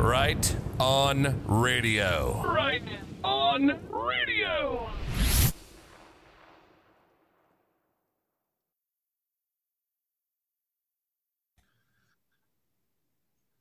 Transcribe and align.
Right 0.00 0.56
on 0.80 1.42
radio. 1.46 2.42
Right 2.46 2.82
on 3.22 3.78
radio. 3.90 4.88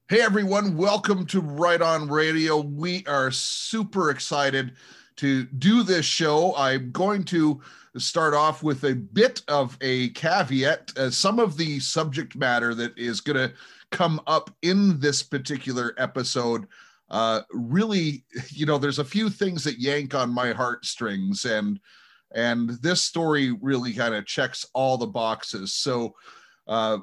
Hey 0.07 0.21
everyone, 0.21 0.78
welcome 0.78 1.25
to 1.25 1.41
Right 1.41 1.82
On 1.82 2.07
Radio. 2.07 2.62
We 2.62 3.06
are 3.06 3.32
super 3.32 4.10
excited 4.10 4.76
to 5.18 5.44
do 5.44 5.84
this 5.84 6.06
show. 6.06 6.56
I'm 6.56 6.92
going 6.92 7.26
to 7.26 7.60
start 7.98 8.34
off 8.34 8.64
with 8.64 8.86
a 8.86 8.96
bit 8.96 9.42
of 9.50 9.78
a 9.82 10.10
caveat. 10.12 10.94
Uh, 10.98 11.10
some 11.10 11.38
of 11.38 11.58
the 11.58 11.82
subject 11.82 12.38
matter 12.38 12.74
that 12.76 12.98
is 12.98 13.20
going 13.20 13.50
to 13.50 13.54
come 13.92 14.21
up 14.28 14.50
in 14.62 15.00
this 15.00 15.24
particular 15.24 15.94
episode 15.98 16.68
uh, 17.10 17.42
really, 17.52 18.24
you 18.50 18.66
know, 18.66 18.78
there's 18.78 19.00
a 19.00 19.06
few 19.06 19.30
things 19.30 19.64
that 19.64 19.80
yank 19.80 20.14
on 20.14 20.30
my 20.32 20.52
heartstrings, 20.52 21.46
and 21.46 21.80
and 22.36 22.70
this 22.82 23.02
story 23.02 23.52
really 23.61 23.94
kind 23.94 24.14
of 24.14 24.28
checks 24.28 24.66
all 24.74 24.97
the 24.97 25.07
boxes. 25.07 25.74
So 25.74 26.16
uh, 26.68 27.00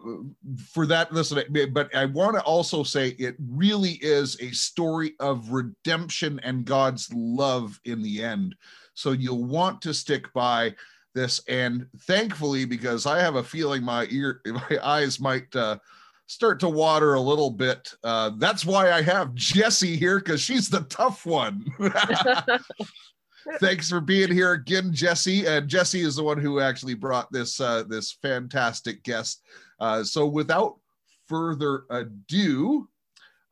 for 0.73 0.87
that, 0.87 1.13
listen, 1.13 1.43
but 1.73 1.93
I 1.93 2.05
want 2.05 2.37
to 2.37 2.43
also 2.43 2.85
say 2.85 3.09
it 3.19 3.35
really 3.49 3.99
is 4.01 4.41
a 4.41 4.53
story 4.53 5.15
of 5.19 5.51
redemption 5.51 6.39
and 6.45 6.65
God's 6.65 7.13
love 7.13 7.81
in 7.85 8.03
the 8.03 8.23
end. 8.23 8.55
So 8.95 9.11
you'll 9.11 9.45
want 9.45 9.83
to 9.83 9.93
stick 9.93 10.33
by 10.33 10.77
this. 11.17 11.43
And 11.49 11.89
thankfully, 12.03 12.65
because 12.65 13.07
I 13.07 13.19
have 13.19 13.35
a 13.35 13.43
feeling 13.43 13.83
my 13.83 14.07
ear, 14.11 14.41
my 14.47 14.79
eyes 14.81 15.19
might 15.19 15.55
uh, 15.57 15.79
start 16.27 16.61
to 16.61 16.69
water 16.69 17.15
a 17.15 17.21
little 17.21 17.51
bit. 17.51 17.93
Uh, 18.05 18.33
that's 18.39 18.65
why 18.65 18.93
I 18.93 19.03
have 19.03 19.35
Jessie 19.35 19.97
here 19.97 20.19
because 20.19 20.41
she's 20.41 20.69
the 20.69 20.83
tough 20.83 21.25
one. 21.25 21.65
Thanks 23.61 23.89
for 23.89 24.01
being 24.01 24.33
here 24.33 24.53
again, 24.53 24.93
Jessie. 24.93 25.47
And 25.47 25.69
Jessie 25.69 26.01
is 26.01 26.17
the 26.17 26.25
one 26.25 26.39
who 26.39 26.61
actually 26.61 26.95
brought 26.95 27.31
this 27.31 27.61
uh, 27.61 27.85
this 27.85 28.13
fantastic 28.21 29.03
guest. 29.05 29.43
Uh, 29.79 30.03
so, 30.03 30.27
without 30.27 30.79
further 31.27 31.85
ado, 31.91 32.89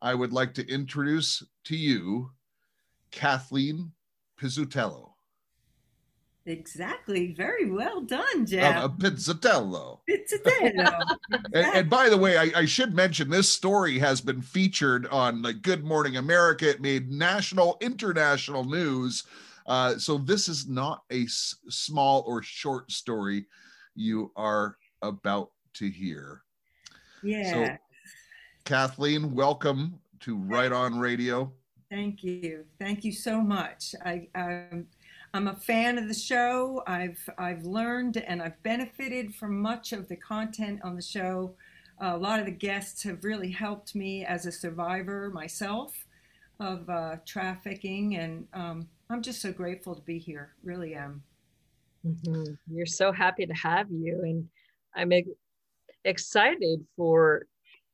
I 0.02 0.14
would 0.14 0.32
like 0.32 0.54
to 0.54 0.68
introduce 0.68 1.42
to 1.66 1.76
you 1.76 2.30
Kathleen 3.12 3.92
Pizzutello. 4.40 5.13
Exactly. 6.46 7.32
Very 7.32 7.70
well 7.70 8.02
done, 8.02 8.44
Jeff. 8.44 8.84
Uh, 8.84 8.88
Pizzatello. 8.88 10.00
Pizzatello. 10.08 11.00
And, 11.54 11.66
and, 11.76 11.90
by 11.90 12.08
the 12.08 12.18
way, 12.18 12.36
I, 12.36 12.50
I, 12.54 12.64
should 12.64 12.94
mention 12.94 13.30
this 13.30 13.48
story 13.48 13.98
has 13.98 14.20
been 14.20 14.42
featured 14.42 15.06
on 15.06 15.40
like 15.40 15.62
Good 15.62 15.84
Morning 15.84 16.16
America. 16.16 16.68
It 16.68 16.80
made 16.80 17.10
national, 17.10 17.78
international 17.80 18.64
news. 18.64 19.24
Uh, 19.66 19.96
so 19.96 20.18
this 20.18 20.48
is 20.48 20.68
not 20.68 21.02
a 21.10 21.22
s- 21.22 21.56
small 21.68 22.24
or 22.26 22.42
short 22.42 22.90
story 22.90 23.46
you 23.94 24.32
are 24.36 24.76
about 25.02 25.50
to 25.74 25.88
hear. 25.88 26.42
Yeah. 27.22 27.52
So, 27.52 27.76
Kathleen, 28.64 29.34
welcome 29.34 29.98
to 30.20 30.36
Right 30.36 30.72
On 30.72 30.98
Radio. 30.98 31.52
Thank 31.90 32.24
you. 32.24 32.64
Thank 32.78 33.04
you 33.04 33.12
so 33.12 33.40
much. 33.40 33.94
I, 34.04 34.28
I'm, 34.34 34.86
I'm 35.34 35.48
a 35.48 35.56
fan 35.56 35.98
of 35.98 36.06
the 36.06 36.14
show. 36.14 36.84
I've 36.86 37.28
I've 37.38 37.64
learned 37.64 38.18
and 38.18 38.40
I've 38.40 38.62
benefited 38.62 39.34
from 39.34 39.60
much 39.60 39.92
of 39.92 40.06
the 40.06 40.14
content 40.14 40.78
on 40.84 40.94
the 40.94 41.02
show. 41.02 41.56
A 42.00 42.16
lot 42.16 42.38
of 42.38 42.46
the 42.46 42.52
guests 42.52 43.02
have 43.02 43.24
really 43.24 43.50
helped 43.50 43.96
me 43.96 44.24
as 44.24 44.46
a 44.46 44.52
survivor 44.52 45.30
myself 45.34 46.06
of 46.60 46.88
uh, 46.88 47.16
trafficking, 47.26 48.14
and 48.16 48.46
um, 48.54 48.88
I'm 49.10 49.22
just 49.22 49.42
so 49.42 49.52
grateful 49.52 49.96
to 49.96 50.02
be 50.02 50.20
here. 50.20 50.54
Really 50.62 50.94
am. 50.94 51.20
Mm-hmm. 52.06 52.54
You're 52.72 52.86
so 52.86 53.10
happy 53.10 53.44
to 53.44 53.54
have 53.54 53.90
you, 53.90 54.20
and 54.22 54.48
I'm 54.94 55.10
excited 56.04 56.86
for 56.96 57.46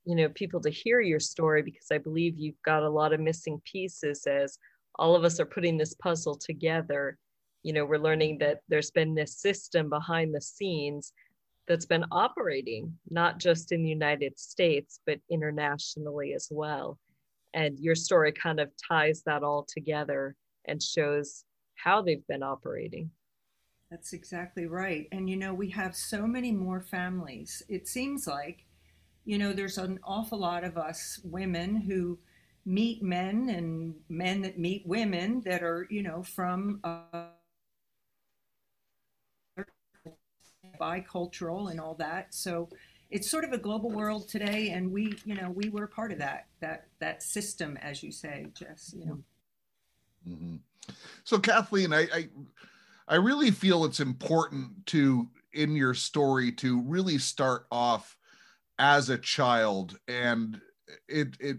you 0.05 0.15
know 0.15 0.29
people 0.29 0.61
to 0.61 0.71
hear 0.71 1.01
your 1.01 1.21
story 1.21 1.63
because 1.63 1.87
I 1.91 1.97
believe 1.97 2.39
you've 2.39 2.61
got 2.67 2.83
a 2.83 2.91
lot 2.91 3.15
of 3.15 3.21
missing 3.21 3.63
pieces 3.65 4.27
as 4.27 4.59
all 4.97 5.17
of 5.17 5.25
us 5.25 5.41
are 5.41 5.47
putting 5.47 5.79
this 5.79 5.95
puzzle 5.95 6.35
together. 6.35 7.17
You 7.63 7.73
know, 7.73 7.85
we're 7.85 7.99
learning 7.99 8.39
that 8.39 8.61
there's 8.69 8.91
been 8.91 9.15
this 9.15 9.39
system 9.39 9.89
behind 9.91 10.35
the 10.35 10.41
scenes 10.41 11.13
that's 11.69 11.87
been 11.87 12.05
operating 12.11 12.93
not 13.11 13.39
just 13.39 13.71
in 13.71 13.83
the 13.83 13.89
United 13.89 14.39
States 14.39 15.01
but 15.07 15.19
internationally 15.31 16.35
as 16.35 16.49
well. 16.51 16.99
And 17.55 17.79
your 17.79 17.95
story 17.95 18.33
kind 18.33 18.61
of 18.61 18.71
ties 18.89 19.23
that 19.27 19.43
all 19.43 19.67
together 19.73 20.35
and 20.67 20.83
shows 20.83 21.45
how 21.77 22.03
they've 22.03 22.27
been 22.27 22.43
operating. 22.43 23.11
That's 23.91 24.13
exactly 24.13 24.67
right. 24.67 25.09
And 25.13 25.29
you 25.29 25.37
know, 25.37 25.55
we 25.55 25.69
have 25.71 25.95
so 25.97 26.27
many 26.27 26.53
more 26.53 26.81
families. 26.81 27.63
It 27.69 27.89
seems 27.89 28.27
like, 28.27 28.65
you 29.25 29.39
know, 29.39 29.53
there's 29.53 29.79
an 29.79 29.99
awful 30.05 30.39
lot 30.39 30.65
of 30.65 30.77
us 30.77 31.21
women 31.25 31.77
who 31.77 32.19
meet 32.67 33.03
men 33.03 33.49
and 33.49 33.95
men 34.09 34.43
that 34.43 34.59
meet 34.59 34.87
women 34.87 35.43
that 35.45 35.63
are, 35.63 35.87
you 35.91 36.03
know, 36.03 36.23
from 36.23 36.81
uh, 36.85 37.29
bicultural 40.81 41.71
and 41.71 41.81
all 41.81 41.95
that. 41.95 42.35
So 42.35 42.69
it's 43.11 43.29
sort 43.29 43.45
of 43.45 43.53
a 43.53 43.59
global 43.59 43.91
world 43.91 44.29
today, 44.29 44.71
and 44.71 44.91
we, 44.91 45.15
you 45.25 45.35
know, 45.35 45.51
we 45.51 45.69
were 45.69 45.87
part 45.87 46.13
of 46.13 46.19
that 46.19 46.47
that 46.61 46.87
that 47.01 47.23
system, 47.23 47.77
as 47.79 48.03
you 48.03 48.13
say, 48.13 48.47
Jess. 48.55 48.95
You 48.97 49.07
know. 49.07 49.19
Mm-hmm. 50.29 50.57
So 51.25 51.39
Kathleen, 51.39 51.93
I, 51.93 52.09
I 52.15 52.29
I 53.09 53.17
really 53.17 53.51
feel 53.51 53.85
it's 53.85 54.01
important 54.01 54.87
to 54.87 55.29
in 55.53 55.75
your 55.75 55.95
story 55.95 56.53
to 56.53 56.81
really 56.83 57.19
start 57.19 57.67
off 57.73 58.17
as 58.79 59.11
a 59.11 59.19
child 59.19 59.99
and 60.09 60.61
it 61.09 61.37
it 61.41 61.59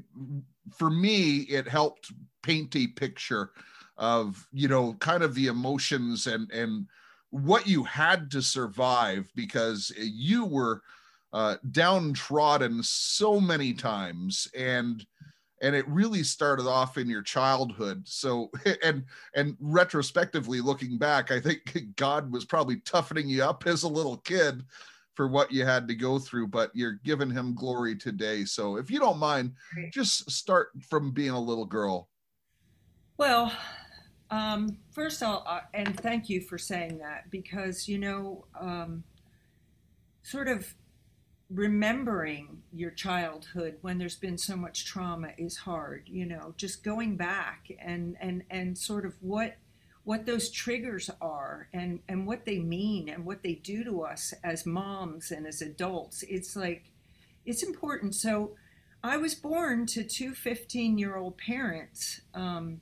for 0.75 0.89
me 0.89 1.39
it 1.41 1.67
helped 1.67 2.11
paint 2.41 2.75
a 2.75 2.87
picture 2.87 3.51
of 3.97 4.47
you 4.53 4.67
know 4.67 4.93
kind 4.93 5.23
of 5.23 5.35
the 5.35 5.47
emotions 5.47 6.25
and 6.25 6.49
and 6.51 6.87
what 7.31 7.67
you 7.67 7.83
had 7.83 8.29
to 8.31 8.41
survive 8.41 9.31
because 9.35 9.91
you 9.97 10.45
were 10.45 10.81
uh, 11.33 11.55
downtrodden 11.71 12.83
so 12.83 13.39
many 13.39 13.73
times 13.73 14.47
and 14.55 15.05
and 15.63 15.75
it 15.75 15.87
really 15.87 16.23
started 16.23 16.67
off 16.67 16.97
in 16.97 17.07
your 17.07 17.21
childhood. 17.21 18.01
So 18.05 18.51
and 18.83 19.05
and 19.33 19.55
retrospectively 19.59 20.59
looking 20.59 20.97
back 20.97 21.31
i 21.31 21.39
think 21.39 21.93
god 21.95 22.31
was 22.31 22.45
probably 22.45 22.77
toughening 22.81 23.29
you 23.29 23.43
up 23.43 23.65
as 23.65 23.83
a 23.83 23.87
little 23.87 24.17
kid 24.17 24.63
for 25.13 25.27
what 25.27 25.51
you 25.51 25.65
had 25.65 25.87
to 25.87 25.95
go 25.95 26.19
through 26.19 26.47
but 26.47 26.71
you're 26.73 26.99
giving 27.03 27.29
him 27.29 27.53
glory 27.55 27.95
today. 27.95 28.43
So 28.43 28.77
if 28.77 28.91
you 28.91 28.99
don't 28.99 29.19
mind 29.19 29.53
just 29.91 30.29
start 30.29 30.69
from 30.89 31.11
being 31.11 31.31
a 31.31 31.39
little 31.39 31.65
girl. 31.65 32.09
Well 33.17 33.53
um, 34.31 34.77
first 34.91 35.21
all 35.21 35.43
uh, 35.47 35.61
and 35.73 35.99
thank 35.99 36.29
you 36.29 36.41
for 36.41 36.57
saying 36.57 36.97
that 36.97 37.29
because 37.29 37.87
you 37.87 37.97
know 37.97 38.45
um, 38.59 39.03
sort 40.23 40.47
of 40.47 40.73
remembering 41.49 42.63
your 42.73 42.91
childhood 42.91 43.77
when 43.81 43.97
there's 43.97 44.15
been 44.15 44.37
so 44.37 44.55
much 44.55 44.85
trauma 44.85 45.31
is 45.37 45.57
hard 45.57 46.03
you 46.05 46.25
know 46.25 46.53
just 46.55 46.83
going 46.83 47.17
back 47.17 47.69
and 47.79 48.15
and 48.21 48.43
and 48.49 48.77
sort 48.77 49.05
of 49.05 49.13
what 49.19 49.57
what 50.03 50.25
those 50.25 50.49
triggers 50.49 51.09
are 51.21 51.67
and 51.73 51.99
and 52.07 52.25
what 52.25 52.45
they 52.45 52.59
mean 52.59 53.09
and 53.09 53.25
what 53.25 53.43
they 53.43 53.53
do 53.53 53.83
to 53.83 54.01
us 54.01 54.33
as 54.43 54.65
moms 54.65 55.31
and 55.31 55.45
as 55.45 55.61
adults. 55.61 56.23
It's 56.23 56.55
like 56.55 56.85
it's 57.45 57.63
important. 57.63 58.15
So 58.15 58.55
i 59.03 59.17
was 59.17 59.33
born 59.33 59.87
to 59.87 60.03
two 60.03 60.31
15 60.35 60.99
year 60.99 61.15
old 61.15 61.35
parents 61.35 62.21
um, 62.35 62.81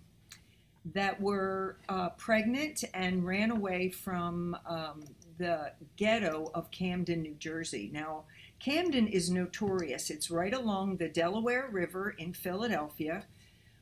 that 0.94 1.20
were 1.20 1.78
uh, 1.90 2.10
pregnant 2.10 2.84
and 2.94 3.26
ran 3.26 3.52
away 3.52 3.90
from 3.90 4.56
um, 4.66 5.04
the 5.38 5.72
ghetto 5.96 6.52
of 6.54 6.70
camden 6.72 7.22
new 7.22 7.36
jersey 7.36 7.90
now 7.94 8.24
Camden 8.60 9.08
is 9.08 9.30
notorious. 9.30 10.10
It's 10.10 10.30
right 10.30 10.54
along 10.54 10.98
the 10.98 11.08
Delaware 11.08 11.70
River 11.72 12.12
in 12.18 12.34
Philadelphia. 12.34 13.24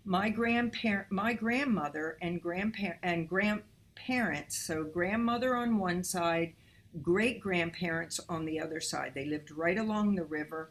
My 0.05 0.29
grandparent, 0.29 1.11
my 1.11 1.33
grandmother 1.33 2.17
and 2.21 2.41
grandparent 2.41 2.99
and 3.01 3.27
grandparents, 3.27 4.57
so 4.57 4.83
grandmother 4.83 5.55
on 5.55 5.79
one 5.79 6.03
side, 6.03 6.53
great 7.01 7.39
grandparents 7.41 8.19
on 8.29 8.45
the 8.45 8.59
other 8.59 8.79
side. 8.79 9.13
They 9.15 9.25
lived 9.25 9.49
right 9.51 9.77
along 9.77 10.15
the 10.15 10.23
river. 10.23 10.69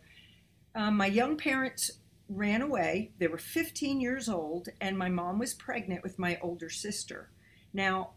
Um, 0.77 0.97
my 0.97 1.07
young 1.07 1.37
parents 1.37 1.91
ran 2.29 2.63
away. 2.63 3.13
They 3.19 3.29
were 3.29 3.39
15 3.39 4.01
years 4.01 4.29
old, 4.29 4.69
and 4.81 4.99
my 4.99 5.09
mom 5.09 5.39
was 5.39 5.55
pregnant 5.55 6.03
with 6.03 6.19
my 6.19 6.39
older 6.43 6.71
sister. 6.71 7.31
Now, 7.73 8.13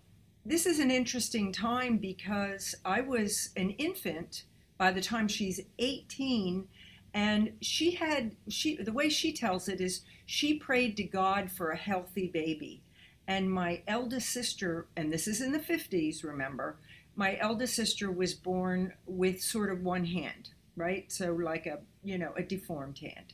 this 0.45 0.65
is 0.65 0.79
an 0.79 0.89
interesting 0.89 1.51
time 1.51 1.97
because 1.97 2.73
I 2.85 3.01
was 3.01 3.49
an 3.55 3.71
infant 3.71 4.43
by 4.77 4.91
the 4.91 5.01
time 5.01 5.27
she's 5.27 5.61
18 5.77 6.67
And 7.13 7.53
she 7.61 7.91
had 7.91 8.35
she 8.47 8.77
the 8.77 8.93
way 8.93 9.09
she 9.09 9.33
tells 9.33 9.67
it 9.67 9.81
is 9.81 10.01
she 10.25 10.59
prayed 10.59 10.95
to 10.97 11.03
God 11.03 11.51
for 11.51 11.71
a 11.71 11.77
healthy 11.77 12.27
baby. 12.27 12.83
And 13.27 13.51
my 13.51 13.83
eldest 13.87 14.29
sister, 14.29 14.87
and 14.95 15.11
this 15.11 15.27
is 15.27 15.41
in 15.41 15.51
the 15.51 15.59
50s, 15.59 16.23
remember, 16.23 16.77
my 17.15 17.37
eldest 17.39 17.75
sister 17.75 18.11
was 18.11 18.33
born 18.33 18.93
with 19.05 19.41
sort 19.41 19.71
of 19.71 19.83
one 19.83 20.05
hand, 20.05 20.49
right? 20.75 21.11
So 21.11 21.33
like 21.33 21.65
a, 21.65 21.79
you 22.03 22.17
know, 22.17 22.33
a 22.37 22.43
deformed 22.43 22.99
hand. 22.99 23.33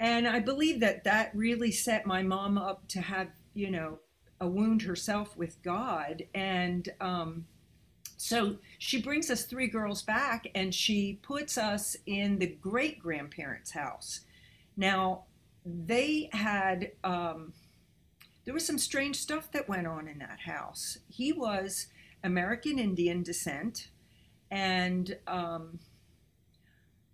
And 0.00 0.26
I 0.26 0.40
believe 0.40 0.80
that 0.80 1.04
that 1.04 1.30
really 1.34 1.70
set 1.70 2.06
my 2.06 2.22
mom 2.22 2.56
up 2.56 2.88
to 2.88 3.02
have, 3.02 3.28
you 3.52 3.70
know, 3.70 3.98
a 4.40 4.48
wound 4.48 4.80
herself 4.80 5.36
with 5.36 5.62
God. 5.62 6.24
And 6.34 6.88
um, 7.02 7.46
so 8.16 8.56
she 8.78 9.02
brings 9.02 9.30
us 9.30 9.44
three 9.44 9.66
girls 9.66 10.02
back 10.02 10.46
and 10.54 10.74
she 10.74 11.18
puts 11.22 11.58
us 11.58 11.96
in 12.06 12.38
the 12.38 12.46
great 12.46 12.98
grandparents' 12.98 13.72
house. 13.72 14.20
Now, 14.74 15.24
they 15.66 16.30
had, 16.32 16.92
um, 17.04 17.52
there 18.46 18.54
was 18.54 18.66
some 18.66 18.78
strange 18.78 19.16
stuff 19.16 19.52
that 19.52 19.68
went 19.68 19.86
on 19.86 20.08
in 20.08 20.18
that 20.20 20.40
house. 20.40 20.96
He 21.08 21.32
was 21.32 21.88
American 22.24 22.78
Indian 22.78 23.22
descent, 23.22 23.88
and 24.50 25.18
um, 25.26 25.78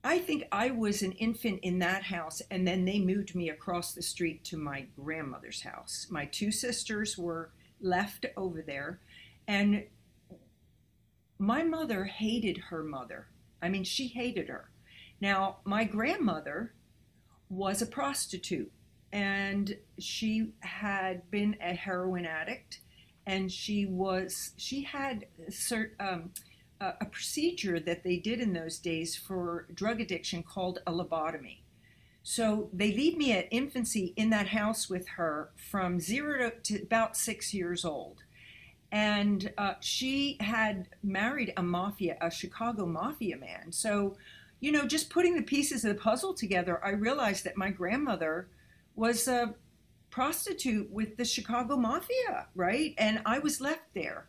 I 0.06 0.20
think 0.20 0.44
I 0.52 0.70
was 0.70 1.02
an 1.02 1.10
infant 1.12 1.58
in 1.64 1.80
that 1.80 2.04
house, 2.04 2.40
and 2.48 2.64
then 2.64 2.84
they 2.84 3.00
moved 3.00 3.34
me 3.34 3.50
across 3.50 3.92
the 3.92 4.02
street 4.02 4.44
to 4.44 4.56
my 4.56 4.86
grandmother's 4.94 5.62
house. 5.62 6.06
My 6.10 6.26
two 6.26 6.52
sisters 6.52 7.18
were 7.18 7.50
left 7.80 8.24
over 8.36 8.62
there, 8.62 9.00
and 9.48 9.82
my 11.40 11.64
mother 11.64 12.04
hated 12.04 12.56
her 12.56 12.84
mother. 12.84 13.26
I 13.60 13.68
mean, 13.68 13.82
she 13.82 14.06
hated 14.06 14.48
her. 14.48 14.70
Now, 15.20 15.56
my 15.64 15.82
grandmother 15.82 16.72
was 17.48 17.82
a 17.82 17.86
prostitute, 17.86 18.70
and 19.12 19.76
she 19.98 20.52
had 20.60 21.28
been 21.32 21.56
a 21.60 21.74
heroin 21.74 22.26
addict 22.26 22.78
and 23.26 23.50
she 23.50 23.86
was 23.86 24.52
she 24.56 24.82
had 24.82 25.26
cert, 25.50 25.90
um, 25.98 26.30
a, 26.80 27.06
procedure 27.06 27.80
that 27.80 28.02
they 28.04 28.16
did 28.16 28.40
in 28.40 28.52
those 28.52 28.78
days 28.78 29.16
for 29.16 29.66
drug 29.74 30.00
addiction 30.00 30.42
called 30.42 30.80
a 30.86 30.92
lobotomy. 30.92 31.58
So 32.22 32.70
they 32.72 32.92
leave 32.92 33.16
me 33.16 33.32
at 33.32 33.46
infancy 33.50 34.12
in 34.16 34.30
that 34.30 34.48
house 34.48 34.90
with 34.90 35.06
her 35.08 35.50
from 35.56 36.00
zero 36.00 36.50
to, 36.50 36.78
to 36.78 36.82
about 36.82 37.16
six 37.16 37.54
years 37.54 37.84
old. 37.84 38.22
And 38.92 39.52
uh, 39.58 39.74
she 39.80 40.36
had 40.40 40.88
married 41.02 41.52
a 41.56 41.62
mafia, 41.62 42.16
a 42.20 42.30
Chicago 42.30 42.86
mafia 42.86 43.36
man. 43.36 43.70
So, 43.70 44.16
you 44.60 44.72
know, 44.72 44.86
just 44.86 45.10
putting 45.10 45.36
the 45.36 45.42
pieces 45.42 45.84
of 45.84 45.94
the 45.94 46.00
puzzle 46.00 46.34
together, 46.34 46.84
I 46.84 46.90
realized 46.90 47.44
that 47.44 47.56
my 47.56 47.70
grandmother 47.70 48.48
was 48.94 49.28
a 49.28 49.54
prostitute 50.10 50.90
with 50.90 51.16
the 51.16 51.24
Chicago 51.24 51.76
Mafia, 51.76 52.46
right? 52.54 52.94
And 52.96 53.20
I 53.26 53.38
was 53.38 53.60
left 53.60 53.92
there. 53.94 54.26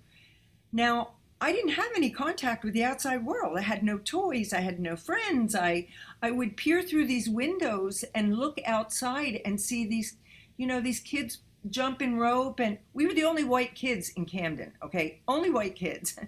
Now, 0.73 1.13
I 1.39 1.51
didn't 1.51 1.71
have 1.71 1.91
any 1.95 2.09
contact 2.09 2.63
with 2.63 2.73
the 2.73 2.83
outside 2.83 3.25
world. 3.25 3.57
I 3.57 3.61
had 3.61 3.83
no 3.83 3.97
toys, 3.99 4.53
I 4.53 4.61
had 4.61 4.79
no 4.79 4.95
friends. 4.95 5.55
I 5.55 5.87
I 6.21 6.31
would 6.31 6.57
peer 6.57 6.81
through 6.81 7.07
these 7.07 7.29
windows 7.29 8.03
and 8.15 8.37
look 8.37 8.59
outside 8.65 9.41
and 9.45 9.61
see 9.61 9.85
these, 9.85 10.17
you 10.57 10.65
know, 10.65 10.81
these 10.81 10.99
kids 10.99 11.39
jump 11.69 12.01
in 12.01 12.17
rope 12.17 12.59
and 12.59 12.77
we 12.93 13.05
were 13.05 13.13
the 13.13 13.23
only 13.23 13.43
white 13.43 13.75
kids 13.75 14.09
in 14.15 14.25
Camden, 14.25 14.73
okay? 14.83 15.21
Only 15.27 15.49
white 15.49 15.75
kids. 15.75 16.17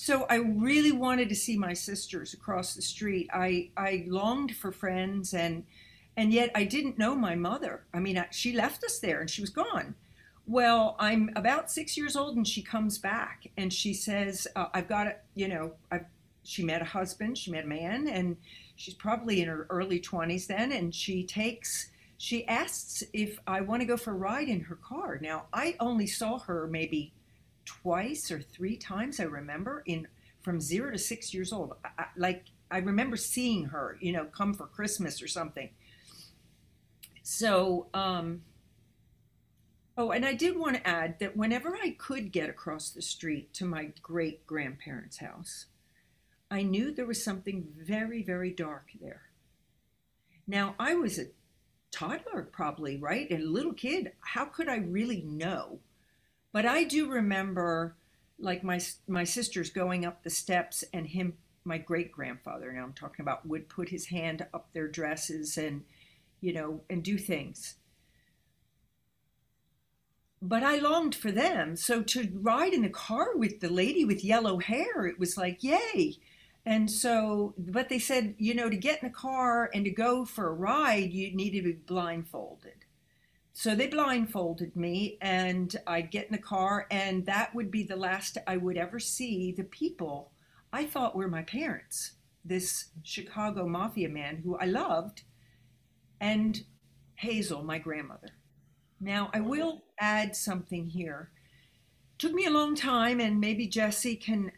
So 0.00 0.26
I 0.30 0.36
really 0.36 0.92
wanted 0.92 1.28
to 1.28 1.34
see 1.34 1.58
my 1.58 1.72
sisters 1.72 2.32
across 2.32 2.72
the 2.72 2.82
street. 2.82 3.28
I 3.34 3.70
I 3.76 4.04
longed 4.06 4.54
for 4.54 4.70
friends 4.70 5.34
and 5.34 5.64
and 6.16 6.32
yet 6.32 6.52
I 6.54 6.62
didn't 6.62 6.98
know 6.98 7.16
my 7.16 7.34
mother. 7.34 7.82
I 7.92 7.98
mean, 7.98 8.24
she 8.30 8.52
left 8.52 8.84
us 8.84 9.00
there 9.00 9.20
and 9.20 9.28
she 9.28 9.40
was 9.40 9.50
gone. 9.50 9.96
Well, 10.48 10.96
I'm 10.98 11.30
about 11.36 11.70
six 11.70 11.94
years 11.94 12.16
old 12.16 12.38
and 12.38 12.48
she 12.48 12.62
comes 12.62 12.96
back 12.96 13.48
and 13.58 13.70
she 13.70 13.92
says, 13.92 14.48
uh, 14.56 14.68
I've 14.72 14.88
got 14.88 15.06
a, 15.06 15.16
you 15.34 15.46
know, 15.46 15.72
I've, 15.92 16.06
she 16.42 16.64
met 16.64 16.80
a 16.80 16.86
husband, 16.86 17.36
she 17.36 17.50
met 17.50 17.64
a 17.64 17.68
man, 17.68 18.08
and 18.08 18.38
she's 18.76 18.94
probably 18.94 19.42
in 19.42 19.48
her 19.48 19.66
early 19.68 20.00
20s 20.00 20.46
then. 20.46 20.72
And 20.72 20.94
she 20.94 21.22
takes, 21.22 21.90
she 22.16 22.46
asks 22.48 23.04
if 23.12 23.38
I 23.46 23.60
want 23.60 23.82
to 23.82 23.86
go 23.86 23.98
for 23.98 24.12
a 24.12 24.16
ride 24.16 24.48
in 24.48 24.60
her 24.60 24.76
car. 24.76 25.18
Now, 25.20 25.44
I 25.52 25.76
only 25.80 26.06
saw 26.06 26.38
her 26.38 26.66
maybe 26.66 27.12
twice 27.66 28.30
or 28.30 28.40
three 28.40 28.78
times, 28.78 29.20
I 29.20 29.24
remember, 29.24 29.82
in 29.84 30.08
from 30.40 30.62
zero 30.62 30.90
to 30.90 30.98
six 30.98 31.34
years 31.34 31.52
old. 31.52 31.74
I, 31.84 32.06
like, 32.16 32.46
I 32.70 32.78
remember 32.78 33.18
seeing 33.18 33.66
her, 33.66 33.98
you 34.00 34.12
know, 34.12 34.24
come 34.24 34.54
for 34.54 34.64
Christmas 34.64 35.20
or 35.20 35.28
something. 35.28 35.68
So, 37.22 37.88
um, 37.92 38.40
oh, 39.98 40.12
and 40.12 40.24
I 40.24 40.32
did 40.32 40.56
want 40.56 40.76
to 40.76 40.86
add 40.86 41.18
that 41.18 41.36
whenever 41.36 41.76
I 41.76 41.90
could 41.98 42.30
get 42.30 42.48
across 42.48 42.88
the 42.88 43.02
street 43.02 43.52
to 43.54 43.64
my 43.64 43.90
great 44.00 44.46
grandparents' 44.46 45.18
house, 45.18 45.66
I 46.50 46.62
knew 46.62 46.94
there 46.94 47.04
was 47.04 47.22
something 47.22 47.66
very, 47.76 48.22
very 48.22 48.52
dark 48.52 48.90
there. 49.00 49.22
Now, 50.46 50.76
I 50.78 50.94
was 50.94 51.18
a 51.18 51.26
toddler, 51.90 52.44
probably, 52.44 52.96
right? 52.96 53.28
And 53.28 53.42
a 53.42 53.50
little 53.50 53.74
kid. 53.74 54.12
How 54.20 54.44
could 54.44 54.68
I 54.68 54.76
really 54.76 55.20
know? 55.20 55.80
But 56.52 56.64
I 56.64 56.84
do 56.84 57.10
remember, 57.10 57.96
like 58.38 58.62
my 58.62 58.80
my 59.08 59.24
sisters 59.24 59.68
going 59.68 60.06
up 60.06 60.22
the 60.22 60.30
steps, 60.30 60.84
and 60.94 61.08
him, 61.08 61.34
my 61.64 61.76
great 61.76 62.12
grandfather. 62.12 62.72
Now 62.72 62.84
I'm 62.84 62.94
talking 62.94 63.22
about, 63.22 63.46
would 63.46 63.68
put 63.68 63.90
his 63.90 64.06
hand 64.06 64.46
up 64.54 64.68
their 64.72 64.88
dresses 64.88 65.58
and 65.58 65.84
you 66.40 66.52
know, 66.52 66.82
and 66.88 67.02
do 67.02 67.18
things. 67.18 67.74
But 70.40 70.62
I 70.62 70.78
longed 70.78 71.14
for 71.14 71.32
them. 71.32 71.76
So 71.76 72.02
to 72.02 72.28
ride 72.34 72.72
in 72.72 72.82
the 72.82 72.88
car 72.88 73.36
with 73.36 73.60
the 73.60 73.70
lady 73.70 74.04
with 74.04 74.24
yellow 74.24 74.58
hair, 74.58 75.06
it 75.06 75.18
was 75.18 75.36
like, 75.36 75.64
yay. 75.64 76.16
And 76.64 76.90
so, 76.90 77.54
but 77.56 77.88
they 77.88 77.98
said, 77.98 78.34
you 78.38 78.54
know, 78.54 78.68
to 78.68 78.76
get 78.76 79.02
in 79.02 79.08
the 79.08 79.14
car 79.14 79.70
and 79.72 79.84
to 79.84 79.90
go 79.90 80.24
for 80.24 80.48
a 80.48 80.54
ride, 80.54 81.12
you 81.12 81.34
needed 81.34 81.62
to 81.62 81.72
be 81.72 81.72
blindfolded. 81.72 82.84
So 83.52 83.74
they 83.74 83.88
blindfolded 83.88 84.76
me, 84.76 85.18
and 85.20 85.74
I'd 85.84 86.12
get 86.12 86.26
in 86.26 86.32
the 86.32 86.38
car, 86.38 86.86
and 86.92 87.26
that 87.26 87.54
would 87.56 87.72
be 87.72 87.82
the 87.82 87.96
last 87.96 88.38
I 88.46 88.56
would 88.56 88.76
ever 88.76 89.00
see 89.00 89.50
the 89.50 89.64
people 89.64 90.30
I 90.72 90.84
thought 90.84 91.16
were 91.16 91.26
my 91.26 91.42
parents. 91.42 92.12
This 92.44 92.90
Chicago 93.02 93.66
mafia 93.66 94.08
man 94.08 94.42
who 94.44 94.56
I 94.56 94.66
loved, 94.66 95.22
and 96.20 96.62
Hazel, 97.16 97.64
my 97.64 97.78
grandmother. 97.78 98.37
Now, 99.00 99.30
I 99.32 99.40
will 99.40 99.84
add 100.00 100.34
something 100.34 100.88
here. 100.88 101.30
Took 102.18 102.32
me 102.32 102.46
a 102.46 102.50
long 102.50 102.74
time, 102.74 103.20
and 103.20 103.40
maybe 103.40 103.68
Jesse 103.68 104.16
can 104.16 104.50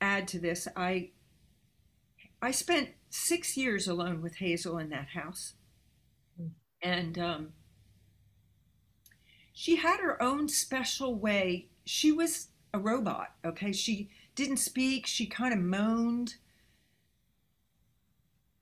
add 0.00 0.26
to 0.28 0.38
this. 0.38 0.66
I 0.74 1.10
I 2.40 2.50
spent 2.50 2.90
six 3.10 3.56
years 3.56 3.86
alone 3.86 4.22
with 4.22 4.36
Hazel 4.36 4.78
in 4.78 4.88
that 4.90 5.08
house, 5.08 5.54
and 6.82 7.18
um, 7.18 7.52
she 9.52 9.76
had 9.76 10.00
her 10.00 10.20
own 10.20 10.48
special 10.48 11.14
way. 11.14 11.68
She 11.84 12.10
was 12.10 12.48
a 12.72 12.78
robot. 12.78 13.34
Okay, 13.44 13.72
she 13.72 14.10
didn't 14.34 14.56
speak. 14.56 15.06
She 15.06 15.26
kind 15.26 15.52
of 15.52 15.60
moaned, 15.60 16.36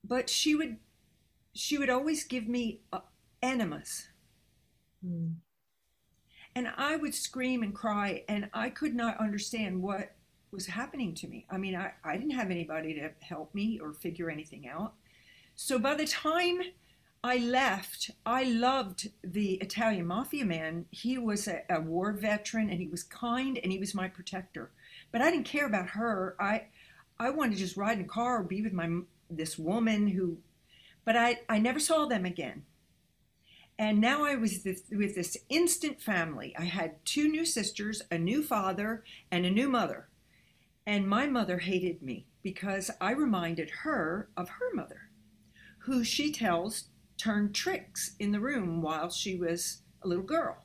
but 0.05 0.29
she 0.29 0.55
would 0.55 0.79
she 1.53 1.79
would 1.79 1.91
always 1.91 2.25
give 2.25 2.49
me 2.49 2.81
enemas. 3.43 4.09
Mm. 5.05 5.35
And 6.55 6.69
I 6.77 6.97
would 6.97 7.15
scream 7.15 7.63
and 7.63 7.75
cry, 7.75 8.25
and 8.29 8.51
I 8.53 8.71
could 8.71 8.95
not 8.95 9.21
understand 9.21 9.83
what 9.83 10.17
was 10.51 10.67
happening 10.67 11.15
to 11.15 11.29
me. 11.29 11.47
I 11.51 11.59
mean, 11.59 11.77
I, 11.77 11.93
I 12.05 12.17
didn't 12.17 12.33
have 12.33 12.51
anybody 12.51 12.95
to 12.95 13.11
help 13.21 13.55
me 13.55 13.79
or 13.81 13.93
figure 13.93 14.31
anything 14.31 14.67
out. 14.67 14.95
So 15.55 15.79
by 15.79 15.95
the 15.95 16.07
time 16.07 16.61
I 17.23 17.37
left, 17.37 18.11
I 18.25 18.45
loved 18.45 19.11
the 19.23 19.55
Italian 19.57 20.07
mafia 20.07 20.45
man. 20.45 20.87
He 20.91 21.19
was 21.19 21.47
a, 21.49 21.63
a 21.69 21.81
war 21.81 22.13
veteran 22.13 22.71
and 22.71 22.81
he 22.81 22.89
was 22.89 23.03
kind 23.03 23.59
and 23.63 23.71
he 23.71 23.79
was 23.79 23.95
my 23.95 24.09
protector. 24.09 24.71
But 25.13 25.23
I 25.23 25.31
didn't 25.31 25.45
care 25.45 25.67
about 25.67 25.91
her. 25.91 26.35
I 26.41 26.67
I 27.19 27.29
wanted 27.29 27.53
to 27.53 27.59
just 27.59 27.77
ride 27.77 27.99
in 27.99 28.05
a 28.05 28.09
car 28.09 28.41
or 28.41 28.43
be 28.43 28.63
with 28.63 28.73
my 28.73 29.03
this 29.29 29.59
woman 29.59 30.09
who 30.09 30.39
but 31.05 31.17
I, 31.17 31.41
I 31.49 31.59
never 31.59 31.79
saw 31.79 32.07
them 32.07 32.25
again. 32.25 32.63
And 33.81 33.99
now 33.99 34.27
I 34.27 34.35
was 34.35 34.63
with 34.63 35.15
this 35.15 35.39
instant 35.49 36.03
family. 36.03 36.55
I 36.59 36.65
had 36.65 37.03
two 37.07 37.31
new 37.31 37.47
sisters, 37.47 38.03
a 38.11 38.19
new 38.19 38.43
father, 38.43 39.05
and 39.31 39.47
a 39.47 39.51
new 39.51 39.71
mother. 39.71 40.11
And 40.87 41.09
my 41.09 41.27
mother 41.27 41.61
hated 41.61 42.03
me 42.03 42.27
because 42.43 42.91
I 43.01 43.13
reminded 43.13 43.71
her 43.83 44.29
of 44.37 44.51
her 44.51 44.75
mother, 44.75 45.09
who 45.79 46.05
she 46.05 46.31
tells 46.31 46.91
turned 47.17 47.55
tricks 47.55 48.17
in 48.19 48.33
the 48.33 48.41
room 48.41 48.83
while 48.83 49.09
she 49.09 49.35
was 49.35 49.81
a 50.03 50.09
little 50.09 50.25
girl. 50.25 50.59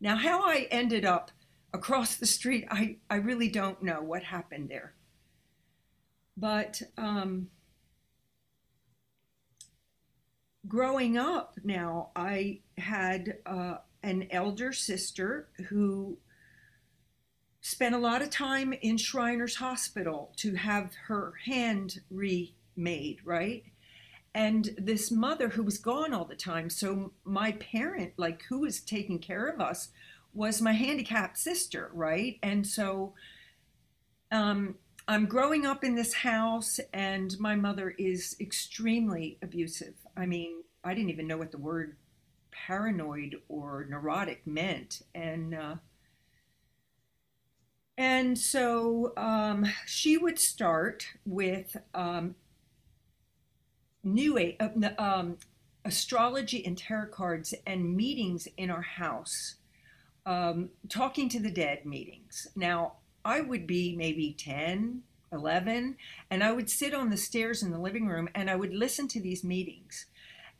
Now, 0.00 0.14
how 0.14 0.44
I 0.44 0.68
ended 0.70 1.04
up 1.04 1.32
across 1.74 2.14
the 2.14 2.26
street, 2.26 2.66
I, 2.70 2.98
I 3.10 3.16
really 3.16 3.48
don't 3.48 3.82
know 3.82 4.00
what 4.00 4.22
happened 4.22 4.68
there. 4.68 4.94
But 6.36 6.82
um, 6.96 7.48
growing 10.66 11.18
up 11.18 11.56
now, 11.64 12.10
I 12.14 12.60
had 12.78 13.38
uh, 13.46 13.76
an 14.02 14.28
elder 14.30 14.72
sister 14.72 15.48
who 15.68 16.18
spent 17.60 17.94
a 17.94 17.98
lot 17.98 18.22
of 18.22 18.30
time 18.30 18.72
in 18.72 18.96
Shriners 18.96 19.56
Hospital 19.56 20.32
to 20.36 20.54
have 20.54 20.92
her 21.06 21.34
hand 21.44 22.00
remade, 22.10 23.20
right? 23.24 23.64
And 24.34 24.70
this 24.78 25.10
mother 25.10 25.50
who 25.50 25.62
was 25.62 25.78
gone 25.78 26.12
all 26.12 26.24
the 26.24 26.34
time. 26.34 26.70
So 26.70 27.12
my 27.24 27.52
parent, 27.52 28.14
like 28.16 28.42
who 28.48 28.60
was 28.60 28.80
taking 28.80 29.18
care 29.18 29.46
of 29.46 29.60
us, 29.60 29.90
was 30.34 30.62
my 30.62 30.72
handicapped 30.72 31.38
sister, 31.38 31.90
right? 31.92 32.38
And 32.42 32.66
so 32.66 33.12
um, 34.32 34.76
I'm 35.06 35.26
growing 35.26 35.66
up 35.66 35.84
in 35.84 35.94
this 35.94 36.14
house, 36.14 36.80
and 36.92 37.38
my 37.38 37.54
mother 37.54 37.90
is 37.98 38.34
extremely 38.40 39.38
abusive. 39.42 39.94
I 40.16 40.26
mean, 40.26 40.62
I 40.84 40.94
didn't 40.94 41.10
even 41.10 41.26
know 41.26 41.38
what 41.38 41.52
the 41.52 41.58
word 41.58 41.96
paranoid 42.50 43.36
or 43.48 43.86
neurotic 43.88 44.46
meant, 44.46 45.02
and 45.14 45.54
uh, 45.54 45.76
and 47.96 48.38
so 48.38 49.12
um, 49.16 49.66
she 49.86 50.16
would 50.16 50.38
start 50.38 51.06
with 51.24 51.76
um, 51.94 52.34
new 54.02 54.38
uh, 54.38 54.90
um, 54.98 55.36
astrology 55.84 56.64
and 56.64 56.76
tarot 56.76 57.08
cards 57.08 57.54
and 57.66 57.96
meetings 57.96 58.48
in 58.56 58.70
our 58.70 58.82
house, 58.82 59.56
um, 60.26 60.70
talking 60.88 61.28
to 61.28 61.40
the 61.40 61.50
dead 61.50 61.84
meetings. 61.84 62.48
Now, 62.56 62.94
I 63.24 63.40
would 63.40 63.66
be 63.66 63.94
maybe 63.96 64.34
10, 64.38 65.02
11, 65.32 65.96
and 66.30 66.44
I 66.44 66.52
would 66.52 66.70
sit 66.70 66.94
on 66.94 67.10
the 67.10 67.16
stairs 67.16 67.62
in 67.62 67.70
the 67.70 67.78
living 67.78 68.06
room 68.06 68.28
and 68.34 68.50
I 68.50 68.56
would 68.56 68.72
listen 68.72 69.08
to 69.08 69.20
these 69.20 69.42
meetings. 69.44 70.06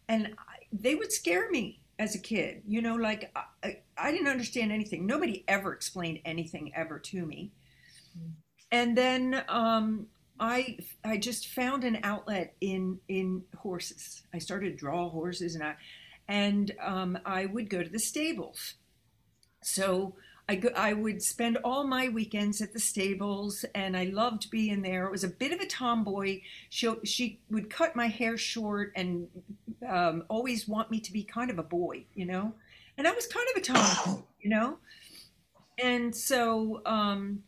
And 0.09 0.35
I, 0.39 0.65
they 0.73 0.95
would 0.95 1.13
scare 1.13 1.51
me 1.51 1.81
as 1.99 2.15
a 2.15 2.19
kid. 2.19 2.63
You 2.67 2.83
know, 2.83 2.97
like 2.97 3.35
I, 3.63 3.79
I 3.97 4.11
didn't 4.11 4.29
understand 4.29 4.73
anything. 4.73 5.07
Nobody 5.07 5.45
ever 5.47 5.73
explained 5.73 6.21
anything 6.25 6.73
ever 6.75 6.99
to 6.99 7.25
me. 7.25 7.53
And 8.71 8.97
then 8.97 9.45
um, 9.49 10.07
I 10.41 10.79
I 11.05 11.19
just 11.19 11.49
found 11.49 11.85
an 11.85 12.01
outlet 12.03 12.55
in 12.61 12.99
in 13.09 13.45
horses. 13.57 14.23
I 14.35 14.39
started 14.39 14.71
to 14.71 14.77
draw 14.77 15.09
horses, 15.11 15.55
and 15.55 15.63
I 15.63 15.75
and 16.29 16.73
um, 16.81 17.19
I 17.25 17.47
would 17.47 17.69
go 17.69 17.83
to 17.83 17.89
the 17.89 17.99
stables. 17.99 18.75
So 19.63 20.17
I, 20.49 20.57
go, 20.57 20.71
I 20.77 20.93
would 20.93 21.23
spend 21.23 21.59
all 21.65 21.85
my 21.85 22.09
weekends 22.09 22.61
at 22.61 22.73
the 22.73 22.79
stables 22.81 23.65
and 23.75 23.97
I 23.97 24.05
loved 24.05 24.51
being 24.51 24.83
there. 24.83 25.07
It 25.07 25.13
was 25.13 25.25
a 25.25 25.29
bit 25.29 25.53
of 25.53 25.61
a 25.61 25.67
tomboy. 25.67 26.41
She, 26.69 26.93
she 27.05 27.41
would 27.51 27.71
cut 27.71 27.95
my 27.95 28.09
hair 28.09 28.37
short 28.37 28.93
and 28.97 29.29
um, 29.89 30.25
always 30.29 30.67
want 30.67 30.91
me 30.91 31.01
to 31.01 31.13
be 31.13 31.23
kind 31.23 31.51
of 31.51 31.59
a 31.59 31.63
boy, 31.63 32.05
you 32.15 32.27
know? 32.27 32.53
And 32.99 33.07
I 33.07 33.13
was 33.13 33.27
kind 33.27 33.47
of 33.55 33.63
a 33.63 33.65
tomboy, 33.65 34.23
you 34.41 34.51
know? 34.51 34.79
And 35.83 36.15
so 36.15 36.83
um, 36.87 37.43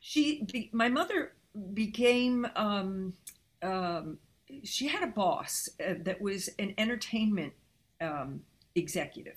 she, 0.00 0.68
my 0.72 0.88
mother 0.88 1.32
became, 1.72 2.46
um, 2.56 3.14
um, 3.62 4.18
she 4.64 4.88
had 4.88 5.02
a 5.02 5.12
boss 5.12 5.68
uh, 5.80 5.94
that 6.00 6.20
was 6.20 6.50
an 6.58 6.74
entertainment 6.78 7.52
um, 8.00 8.40
executive 8.74 9.36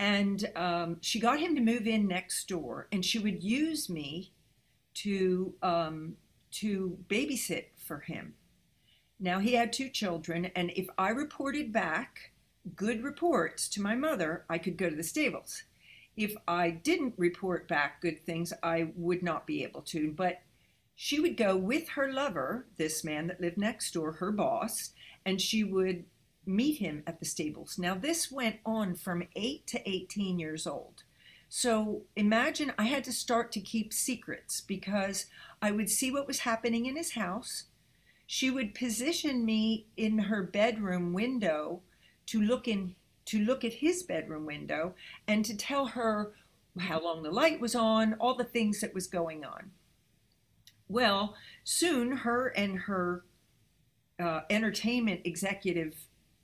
and 0.00 0.50
um, 0.56 0.96
she 1.02 1.20
got 1.20 1.40
him 1.40 1.54
to 1.54 1.60
move 1.60 1.86
in 1.86 2.08
next 2.08 2.48
door, 2.48 2.88
and 2.90 3.04
she 3.04 3.18
would 3.18 3.44
use 3.44 3.90
me 3.90 4.32
to 4.94 5.54
um, 5.62 6.16
to 6.52 6.96
babysit 7.06 7.66
for 7.76 8.00
him. 8.00 8.32
Now 9.20 9.40
he 9.40 9.52
had 9.52 9.74
two 9.74 9.90
children, 9.90 10.50
and 10.56 10.72
if 10.74 10.86
I 10.96 11.10
reported 11.10 11.70
back 11.70 12.32
good 12.74 13.04
reports 13.04 13.68
to 13.68 13.82
my 13.82 13.94
mother, 13.94 14.46
I 14.48 14.56
could 14.56 14.78
go 14.78 14.88
to 14.88 14.96
the 14.96 15.02
stables. 15.02 15.64
If 16.16 16.34
I 16.48 16.70
didn't 16.70 17.14
report 17.18 17.68
back 17.68 18.00
good 18.00 18.24
things, 18.24 18.54
I 18.62 18.92
would 18.96 19.22
not 19.22 19.46
be 19.46 19.62
able 19.62 19.82
to. 19.82 20.12
But 20.12 20.40
she 20.96 21.20
would 21.20 21.36
go 21.36 21.58
with 21.58 21.90
her 21.90 22.10
lover, 22.10 22.68
this 22.78 23.04
man 23.04 23.26
that 23.26 23.40
lived 23.40 23.58
next 23.58 23.92
door, 23.92 24.12
her 24.12 24.32
boss, 24.32 24.92
and 25.26 25.38
she 25.38 25.62
would 25.62 26.06
meet 26.46 26.78
him 26.78 27.02
at 27.06 27.20
the 27.20 27.26
stables. 27.26 27.78
Now, 27.78 27.94
this 27.94 28.30
went 28.30 28.56
on 28.64 28.94
from 28.94 29.24
8 29.36 29.66
to 29.68 29.88
18 29.88 30.38
years 30.38 30.66
old. 30.66 31.04
So 31.48 32.02
imagine 32.14 32.72
I 32.78 32.84
had 32.84 33.02
to 33.04 33.12
start 33.12 33.50
to 33.52 33.60
keep 33.60 33.92
secrets 33.92 34.60
because 34.60 35.26
I 35.60 35.72
would 35.72 35.90
see 35.90 36.10
what 36.10 36.28
was 36.28 36.40
happening 36.40 36.86
in 36.86 36.96
his 36.96 37.12
house. 37.12 37.64
She 38.26 38.50
would 38.50 38.74
position 38.74 39.44
me 39.44 39.88
in 39.96 40.18
her 40.18 40.44
bedroom 40.44 41.12
window 41.12 41.82
to 42.26 42.40
look 42.40 42.68
in 42.68 42.94
to 43.26 43.38
look 43.40 43.64
at 43.64 43.74
his 43.74 44.02
bedroom 44.02 44.46
window 44.46 44.94
and 45.28 45.44
to 45.44 45.56
tell 45.56 45.86
her 45.86 46.32
how 46.78 47.02
long 47.02 47.22
the 47.22 47.30
light 47.30 47.60
was 47.60 47.74
on, 47.74 48.14
all 48.14 48.34
the 48.34 48.44
things 48.44 48.80
that 48.80 48.94
was 48.94 49.06
going 49.06 49.44
on. 49.44 49.72
Well, 50.88 51.34
soon 51.62 52.12
her 52.18 52.48
and 52.48 52.78
her 52.80 53.24
uh, 54.18 54.40
entertainment 54.50 55.20
executive 55.24 55.94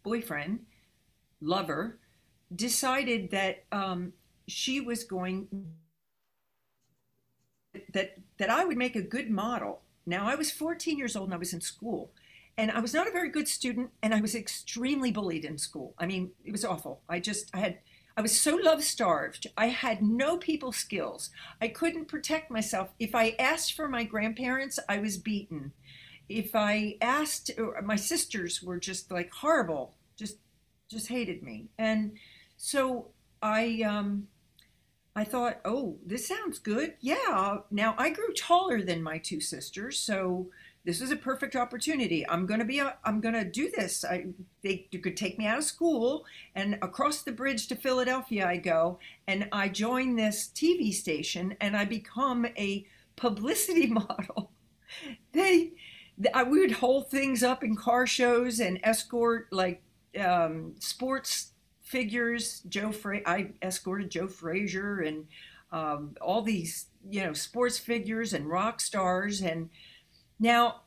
boyfriend, 0.07 0.61
lover, 1.41 1.99
decided 2.55 3.33
that 3.33 3.65
um, 3.73 4.13
she 4.47 4.81
was 4.81 5.03
going 5.03 5.49
that 7.93 8.17
that 8.39 8.49
I 8.49 8.65
would 8.65 8.77
make 8.77 8.95
a 8.95 9.03
good 9.03 9.31
model. 9.31 9.83
Now 10.07 10.29
I 10.29 10.37
was 10.37 10.53
14 10.53 10.97
years 10.97 11.17
old 11.17 11.27
and 11.27 11.35
I 11.35 11.39
was 11.39 11.53
in 11.53 11.61
school, 11.61 12.13
and 12.57 12.71
I 12.71 12.79
was 12.79 12.95
not 12.95 13.09
a 13.09 13.11
very 13.11 13.29
good 13.29 13.49
student, 13.49 13.91
and 14.01 14.15
I 14.15 14.21
was 14.21 14.37
extremely 14.37 15.11
bullied 15.11 15.45
in 15.45 15.59
school. 15.59 15.93
I 15.99 16.07
mean, 16.07 16.31
it 16.45 16.53
was 16.53 16.65
awful. 16.65 17.01
I 17.09 17.19
just 17.19 17.51
I 17.53 17.59
had 17.59 17.79
I 18.17 18.23
was 18.23 18.41
so 18.41 18.55
love 18.55 18.85
starved. 18.85 19.49
I 19.59 19.67
had 19.67 20.03
no 20.03 20.39
people 20.39 20.71
skills. 20.71 21.31
I 21.61 21.67
couldn't 21.67 22.07
protect 22.07 22.49
myself. 22.49 22.91
If 23.01 23.13
I 23.15 23.35
asked 23.41 23.75
for 23.75 23.89
my 23.89 24.05
grandparents, 24.05 24.79
I 24.89 24.99
was 24.99 25.19
beaten. 25.19 25.73
If 26.29 26.57
I 26.57 26.97
asked, 27.01 27.51
my 27.85 27.97
sisters 27.97 28.63
were 28.63 28.79
just 28.79 29.11
like 29.11 29.31
horrible 29.33 29.96
just 30.17 30.39
just 30.89 31.09
hated 31.09 31.43
me. 31.43 31.69
And 31.79 32.13
so 32.57 33.09
I 33.43 33.83
um 33.83 34.29
I 35.15 35.25
thought, 35.25 35.61
"Oh, 35.65 35.99
this 36.05 36.27
sounds 36.29 36.59
good. 36.59 36.95
Yeah." 37.01 37.59
Now 37.71 37.95
I 37.99 38.11
grew 38.11 38.33
taller 38.35 38.83
than 38.83 39.03
my 39.03 39.19
two 39.19 39.41
sisters, 39.41 39.99
so 39.99 40.51
this 40.87 41.01
is 41.01 41.11
a 41.11 41.17
perfect 41.17 41.57
opportunity. 41.57 42.27
I'm 42.29 42.47
to 42.61 42.65
be 42.65 42.79
a, 42.79 42.97
I'm 43.05 43.21
to 43.35 43.45
do 43.45 43.71
this. 43.77 44.05
I 44.05 44.27
they 44.63 44.87
could 45.03 45.17
take 45.17 45.37
me 45.37 45.47
out 45.47 45.59
of 45.59 45.65
school 45.65 46.25
and 46.55 46.79
across 46.81 47.23
the 47.23 47.33
bridge 47.33 47.67
to 47.69 47.77
Philadelphia 47.77 48.47
I 48.47 48.59
go 48.59 49.01
and 49.27 49.49
I 49.51 49.69
join 49.69 50.15
this 50.15 50.49
TV 50.55 50.95
station 50.95 51.57
and 51.61 51.77
I 51.77 51.85
become 51.85 52.47
a 52.57 52.87
publicity 53.17 53.87
model. 53.89 54.53
They 55.33 55.73
I 56.33 56.45
we 56.45 56.61
would 56.61 56.73
hold 56.73 57.11
things 57.11 57.43
up 57.43 57.65
in 57.65 57.75
car 57.75 58.07
shows 58.07 58.61
and 58.61 58.79
escort 58.85 59.49
like 59.51 59.83
um, 60.19 60.75
sports 60.79 61.53
figures. 61.83 62.63
Joe 62.69 62.93
Fra- 62.93 63.23
I 63.27 63.53
escorted 63.63 64.11
Joe 64.11 64.29
Frazier 64.29 65.01
and 65.01 65.27
um, 65.73 66.17
all 66.21 66.43
these, 66.43 66.87
you 67.09 67.23
know, 67.23 67.33
sports 67.33 67.79
figures 67.79 68.33
and 68.33 68.49
rock 68.49 68.81
stars. 68.81 69.41
And 69.41 69.71
now 70.39 70.83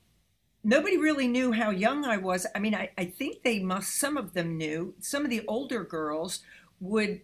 nobody 0.64 0.98
really 0.98 1.28
knew 1.28 1.52
how 1.52 1.70
young 1.70 2.06
I 2.06 2.18
was. 2.18 2.46
I 2.56 2.60
mean, 2.60 2.76
I, 2.76 2.90
I 2.98 3.06
think 3.06 3.44
they 3.44 3.60
must, 3.60 3.98
some 3.98 4.18
of 4.18 4.34
them 4.34 4.58
knew. 4.58 4.94
Some 5.00 5.24
of 5.24 5.30
the 5.30 5.46
older 5.48 5.84
girls 5.84 6.42
would, 6.80 7.22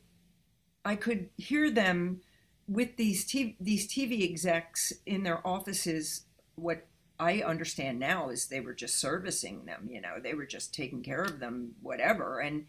I 0.83 0.95
could 0.95 1.29
hear 1.37 1.69
them 1.69 2.21
with 2.67 2.97
these 2.97 3.25
TV, 3.25 3.55
these 3.59 3.87
TV 3.87 4.23
execs 4.23 4.93
in 5.05 5.23
their 5.23 5.45
offices, 5.45 6.23
what 6.55 6.87
I 7.19 7.41
understand 7.41 7.99
now 7.99 8.29
is 8.29 8.47
they 8.47 8.59
were 8.59 8.73
just 8.73 8.99
servicing 8.99 9.65
them, 9.65 9.87
you 9.89 10.01
know, 10.01 10.19
they 10.21 10.33
were 10.33 10.45
just 10.45 10.73
taking 10.73 11.01
care 11.01 11.23
of 11.23 11.39
them, 11.39 11.75
whatever. 11.81 12.39
And 12.39 12.65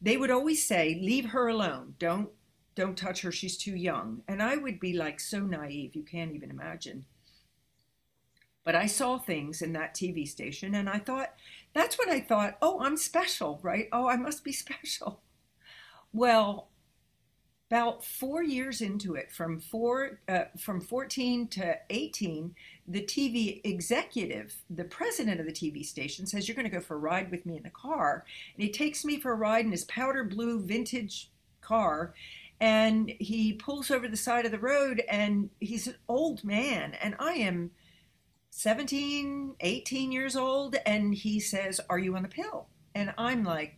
they 0.00 0.16
would 0.16 0.30
always 0.30 0.66
say, 0.66 0.98
leave 1.00 1.30
her 1.30 1.48
alone. 1.48 1.94
Don't 1.98 2.30
don't 2.74 2.96
touch 2.96 3.22
her. 3.22 3.32
She's 3.32 3.56
too 3.56 3.74
young. 3.74 4.22
And 4.28 4.42
I 4.42 4.56
would 4.56 4.78
be 4.78 4.92
like 4.92 5.18
so 5.18 5.40
naive, 5.40 5.96
you 5.96 6.02
can't 6.02 6.32
even 6.32 6.50
imagine. 6.50 7.06
But 8.64 8.74
I 8.74 8.86
saw 8.86 9.18
things 9.18 9.62
in 9.62 9.72
that 9.72 9.94
TV 9.94 10.28
station 10.28 10.74
and 10.74 10.88
I 10.88 10.98
thought, 10.98 11.32
that's 11.72 11.96
what 11.96 12.10
I 12.10 12.20
thought. 12.20 12.58
Oh, 12.60 12.80
I'm 12.80 12.96
special, 12.96 13.60
right? 13.62 13.88
Oh, 13.92 14.08
I 14.08 14.16
must 14.16 14.44
be 14.44 14.52
special. 14.64 15.22
Well, 16.12 16.68
about 17.70 18.04
four 18.04 18.42
years 18.42 18.80
into 18.80 19.14
it, 19.14 19.32
from 19.32 19.58
four, 19.58 20.20
uh, 20.28 20.44
from 20.58 20.80
14 20.80 21.48
to 21.48 21.76
18, 21.90 22.54
the 22.88 23.02
TV 23.02 23.60
executive, 23.64 24.54
the 24.70 24.84
president 24.84 25.40
of 25.40 25.46
the 25.46 25.52
TV 25.52 25.84
station, 25.84 26.26
says, 26.26 26.46
You're 26.46 26.54
going 26.54 26.68
to 26.68 26.76
go 26.76 26.80
for 26.80 26.94
a 26.94 26.98
ride 26.98 27.30
with 27.30 27.46
me 27.46 27.56
in 27.56 27.62
the 27.62 27.70
car. 27.70 28.24
And 28.54 28.62
he 28.62 28.70
takes 28.70 29.04
me 29.04 29.18
for 29.18 29.32
a 29.32 29.36
ride 29.36 29.64
in 29.64 29.72
his 29.72 29.84
powder 29.84 30.24
blue 30.24 30.60
vintage 30.60 31.30
car. 31.60 32.14
And 32.60 33.12
he 33.18 33.52
pulls 33.52 33.90
over 33.90 34.08
the 34.08 34.16
side 34.16 34.46
of 34.46 34.52
the 34.52 34.58
road, 34.58 35.02
and 35.08 35.50
he's 35.60 35.86
an 35.86 35.96
old 36.08 36.42
man. 36.42 36.94
And 36.94 37.14
I 37.18 37.32
am 37.32 37.72
17, 38.50 39.56
18 39.60 40.12
years 40.12 40.36
old. 40.36 40.76
And 40.86 41.14
he 41.14 41.40
says, 41.40 41.80
Are 41.90 41.98
you 41.98 42.16
on 42.16 42.22
the 42.22 42.28
pill? 42.28 42.68
And 42.94 43.12
I'm 43.18 43.44
like, 43.44 43.76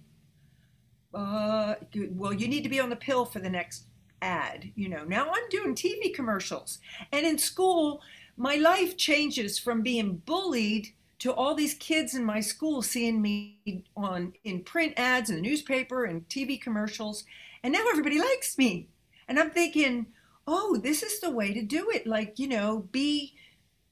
uh, 1.14 1.74
well, 2.10 2.32
you 2.32 2.46
need 2.46 2.62
to 2.62 2.68
be 2.68 2.80
on 2.80 2.90
the 2.90 2.96
pill 2.96 3.24
for 3.24 3.40
the 3.40 3.50
next 3.50 3.84
ad. 4.22 4.70
You 4.74 4.88
know, 4.88 5.04
now 5.04 5.30
I'm 5.32 5.48
doing 5.50 5.74
TV 5.74 6.14
commercials. 6.14 6.78
And 7.12 7.26
in 7.26 7.38
school, 7.38 8.02
my 8.38 8.54
life 8.54 8.97
changes 8.97 9.59
from 9.59 9.83
being 9.83 10.16
bullied 10.18 10.88
to 11.18 11.35
all 11.35 11.54
these 11.54 11.75
kids 11.75 12.14
in 12.14 12.25
my 12.25 12.38
school 12.40 12.80
seeing 12.80 13.21
me 13.21 13.85
on 13.97 14.33
in 14.45 14.62
print 14.62 14.95
ads 14.97 15.28
in 15.28 15.37
the 15.37 15.42
newspaper 15.42 16.04
and 16.04 16.26
TV 16.28 16.61
commercials. 16.61 17.25
And 17.64 17.73
now 17.73 17.85
everybody 17.90 18.18
likes 18.21 18.57
me. 18.57 18.88
And 19.26 19.38
I'm 19.38 19.50
thinking, 19.50 20.07
oh, 20.47 20.78
this 20.83 21.02
is 21.02 21.21
the 21.21 21.30
way 21.30 21.52
to 21.52 21.62
do 21.62 21.90
it. 21.90 22.07
Like, 22.07 22.38
you 22.38 22.47
know, 22.49 22.88
be 22.92 23.35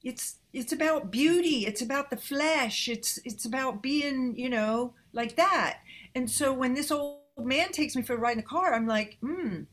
it's 0.03 0.37
it's 0.53 0.71
about 0.71 1.11
beauty, 1.11 1.65
it's 1.65 1.81
about 1.81 2.09
the 2.09 2.17
flesh, 2.17 2.87
it's 2.87 3.19
it's 3.25 3.45
about 3.45 3.83
being, 3.83 4.33
you 4.37 4.49
know, 4.49 4.93
like 5.11 5.35
that. 5.35 5.79
And 6.15 6.29
so 6.29 6.53
when 6.53 6.73
this 6.73 6.91
old 6.91 7.19
man 7.37 7.73
takes 7.73 7.95
me 7.95 8.01
for 8.01 8.13
a 8.13 8.17
ride 8.17 8.31
in 8.31 8.37
the 8.37 8.43
car, 8.43 8.73
I'm 8.73 8.87
like, 8.87 9.17
hmm, 9.21 9.63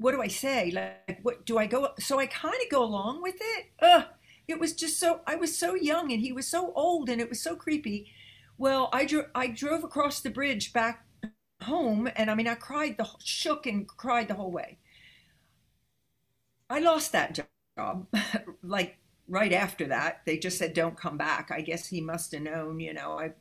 what 0.00 0.12
do 0.12 0.22
I 0.22 0.28
say? 0.28 0.70
Like, 0.72 1.20
what 1.22 1.46
do 1.46 1.58
I 1.58 1.66
go? 1.66 1.90
So 2.00 2.18
I 2.18 2.26
kind 2.26 2.54
of 2.54 2.70
go 2.70 2.82
along 2.84 3.22
with 3.22 3.36
it. 3.40 3.66
Ugh, 3.82 4.04
it 4.48 4.58
was 4.60 4.72
just 4.74 4.98
so, 4.98 5.20
I 5.26 5.36
was 5.36 5.56
so 5.56 5.74
young 5.74 6.12
and 6.12 6.20
he 6.22 6.32
was 6.32 6.48
so 6.48 6.72
old 6.74 7.08
and 7.10 7.20
it 7.20 7.28
was 7.28 7.42
so 7.42 7.56
creepy. 7.56 8.12
Well, 8.58 8.88
I, 8.92 9.04
dro- 9.06 9.28
I 9.34 9.48
drove 9.48 9.84
across 9.84 10.20
the 10.20 10.30
bridge 10.30 10.72
back 10.72 11.06
home 11.62 12.10
and 12.16 12.30
I 12.30 12.34
mean, 12.34 12.48
I 12.48 12.56
cried, 12.56 12.96
the 12.98 13.08
shook 13.24 13.66
and 13.66 13.86
cried 13.88 14.28
the 14.28 14.34
whole 14.34 14.52
way. 14.52 14.78
I 16.68 16.78
lost 16.80 17.12
that 17.12 17.38
job 17.76 18.06
like 18.62 18.98
right 19.28 19.52
after 19.52 19.86
that. 19.88 20.22
They 20.24 20.38
just 20.38 20.58
said, 20.58 20.74
don't 20.74 20.96
come 20.96 21.16
back. 21.16 21.50
I 21.50 21.60
guess 21.60 21.86
he 21.88 22.00
must 22.00 22.32
have 22.32 22.42
known, 22.42 22.80
you 22.80 22.94
know, 22.94 23.18
I 23.18 23.32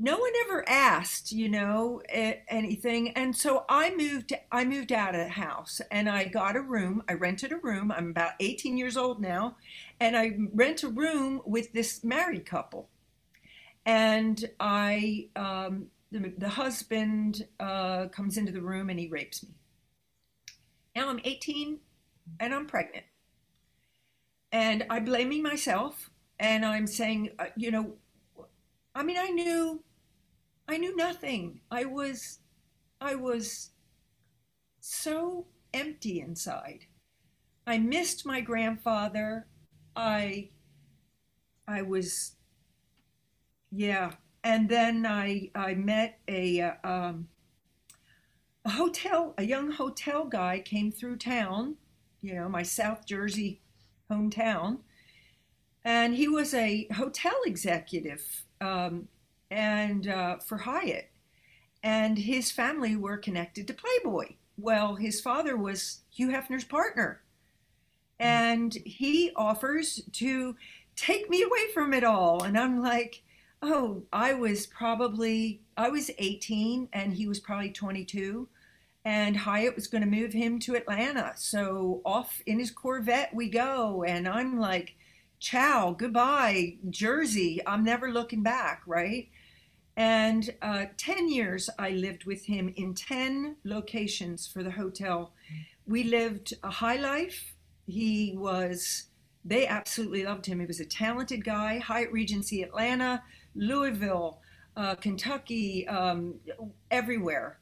no 0.00 0.16
one 0.16 0.32
ever 0.46 0.66
asked 0.66 1.30
you 1.30 1.48
know 1.48 2.00
anything. 2.08 3.10
And 3.10 3.36
so 3.36 3.64
i 3.68 3.94
moved 3.94 4.32
i 4.50 4.64
moved 4.64 4.92
out 4.92 5.14
of 5.14 5.20
the 5.20 5.28
house 5.28 5.80
and 5.90 6.08
i 6.08 6.24
got 6.24 6.56
a 6.56 6.60
room. 6.60 7.02
I 7.08 7.12
rented 7.12 7.52
a 7.52 7.58
room. 7.58 7.92
I'm 7.92 8.10
about 8.10 8.32
18 8.40 8.78
years 8.78 8.96
old 8.96 9.20
now. 9.20 9.56
And 10.00 10.16
i 10.16 10.32
rent 10.54 10.82
a 10.82 10.88
room 10.88 11.42
with 11.44 11.72
this 11.72 12.02
married 12.02 12.46
couple. 12.46 12.88
And 13.84 14.42
i 14.58 15.28
um, 15.36 15.88
the, 16.10 16.32
the, 16.38 16.48
husband 16.48 17.46
uh, 17.60 18.06
comes 18.08 18.36
into 18.36 18.50
the 18.50 18.62
room 18.62 18.90
and 18.90 18.98
he 18.98 19.06
rapes 19.06 19.44
me. 19.44 19.50
Now 20.96 21.10
i'm 21.10 21.20
18 21.24 21.78
and 22.40 22.54
i'm 22.54 22.66
pregnant. 22.66 23.04
And 24.50 24.86
i'm 24.88 25.04
blaming 25.04 25.42
myself 25.42 26.10
and 26.38 26.64
i'm 26.64 26.86
saying 26.86 27.30
uh, 27.38 27.46
you 27.54 27.70
know 27.70 27.92
I 28.94 29.02
mean, 29.02 29.16
I 29.18 29.28
knew 29.28 29.82
I 30.70 30.76
knew 30.76 30.94
nothing. 30.94 31.62
I 31.68 31.84
was, 31.84 32.38
I 33.00 33.16
was 33.16 33.70
so 34.78 35.46
empty 35.74 36.20
inside. 36.20 36.86
I 37.66 37.78
missed 37.78 38.24
my 38.24 38.40
grandfather. 38.40 39.48
I, 39.96 40.50
I 41.66 41.82
was, 41.82 42.36
yeah. 43.72 44.12
And 44.44 44.68
then 44.68 45.06
I, 45.06 45.50
I 45.56 45.74
met 45.74 46.20
a, 46.28 46.60
uh, 46.60 46.74
um, 46.84 47.26
a 48.64 48.70
hotel, 48.70 49.34
a 49.38 49.42
young 49.42 49.72
hotel 49.72 50.24
guy 50.24 50.60
came 50.60 50.92
through 50.92 51.16
town, 51.16 51.78
you 52.20 52.36
know, 52.36 52.48
my 52.48 52.62
South 52.62 53.04
Jersey 53.06 53.60
hometown, 54.08 54.78
and 55.84 56.14
he 56.14 56.28
was 56.28 56.54
a 56.54 56.86
hotel 56.94 57.34
executive. 57.44 58.44
Um, 58.60 59.08
and 59.50 60.08
uh, 60.08 60.38
for 60.38 60.58
Hyatt. 60.58 61.10
And 61.82 62.18
his 62.18 62.50
family 62.50 62.96
were 62.96 63.16
connected 63.16 63.66
to 63.66 63.74
Playboy. 63.74 64.34
Well, 64.56 64.96
his 64.96 65.20
father 65.20 65.56
was 65.56 66.00
Hugh 66.10 66.28
Hefner's 66.28 66.64
partner. 66.64 67.22
And 68.18 68.74
he 68.84 69.32
offers 69.34 70.02
to 70.12 70.56
take 70.94 71.30
me 71.30 71.42
away 71.42 71.72
from 71.72 71.94
it 71.94 72.04
all. 72.04 72.42
And 72.42 72.58
I'm 72.58 72.82
like, 72.82 73.22
oh, 73.62 74.02
I 74.12 74.34
was 74.34 74.66
probably, 74.66 75.62
I 75.76 75.88
was 75.88 76.10
18 76.18 76.88
and 76.92 77.14
he 77.14 77.26
was 77.26 77.40
probably 77.40 77.70
22. 77.70 78.48
And 79.06 79.34
Hyatt 79.38 79.76
was 79.76 79.86
going 79.86 80.02
to 80.02 80.08
move 80.08 80.34
him 80.34 80.58
to 80.60 80.74
Atlanta. 80.76 81.32
So 81.36 82.02
off 82.04 82.42
in 82.44 82.58
his 82.58 82.70
Corvette 82.70 83.34
we 83.34 83.48
go. 83.48 84.04
And 84.04 84.28
I'm 84.28 84.58
like, 84.58 84.96
ciao, 85.38 85.92
goodbye, 85.92 86.76
Jersey. 86.90 87.60
I'm 87.66 87.82
never 87.82 88.12
looking 88.12 88.42
back, 88.42 88.82
right? 88.86 89.28
And 90.00 90.54
uh, 90.62 90.86
10 90.96 91.28
years 91.28 91.68
I 91.78 91.90
lived 91.90 92.24
with 92.24 92.46
him 92.46 92.72
in 92.74 92.94
10 92.94 93.56
locations 93.64 94.46
for 94.46 94.62
the 94.62 94.70
hotel. 94.70 95.34
We 95.86 96.04
lived 96.04 96.54
a 96.62 96.70
high 96.70 96.96
life. 96.96 97.54
He 97.86 98.32
was, 98.34 99.08
they 99.44 99.66
absolutely 99.66 100.24
loved 100.24 100.46
him. 100.46 100.58
He 100.58 100.64
was 100.64 100.80
a 100.80 100.86
talented 100.86 101.44
guy. 101.44 101.80
Hyatt 101.80 102.10
Regency 102.12 102.62
Atlanta, 102.62 103.22
Louisville, 103.54 104.40
uh, 104.74 104.94
Kentucky, 104.94 105.86
um, 105.86 106.36
everywhere. 106.90 107.58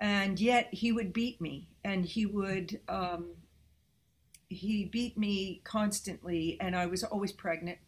And 0.00 0.40
yet 0.40 0.74
he 0.74 0.90
would 0.90 1.12
beat 1.12 1.40
me 1.40 1.68
and 1.84 2.04
he 2.04 2.26
would, 2.26 2.80
um, 2.88 3.36
he 4.48 4.84
beat 4.84 5.16
me 5.16 5.60
constantly 5.62 6.56
and 6.60 6.74
I 6.74 6.86
was 6.86 7.04
always 7.04 7.30
pregnant. 7.30 7.78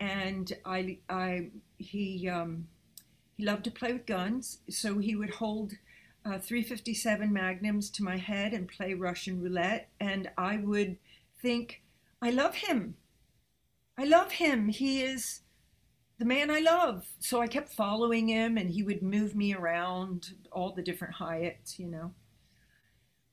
And 0.00 0.50
I, 0.64 1.00
I, 1.10 1.50
he, 1.76 2.30
um, 2.30 2.66
he 3.36 3.44
loved 3.44 3.64
to 3.64 3.70
play 3.70 3.92
with 3.92 4.06
guns, 4.06 4.58
so 4.68 4.98
he 4.98 5.16
would 5.16 5.30
hold 5.30 5.72
uh, 6.24 6.38
357 6.38 7.32
magnums 7.32 7.90
to 7.90 8.02
my 8.02 8.16
head 8.16 8.52
and 8.52 8.68
play 8.68 8.94
Russian 8.94 9.40
roulette. 9.40 9.88
And 10.00 10.30
I 10.38 10.56
would 10.56 10.96
think, 11.42 11.82
I 12.22 12.30
love 12.30 12.54
him. 12.54 12.96
I 13.98 14.04
love 14.04 14.32
him. 14.32 14.68
He 14.68 15.02
is 15.02 15.40
the 16.18 16.24
man 16.24 16.50
I 16.50 16.60
love. 16.60 17.06
So 17.18 17.40
I 17.40 17.46
kept 17.46 17.72
following 17.72 18.28
him 18.28 18.56
and 18.56 18.70
he 18.70 18.82
would 18.82 19.02
move 19.02 19.34
me 19.34 19.54
around 19.54 20.32
all 20.50 20.72
the 20.72 20.82
different 20.82 21.14
Hyatts, 21.14 21.78
you 21.78 21.86
know. 21.86 22.12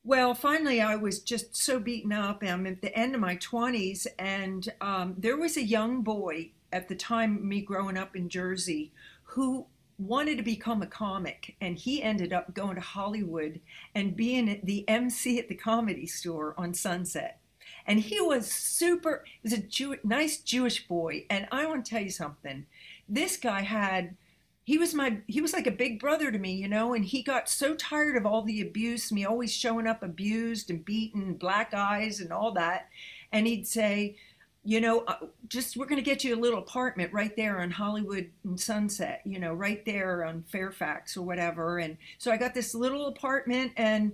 Well, 0.03 0.33
finally, 0.33 0.81
I 0.81 0.95
was 0.95 1.19
just 1.19 1.55
so 1.55 1.79
beaten 1.79 2.11
up. 2.11 2.41
I'm 2.43 2.65
at 2.65 2.81
the 2.81 2.97
end 2.97 3.13
of 3.13 3.21
my 3.21 3.37
20s, 3.37 4.07
and 4.17 4.67
um, 4.81 5.13
there 5.15 5.37
was 5.37 5.57
a 5.57 5.63
young 5.63 6.01
boy 6.01 6.49
at 6.73 6.87
the 6.87 6.95
time, 6.95 7.47
me 7.47 7.61
growing 7.61 7.97
up 7.97 8.15
in 8.15 8.27
Jersey, 8.27 8.91
who 9.23 9.67
wanted 10.01 10.37
to 10.37 10.43
become 10.43 10.81
a 10.81 10.87
comic 10.87 11.55
and 11.61 11.77
he 11.77 12.01
ended 12.01 12.33
up 12.33 12.53
going 12.53 12.75
to 12.75 12.81
Hollywood 12.81 13.59
and 13.93 14.15
being 14.15 14.59
the 14.63 14.87
MC 14.89 15.37
at 15.39 15.47
the 15.47 15.55
comedy 15.55 16.07
store 16.07 16.55
on 16.57 16.73
Sunset. 16.73 17.39
And 17.85 17.99
he 17.99 18.19
was 18.19 18.51
super, 18.51 19.23
he 19.25 19.39
was 19.43 19.53
a 19.53 19.61
Jew, 19.61 19.97
nice 20.03 20.39
Jewish 20.39 20.87
boy. 20.87 21.25
And 21.29 21.47
I 21.51 21.65
want 21.65 21.85
to 21.85 21.89
tell 21.89 22.01
you 22.01 22.09
something. 22.09 22.65
This 23.07 23.37
guy 23.37 23.61
had, 23.61 24.15
he 24.63 24.77
was 24.77 24.93
my, 24.93 25.17
he 25.27 25.41
was 25.41 25.53
like 25.53 25.67
a 25.67 25.71
big 25.71 25.99
brother 25.99 26.31
to 26.31 26.39
me, 26.39 26.53
you 26.53 26.67
know, 26.67 26.93
and 26.93 27.05
he 27.05 27.21
got 27.21 27.49
so 27.49 27.75
tired 27.75 28.15
of 28.15 28.25
all 28.25 28.43
the 28.43 28.61
abuse, 28.61 29.11
me 29.11 29.25
always 29.25 29.51
showing 29.51 29.87
up 29.87 30.03
abused 30.03 30.69
and 30.69 30.85
beaten, 30.85 31.35
black 31.35 31.73
eyes 31.73 32.19
and 32.19 32.31
all 32.31 32.51
that. 32.53 32.89
And 33.31 33.47
he'd 33.47 33.67
say, 33.67 34.17
you 34.63 34.79
know, 34.79 34.99
uh, 35.07 35.15
just 35.47 35.75
we're 35.75 35.87
going 35.87 36.01
to 36.01 36.07
get 36.07 36.23
you 36.23 36.35
a 36.35 36.39
little 36.39 36.59
apartment 36.59 37.11
right 37.11 37.35
there 37.35 37.61
on 37.61 37.71
Hollywood 37.71 38.29
and 38.43 38.59
Sunset, 38.59 39.21
you 39.25 39.39
know, 39.39 39.53
right 39.53 39.83
there 39.85 40.23
on 40.23 40.43
Fairfax 40.43 41.17
or 41.17 41.23
whatever. 41.23 41.79
And 41.79 41.97
so 42.19 42.31
I 42.31 42.37
got 42.37 42.53
this 42.53 42.75
little 42.75 43.07
apartment 43.07 43.71
and 43.75 44.13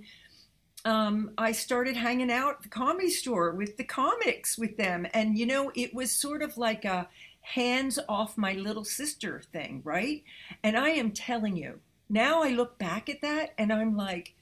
um, 0.85 1.31
I 1.37 1.51
started 1.51 1.97
hanging 1.97 2.31
out 2.31 2.63
the 2.63 2.69
comedy 2.69 3.09
store 3.09 3.51
with 3.51 3.75
the 3.75 3.83
comics 3.83 4.57
with 4.57 4.77
them. 4.77 5.05
And, 5.13 5.37
you 5.37 5.45
know, 5.45 5.71
it 5.75 5.93
was 5.93 6.11
sort 6.11 6.41
of 6.41 6.57
like 6.57 6.85
a 6.85 7.09
hands 7.41 7.99
off 8.07 8.37
my 8.37 8.53
little 8.53 8.85
sister 8.85 9.41
thing, 9.51 9.81
right? 9.83 10.23
And 10.63 10.77
I 10.77 10.91
am 10.91 11.11
telling 11.11 11.57
you, 11.57 11.79
now 12.09 12.41
I 12.41 12.49
look 12.49 12.77
back 12.77 13.09
at 13.09 13.21
that 13.21 13.53
and 13.57 13.73
I'm 13.73 13.97
like, 13.97 14.33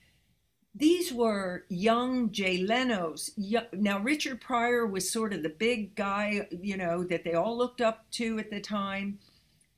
these 0.76 1.14
were 1.14 1.64
young 1.70 2.32
Jay 2.32 2.58
Leno's. 2.58 3.32
Now, 3.72 4.00
Richard 4.00 4.42
Pryor 4.42 4.86
was 4.86 5.10
sort 5.10 5.32
of 5.32 5.42
the 5.42 5.50
big 5.50 5.96
guy, 5.96 6.48
you 6.52 6.76
know, 6.76 7.06
that 7.06 7.24
they 7.24 7.34
all 7.34 7.58
looked 7.58 7.80
up 7.80 8.12
to 8.12 8.38
at 8.40 8.52
the 8.52 8.60
time. 8.60 9.20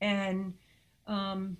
And 0.02 0.56
um, 1.06 1.58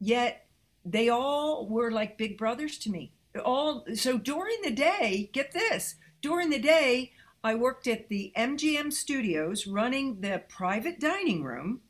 yet 0.00 0.46
they 0.84 1.10
all 1.10 1.68
were 1.68 1.90
like 1.90 2.16
big 2.16 2.38
brothers 2.38 2.78
to 2.78 2.90
me. 2.90 3.12
All 3.44 3.84
so 3.94 4.16
during 4.16 4.56
the 4.62 4.70
day, 4.70 5.28
get 5.34 5.52
this, 5.52 5.96
during 6.22 6.48
the 6.48 6.58
day, 6.58 7.12
I 7.44 7.54
worked 7.54 7.86
at 7.86 8.08
the 8.08 8.32
MGM 8.34 8.94
studios 8.94 9.66
running 9.66 10.22
the 10.22 10.42
private 10.48 10.98
dining 10.98 11.44
room. 11.44 11.82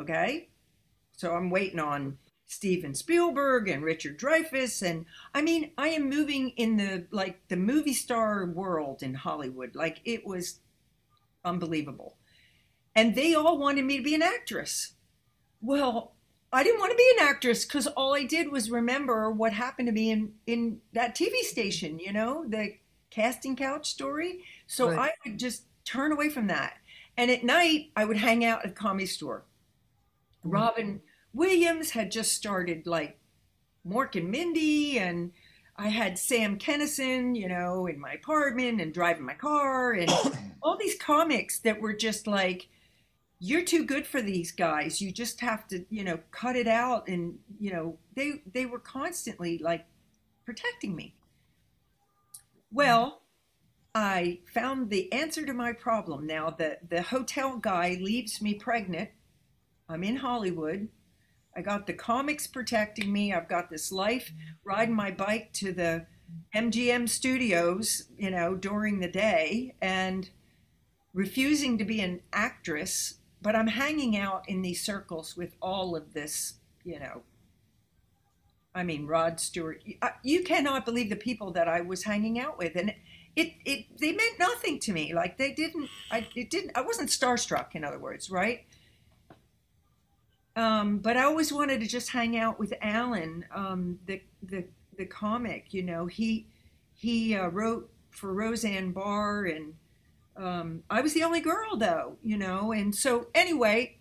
Okay. 0.00 0.48
So 1.12 1.34
I'm 1.34 1.50
waiting 1.50 1.78
on 1.78 2.16
Steven 2.48 2.94
Spielberg 2.94 3.68
and 3.68 3.84
Richard 3.84 4.18
Dreyfuss 4.18 4.82
and 4.82 5.04
I 5.34 5.42
mean 5.42 5.70
I 5.78 5.88
am 5.88 6.08
moving 6.08 6.50
in 6.50 6.78
the 6.78 7.06
like 7.10 7.46
the 7.48 7.56
movie 7.56 7.92
star 7.92 8.46
world 8.46 9.02
in 9.02 9.14
Hollywood 9.14 9.76
like 9.76 10.00
it 10.04 10.26
was 10.26 10.60
unbelievable. 11.44 12.16
And 12.96 13.14
they 13.14 13.34
all 13.34 13.58
wanted 13.58 13.84
me 13.84 13.98
to 13.98 14.02
be 14.02 14.14
an 14.14 14.22
actress. 14.22 14.94
Well, 15.60 16.14
I 16.52 16.62
didn't 16.64 16.80
want 16.80 16.90
to 16.90 16.96
be 16.96 17.12
an 17.18 17.28
actress 17.28 17.64
because 17.64 17.86
all 17.86 18.14
I 18.14 18.24
did 18.24 18.50
was 18.50 18.70
remember 18.70 19.30
what 19.30 19.52
happened 19.52 19.86
to 19.88 19.92
me 19.92 20.10
in 20.10 20.32
in 20.46 20.80
that 20.94 21.14
TV 21.14 21.40
station. 21.42 21.98
You 21.98 22.12
know, 22.14 22.44
the 22.48 22.76
casting 23.10 23.56
couch 23.56 23.90
story. 23.90 24.44
So 24.66 24.88
Right. 24.88 25.10
I 25.10 25.28
would 25.28 25.38
just 25.38 25.64
turn 25.84 26.12
away 26.12 26.30
from 26.30 26.46
that. 26.46 26.78
And 27.18 27.30
at 27.30 27.44
night, 27.44 27.90
I 27.94 28.04
would 28.06 28.16
hang 28.16 28.44
out 28.44 28.64
at 28.64 28.74
Comedy 28.74 29.06
Store. 29.06 29.44
Mm-hmm. 30.40 30.50
Robin 30.50 31.00
Williams 31.32 31.90
had 31.90 32.10
just 32.10 32.34
started 32.34 32.86
like 32.86 33.18
Mork 33.86 34.16
and 34.16 34.30
Mindy, 34.30 34.98
and 34.98 35.32
I 35.76 35.88
had 35.88 36.18
Sam 36.18 36.58
Kinison, 36.58 37.36
you 37.36 37.48
know, 37.48 37.86
in 37.86 38.00
my 38.00 38.12
apartment 38.12 38.80
and 38.80 38.92
driving 38.92 39.24
my 39.24 39.34
car, 39.34 39.92
and 39.92 40.10
all 40.62 40.76
these 40.76 40.98
comics 40.98 41.58
that 41.60 41.80
were 41.80 41.94
just 41.94 42.26
like, 42.26 42.68
you're 43.40 43.64
too 43.64 43.84
good 43.84 44.06
for 44.06 44.20
these 44.20 44.50
guys. 44.50 45.00
You 45.00 45.12
just 45.12 45.40
have 45.40 45.68
to, 45.68 45.84
you 45.90 46.02
know, 46.02 46.18
cut 46.30 46.56
it 46.56 46.66
out. 46.66 47.08
And, 47.08 47.38
you 47.60 47.72
know, 47.72 47.98
they 48.14 48.42
they 48.52 48.66
were 48.66 48.80
constantly 48.80 49.58
like 49.58 49.86
protecting 50.44 50.96
me. 50.96 51.14
Well, 52.72 53.22
I 53.94 54.40
found 54.52 54.90
the 54.90 55.12
answer 55.12 55.46
to 55.46 55.54
my 55.54 55.72
problem 55.72 56.26
now. 56.26 56.50
The 56.50 56.78
the 56.88 57.02
hotel 57.02 57.56
guy 57.58 57.98
leaves 58.00 58.42
me 58.42 58.54
pregnant. 58.54 59.10
I'm 59.88 60.04
in 60.04 60.16
Hollywood. 60.16 60.88
I 61.58 61.62
got 61.62 61.88
the 61.88 61.92
comics 61.92 62.46
protecting 62.46 63.12
me. 63.12 63.32
I've 63.32 63.48
got 63.48 63.68
this 63.68 63.90
life 63.90 64.32
riding 64.62 64.94
my 64.94 65.10
bike 65.10 65.52
to 65.54 65.72
the 65.72 66.06
MGM 66.54 67.08
studios, 67.08 68.04
you 68.16 68.30
know, 68.30 68.54
during 68.54 69.00
the 69.00 69.08
day 69.08 69.74
and 69.82 70.30
refusing 71.12 71.76
to 71.78 71.84
be 71.84 72.00
an 72.00 72.20
actress, 72.32 73.14
but 73.42 73.56
I'm 73.56 73.66
hanging 73.66 74.16
out 74.16 74.48
in 74.48 74.62
these 74.62 74.84
circles 74.84 75.36
with 75.36 75.56
all 75.60 75.96
of 75.96 76.14
this, 76.14 76.54
you 76.84 77.00
know. 77.00 77.22
I 78.74 78.84
mean, 78.84 79.06
Rod 79.06 79.40
Stewart. 79.40 79.82
You- 79.84 79.98
uh, 80.02 80.10
You 80.22 80.44
cannot 80.44 80.84
believe 80.84 81.10
the 81.10 81.16
people 81.16 81.50
that 81.52 81.66
I 81.68 81.80
was 81.80 82.04
hanging 82.04 82.38
out 82.38 82.56
with, 82.58 82.76
and 82.76 82.94
it 83.34 83.54
it 83.64 83.98
they 83.98 84.12
meant 84.12 84.38
nothing 84.38 84.78
to 84.80 84.92
me. 84.92 85.12
Like 85.12 85.38
they 85.38 85.52
didn't. 85.52 85.88
I 86.10 86.28
it 86.36 86.50
didn't. 86.50 86.72
I 86.76 86.82
wasn't 86.82 87.08
starstruck. 87.10 87.74
In 87.74 87.82
other 87.84 87.98
words, 87.98 88.30
right? 88.30 88.64
Um, 90.58 90.98
but 90.98 91.16
I 91.16 91.22
always 91.22 91.52
wanted 91.52 91.80
to 91.82 91.86
just 91.86 92.10
hang 92.10 92.36
out 92.36 92.58
with 92.58 92.74
Alan, 92.82 93.44
um, 93.54 94.00
the 94.06 94.20
the 94.42 94.64
the 94.96 95.06
comic. 95.06 95.72
You 95.72 95.84
know, 95.84 96.06
he 96.06 96.48
he 96.94 97.36
uh, 97.36 97.46
wrote 97.46 97.88
for 98.10 98.34
Roseanne 98.34 98.90
Barr, 98.90 99.44
and 99.44 99.74
um, 100.36 100.82
I 100.90 101.00
was 101.00 101.14
the 101.14 101.22
only 101.22 101.38
girl, 101.38 101.76
though. 101.76 102.16
You 102.24 102.38
know, 102.38 102.72
and 102.72 102.92
so 102.92 103.28
anyway, 103.36 103.98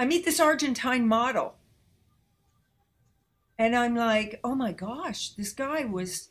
I 0.00 0.04
meet 0.04 0.24
this 0.24 0.40
Argentine 0.40 1.06
model, 1.06 1.54
and 3.56 3.76
I'm 3.76 3.94
like, 3.94 4.40
oh 4.42 4.56
my 4.56 4.72
gosh, 4.72 5.28
this 5.34 5.52
guy 5.52 5.84
was 5.84 6.30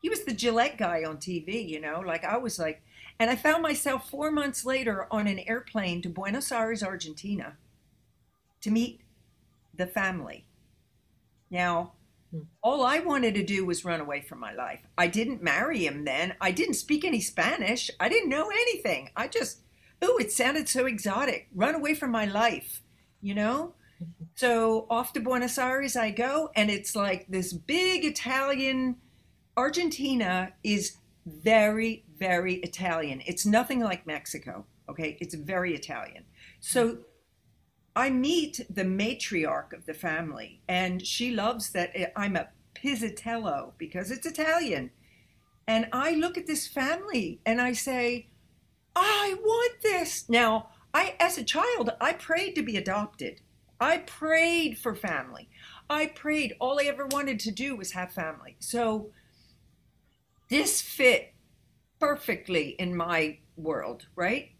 he 0.00 0.08
was 0.08 0.22
the 0.22 0.34
Gillette 0.34 0.78
guy 0.78 1.02
on 1.02 1.16
TV. 1.16 1.68
You 1.68 1.80
know, 1.80 1.98
like 1.98 2.22
I 2.22 2.36
was 2.36 2.60
like, 2.60 2.80
and 3.18 3.28
I 3.28 3.34
found 3.34 3.60
myself 3.60 4.08
four 4.08 4.30
months 4.30 4.64
later 4.64 5.08
on 5.10 5.26
an 5.26 5.40
airplane 5.48 6.00
to 6.02 6.08
Buenos 6.08 6.52
Aires, 6.52 6.84
Argentina, 6.84 7.56
to 8.60 8.70
meet 8.70 9.00
the 9.76 9.86
family. 9.86 10.46
Now, 11.50 11.92
hmm. 12.30 12.40
all 12.62 12.84
I 12.84 12.98
wanted 13.00 13.34
to 13.34 13.44
do 13.44 13.64
was 13.64 13.84
run 13.84 14.00
away 14.00 14.20
from 14.20 14.40
my 14.40 14.52
life. 14.52 14.80
I 14.98 15.06
didn't 15.06 15.42
marry 15.42 15.86
him 15.86 16.04
then. 16.04 16.34
I 16.40 16.50
didn't 16.50 16.74
speak 16.74 17.04
any 17.04 17.20
Spanish. 17.20 17.90
I 18.00 18.08
didn't 18.08 18.30
know 18.30 18.48
anything. 18.50 19.10
I 19.16 19.28
just, 19.28 19.60
ooh, 20.04 20.18
it 20.18 20.32
sounded 20.32 20.68
so 20.68 20.86
exotic. 20.86 21.48
Run 21.54 21.74
away 21.74 21.94
from 21.94 22.10
my 22.10 22.26
life, 22.26 22.82
you 23.20 23.34
know? 23.34 23.74
So 24.34 24.86
off 24.90 25.14
to 25.14 25.20
Buenos 25.20 25.56
Aires 25.56 25.96
I 25.96 26.10
go, 26.10 26.50
and 26.54 26.70
it's 26.70 26.94
like 26.94 27.26
this 27.30 27.54
big 27.54 28.04
Italian. 28.04 28.96
Argentina 29.56 30.52
is 30.62 30.98
very, 31.24 32.04
very 32.18 32.56
Italian. 32.56 33.22
It's 33.26 33.46
nothing 33.46 33.80
like 33.80 34.06
Mexico, 34.06 34.66
okay? 34.90 35.16
It's 35.20 35.34
very 35.34 35.74
Italian. 35.74 36.24
So 36.60 36.98
I 37.96 38.10
meet 38.10 38.60
the 38.68 38.84
matriarch 38.84 39.72
of 39.72 39.86
the 39.86 39.94
family, 39.94 40.60
and 40.68 41.04
she 41.04 41.32
loves 41.32 41.70
that 41.70 41.96
I'm 42.14 42.36
a 42.36 42.48
pizzatello 42.74 43.72
because 43.78 44.10
it's 44.10 44.26
Italian. 44.26 44.90
And 45.66 45.88
I 45.92 46.12
look 46.12 46.36
at 46.36 46.46
this 46.46 46.68
family 46.68 47.40
and 47.46 47.60
I 47.60 47.72
say, 47.72 48.28
I 48.94 49.36
want 49.40 49.82
this. 49.82 50.28
Now, 50.28 50.68
I, 50.92 51.16
as 51.18 51.38
a 51.38 51.44
child, 51.44 51.90
I 52.00 52.12
prayed 52.12 52.54
to 52.54 52.62
be 52.62 52.76
adopted. 52.76 53.40
I 53.80 53.98
prayed 53.98 54.78
for 54.78 54.94
family. 54.94 55.48
I 55.88 56.06
prayed. 56.06 56.54
All 56.60 56.78
I 56.78 56.84
ever 56.84 57.06
wanted 57.06 57.40
to 57.40 57.50
do 57.50 57.76
was 57.76 57.92
have 57.92 58.12
family. 58.12 58.56
So 58.58 59.10
this 60.48 60.80
fit 60.80 61.34
perfectly 61.98 62.76
in 62.78 62.94
my 62.94 63.38
world, 63.56 64.06
right? 64.14 64.50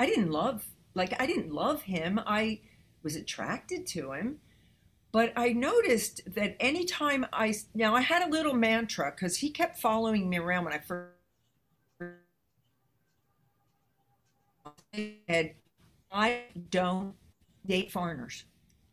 I 0.00 0.06
didn't 0.06 0.30
love, 0.30 0.66
like, 0.94 1.18
I 1.20 1.26
didn't 1.26 1.52
love 1.52 1.82
him. 1.82 2.20
I 2.26 2.60
was 3.06 3.14
attracted 3.14 3.86
to 3.86 4.10
him. 4.10 4.40
But 5.12 5.32
I 5.36 5.52
noticed 5.52 6.22
that 6.34 6.56
anytime 6.58 7.24
I, 7.32 7.54
now 7.72 7.94
I 7.94 8.00
had 8.00 8.26
a 8.26 8.28
little 8.28 8.52
mantra 8.52 9.12
because 9.14 9.36
he 9.36 9.48
kept 9.48 9.78
following 9.78 10.28
me 10.28 10.38
around 10.38 10.64
when 10.64 10.74
I 10.74 10.80
first 10.80 11.12
said, 14.92 15.54
I 16.10 16.40
don't 16.68 17.14
date 17.64 17.92
foreigners. 17.92 18.42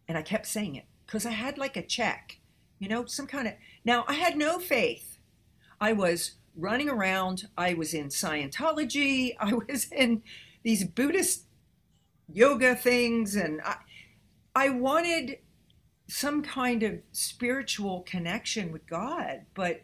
And 0.07 0.15
I 0.15 0.21
kept 0.21 0.45
saying 0.45 0.75
it 0.75 0.85
because 1.07 1.25
I 1.25 1.31
had 1.31 1.57
like 1.57 1.75
a 1.75 1.81
check, 1.81 2.37
you 2.77 2.87
know, 2.87 3.05
some 3.05 3.25
kind 3.25 3.47
of. 3.47 3.55
Now, 3.83 4.05
I 4.07 4.13
had 4.13 4.37
no 4.37 4.59
faith. 4.59 5.17
I 5.81 5.93
was 5.93 6.33
running 6.55 6.87
around. 6.87 7.47
I 7.57 7.73
was 7.73 7.95
in 7.95 8.09
Scientology. 8.09 9.35
I 9.39 9.53
was 9.53 9.91
in 9.91 10.21
these 10.61 10.83
Buddhist 10.83 11.45
yoga 12.31 12.75
things. 12.75 13.35
And 13.35 13.59
I, 13.65 13.77
I 14.55 14.69
wanted 14.69 15.37
some 16.07 16.43
kind 16.43 16.83
of 16.83 16.99
spiritual 17.11 18.01
connection 18.01 18.71
with 18.71 18.85
God, 18.85 19.45
but 19.53 19.81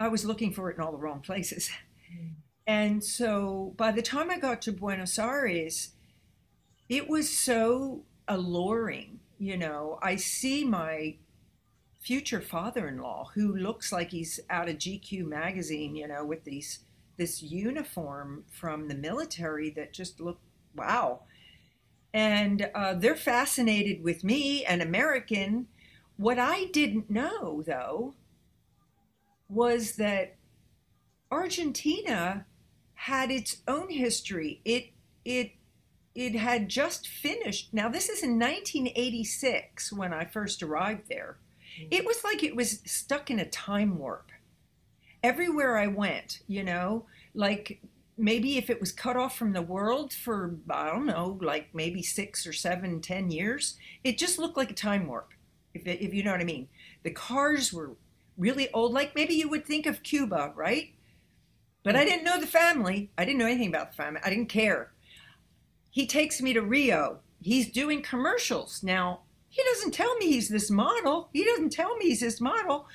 I 0.00 0.08
was 0.08 0.24
looking 0.24 0.52
for 0.52 0.70
it 0.70 0.76
in 0.76 0.82
all 0.82 0.92
the 0.92 0.98
wrong 0.98 1.20
places. 1.20 1.70
Hmm. 2.10 2.28
And 2.66 3.04
so 3.04 3.74
by 3.76 3.92
the 3.92 4.02
time 4.02 4.30
I 4.30 4.38
got 4.38 4.60
to 4.62 4.72
Buenos 4.72 5.18
Aires, 5.18 5.92
it 6.88 7.08
was 7.08 7.28
so 7.28 8.04
alluring. 8.26 9.20
You 9.38 9.56
know, 9.56 9.98
I 10.02 10.16
see 10.16 10.64
my 10.64 11.16
future 12.00 12.40
father-in-law 12.40 13.30
who 13.34 13.56
looks 13.56 13.92
like 13.92 14.10
he's 14.10 14.40
out 14.50 14.68
of 14.68 14.76
GQ 14.76 15.26
magazine, 15.26 15.94
you 15.94 16.08
know, 16.08 16.24
with 16.24 16.44
these 16.44 16.80
this 17.16 17.42
uniform 17.42 18.44
from 18.50 18.88
the 18.88 18.94
military 18.94 19.70
that 19.70 19.92
just 19.92 20.20
looked 20.20 20.44
wow. 20.74 21.22
And 22.16 22.70
uh, 22.74 22.94
they're 22.94 23.14
fascinated 23.14 24.02
with 24.02 24.24
me, 24.24 24.64
an 24.64 24.80
American. 24.80 25.66
What 26.16 26.38
I 26.38 26.64
didn't 26.72 27.10
know, 27.10 27.62
though, 27.66 28.14
was 29.50 29.96
that 29.96 30.36
Argentina 31.30 32.46
had 32.94 33.30
its 33.30 33.58
own 33.68 33.90
history. 33.90 34.62
It 34.64 34.92
it 35.26 35.52
it 36.14 36.36
had 36.36 36.70
just 36.70 37.06
finished. 37.06 37.74
Now 37.74 37.90
this 37.90 38.08
is 38.08 38.22
in 38.22 38.38
1986 38.38 39.92
when 39.92 40.14
I 40.14 40.24
first 40.24 40.62
arrived 40.62 41.10
there. 41.10 41.36
It 41.90 42.06
was 42.06 42.24
like 42.24 42.42
it 42.42 42.56
was 42.56 42.80
stuck 42.86 43.30
in 43.30 43.38
a 43.38 43.44
time 43.44 43.98
warp. 43.98 44.32
Everywhere 45.22 45.76
I 45.76 45.88
went, 45.88 46.40
you 46.48 46.64
know, 46.64 47.04
like 47.34 47.82
maybe 48.18 48.56
if 48.56 48.70
it 48.70 48.80
was 48.80 48.92
cut 48.92 49.16
off 49.16 49.36
from 49.36 49.52
the 49.52 49.62
world 49.62 50.12
for 50.12 50.56
I 50.70 50.90
don't 50.90 51.06
know, 51.06 51.38
like 51.42 51.68
maybe 51.74 52.02
six 52.02 52.46
or 52.46 52.52
seven, 52.52 53.00
ten 53.00 53.30
years, 53.30 53.76
it 54.04 54.18
just 54.18 54.38
looked 54.38 54.56
like 54.56 54.70
a 54.70 54.74
time 54.74 55.06
warp. 55.06 55.32
If 55.74 55.86
it, 55.86 56.02
if 56.02 56.14
you 56.14 56.22
know 56.22 56.32
what 56.32 56.40
I 56.40 56.44
mean, 56.44 56.68
the 57.02 57.10
cars 57.10 57.72
were 57.72 57.96
really 58.38 58.70
old, 58.72 58.92
like 58.92 59.14
maybe 59.14 59.34
you 59.34 59.48
would 59.48 59.66
think 59.66 59.86
of 59.86 60.02
Cuba, 60.02 60.52
right? 60.54 60.92
But 61.82 61.96
I 61.96 62.04
didn't 62.04 62.24
know 62.24 62.40
the 62.40 62.46
family. 62.46 63.10
I 63.16 63.24
didn't 63.24 63.38
know 63.38 63.46
anything 63.46 63.68
about 63.68 63.92
the 63.92 63.96
family. 63.96 64.20
I 64.24 64.30
didn't 64.30 64.48
care. 64.48 64.92
He 65.90 66.06
takes 66.06 66.42
me 66.42 66.52
to 66.52 66.60
Rio. 66.60 67.20
He's 67.40 67.70
doing 67.70 68.02
commercials. 68.02 68.82
Now, 68.82 69.20
he 69.48 69.62
doesn't 69.62 69.92
tell 69.92 70.16
me 70.16 70.26
he's 70.26 70.48
this 70.48 70.70
model. 70.70 71.28
He 71.32 71.44
doesn't 71.44 71.72
tell 71.72 71.96
me 71.96 72.06
he's 72.06 72.20
this 72.20 72.40
model. 72.40 72.88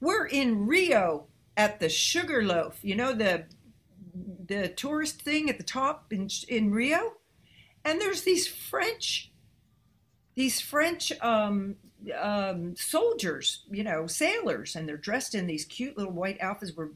We're 0.00 0.26
in 0.26 0.66
Rio 0.66 1.26
at 1.56 1.80
the 1.80 1.88
Sugarloaf, 1.88 2.78
you 2.82 2.94
know, 2.96 3.12
the 3.14 3.46
the 4.46 4.68
tourist 4.68 5.20
thing 5.22 5.50
at 5.50 5.58
the 5.58 5.64
top 5.64 6.12
in 6.12 6.28
in 6.48 6.70
Rio. 6.70 7.14
And 7.84 8.00
there's 8.00 8.22
these 8.22 8.46
French 8.46 9.30
these 10.34 10.60
French 10.60 11.12
um, 11.20 11.76
um, 12.20 12.74
soldiers, 12.76 13.64
you 13.70 13.84
know, 13.84 14.06
sailors, 14.06 14.76
and 14.76 14.88
they're 14.88 14.96
dressed 14.96 15.34
in 15.34 15.46
these 15.46 15.64
cute 15.64 15.96
little 15.96 16.12
white 16.12 16.40
outfits. 16.40 16.72
We're 16.76 16.90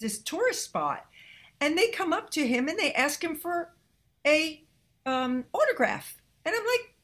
this 0.00 0.18
tourist 0.18 0.64
spot, 0.64 1.04
and 1.60 1.76
they 1.76 1.88
come 1.88 2.12
up 2.12 2.30
to 2.30 2.46
him 2.46 2.68
and 2.68 2.78
they 2.78 2.92
ask 2.92 3.22
him 3.22 3.36
for 3.36 3.74
a 4.26 4.62
um, 5.06 5.44
autograph, 5.52 6.16
and 6.44 6.54
I'm 6.54 6.64
like, 6.64 6.94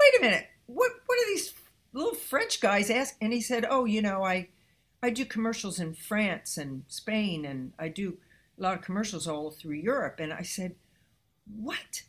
wait 0.00 0.18
a 0.18 0.22
minute, 0.22 0.46
what 0.66 0.92
what 1.06 1.18
are 1.18 1.26
these 1.26 1.52
little 1.92 2.14
French 2.14 2.60
guys 2.60 2.90
ask? 2.90 3.16
and 3.20 3.32
he 3.32 3.40
said, 3.40 3.66
"Oh, 3.68 3.84
you 3.84 4.02
know, 4.02 4.24
I, 4.24 4.48
I 5.02 5.10
do 5.10 5.24
commercials 5.24 5.80
in 5.80 5.94
France 5.94 6.56
and 6.56 6.84
Spain, 6.88 7.44
and 7.44 7.72
I 7.78 7.88
do 7.88 8.18
a 8.58 8.62
lot 8.62 8.76
of 8.76 8.82
commercials 8.82 9.26
all 9.26 9.50
through 9.50 9.76
Europe." 9.76 10.20
And 10.20 10.32
I 10.32 10.42
said, 10.42 10.76
"What?" 11.46 12.02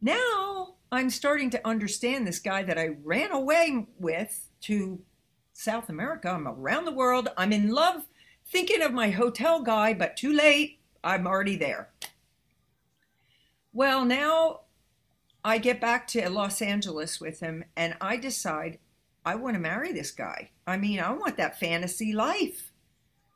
Now 0.00 0.76
I'm 0.92 1.10
starting 1.10 1.50
to 1.50 1.66
understand 1.66 2.26
this 2.26 2.38
guy 2.38 2.62
that 2.62 2.78
I 2.78 2.96
ran 3.02 3.32
away 3.32 3.86
with 3.98 4.50
to 4.62 5.02
South 5.52 5.88
America. 5.88 6.28
I'm 6.28 6.46
around 6.46 6.84
the 6.84 6.92
world. 6.92 7.28
I'm 7.36 7.52
in 7.52 7.70
love, 7.70 8.06
thinking 8.46 8.82
of 8.82 8.92
my 8.92 9.10
hotel 9.10 9.62
guy, 9.62 9.94
but 9.94 10.16
too 10.16 10.32
late. 10.32 10.80
I'm 11.02 11.26
already 11.26 11.56
there. 11.56 11.90
Well, 13.72 14.04
now 14.04 14.60
I 15.44 15.58
get 15.58 15.80
back 15.80 16.06
to 16.08 16.28
Los 16.28 16.60
Angeles 16.60 17.20
with 17.20 17.40
him 17.40 17.64
and 17.76 17.96
I 18.00 18.16
decide 18.16 18.78
I 19.24 19.34
want 19.34 19.54
to 19.54 19.60
marry 19.60 19.92
this 19.92 20.10
guy. 20.10 20.50
I 20.66 20.76
mean, 20.76 21.00
I 21.00 21.12
want 21.12 21.36
that 21.36 21.58
fantasy 21.58 22.12
life. 22.12 22.72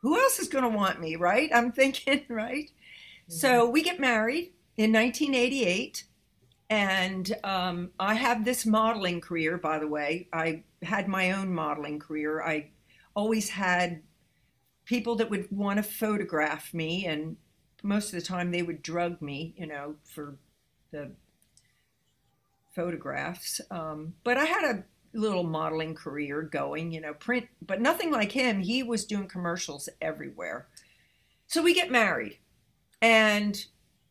Who 0.02 0.18
else 0.18 0.38
is 0.38 0.48
going 0.48 0.64
to 0.64 0.76
want 0.76 1.00
me, 1.00 1.16
right? 1.16 1.50
I'm 1.54 1.72
thinking, 1.80 2.24
right? 2.28 2.70
Mm-hmm. 2.70 3.32
So 3.32 3.68
we 3.68 3.82
get 3.82 4.00
married 4.00 4.52
in 4.76 4.92
1988. 4.92 6.04
And 6.70 7.36
um, 7.42 7.90
I 7.98 8.14
have 8.14 8.44
this 8.44 8.64
modeling 8.64 9.20
career, 9.20 9.58
by 9.58 9.80
the 9.80 9.88
way. 9.88 10.28
I 10.32 10.62
had 10.82 11.08
my 11.08 11.32
own 11.32 11.52
modeling 11.52 11.98
career. 11.98 12.42
I 12.42 12.70
always 13.14 13.50
had 13.50 14.02
people 14.84 15.16
that 15.16 15.30
would 15.30 15.48
want 15.50 15.78
to 15.78 15.82
photograph 15.82 16.72
me, 16.72 17.06
and 17.06 17.36
most 17.82 18.12
of 18.12 18.20
the 18.20 18.26
time 18.26 18.50
they 18.50 18.62
would 18.62 18.82
drug 18.82 19.20
me, 19.20 19.54
you 19.56 19.66
know, 19.66 19.96
for 20.04 20.36
the 20.92 21.12
photographs. 22.74 23.60
Um, 23.70 24.14
but 24.22 24.36
I 24.36 24.44
had 24.44 24.64
a 24.64 24.84
little 25.12 25.42
modeling 25.42 25.94
career 25.94 26.42
going, 26.42 26.92
you 26.92 27.00
know, 27.00 27.14
print, 27.14 27.46
but 27.66 27.80
nothing 27.80 28.10
like 28.10 28.32
him. 28.32 28.60
He 28.60 28.82
was 28.82 29.04
doing 29.04 29.28
commercials 29.28 29.88
everywhere. 30.00 30.68
So 31.46 31.62
we 31.62 31.74
get 31.74 31.90
married, 31.90 32.38
and 33.02 33.54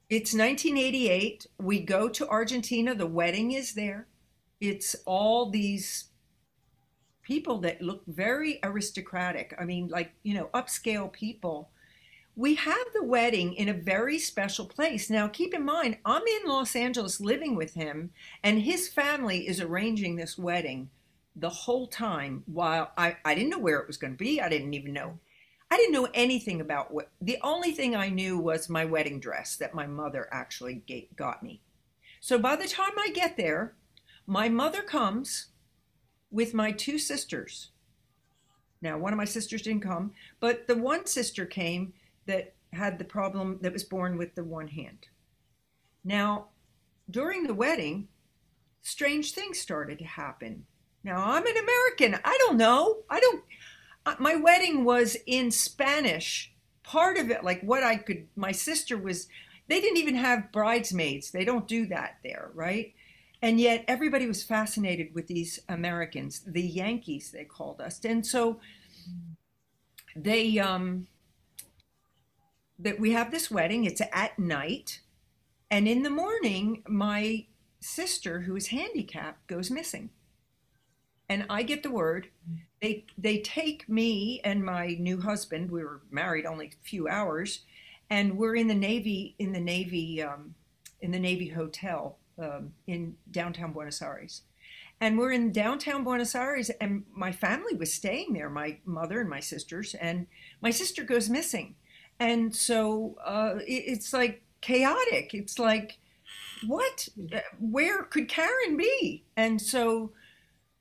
it's 0.10 0.34
1988. 0.34 1.48
We 1.60 1.80
go 1.80 2.10
to 2.10 2.28
Argentina. 2.28 2.94
The 2.96 3.08
wedding 3.08 3.52
is 3.52 3.74
there. 3.74 4.08
It's 4.60 4.96
all 5.06 5.50
these 5.50 6.06
people 7.22 7.60
that 7.60 7.82
look 7.82 8.02
very 8.08 8.60
aristocratic. 8.64 9.56
I 9.60 9.64
mean, 9.64 9.88
like, 9.88 10.12
you 10.24 10.34
know, 10.34 10.50
upscale 10.54 11.12
people. 11.12 11.70
We 12.36 12.56
have 12.56 12.86
the 12.94 13.04
wedding 13.04 13.54
in 13.54 13.70
a 13.70 13.74
very 13.74 14.18
special 14.18 14.66
place. 14.66 15.10
Now, 15.10 15.28
keep 15.28 15.54
in 15.54 15.66
mind, 15.66 15.98
I'm 16.06 16.26
in 16.26 16.48
Los 16.48 16.76
Angeles 16.76 17.20
living 17.20 17.56
with 17.56 17.74
him, 17.74 18.12
and 18.44 18.62
his 18.62 18.88
family 18.88 19.48
is 19.48 19.60
arranging 19.60 20.16
this 20.16 20.38
wedding 20.38 20.90
the 21.36 21.50
whole 21.50 21.88
time 21.88 22.44
while 22.46 22.92
I, 22.98 23.18
I 23.26 23.36
didn't 23.36 23.50
know 23.50 23.60
where 23.60 23.80
it 23.80 23.88
was 23.88 23.98
going 23.98 24.14
to 24.14 24.18
be. 24.18 24.42
I 24.42 24.50
didn't 24.50 24.74
even 24.74 24.94
know 24.94 25.20
I 25.72 25.78
didn't 25.78 25.94
know 25.94 26.10
anything 26.14 26.62
about 26.62 26.92
what 26.92 27.12
the 27.22 27.38
only 27.44 27.72
thing 27.72 27.96
I 27.96 28.10
knew 28.10 28.40
was 28.40 28.70
my 28.70 28.86
wedding 28.86 29.20
dress 29.20 29.56
that 29.58 29.76
my 29.76 29.86
mother 29.86 30.28
actually 30.32 30.84
got 31.16 31.44
me. 31.44 31.62
So 32.20 32.40
by 32.40 32.56
the 32.56 32.68
time 32.68 32.94
I 32.98 33.12
get 33.14 33.38
there, 33.38 33.76
my 34.26 34.50
mother 34.50 34.82
comes 34.82 35.48
with 36.32 36.54
my 36.54 36.72
two 36.72 36.98
sisters. 36.98 37.70
Now, 38.82 38.98
one 38.98 39.14
of 39.14 39.18
my 39.18 39.26
sisters 39.26 39.62
didn't 39.62 39.84
come, 39.84 40.14
but 40.40 40.68
the 40.68 40.76
one 40.76 41.06
sister 41.06 41.46
came 41.46 41.94
that 42.30 42.54
had 42.72 42.98
the 42.98 43.06
problem 43.06 43.60
that 43.62 43.74
was 43.74 43.84
born 43.84 44.18
with 44.18 44.36
the 44.36 44.44
one 44.44 44.68
hand. 44.68 45.08
Now, 46.04 46.48
during 47.10 47.44
the 47.44 47.54
wedding, 47.54 48.08
strange 48.82 49.34
things 49.34 49.60
started 49.60 50.00
to 50.00 50.06
happen. 50.06 50.66
Now, 51.04 51.24
I'm 51.24 51.46
an 51.46 51.58
American. 51.58 52.20
I 52.24 52.38
don't 52.46 52.58
know. 52.58 53.00
I 53.10 53.20
don't 53.20 53.44
uh, 54.06 54.16
my 54.20 54.36
wedding 54.36 54.86
was 54.86 55.18
in 55.26 55.52
Spanish. 55.52 56.54
Part 56.84 57.18
of 57.18 57.30
it, 57.30 57.44
like 57.44 57.62
what 57.62 57.84
I 57.84 57.98
could, 57.98 58.28
my 58.36 58.52
sister 58.52 58.98
was, 58.98 59.28
they 59.68 59.80
didn't 59.80 59.98
even 59.98 60.16
have 60.16 60.52
bridesmaids. 60.52 61.32
They 61.32 61.46
don't 61.46 61.68
do 61.68 61.86
that 61.88 62.18
there, 62.24 62.50
right? 62.54 62.94
And 63.42 63.60
yet 63.60 63.86
everybody 63.88 64.26
was 64.26 64.44
fascinated 64.44 65.14
with 65.14 65.28
these 65.28 65.60
Americans, 65.70 66.42
the 66.46 66.64
Yankees, 66.64 67.32
they 67.32 67.44
called 67.44 67.80
us. 67.80 68.04
And 68.04 68.26
so 68.26 68.60
they, 70.16 70.58
um, 70.60 71.08
that 72.80 73.00
we 73.00 73.12
have 73.12 73.32
this 73.32 73.52
wedding, 73.52 73.86
it's 73.86 74.02
at 74.12 74.40
night. 74.40 75.02
And 75.70 75.88
in 75.88 76.04
the 76.04 76.10
morning, 76.10 76.84
my 76.88 77.46
sister, 77.80 78.42
who 78.42 78.56
is 78.56 78.68
handicapped, 78.68 79.48
goes 79.48 79.70
missing. 79.70 80.10
And 81.28 81.46
I 81.50 81.62
get 81.62 81.84
the 81.84 81.92
word 81.92 82.30
they 82.82 83.06
they 83.18 83.40
take 83.40 83.88
me 83.90 84.42
and 84.44 84.64
my 84.64 84.96
new 85.00 85.20
husband. 85.20 85.70
We 85.70 85.84
were 85.84 86.02
married 86.10 86.46
only 86.46 86.68
a 86.68 86.88
few 86.88 87.08
hours, 87.08 87.66
and 88.10 88.38
we're 88.38 88.56
in 88.56 88.68
the 88.68 88.76
Navy 88.76 89.36
in 89.40 89.52
the 89.52 89.60
Navy 89.60 90.22
um, 90.22 90.56
in 91.02 91.12
the 91.12 91.20
Navy 91.20 91.50
hotel 91.50 92.18
um, 92.42 92.74
in 92.88 93.16
downtown 93.32 93.74
Buenos 93.74 94.02
Aires. 94.02 94.44
And 95.02 95.18
we're 95.18 95.32
in 95.32 95.52
downtown 95.54 96.04
Buenos 96.04 96.36
Aires, 96.36 96.70
and 96.82 97.04
my 97.14 97.32
family 97.32 97.74
was 97.74 97.94
staying 97.94 98.34
there, 98.34 98.50
my 98.50 98.80
mother 98.84 99.22
and 99.22 99.30
my 99.30 99.40
sisters, 99.40 99.96
and 99.96 100.28
my 100.62 100.72
sister 100.72 101.04
goes 101.04 101.30
missing. 101.30 101.76
And 102.20 102.56
so 102.56 103.16
uh, 103.24 103.56
it, 103.66 103.84
it's 103.88 104.14
like 104.14 104.44
chaotic. 104.62 105.34
It's 105.34 105.60
like, 105.60 105.98
what? 106.68 107.08
Where 107.60 108.04
could 108.04 108.28
Karen 108.28 108.78
be? 108.78 109.24
And 109.38 109.62
so 109.62 110.12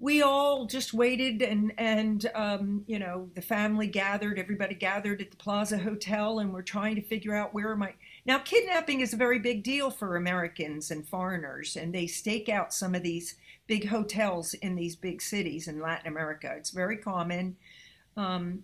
we 0.00 0.22
all 0.22 0.66
just 0.66 0.94
waited 0.94 1.42
and 1.42 1.72
and 1.76 2.30
um, 2.34 2.84
you 2.86 2.98
know 2.98 3.28
the 3.34 3.42
family 3.42 3.86
gathered 3.86 4.38
everybody 4.38 4.74
gathered 4.74 5.20
at 5.20 5.30
the 5.30 5.36
plaza 5.36 5.78
hotel 5.78 6.38
and 6.38 6.52
we're 6.52 6.62
trying 6.62 6.94
to 6.94 7.02
figure 7.02 7.34
out 7.34 7.52
where 7.52 7.72
am 7.72 7.82
i 7.82 7.92
now 8.24 8.38
kidnapping 8.38 9.00
is 9.00 9.12
a 9.12 9.16
very 9.16 9.38
big 9.38 9.62
deal 9.62 9.90
for 9.90 10.16
americans 10.16 10.90
and 10.90 11.08
foreigners 11.08 11.76
and 11.76 11.94
they 11.94 12.06
stake 12.06 12.48
out 12.48 12.72
some 12.72 12.94
of 12.94 13.02
these 13.02 13.34
big 13.66 13.88
hotels 13.88 14.54
in 14.54 14.76
these 14.76 14.94
big 14.94 15.20
cities 15.20 15.66
in 15.66 15.80
latin 15.80 16.06
america 16.06 16.52
it's 16.56 16.70
very 16.70 16.96
common 16.96 17.56
um, 18.16 18.62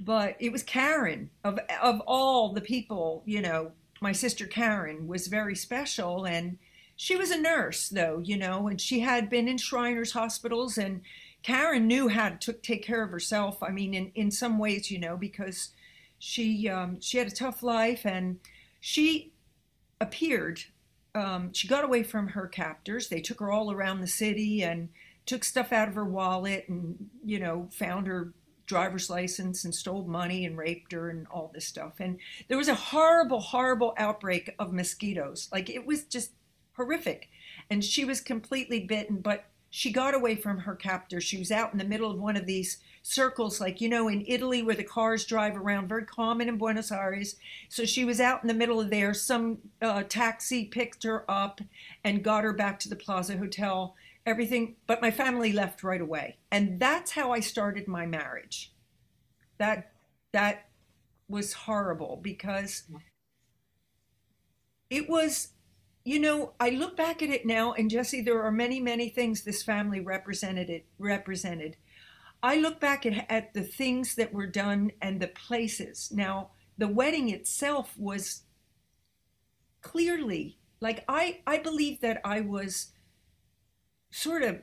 but 0.00 0.36
it 0.38 0.52
was 0.52 0.62
karen 0.62 1.30
of 1.44 1.58
of 1.82 2.00
all 2.06 2.52
the 2.52 2.60
people 2.60 3.22
you 3.26 3.40
know 3.40 3.72
my 4.00 4.12
sister 4.12 4.46
karen 4.46 5.06
was 5.06 5.26
very 5.26 5.54
special 5.54 6.24
and 6.24 6.58
she 7.00 7.14
was 7.14 7.30
a 7.30 7.40
nurse, 7.40 7.88
though, 7.88 8.18
you 8.18 8.36
know, 8.36 8.66
and 8.66 8.80
she 8.80 9.00
had 9.00 9.30
been 9.30 9.46
in 9.46 9.56
Shriners 9.56 10.10
hospitals, 10.12 10.76
and 10.76 11.02
Karen 11.44 11.86
knew 11.86 12.08
how 12.08 12.30
to 12.30 12.52
take 12.52 12.82
care 12.82 13.04
of 13.04 13.12
herself. 13.12 13.62
I 13.62 13.70
mean, 13.70 13.94
in, 13.94 14.10
in 14.16 14.32
some 14.32 14.58
ways, 14.58 14.90
you 14.90 14.98
know, 14.98 15.16
because 15.16 15.68
she 16.18 16.68
um, 16.68 17.00
she 17.00 17.18
had 17.18 17.28
a 17.28 17.30
tough 17.30 17.62
life, 17.62 18.04
and 18.04 18.40
she 18.80 19.32
appeared. 20.00 20.64
Um, 21.14 21.52
she 21.52 21.68
got 21.68 21.84
away 21.84 22.02
from 22.02 22.28
her 22.28 22.48
captors. 22.48 23.08
They 23.08 23.20
took 23.20 23.38
her 23.38 23.52
all 23.52 23.70
around 23.70 24.00
the 24.00 24.08
city 24.08 24.64
and 24.64 24.88
took 25.24 25.44
stuff 25.44 25.72
out 25.72 25.86
of 25.86 25.94
her 25.94 26.04
wallet, 26.04 26.64
and 26.68 27.10
you 27.24 27.38
know, 27.38 27.68
found 27.70 28.08
her 28.08 28.32
driver's 28.68 29.10
license 29.10 29.64
and 29.64 29.74
stole 29.74 30.04
money 30.04 30.44
and 30.44 30.56
raped 30.56 30.92
her 30.92 31.08
and 31.10 31.26
all 31.28 31.50
this 31.52 31.66
stuff. 31.66 31.94
And 31.98 32.18
there 32.46 32.58
was 32.58 32.68
a 32.68 32.74
horrible, 32.74 33.40
horrible 33.40 33.94
outbreak 33.96 34.54
of 34.58 34.72
mosquitoes. 34.72 35.48
Like 35.50 35.68
it 35.68 35.84
was 35.84 36.04
just 36.04 36.32
horrific. 36.76 37.28
And 37.70 37.84
she 37.84 38.04
was 38.04 38.20
completely 38.20 38.80
bitten, 38.80 39.20
but 39.20 39.46
she 39.70 39.92
got 39.92 40.14
away 40.14 40.36
from 40.36 40.58
her 40.58 40.74
captor. 40.74 41.20
She 41.20 41.38
was 41.38 41.50
out 41.50 41.72
in 41.72 41.78
the 41.78 41.84
middle 41.84 42.10
of 42.10 42.18
one 42.18 42.36
of 42.36 42.46
these 42.46 42.78
circles, 43.02 43.60
like, 43.60 43.80
you 43.80 43.88
know, 43.88 44.08
in 44.08 44.24
Italy 44.26 44.62
where 44.62 44.74
the 44.74 44.84
cars 44.84 45.24
drive 45.24 45.56
around, 45.56 45.88
very 45.88 46.04
common 46.04 46.48
in 46.48 46.56
Buenos 46.56 46.92
Aires. 46.92 47.36
So 47.68 47.84
she 47.84 48.04
was 48.04 48.20
out 48.20 48.42
in 48.42 48.48
the 48.48 48.54
middle 48.54 48.80
of 48.80 48.90
there. 48.90 49.12
Some 49.12 49.58
uh, 49.82 50.04
taxi 50.08 50.66
picked 50.66 51.02
her 51.04 51.30
up 51.30 51.60
and 52.04 52.24
got 52.24 52.44
her 52.44 52.52
back 52.52 52.78
to 52.80 52.88
the 52.88 52.96
Plaza 52.96 53.36
Hotel. 53.36 53.94
Everything, 54.26 54.76
but 54.86 55.00
my 55.00 55.10
family 55.10 55.52
left 55.52 55.82
right 55.82 56.00
away. 56.00 56.38
And 56.50 56.78
that's 56.78 57.12
how 57.12 57.32
I 57.32 57.40
started 57.40 57.88
my 57.88 58.06
marriage. 58.06 58.72
That, 59.58 59.92
that 60.32 60.68
was 61.28 61.52
horrible 61.52 62.20
because 62.22 62.84
it 64.90 65.08
was 65.08 65.48
you 66.08 66.18
know, 66.18 66.54
I 66.58 66.70
look 66.70 66.96
back 66.96 67.20
at 67.22 67.28
it 67.28 67.44
now, 67.44 67.74
and 67.74 67.90
Jesse, 67.90 68.22
there 68.22 68.42
are 68.42 68.50
many, 68.50 68.80
many 68.80 69.10
things 69.10 69.42
this 69.42 69.62
family 69.62 70.00
represented. 70.00 70.70
It 70.70 70.86
represented. 70.98 71.76
I 72.42 72.56
look 72.56 72.80
back 72.80 73.04
at, 73.04 73.30
at 73.30 73.52
the 73.52 73.62
things 73.62 74.14
that 74.14 74.32
were 74.32 74.46
done 74.46 74.92
and 75.02 75.20
the 75.20 75.28
places. 75.28 76.10
Now, 76.10 76.52
the 76.78 76.88
wedding 76.88 77.28
itself 77.28 77.92
was 77.98 78.44
clearly 79.82 80.56
like 80.80 81.04
I. 81.08 81.40
I 81.46 81.58
believe 81.58 82.00
that 82.00 82.22
I 82.24 82.40
was 82.40 82.92
sort 84.10 84.42
of 84.42 84.58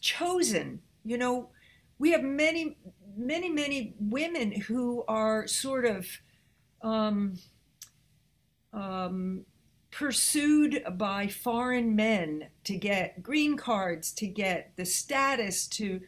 chosen. 0.00 0.80
You 1.04 1.18
know, 1.18 1.50
we 1.98 2.12
have 2.12 2.22
many, 2.22 2.76
many, 3.16 3.48
many 3.48 3.94
women 3.98 4.52
who 4.52 5.04
are 5.08 5.46
sort 5.46 5.84
of. 5.84 6.06
Um, 6.82 7.38
um, 8.72 9.44
pursued 9.90 10.82
by 10.96 11.26
foreign 11.26 11.96
men 11.96 12.48
to 12.64 12.76
get 12.76 13.22
green 13.22 13.56
cards, 13.56 14.12
to 14.12 14.26
get 14.26 14.72
the 14.76 14.84
status, 14.84 15.66
to 15.66 16.00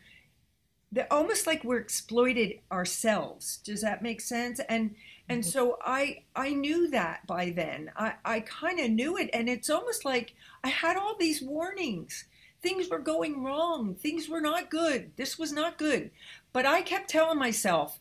almost 1.11 1.47
like 1.47 1.65
we're 1.65 1.79
exploited 1.79 2.61
ourselves. 2.71 3.59
Does 3.65 3.81
that 3.83 4.03
make 4.03 4.21
sense? 4.21 4.61
And 4.69 4.95
and 5.29 5.45
so 5.45 5.79
I 5.85 6.25
I 6.35 6.51
knew 6.51 6.89
that 6.91 7.27
by 7.27 7.51
then. 7.51 7.91
I, 7.97 8.15
I 8.25 8.41
kind 8.41 8.81
of 8.81 8.91
knew 8.91 9.17
it, 9.17 9.31
and 9.33 9.49
it's 9.49 9.71
almost 9.71 10.05
like 10.05 10.35
I 10.63 10.69
had 10.69 10.97
all 10.97 11.17
these 11.19 11.43
warnings. 11.43 12.25
Things 12.63 12.89
were 12.89 12.99
going 12.99 13.43
wrong. 13.43 13.95
Things 13.95 14.29
were 14.29 14.41
not 14.41 14.71
good. 14.71 15.13
This 15.17 15.39
was 15.39 15.53
not 15.53 15.79
good. 15.79 16.11
But 16.53 16.65
I 16.65 16.83
kept 16.83 17.11
telling 17.11 17.39
myself, 17.39 17.99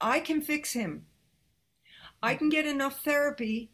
I 0.00 0.20
can 0.20 0.40
fix 0.40 0.72
him. 0.72 1.04
I 2.22 2.34
can 2.34 2.48
get 2.48 2.66
enough 2.66 3.02
therapy. 3.02 3.70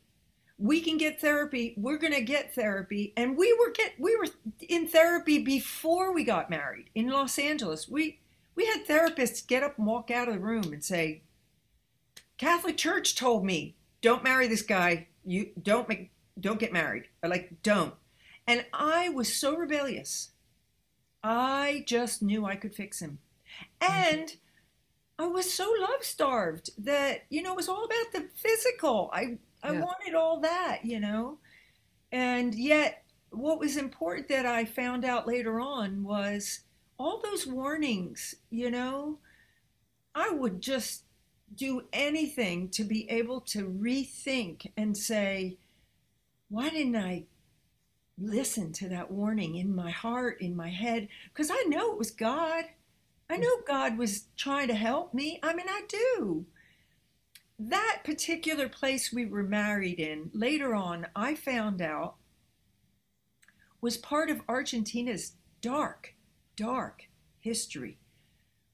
We 0.59 0.81
can 0.81 0.97
get 0.97 1.21
therapy. 1.21 1.75
We're 1.77 1.99
going 1.99 2.15
to 2.15 2.23
get 2.23 2.55
therapy. 2.55 3.13
And 3.17 3.37
we 3.37 3.53
were 3.53 3.71
get 3.71 3.93
we 3.99 4.17
were 4.17 4.29
in 4.69 4.89
therapy 4.89 5.39
before 5.39 6.13
we 6.13 6.25
got 6.25 6.51
married 6.51 6.91
in 6.95 7.09
Los 7.09 7.39
Angeles. 7.39 7.89
We 7.89 8.19
we 8.55 8.67
had 8.67 8.87
therapists 8.87 9.47
get 9.47 9.63
up 9.63 9.79
and 9.79 9.87
walk 9.87 10.11
out 10.11 10.29
of 10.29 10.35
the 10.35 10.41
room 10.41 10.73
and 10.73 10.83
say, 10.83 11.23
Catholic 12.39 12.77
Church 12.77 13.15
told 13.17 13.45
me, 13.45 13.77
don't 14.01 14.25
marry 14.25 14.47
this 14.49 14.63
guy. 14.63 15.09
You 15.25 15.51
don't 15.61 15.89
make 15.89 16.11
don't 16.39 16.59
get 16.61 16.73
married. 16.73 17.05
Or 17.23 17.29
like 17.29 17.63
don't. 17.63 17.95
And 18.47 18.67
I 18.73 19.09
was 19.09 19.35
so 19.35 19.57
rebellious. 19.57 20.31
I 21.23 21.85
just 21.87 22.23
knew 22.23 22.45
I 22.47 22.57
could 22.57 22.75
fix 22.75 23.01
him. 23.01 23.19
And 23.81 24.37
I 25.19 25.27
was 25.27 25.53
so 25.53 25.73
love 25.81 26.03
starved 26.05 26.71
that, 26.79 27.27
you 27.31 27.43
know, 27.43 27.53
it 27.53 27.57
was 27.57 27.69
all 27.69 27.85
about 27.85 28.13
the 28.13 28.29
physical. 28.37 29.11
I 29.13 29.39
I 29.63 29.73
Yeah. 29.73 29.81
wanted 29.81 30.15
all 30.15 30.41
that, 30.41 30.85
you 30.85 31.01
know. 31.01 31.39
And 32.13 32.55
yet 32.55 33.05
what 33.31 33.59
was 33.61 33.77
important 33.77 34.29
that 34.29 34.47
I 34.47 34.65
found 34.65 35.05
out 35.05 35.27
later 35.27 35.61
on 35.61 36.05
was 36.05 36.61
all 36.99 37.21
those 37.21 37.47
warnings, 37.47 38.37
you 38.51 38.71
know, 38.71 39.21
I 40.15 40.31
would 40.31 40.61
just 40.63 41.05
do 41.55 41.83
anything 41.93 42.69
to 42.71 42.85
be 42.85 43.09
able 43.11 43.41
to 43.41 43.69
rethink 43.69 44.73
and 44.77 44.97
say, 44.97 45.59
why 46.49 46.71
didn't 46.71 46.97
I 46.97 47.25
listen 48.19 48.73
to 48.73 48.89
that 48.89 49.11
warning 49.11 49.57
in 49.57 49.75
my 49.75 49.91
heart, 49.91 50.41
in 50.41 50.57
my 50.57 50.71
head? 50.71 51.09
Because 51.33 51.51
I 51.51 51.65
know 51.69 51.93
it 51.93 51.99
was 51.99 52.11
God. 52.11 52.65
I 53.29 53.37
know 53.37 53.59
God 53.67 53.99
was 53.99 54.25
trying 54.37 54.69
to 54.69 54.75
help 54.75 55.13
me. 55.13 55.41
I 55.43 55.55
mean, 55.55 55.67
I 55.69 55.83
do. 55.89 56.47
That 57.59 58.03
particular 58.05 58.69
place 58.69 59.13
we 59.13 59.27
were 59.27 59.43
married 59.43 59.99
in, 59.99 60.31
later 60.33 60.75
on, 60.75 61.07
I 61.17 61.35
found 61.35 61.81
out 61.81 62.17
was 63.81 63.97
part 63.97 64.31
of 64.31 64.43
Argentina's 64.49 65.33
dark, 65.61 66.15
dark 66.57 67.09
history. 67.41 67.99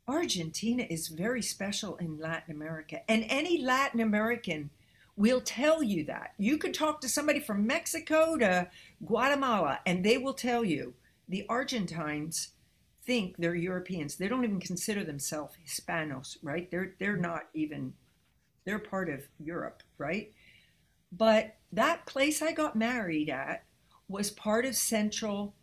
Argentina 0.08 0.84
is 0.88 1.08
very 1.08 1.42
special 1.42 1.96
in 1.96 2.18
Latin 2.18 2.54
America, 2.54 3.00
and 3.08 3.24
any 3.28 3.62
Latin 3.62 4.00
American 4.00 4.70
will 5.16 5.40
tell 5.40 5.82
you 5.82 6.04
that. 6.04 6.32
You 6.38 6.58
could 6.58 6.74
talk 6.74 7.00
to 7.00 7.08
somebody 7.08 7.40
from 7.40 7.66
Mexico 7.66 8.36
to 8.38 8.68
Guatemala, 9.04 9.80
and 9.86 10.04
they 10.04 10.18
will 10.18 10.34
tell 10.34 10.64
you 10.64 10.94
the 11.28 11.46
Argentines 11.48 12.48
think 13.04 13.36
they're 13.36 13.54
Europeans. 13.54 14.16
They 14.16 14.28
don't 14.28 14.44
even 14.44 14.60
consider 14.60 15.04
themselves 15.04 15.56
Hispanos, 15.64 16.36
right? 16.42 16.70
They're 16.70 16.94
they're 16.98 17.16
not 17.16 17.48
even 17.54 17.94
they're 18.64 18.78
part 18.78 19.08
of 19.08 19.22
Europe, 19.38 19.82
right? 19.98 20.32
But 21.10 21.56
that 21.72 22.06
place 22.06 22.42
I 22.42 22.52
got 22.52 22.76
married 22.76 23.28
at 23.28 23.64
was 24.08 24.30
part 24.30 24.64
of 24.64 24.74
Central 24.76 25.54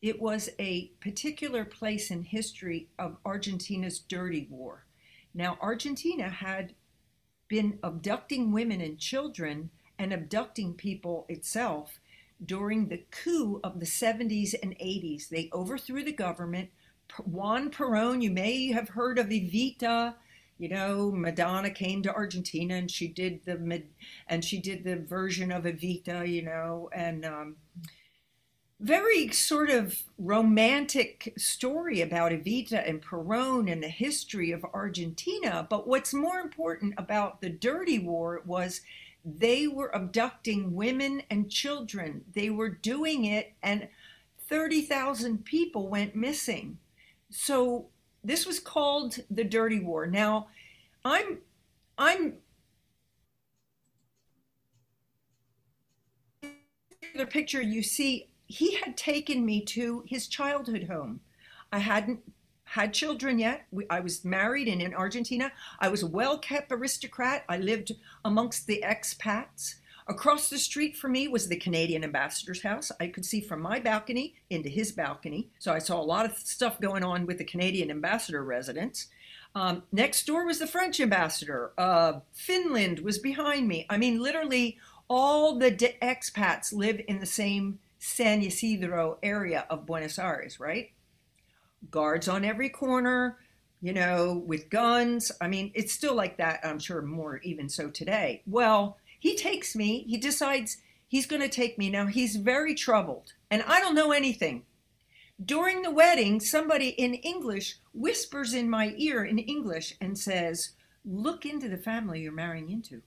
it 0.00 0.20
was 0.20 0.50
a 0.58 0.92
particular 1.00 1.64
place 1.64 2.10
in 2.10 2.22
history 2.22 2.88
of 2.98 3.16
Argentina's 3.26 3.98
dirty 3.98 4.46
war. 4.50 4.86
Now, 5.34 5.58
Argentina 5.60 6.28
had 6.28 6.74
been 7.48 7.78
abducting 7.82 8.52
women 8.52 8.80
and 8.80 8.98
children 8.98 9.70
and 9.98 10.12
abducting 10.12 10.74
people 10.74 11.26
itself 11.28 12.00
during 12.44 12.88
the 12.88 13.04
coup 13.10 13.60
of 13.64 13.80
the 13.80 13.86
70s 13.86 14.54
and 14.62 14.78
80s. 14.78 15.28
They 15.28 15.50
overthrew 15.52 16.04
the 16.04 16.12
government. 16.12 16.70
Juan 17.24 17.70
Perón, 17.70 18.22
you 18.22 18.30
may 18.30 18.70
have 18.72 18.90
heard 18.90 19.18
of 19.18 19.28
Evita. 19.28 20.14
You 20.58 20.68
know, 20.68 21.10
Madonna 21.10 21.70
came 21.70 22.02
to 22.02 22.14
Argentina 22.14 22.74
and 22.74 22.90
she 22.90 23.08
did 23.08 23.44
the 23.44 23.82
and 24.28 24.44
she 24.44 24.60
did 24.60 24.84
the 24.84 24.96
version 24.96 25.50
of 25.50 25.64
Evita. 25.64 26.28
You 26.28 26.42
know, 26.42 26.90
and 26.92 27.24
um, 27.24 27.56
very 28.80 29.28
sort 29.30 29.70
of 29.70 30.02
romantic 30.18 31.34
story 31.36 32.00
about 32.00 32.30
Evita 32.30 32.88
and 32.88 33.02
Perón 33.02 33.70
and 33.70 33.82
the 33.82 33.88
history 33.88 34.52
of 34.52 34.64
Argentina. 34.72 35.66
But 35.68 35.88
what's 35.88 36.14
more 36.14 36.38
important 36.38 36.94
about 36.96 37.40
the 37.40 37.50
Dirty 37.50 37.98
War 37.98 38.42
was 38.46 38.82
they 39.24 39.66
were 39.66 39.94
abducting 39.94 40.74
women 40.74 41.22
and 41.28 41.50
children. 41.50 42.24
They 42.34 42.50
were 42.50 42.68
doing 42.68 43.24
it, 43.24 43.52
and 43.62 43.88
30,000 44.48 45.44
people 45.44 45.88
went 45.88 46.14
missing. 46.14 46.78
So 47.30 47.86
this 48.22 48.46
was 48.46 48.60
called 48.60 49.18
the 49.28 49.44
Dirty 49.44 49.80
War. 49.80 50.06
Now, 50.06 50.48
I'm 51.04 51.38
I'm 51.98 52.34
the 57.16 57.26
picture 57.26 57.60
you 57.60 57.82
see 57.82 58.27
he 58.48 58.76
had 58.76 58.96
taken 58.96 59.44
me 59.44 59.60
to 59.60 60.02
his 60.06 60.26
childhood 60.26 60.88
home. 60.90 61.20
I 61.70 61.78
hadn't 61.78 62.20
had 62.64 62.94
children 62.94 63.38
yet. 63.38 63.66
I 63.88 64.00
was 64.00 64.24
married 64.24 64.68
and 64.68 64.82
in 64.82 64.94
Argentina. 64.94 65.52
I 65.78 65.88
was 65.88 66.02
a 66.02 66.06
well 66.06 66.38
kept 66.38 66.72
aristocrat. 66.72 67.44
I 67.48 67.58
lived 67.58 67.92
amongst 68.24 68.66
the 68.66 68.82
expats. 68.84 69.74
Across 70.06 70.48
the 70.48 70.58
street 70.58 70.96
from 70.96 71.12
me 71.12 71.28
was 71.28 71.48
the 71.48 71.56
Canadian 71.56 72.02
ambassador's 72.02 72.62
house. 72.62 72.90
I 72.98 73.08
could 73.08 73.26
see 73.26 73.42
from 73.42 73.60
my 73.60 73.78
balcony 73.78 74.34
into 74.48 74.70
his 74.70 74.92
balcony. 74.92 75.50
So 75.58 75.72
I 75.72 75.78
saw 75.78 76.00
a 76.00 76.02
lot 76.02 76.24
of 76.24 76.38
stuff 76.38 76.80
going 76.80 77.04
on 77.04 77.26
with 77.26 77.36
the 77.36 77.44
Canadian 77.44 77.90
ambassador 77.90 78.42
residence. 78.42 79.08
Um, 79.54 79.82
next 79.92 80.26
door 80.26 80.46
was 80.46 80.58
the 80.58 80.66
French 80.66 80.98
ambassador. 81.00 81.72
Uh, 81.76 82.20
Finland 82.32 83.00
was 83.00 83.18
behind 83.18 83.68
me. 83.68 83.84
I 83.90 83.98
mean, 83.98 84.22
literally, 84.22 84.78
all 85.08 85.58
the 85.58 85.72
expats 86.00 86.72
live 86.72 87.00
in 87.06 87.18
the 87.20 87.26
same 87.26 87.78
San 87.98 88.42
Isidro 88.42 89.18
area 89.22 89.66
of 89.70 89.86
Buenos 89.86 90.18
Aires, 90.18 90.60
right? 90.60 90.92
Guards 91.90 92.28
on 92.28 92.44
every 92.44 92.68
corner, 92.68 93.38
you 93.80 93.92
know, 93.92 94.42
with 94.46 94.70
guns. 94.70 95.32
I 95.40 95.48
mean, 95.48 95.70
it's 95.74 95.92
still 95.92 96.14
like 96.14 96.36
that, 96.38 96.60
I'm 96.64 96.78
sure 96.78 97.02
more 97.02 97.38
even 97.38 97.68
so 97.68 97.90
today. 97.90 98.42
Well, 98.46 98.98
he 99.18 99.36
takes 99.36 99.74
me, 99.74 100.04
he 100.08 100.16
decides 100.16 100.78
he's 101.08 101.26
going 101.26 101.42
to 101.42 101.48
take 101.48 101.78
me. 101.78 101.90
Now, 101.90 102.06
he's 102.06 102.36
very 102.36 102.74
troubled, 102.74 103.32
and 103.50 103.62
I 103.66 103.80
don't 103.80 103.94
know 103.94 104.12
anything. 104.12 104.64
During 105.44 105.82
the 105.82 105.90
wedding, 105.92 106.40
somebody 106.40 106.88
in 106.88 107.14
English 107.14 107.78
whispers 107.94 108.54
in 108.54 108.68
my 108.68 108.94
ear 108.96 109.24
in 109.24 109.38
English 109.38 109.94
and 110.00 110.18
says, 110.18 110.70
Look 111.04 111.46
into 111.46 111.68
the 111.68 111.78
family 111.78 112.20
you're 112.20 112.32
marrying 112.32 112.70
into. 112.70 113.02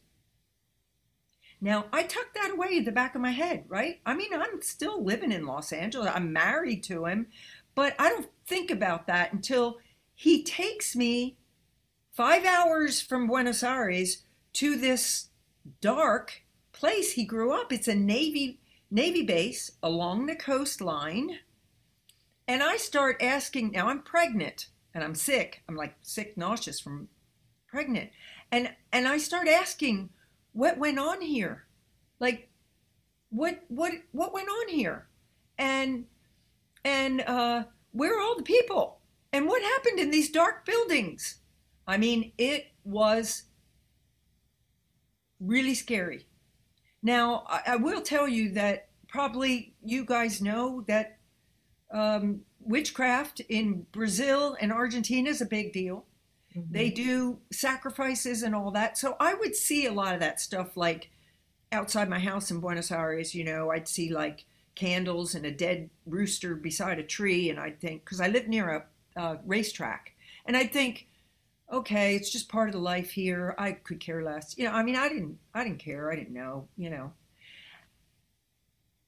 Now, 1.63 1.85
I 1.93 2.01
tucked 2.03 2.33
that 2.33 2.51
away 2.51 2.77
in 2.77 2.85
the 2.85 2.91
back 2.91 3.13
of 3.13 3.21
my 3.21 3.31
head, 3.31 3.65
right? 3.67 3.99
I 4.03 4.15
mean, 4.15 4.33
I'm 4.33 4.63
still 4.63 5.03
living 5.03 5.31
in 5.31 5.45
Los 5.45 5.71
Angeles. 5.71 6.11
I'm 6.13 6.33
married 6.33 6.81
to 6.85 7.05
him, 7.05 7.27
but 7.75 7.93
I 7.99 8.09
don't 8.09 8.29
think 8.47 8.71
about 8.71 9.05
that 9.05 9.31
until 9.31 9.77
he 10.15 10.43
takes 10.43 10.95
me 10.95 11.37
five 12.11 12.45
hours 12.45 12.99
from 12.99 13.27
Buenos 13.27 13.63
Aires 13.63 14.23
to 14.53 14.75
this 14.75 15.29
dark 15.79 16.43
place 16.71 17.13
he 17.13 17.25
grew 17.25 17.53
up. 17.53 17.71
It's 17.71 17.87
a 17.87 17.95
Navy 17.95 18.59
Navy 18.93 19.21
base 19.21 19.71
along 19.81 20.25
the 20.25 20.35
coastline. 20.35 21.39
And 22.47 22.61
I 22.61 22.75
start 22.75 23.21
asking, 23.21 23.71
now 23.71 23.87
I'm 23.87 24.01
pregnant 24.01 24.67
and 24.93 25.03
I'm 25.03 25.15
sick. 25.15 25.63
I'm 25.69 25.77
like 25.77 25.95
sick, 26.01 26.35
nauseous 26.35 26.79
from 26.79 27.07
pregnant. 27.67 28.09
And 28.51 28.73
and 28.91 29.07
I 29.07 29.17
start 29.17 29.47
asking, 29.47 30.09
what 30.53 30.77
went 30.77 30.99
on 30.99 31.21
here? 31.21 31.65
Like 32.19 32.49
what 33.29 33.63
what 33.67 33.93
what 34.11 34.33
went 34.33 34.49
on 34.49 34.69
here? 34.69 35.07
And 35.57 36.05
and 36.83 37.21
uh 37.21 37.63
where 37.91 38.17
are 38.17 38.21
all 38.21 38.37
the 38.37 38.43
people? 38.43 38.99
And 39.33 39.47
what 39.47 39.61
happened 39.61 39.99
in 39.99 40.11
these 40.11 40.29
dark 40.29 40.65
buildings? 40.65 41.37
I 41.87 41.97
mean 41.97 42.33
it 42.37 42.67
was 42.83 43.43
really 45.39 45.75
scary. 45.75 46.27
Now 47.01 47.45
i, 47.47 47.61
I 47.67 47.75
will 47.77 48.01
tell 48.01 48.27
you 48.27 48.51
that 48.53 48.89
probably 49.11 49.75
you 49.83 50.05
guys 50.05 50.41
know 50.41 50.83
that 50.87 51.17
um, 51.93 52.41
witchcraft 52.61 53.41
in 53.41 53.85
brazil 53.91 54.55
and 54.61 54.71
argentina 54.71 55.29
is 55.29 55.41
a 55.41 55.45
big 55.45 55.73
deal 55.73 56.05
Mhm. 56.55 56.71
they 56.71 56.89
do 56.89 57.39
sacrifices 57.51 58.43
and 58.43 58.55
all 58.55 58.71
that. 58.71 58.97
So 58.97 59.15
I 59.19 59.33
would 59.33 59.55
see 59.55 59.85
a 59.85 59.93
lot 59.93 60.13
of 60.13 60.19
that 60.19 60.39
stuff 60.39 60.75
like 60.77 61.09
outside 61.71 62.09
my 62.09 62.19
house 62.19 62.51
in 62.51 62.59
Buenos 62.59 62.91
Aires, 62.91 63.35
you 63.35 63.43
know, 63.43 63.71
I'd 63.71 63.87
see 63.87 64.11
like 64.13 64.45
candles 64.75 65.35
and 65.35 65.45
a 65.45 65.51
dead 65.51 65.89
rooster 66.05 66.55
beside 66.55 66.99
a 66.99 67.03
tree, 67.03 67.49
and 67.49 67.59
I'd 67.59 67.79
think 67.81 68.03
because 68.05 68.21
I 68.21 68.27
live 68.29 68.47
near 68.47 68.69
a 68.69 68.85
uh, 69.19 69.37
racetrack, 69.45 70.13
and 70.45 70.57
I'd 70.57 70.73
think, 70.73 71.07
okay, 71.71 72.15
it's 72.15 72.31
just 72.31 72.49
part 72.49 72.69
of 72.69 72.73
the 72.73 72.79
life 72.81 73.11
here. 73.11 73.55
I 73.57 73.73
could 73.73 73.99
care 73.99 74.23
less. 74.23 74.57
You 74.57 74.65
know, 74.65 74.71
I 74.73 74.83
mean, 74.83 74.95
I 74.97 75.09
didn't, 75.09 75.39
I 75.53 75.63
didn't 75.63 75.79
care. 75.79 76.11
I 76.11 76.15
didn't 76.15 76.33
know. 76.33 76.67
You 76.77 76.89
know, 76.91 77.13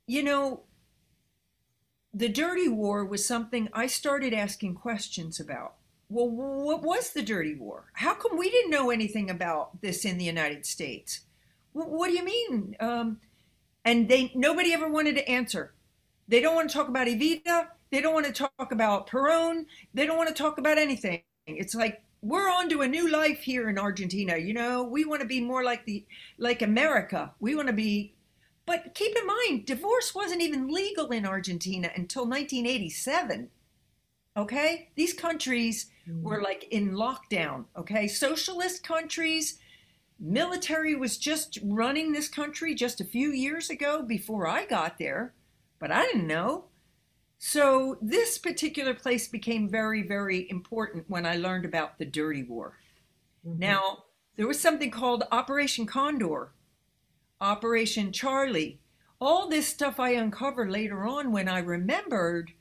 you 0.07 0.23
know, 0.23 0.63
the 2.13 2.29
dirty 2.29 2.67
war 2.69 3.03
was 3.03 3.25
something 3.27 3.67
I 3.73 3.87
started 3.87 4.33
asking 4.33 4.75
questions 4.75 5.39
about. 5.39 5.75
Well, 6.13 6.29
what 6.29 6.83
was 6.83 7.09
the 7.09 7.23
dirty 7.23 7.55
war? 7.55 7.85
How 7.93 8.13
come 8.13 8.37
we 8.37 8.51
didn't 8.51 8.69
know 8.69 8.91
anything 8.91 9.31
about 9.31 9.81
this 9.81 10.05
in 10.05 10.19
the 10.19 10.25
United 10.25 10.63
States? 10.63 11.21
What 11.71 12.07
do 12.07 12.13
you 12.13 12.23
mean? 12.23 12.75
Um, 12.79 13.19
and 13.83 14.07
they 14.07 14.31
nobody 14.35 14.73
ever 14.73 14.87
wanted 14.87 15.15
to 15.15 15.27
answer. 15.27 15.73
They 16.27 16.39
don't 16.39 16.53
want 16.53 16.69
to 16.69 16.77
talk 16.77 16.87
about 16.87 17.07
Evita. 17.07 17.69
They 17.89 17.99
don't 17.99 18.13
want 18.13 18.27
to 18.27 18.31
talk 18.31 18.71
about 18.71 19.09
Perón. 19.09 19.65
They 19.95 20.05
don't 20.05 20.17
want 20.17 20.29
to 20.29 20.35
talk 20.35 20.59
about 20.59 20.77
anything. 20.77 21.23
It's 21.47 21.73
like 21.73 22.03
we're 22.21 22.47
on 22.51 22.69
to 22.69 22.81
a 22.81 22.87
new 22.87 23.09
life 23.09 23.39
here 23.39 23.67
in 23.67 23.79
Argentina. 23.79 24.37
You 24.37 24.53
know, 24.53 24.83
we 24.83 25.05
want 25.05 25.21
to 25.21 25.27
be 25.27 25.41
more 25.41 25.63
like 25.63 25.85
the 25.85 26.05
like 26.37 26.61
America. 26.61 27.33
We 27.39 27.55
want 27.55 27.69
to 27.69 27.73
be 27.73 28.13
but 28.67 28.93
keep 28.93 29.17
in 29.17 29.25
mind, 29.25 29.65
divorce 29.65 30.13
wasn't 30.13 30.41
even 30.41 30.67
legal 30.67 31.07
in 31.07 31.25
Argentina 31.25 31.89
until 31.95 32.23
1987. 32.23 33.49
Okay? 34.35 34.89
These 34.95 35.13
countries 35.13 35.91
were 36.07 36.35
mm-hmm. 36.35 36.43
like 36.43 36.67
in 36.71 36.91
lockdown. 36.91 37.65
Okay? 37.77 38.07
Socialist 38.07 38.83
countries, 38.83 39.59
military 40.19 40.95
was 40.95 41.17
just 41.17 41.59
running 41.63 42.11
this 42.11 42.27
country 42.27 42.75
just 42.75 43.01
a 43.01 43.05
few 43.05 43.31
years 43.31 43.69
ago 43.69 44.01
before 44.01 44.47
I 44.47 44.65
got 44.65 44.97
there, 44.97 45.33
but 45.79 45.91
I 45.91 46.05
didn't 46.05 46.27
know. 46.27 46.65
So 47.37 47.97
this 48.01 48.37
particular 48.37 48.93
place 48.93 49.27
became 49.27 49.69
very, 49.69 50.01
very 50.01 50.49
important 50.49 51.09
when 51.09 51.25
I 51.25 51.35
learned 51.35 51.65
about 51.65 51.97
the 51.99 52.05
Dirty 52.05 52.43
War. 52.43 52.77
Mm-hmm. 53.45 53.59
Now, 53.59 54.05
there 54.35 54.47
was 54.47 54.59
something 54.59 54.89
called 54.89 55.23
Operation 55.31 55.85
Condor 55.85 56.53
Operation 57.43 58.13
Charlie. 58.13 58.79
All 59.19 59.49
this 59.49 59.67
stuff 59.67 59.99
I 59.99 60.11
uncovered 60.11 60.71
later 60.71 61.05
on 61.05 61.33
when 61.33 61.49
I 61.49 61.59
remembered 61.59 62.53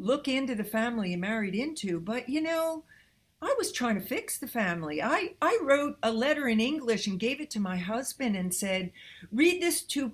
look 0.00 0.26
into 0.26 0.54
the 0.54 0.64
family 0.64 1.12
you 1.12 1.18
married 1.18 1.54
into. 1.54 2.00
But 2.00 2.28
you 2.28 2.40
know, 2.40 2.84
I 3.40 3.54
was 3.58 3.70
trying 3.70 4.00
to 4.00 4.06
fix 4.06 4.38
the 4.38 4.48
family. 4.48 5.02
I, 5.02 5.34
I 5.40 5.58
wrote 5.62 5.96
a 6.02 6.12
letter 6.12 6.48
in 6.48 6.60
English 6.60 7.06
and 7.06 7.20
gave 7.20 7.40
it 7.40 7.50
to 7.50 7.60
my 7.60 7.76
husband 7.76 8.36
and 8.36 8.54
said, 8.54 8.92
read 9.30 9.62
this 9.62 9.82
to 9.82 10.12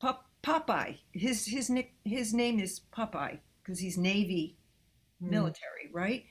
Pop- 0.00 0.28
Popeye. 0.42 0.98
His, 1.12 1.46
his, 1.46 1.70
nick, 1.70 1.94
his 2.04 2.34
name 2.34 2.60
is 2.60 2.82
Popeye 2.96 3.38
because 3.62 3.80
he's 3.80 3.96
Navy 3.96 4.56
mm. 5.22 5.30
military, 5.30 5.90
right? 5.92 6.24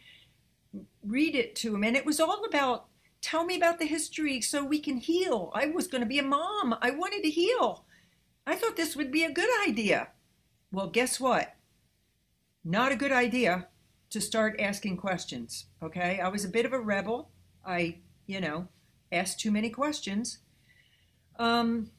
Read 1.05 1.35
it 1.35 1.55
to 1.57 1.75
him. 1.75 1.83
And 1.83 1.97
it 1.97 2.05
was 2.05 2.19
all 2.19 2.45
about 2.45 2.85
Tell 3.23 3.45
me 3.45 3.55
about 3.55 3.79
the 3.79 3.85
history 3.85 4.41
so 4.41 4.65
we 4.65 4.79
can 4.79 4.97
heal. 4.97 5.49
I 5.55 5.67
was 5.67 5.87
going 5.87 6.01
to 6.01 6.07
be 6.07 6.19
a 6.19 6.23
mom. 6.23 6.75
I 6.81 6.91
wanted 6.91 7.23
to 7.23 7.29
heal. 7.29 7.85
I 8.45 8.55
thought 8.55 8.75
this 8.75 8.97
would 8.97 9.13
be 9.13 9.23
a 9.23 9.31
good 9.31 9.49
idea. 9.65 10.09
Well, 10.73 10.89
guess 10.89 11.21
what? 11.21 11.55
Not 12.63 12.91
a 12.91 12.95
good 12.95 13.11
idea 13.11 13.67
to 14.09 14.21
start 14.21 14.59
asking 14.59 14.97
questions. 14.97 15.65
Okay. 15.81 16.19
I 16.19 16.27
was 16.29 16.45
a 16.45 16.49
bit 16.49 16.65
of 16.65 16.73
a 16.73 16.79
rebel. 16.79 17.31
I, 17.65 17.99
you 18.25 18.39
know, 18.39 18.67
asked 19.11 19.39
too 19.39 19.51
many 19.51 19.69
questions. 19.69 20.39
Um, 21.39 21.91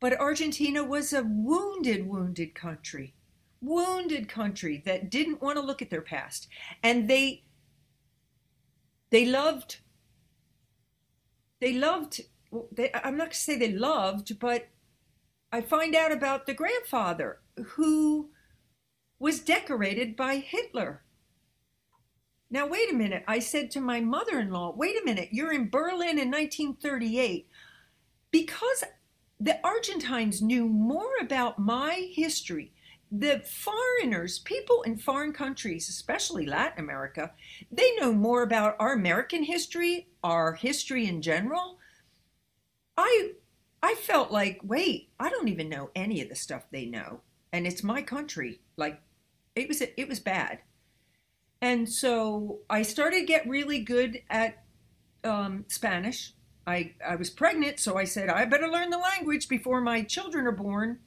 but 0.00 0.18
Argentina 0.20 0.84
was 0.84 1.12
a 1.12 1.22
wounded, 1.22 2.08
wounded 2.08 2.54
country, 2.54 3.14
wounded 3.60 4.28
country 4.28 4.82
that 4.84 5.10
didn't 5.10 5.40
want 5.40 5.56
to 5.56 5.64
look 5.64 5.80
at 5.80 5.90
their 5.90 6.02
past. 6.02 6.48
And 6.82 7.08
they, 7.08 7.44
they 9.10 9.24
loved 9.26 9.78
they 11.62 11.72
loved 11.72 12.22
they, 12.72 12.90
i'm 12.92 13.16
not 13.16 13.26
going 13.26 13.30
to 13.30 13.36
say 13.36 13.56
they 13.56 13.72
loved 13.72 14.38
but 14.40 14.68
i 15.52 15.60
find 15.60 15.94
out 15.94 16.10
about 16.10 16.44
the 16.44 16.52
grandfather 16.52 17.38
who 17.76 18.30
was 19.22 19.40
decorated 19.40 20.16
by 20.16 20.36
hitler. 20.36 21.02
Now 22.50 22.66
wait 22.66 22.90
a 22.90 22.94
minute. 22.94 23.24
I 23.28 23.38
said 23.38 23.70
to 23.70 23.80
my 23.80 24.00
mother-in-law 24.00 24.74
wait 24.76 25.00
a 25.00 25.04
minute. 25.04 25.28
You're 25.30 25.52
in 25.52 25.70
berlin 25.70 26.18
in 26.18 26.30
1938 26.30 27.48
because 28.32 28.84
the 29.38 29.58
argentines 29.64 30.42
knew 30.42 30.68
more 30.68 31.12
about 31.20 31.58
my 31.58 32.10
history 32.12 32.72
the 33.14 33.42
foreigners, 33.46 34.38
people 34.38 34.80
in 34.82 34.96
foreign 34.96 35.34
countries, 35.34 35.90
especially 35.90 36.46
Latin 36.46 36.82
America, 36.82 37.32
they 37.70 37.94
know 37.96 38.10
more 38.10 38.42
about 38.42 38.74
our 38.80 38.94
American 38.94 39.44
history, 39.44 40.08
our 40.24 40.54
history 40.54 41.06
in 41.06 41.20
general. 41.20 41.78
I 42.96 43.32
I 43.82 43.94
felt 43.96 44.30
like, 44.30 44.60
wait, 44.62 45.10
I 45.20 45.28
don't 45.28 45.48
even 45.48 45.68
know 45.68 45.90
any 45.94 46.22
of 46.22 46.30
the 46.30 46.34
stuff 46.34 46.62
they 46.70 46.86
know, 46.86 47.20
and 47.52 47.66
it's 47.66 47.82
my 47.82 48.00
country. 48.00 48.60
Like, 48.76 49.02
it 49.54 49.68
was 49.68 49.80
it 49.80 50.08
was 50.08 50.20
bad, 50.20 50.60
and 51.60 51.88
so 51.88 52.60
I 52.70 52.82
started 52.82 53.20
to 53.20 53.26
get 53.26 53.48
really 53.48 53.80
good 53.80 54.22
at 54.30 54.64
um, 55.24 55.64
Spanish. 55.68 56.34
I 56.66 56.94
I 57.06 57.16
was 57.16 57.30
pregnant, 57.30 57.80
so 57.80 57.96
I 57.96 58.04
said 58.04 58.28
I 58.28 58.44
better 58.44 58.68
learn 58.68 58.90
the 58.90 58.98
language 58.98 59.48
before 59.48 59.80
my 59.80 60.02
children 60.02 60.46
are 60.46 60.52
born 60.52 60.98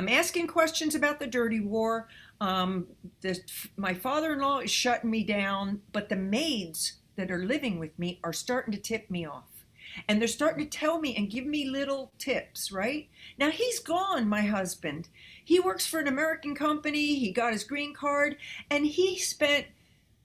I'm 0.00 0.08
asking 0.08 0.46
questions 0.46 0.94
about 0.94 1.20
the 1.20 1.26
dirty 1.26 1.60
war. 1.60 2.08
Um, 2.40 2.86
the, 3.20 3.38
my 3.76 3.92
father-in-law 3.92 4.60
is 4.60 4.70
shutting 4.70 5.10
me 5.10 5.24
down, 5.24 5.82
but 5.92 6.08
the 6.08 6.16
maids 6.16 6.94
that 7.16 7.30
are 7.30 7.44
living 7.44 7.78
with 7.78 7.98
me 7.98 8.18
are 8.24 8.32
starting 8.32 8.72
to 8.72 8.80
tip 8.80 9.10
me 9.10 9.26
off. 9.26 9.66
And 10.08 10.18
they're 10.18 10.26
starting 10.26 10.64
to 10.64 10.78
tell 10.78 11.00
me 11.00 11.14
and 11.14 11.30
give 11.30 11.44
me 11.44 11.68
little 11.68 12.12
tips, 12.16 12.72
right? 12.72 13.10
Now 13.38 13.50
he's 13.50 13.78
gone, 13.78 14.26
my 14.26 14.40
husband. 14.40 15.10
He 15.44 15.60
works 15.60 15.86
for 15.86 16.00
an 16.00 16.08
American 16.08 16.54
company. 16.54 17.18
He 17.18 17.32
got 17.32 17.52
his 17.52 17.64
green 17.64 17.94
card 17.94 18.36
and 18.70 18.86
he 18.86 19.18
spent 19.18 19.66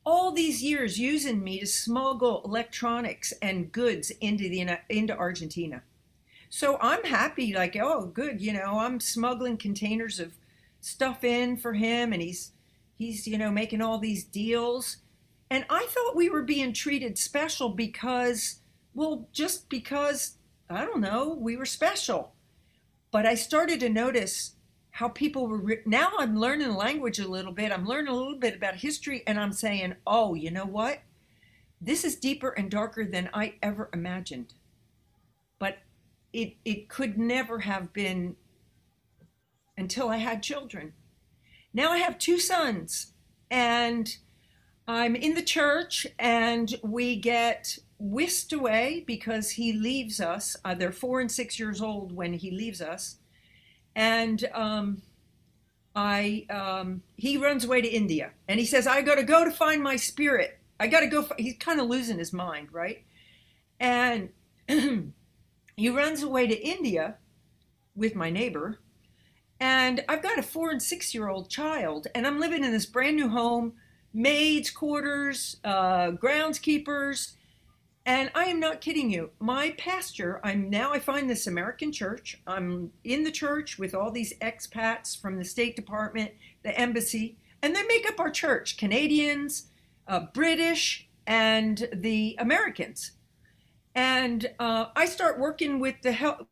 all 0.06 0.32
these 0.32 0.62
years 0.62 1.00
using 1.00 1.44
me 1.44 1.60
to 1.60 1.66
smuggle 1.66 2.42
electronics 2.46 3.34
and 3.42 3.72
goods 3.72 4.12
into 4.22 4.48
the 4.50 4.78
into 4.90 5.18
Argentina. 5.18 5.82
So 6.50 6.78
I'm 6.80 7.04
happy, 7.04 7.54
like, 7.54 7.76
oh, 7.76 8.06
good, 8.06 8.40
you 8.40 8.54
know, 8.54 8.80
I'm 8.80 9.00
smuggling 9.00 9.58
containers 9.58 10.20
of 10.20 10.34
stuff 10.80 11.24
in 11.24 11.58
for 11.58 11.74
him 11.74 12.14
and 12.14 12.22
he's 12.22 12.52
he's, 12.96 13.28
you 13.28 13.38
know, 13.38 13.52
making 13.52 13.82
all 13.82 13.98
these 13.98 14.24
deals. 14.24 14.98
And 15.50 15.66
I 15.70 15.86
thought 15.90 16.16
we 16.16 16.30
were 16.30 16.44
being 16.44 16.72
treated 16.72 17.18
special 17.18 17.70
because, 17.70 18.60
well, 18.94 19.28
just 19.32 19.70
because, 19.70 20.38
I 20.70 20.86
don't 20.86 21.02
know, 21.02 21.36
we 21.40 21.58
were 21.58 21.66
special. 21.66 22.34
But 23.12 23.26
I 23.26 23.36
started 23.36 23.80
to 23.82 23.90
notice 23.90 24.55
how 24.96 25.10
people 25.10 25.46
were 25.46 25.58
re- 25.58 25.82
now 25.86 26.10
I'm 26.18 26.40
learning 26.40 26.74
language 26.74 27.20
a 27.20 27.28
little 27.28 27.52
bit. 27.52 27.74
I'm 27.74 27.86
learning 27.86 28.14
a 28.14 28.16
little 28.16 28.38
bit 28.40 28.56
about 28.56 28.76
history 28.76 29.24
and 29.28 29.38
I'm 29.38 29.52
saying, 29.52 29.96
"Oh, 30.08 30.36
you 30.36 30.50
know 30.50 30.66
what? 30.66 31.02
This 31.82 32.06
is 32.06 32.16
deeper 32.16 32.52
and 32.52 32.72
darker 32.72 33.04
than 33.04 33.30
I 33.34 33.56
ever 33.62 33.90
imagined." 33.92 34.54
But 35.60 35.80
it 36.32 36.56
it 36.64 36.88
could 36.88 37.18
never 37.18 37.60
have 37.60 37.92
been 37.92 38.38
until 39.78 40.08
I 40.08 40.16
had 40.16 40.42
children. 40.42 40.94
Now 41.74 41.92
I 41.92 41.98
have 41.98 42.18
two 42.18 42.40
sons 42.40 43.12
and 43.52 44.16
I'm 44.88 45.14
in 45.14 45.34
the 45.34 45.44
church 45.44 46.08
and 46.18 46.74
we 46.82 47.18
get 47.18 47.80
whisked 48.00 48.54
away 48.54 49.04
because 49.06 49.52
he 49.52 49.74
leaves 49.74 50.22
us. 50.22 50.56
Uh, 50.64 50.74
they're 50.74 50.94
four 50.94 51.20
and 51.20 51.30
six 51.30 51.60
years 51.60 51.82
old 51.82 52.14
when 52.14 52.32
he 52.36 52.50
leaves 52.50 52.82
us. 52.82 53.18
And 53.96 54.44
um, 54.54 55.02
I 55.96 56.46
um, 56.50 57.02
he 57.16 57.38
runs 57.38 57.64
away 57.64 57.82
to 57.82 57.88
India 57.88 58.32
and 58.48 58.60
he 58.60 58.66
says, 58.66 58.88
I 58.88 59.02
got 59.02 59.16
to 59.16 59.24
go 59.24 59.46
to 59.46 59.52
find 59.52 59.82
my 59.82 59.96
spirit. 59.96 60.60
I 60.80 60.88
got 60.88 61.02
to 61.02 61.08
go. 61.08 61.28
he's 61.38 61.58
kind 61.58 61.80
of 61.80 61.88
losing 61.88 62.20
his 62.20 62.34
mind, 62.34 62.70
right? 62.72 63.04
And 63.80 64.30
He 65.78 65.90
runs 65.90 66.24
away 66.24 66.48
to 66.48 66.68
India 66.68 67.16
with 67.96 68.16
my 68.16 68.30
neighbor. 68.30 68.80
And 69.60 70.04
I've 70.08 70.24
got 70.24 70.40
a 70.40 70.44
four 70.44 70.70
and 70.70 70.82
six 70.82 71.14
year 71.14 71.28
old 71.28 71.50
child, 71.50 72.08
and 72.16 72.26
I'm 72.26 72.40
living 72.40 72.64
in 72.64 72.72
this 72.72 72.86
brand 72.86 73.16
new 73.18 73.30
home, 73.30 73.74
maids' 74.14 74.70
quarters, 74.70 75.58
uh, 75.64 76.12
groundskeepers. 76.12 77.35
And 78.08 78.30
I 78.36 78.46
am 78.46 78.60
not 78.60 78.82
kidding 78.82 79.10
you. 79.10 79.32
My 79.40 79.72
pastor, 79.80 80.40
I'm 80.44 80.70
now, 80.70 80.94
I 80.94 81.00
find 81.00 81.28
this 81.28 81.48
American 81.48 81.92
church. 81.92 82.40
I'm 82.46 82.92
in 83.04 83.24
the 83.24 83.32
church 83.32 83.80
with 83.80 83.96
all 83.96 84.12
these 84.12 84.38
expats 84.40 85.20
from 85.20 85.38
the 85.38 85.44
State 85.46 85.76
Department, 85.76 86.32
the 86.64 86.78
embassy, 86.80 87.38
and 87.64 87.76
they 87.76 87.82
make 87.84 88.08
up 88.08 88.20
our 88.20 88.30
church 88.30 88.78
Canadians, 88.78 89.72
uh, 90.08 90.20
British, 90.36 91.10
and 91.26 91.90
the 91.92 92.36
Americans. 92.38 93.14
And 93.96 94.52
uh, 94.60 94.86
I 94.96 95.08
start 95.08 95.40
working 95.40 95.80
with 95.80 95.96
the 96.04 96.12
help. 96.12 96.48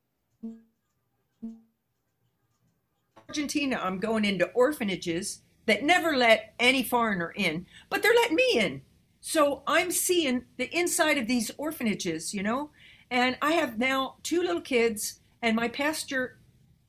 Argentina, 3.29 3.79
I'm 3.83 3.99
going 3.99 4.25
into 4.25 4.49
orphanages 4.53 5.41
that 5.67 5.83
never 5.83 6.17
let 6.17 6.55
any 6.59 6.81
foreigner 6.81 7.31
in, 7.35 7.67
but 7.91 8.01
they're 8.01 8.13
letting 8.15 8.35
me 8.35 8.53
in. 8.55 8.81
So 9.25 9.63
I'm 9.65 9.89
seeing 9.89 10.43
the 10.57 10.69
inside 10.77 11.17
of 11.17 11.27
these 11.27 11.49
orphanages, 11.57 12.33
you 12.33 12.43
know, 12.43 12.71
and 13.09 13.37
I 13.41 13.53
have 13.53 13.79
now 13.79 14.15
two 14.21 14.41
little 14.41 14.59
kids, 14.59 15.21
and 15.41 15.55
my 15.55 15.69
pastor 15.69 16.39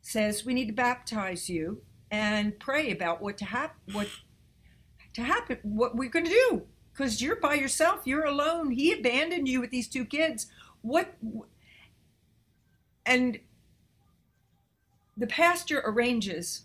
says 0.02 0.44
we 0.44 0.52
need 0.52 0.66
to 0.66 0.72
baptize 0.72 1.48
you 1.48 1.82
and 2.10 2.58
pray 2.58 2.90
about 2.90 3.22
what 3.22 3.38
to 3.38 3.44
happen, 3.44 3.94
what 3.94 4.08
to 5.12 5.22
happen, 5.22 5.58
what 5.62 5.94
we're 5.94 6.10
going 6.10 6.24
to 6.24 6.30
do, 6.50 6.62
because 6.92 7.22
you're 7.22 7.36
by 7.36 7.54
yourself, 7.54 8.00
you're 8.04 8.24
alone. 8.24 8.72
He 8.72 8.92
abandoned 8.92 9.46
you 9.46 9.60
with 9.60 9.70
these 9.70 9.86
two 9.86 10.04
kids. 10.04 10.48
What? 10.82 11.14
And 13.06 13.38
the 15.16 15.28
pastor 15.28 15.80
arranges 15.86 16.62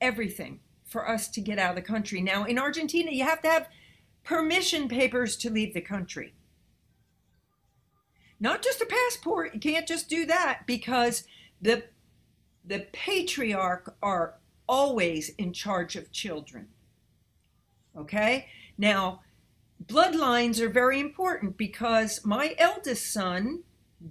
everything 0.00 0.60
for 0.84 1.08
us 1.08 1.26
to 1.26 1.40
get 1.40 1.58
out 1.58 1.70
of 1.70 1.76
the 1.76 1.82
country. 1.82 2.20
Now, 2.20 2.44
in 2.44 2.56
Argentina, 2.56 3.10
you 3.10 3.24
have 3.24 3.42
to 3.42 3.48
have 3.48 3.68
permission 4.28 4.88
papers 4.88 5.36
to 5.38 5.48
leave 5.48 5.72
the 5.72 5.80
country. 5.80 6.34
Not 8.38 8.62
just 8.62 8.82
a 8.82 8.86
passport, 8.86 9.54
you 9.54 9.60
can't 9.60 9.88
just 9.88 10.10
do 10.10 10.26
that 10.26 10.66
because 10.66 11.24
the 11.62 11.84
the 12.62 12.86
patriarch 12.92 13.96
are 14.02 14.34
always 14.68 15.30
in 15.30 15.54
charge 15.54 15.96
of 15.96 16.12
children. 16.12 16.68
Okay? 17.96 18.48
Now, 18.76 19.22
bloodlines 19.82 20.60
are 20.60 20.68
very 20.68 21.00
important 21.00 21.56
because 21.56 22.22
my 22.22 22.54
eldest 22.58 23.10
son, 23.10 23.62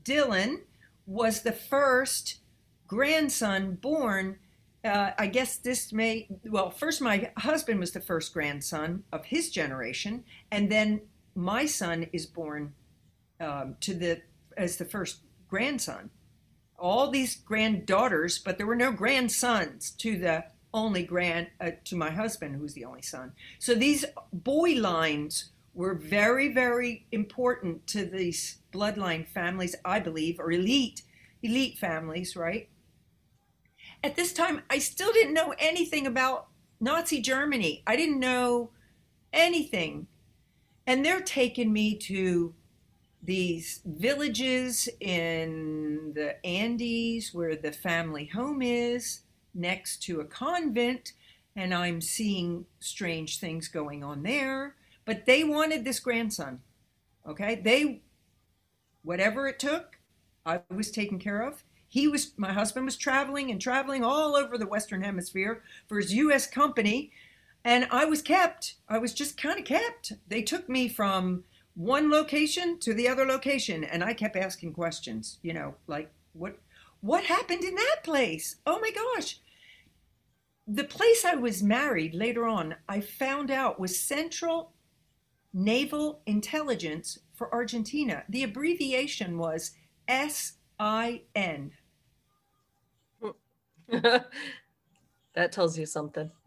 Dylan, 0.04 0.62
was 1.06 1.44
the 1.44 1.52
first 1.52 2.40
grandson 2.88 3.76
born. 3.76 4.40
Uh, 4.88 5.12
I 5.18 5.28
guess 5.28 5.58
this 5.58 5.92
may, 5.92 6.28
well, 6.46 6.72
first, 6.72 7.02
my 7.02 7.32
husband 7.38 7.80
was 7.80 7.92
the 7.92 8.00
first 8.00 8.34
grandson 8.34 9.04
of 9.12 9.26
his 9.26 9.50
generation, 9.50 10.24
and 10.52 10.72
then 10.72 11.02
my 11.36 11.66
son 11.66 12.08
is 12.14 12.26
born 12.26 12.74
um, 13.40 13.76
to 13.82 13.94
the 13.94 14.22
as 14.56 14.78
the 14.78 14.86
first 14.86 15.20
grandson. 15.48 16.10
All 16.80 17.10
these 17.10 17.36
granddaughters, 17.36 18.40
but 18.40 18.58
there 18.58 18.66
were 18.66 18.76
no 18.76 18.92
grandsons 18.92 19.92
to 19.92 20.18
the 20.18 20.46
only 20.74 21.04
grand 21.04 21.48
uh, 21.60 21.72
to 21.86 21.96
my 21.96 22.10
husband, 22.10 22.56
who's 22.56 22.74
the 22.74 22.86
only 22.86 23.02
son. 23.02 23.34
So 23.60 23.76
these 23.76 24.06
boy 24.32 24.76
lines 24.76 25.52
were 25.74 25.96
very, 25.96 26.54
very 26.54 27.06
important 27.12 27.86
to 27.88 28.06
these 28.06 28.60
bloodline 28.72 29.28
families, 29.28 29.76
I 29.86 30.00
believe, 30.00 30.40
or 30.40 30.52
elite 30.52 31.04
elite 31.44 31.78
families, 31.78 32.36
right? 32.36 32.70
At 34.04 34.16
this 34.16 34.34
time, 34.34 34.62
I 34.70 34.80
still 34.80 35.12
didn't 35.12 35.34
know 35.34 35.54
anything 35.58 36.08
about 36.08 36.48
Nazi 36.80 37.22
Germany. 37.22 37.84
I 37.88 37.96
didn't 37.96 38.20
know 38.20 38.72
anything. 39.34 40.08
And 40.86 41.04
they're 41.04 41.22
taking 41.22 41.74
me 41.74 41.96
to 41.98 42.54
these 43.22 43.82
villages 43.86 44.88
in 45.02 46.14
the 46.16 46.44
Andes 46.46 47.34
where 47.34 47.56
the 47.56 47.72
family 47.72 48.26
home 48.26 48.62
is, 48.62 49.22
next 49.54 50.04
to 50.04 50.22
a 50.22 50.26
convent, 50.26 51.14
and 51.56 51.74
I'm 51.74 52.00
seeing 52.00 52.66
strange 52.80 53.40
things 53.40 53.68
going 53.68 54.04
on 54.04 54.24
there. 54.24 54.76
But 55.04 55.26
they 55.26 55.44
wanted 55.44 55.84
this 55.84 56.00
grandson. 56.00 56.62
Okay? 57.28 57.56
They, 57.56 58.02
whatever 59.04 59.48
it 59.48 59.60
took, 59.60 60.00
I 60.46 60.62
was 60.74 60.92
taken 60.92 61.20
care 61.20 61.42
of. 61.42 61.64
He 61.98 62.08
was, 62.08 62.34
my 62.38 62.54
husband 62.54 62.86
was 62.86 62.96
traveling 62.96 63.50
and 63.50 63.60
traveling 63.60 64.04
all 64.04 64.36
over 64.36 64.56
the 64.56 64.68
Western 64.68 65.02
Hemisphere 65.02 65.64
for 65.88 65.98
his 65.98 66.14
U.S. 66.14 66.46
company. 66.46 67.12
And 67.66 67.88
I 67.90 68.06
was 68.06 68.22
kept. 68.22 68.76
I 68.88 69.00
was 69.00 69.16
just 69.16 69.36
kind 69.36 69.58
of 69.58 69.66
kept. 69.66 70.14
They 70.28 70.44
took 70.44 70.70
me 70.70 70.90
from 70.90 71.44
one 71.74 72.12
location 72.12 72.78
to 72.82 72.94
the 72.94 73.08
other 73.08 73.26
location 73.26 73.84
and 73.84 74.04
I 74.04 74.14
kept 74.14 74.36
asking 74.36 74.74
questions, 74.74 75.40
you 75.42 75.54
know, 75.54 75.74
like 75.88 76.12
what 76.34 76.60
what 77.02 77.24
happened 77.24 77.64
in 77.64 77.74
that 77.74 78.02
place? 78.04 78.58
Oh 78.68 78.80
my 78.80 78.92
gosh. 78.92 79.40
The 80.68 80.84
place 80.84 81.26
I 81.26 81.34
was 81.34 81.64
married 81.64 82.14
later 82.14 82.46
on, 82.46 82.76
I 82.88 83.02
found 83.02 83.50
out 83.50 83.80
was 83.80 84.00
Central 84.00 84.74
Naval 85.52 86.22
Intelligence 86.28 87.18
for 87.34 87.52
Argentina. 87.52 88.24
The 88.30 88.44
abbreviation 88.44 89.40
was 89.40 89.72
SIN. 90.08 91.72
that 95.34 95.52
tells 95.52 95.78
you 95.78 95.86
something. 95.86 96.32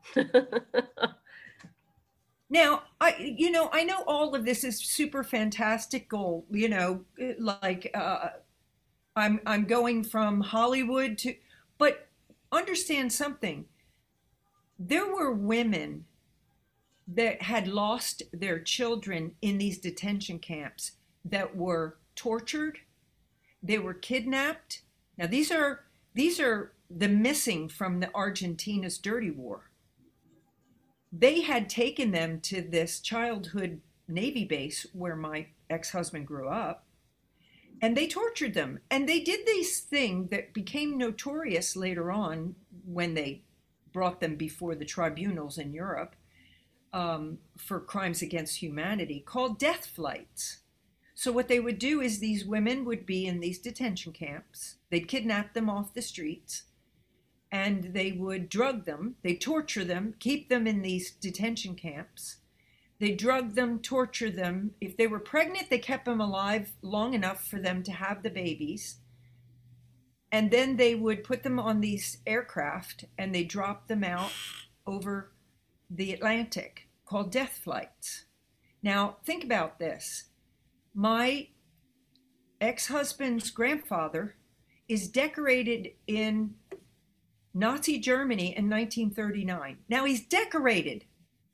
Now, 2.51 2.83
I 3.01 3.15
you 3.39 3.51
know, 3.53 3.71
I 3.73 3.85
know 3.85 4.03
all 4.07 4.35
of 4.35 4.45
this 4.45 4.65
is 4.65 4.79
super 4.79 5.23
fantastical, 5.23 6.45
you 6.51 6.69
know, 6.69 7.05
like 7.39 7.91
uh 7.95 8.31
I'm 9.15 9.41
I'm 9.47 9.65
going 9.65 10.03
from 10.03 10.41
Hollywood 10.41 11.17
to 11.19 11.37
but 11.79 12.09
understand 12.51 13.13
something. 13.13 13.67
There 14.79 15.07
were 15.07 15.33
women 15.33 16.07
that 17.07 17.43
had 17.43 17.69
lost 17.69 18.23
their 18.33 18.61
children 18.61 19.33
in 19.41 19.59
these 19.59 19.79
detention 19.79 20.39
camps 20.39 20.93
that 21.25 21.57
were 21.57 21.99
tortured, 22.17 22.79
they 23.63 23.79
were 23.79 23.95
kidnapped. 23.95 24.83
Now 25.17 25.29
these 25.29 25.53
are 25.53 25.85
these 26.15 26.41
are 26.41 26.73
the 26.91 27.09
missing 27.09 27.69
from 27.69 28.01
the 28.01 28.13
Argentina's 28.15 28.99
dirty 28.99 29.31
war 29.31 29.71
they 31.13 31.41
had 31.41 31.69
taken 31.69 32.13
them 32.13 32.41
to 32.41 32.63
this 32.63 33.01
childhood 33.01 33.81
Navy 34.07 34.45
base 34.45 34.87
where 34.93 35.17
my 35.17 35.47
ex 35.69 35.91
husband 35.91 36.27
grew 36.27 36.49
up, 36.49 36.87
and 37.81 37.97
they 37.97 38.07
tortured 38.07 38.55
them. 38.55 38.81
And 38.91 39.09
they 39.09 39.21
did 39.21 39.47
this 39.47 39.81
thing 39.81 40.29
that 40.31 40.53
became 40.53 40.99
notorious 40.99 41.77
later 41.77 42.11
on 42.11 42.55
when 42.85 43.15
they 43.15 43.43
brought 43.93 44.21
them 44.21 44.37
before 44.37 44.75
the 44.75 44.85
tribunals 44.85 45.59
in 45.59 45.73
Europe 45.73 46.15
um, 46.93 47.39
for 47.57 47.81
crimes 47.81 48.23
against 48.23 48.63
humanity 48.63 49.21
called 49.25 49.59
death 49.59 49.87
flights. 49.87 50.59
So, 51.15 51.33
what 51.33 51.49
they 51.49 51.61
would 51.61 51.79
do 51.79 52.01
is 52.01 52.19
these 52.19 52.45
women 52.45 52.85
would 52.85 53.05
be 53.05 53.27
in 53.27 53.41
these 53.41 53.59
detention 53.59 54.13
camps, 54.13 54.77
they'd 54.91 55.09
kidnap 55.09 55.55
them 55.55 55.69
off 55.69 55.95
the 55.95 56.03
streets 56.03 56.65
and 57.53 57.93
they 57.93 58.13
would 58.13 58.49
drug 58.49 58.85
them, 58.85 59.17
they 59.23 59.35
torture 59.35 59.85
them, 59.85 60.15
keep 60.19 60.49
them 60.49 60.67
in 60.67 60.83
these 60.83 61.11
detention 61.11 61.75
camps. 61.75 62.37
They 63.01 63.13
drug 63.13 63.55
them, 63.55 63.81
torture 63.81 64.31
them. 64.31 64.73
If 64.81 64.97
they 64.97 65.07
were 65.07 65.21
pregnant, 65.21 65.71
they 65.71 65.79
kept 65.79 66.05
them 66.05 66.21
alive 66.21 66.73
long 66.83 67.15
enough 67.15 67.47
for 67.47 67.59
them 67.59 67.83
to 67.85 67.93
have 67.93 68.23
the 68.23 68.31
babies. 68.31 68.99
And 70.31 70.51
then 70.51 70.77
they 70.77 70.95
would 70.95 71.25
put 71.25 71.43
them 71.43 71.59
on 71.59 71.81
these 71.81 72.19
aircraft 72.27 73.07
and 73.19 73.35
they 73.35 73.43
dropped 73.43 73.89
them 73.89 74.05
out 74.05 74.31
over 74.87 75.33
the 75.89 76.13
Atlantic 76.13 76.89
called 77.05 77.33
death 77.33 77.59
flights. 77.65 78.27
Now, 78.83 79.17
think 79.25 79.43
about 79.43 79.79
this. 79.79 80.25
My 80.95 81.49
ex 82.61 82.87
husband's 82.87 83.51
grandfather 83.51 84.37
is 84.89 85.09
decorated 85.09 85.91
in 86.07 86.55
Nazi 87.53 87.99
Germany 87.99 88.57
in 88.57 88.71
1939. 88.71 89.79
Now 89.89 90.05
he's 90.05 90.27
decorated, 90.27 91.05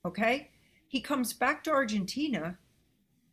okay? 0.04 0.50
He 0.88 1.00
comes 1.00 1.32
back 1.32 1.64
to 1.64 1.70
Argentina, 1.70 2.58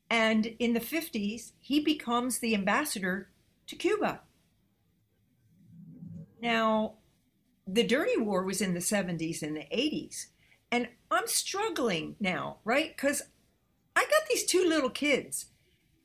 and 0.10 0.46
in 0.60 0.74
the 0.74 0.80
50s, 0.80 1.52
he 1.60 1.80
becomes 1.80 2.40
the 2.40 2.54
ambassador 2.56 3.30
to 3.68 3.76
Cuba. 3.76 4.22
Now, 6.42 6.96
the 7.66 7.84
dirty 7.84 8.18
war 8.18 8.44
was 8.44 8.62
in 8.62 8.74
the 8.74 8.80
70s 8.80 9.42
and 9.42 9.56
the 9.56 9.68
80s, 9.72 10.28
and 10.72 10.90
I'm 11.12 11.28
struggling 11.28 12.16
now, 12.20 12.58
right? 12.66 12.96
Because 12.96 13.22
I 13.96 14.02
got 14.02 14.28
these 14.30 14.46
two 14.46 14.66
little 14.68 14.90
kids, 14.90 15.46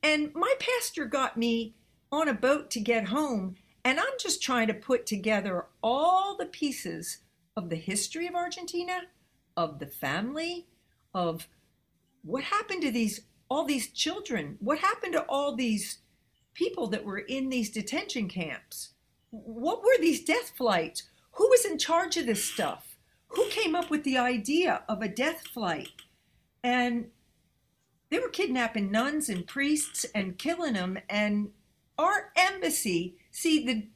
and 0.03 0.33
my 0.35 0.55
pastor 0.61 1.07
got 1.07 1.37
me 1.37 1.75
on 2.13 2.29
a 2.29 2.35
boat 2.35 2.71
to 2.71 2.81
get 2.81 3.09
home 3.09 3.57
and 3.89 3.99
I'm 3.99 4.19
just 4.21 4.43
trying 4.43 4.67
to 4.67 4.75
put 4.75 5.07
together 5.07 5.65
all 5.83 6.37
the 6.37 6.45
pieces 6.45 7.21
of 7.57 7.71
the 7.71 7.77
history 7.77 8.27
of 8.27 8.35
Argentina, 8.35 9.05
of 9.57 9.79
the 9.79 9.87
family, 9.87 10.67
of 11.15 11.49
what 12.23 12.45
happened 12.45 12.83
to 12.83 12.91
these 12.91 13.23
all 13.49 13.65
these 13.65 13.89
children? 13.89 14.59
What 14.61 14.81
happened 14.81 15.15
to 15.15 15.23
all 15.23 15.57
these 15.57 16.01
people 16.53 16.89
that 16.89 17.07
were 17.07 17.21
in 17.21 17.49
these 17.49 17.71
detention 17.71 18.29
camps? 18.29 18.91
What 19.31 19.83
were 19.83 19.97
these 19.99 20.23
death 20.23 20.53
flights? 20.55 21.05
Who 21.33 21.49
was 21.49 21.65
in 21.65 21.79
charge 21.79 22.19
of 22.19 22.27
this 22.27 22.45
stuff? 22.45 22.99
Who 23.29 23.49
came 23.49 23.75
up 23.75 23.89
with 23.89 24.05
the 24.05 24.19
idea 24.19 24.83
of 24.87 25.01
a 25.01 25.09
death 25.09 25.47
flight? 25.47 25.93
And 26.63 27.07
they 28.11 28.19
were 28.19 28.29
kidnapping 28.29 28.91
nuns 28.91 29.31
and 29.31 29.47
priests 29.47 30.05
and 30.15 30.37
killing 30.37 30.75
them 30.75 30.99
and 31.09 31.53
our 31.99 32.31
embassy, 32.37 33.17
see 33.39 33.65
the 33.65 33.87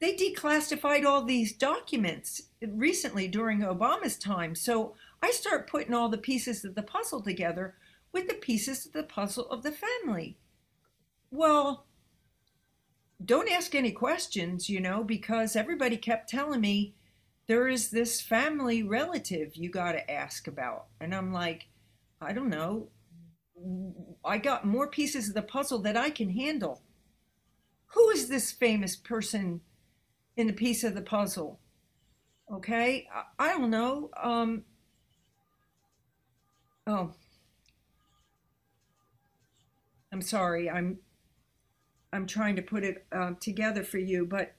they 0.00 0.16
declassified 0.16 1.04
all 1.04 1.24
these 1.24 1.52
documents 1.52 2.40
recently 2.66 3.28
during 3.28 3.60
Obama's 3.60 4.16
time. 4.16 4.54
So 4.54 4.94
I 5.22 5.30
start 5.30 5.68
putting 5.68 5.92
all 5.92 6.08
the 6.08 6.16
pieces 6.16 6.64
of 6.64 6.74
the 6.74 6.82
puzzle 6.82 7.20
together 7.22 7.74
with 8.10 8.26
the 8.26 8.34
pieces 8.34 8.86
of 8.86 8.92
the 8.92 9.02
puzzle 9.02 9.46
of 9.50 9.62
the 9.62 9.72
family. 9.72 10.38
Well, 11.30 11.84
don't 13.22 13.52
ask 13.52 13.74
any 13.74 13.92
questions, 13.92 14.70
you 14.70 14.80
know, 14.80 15.04
because 15.04 15.54
everybody 15.54 15.98
kept 15.98 16.30
telling 16.30 16.62
me 16.62 16.94
there 17.46 17.68
is 17.68 17.90
this 17.90 18.22
family 18.22 18.82
relative 18.82 19.54
you 19.54 19.68
got 19.68 19.92
to 19.92 20.10
ask 20.10 20.48
about. 20.48 20.86
And 20.98 21.14
I'm 21.14 21.30
like, 21.30 21.68
I 22.22 22.32
don't 22.32 22.48
know. 22.48 22.88
I 24.24 24.38
got 24.38 24.64
more 24.64 24.88
pieces 24.88 25.28
of 25.28 25.34
the 25.34 25.42
puzzle 25.42 25.80
that 25.80 25.98
I 25.98 26.08
can 26.08 26.30
handle. 26.30 26.80
Who 27.94 28.10
is 28.10 28.28
this 28.28 28.52
famous 28.52 28.96
person 28.96 29.60
in 30.36 30.46
the 30.46 30.52
piece 30.52 30.84
of 30.84 30.94
the 30.94 31.02
puzzle? 31.02 31.60
Okay, 32.52 33.08
I, 33.14 33.46
I 33.46 33.48
don't 33.56 33.70
know. 33.70 34.10
Um, 34.20 34.64
oh, 36.86 37.12
I'm 40.12 40.22
sorry. 40.22 40.68
I'm 40.68 40.98
I'm 42.12 42.26
trying 42.26 42.56
to 42.56 42.62
put 42.62 42.84
it 42.84 43.06
uh, 43.12 43.32
together 43.40 43.84
for 43.84 43.98
you, 43.98 44.26
but 44.26 44.54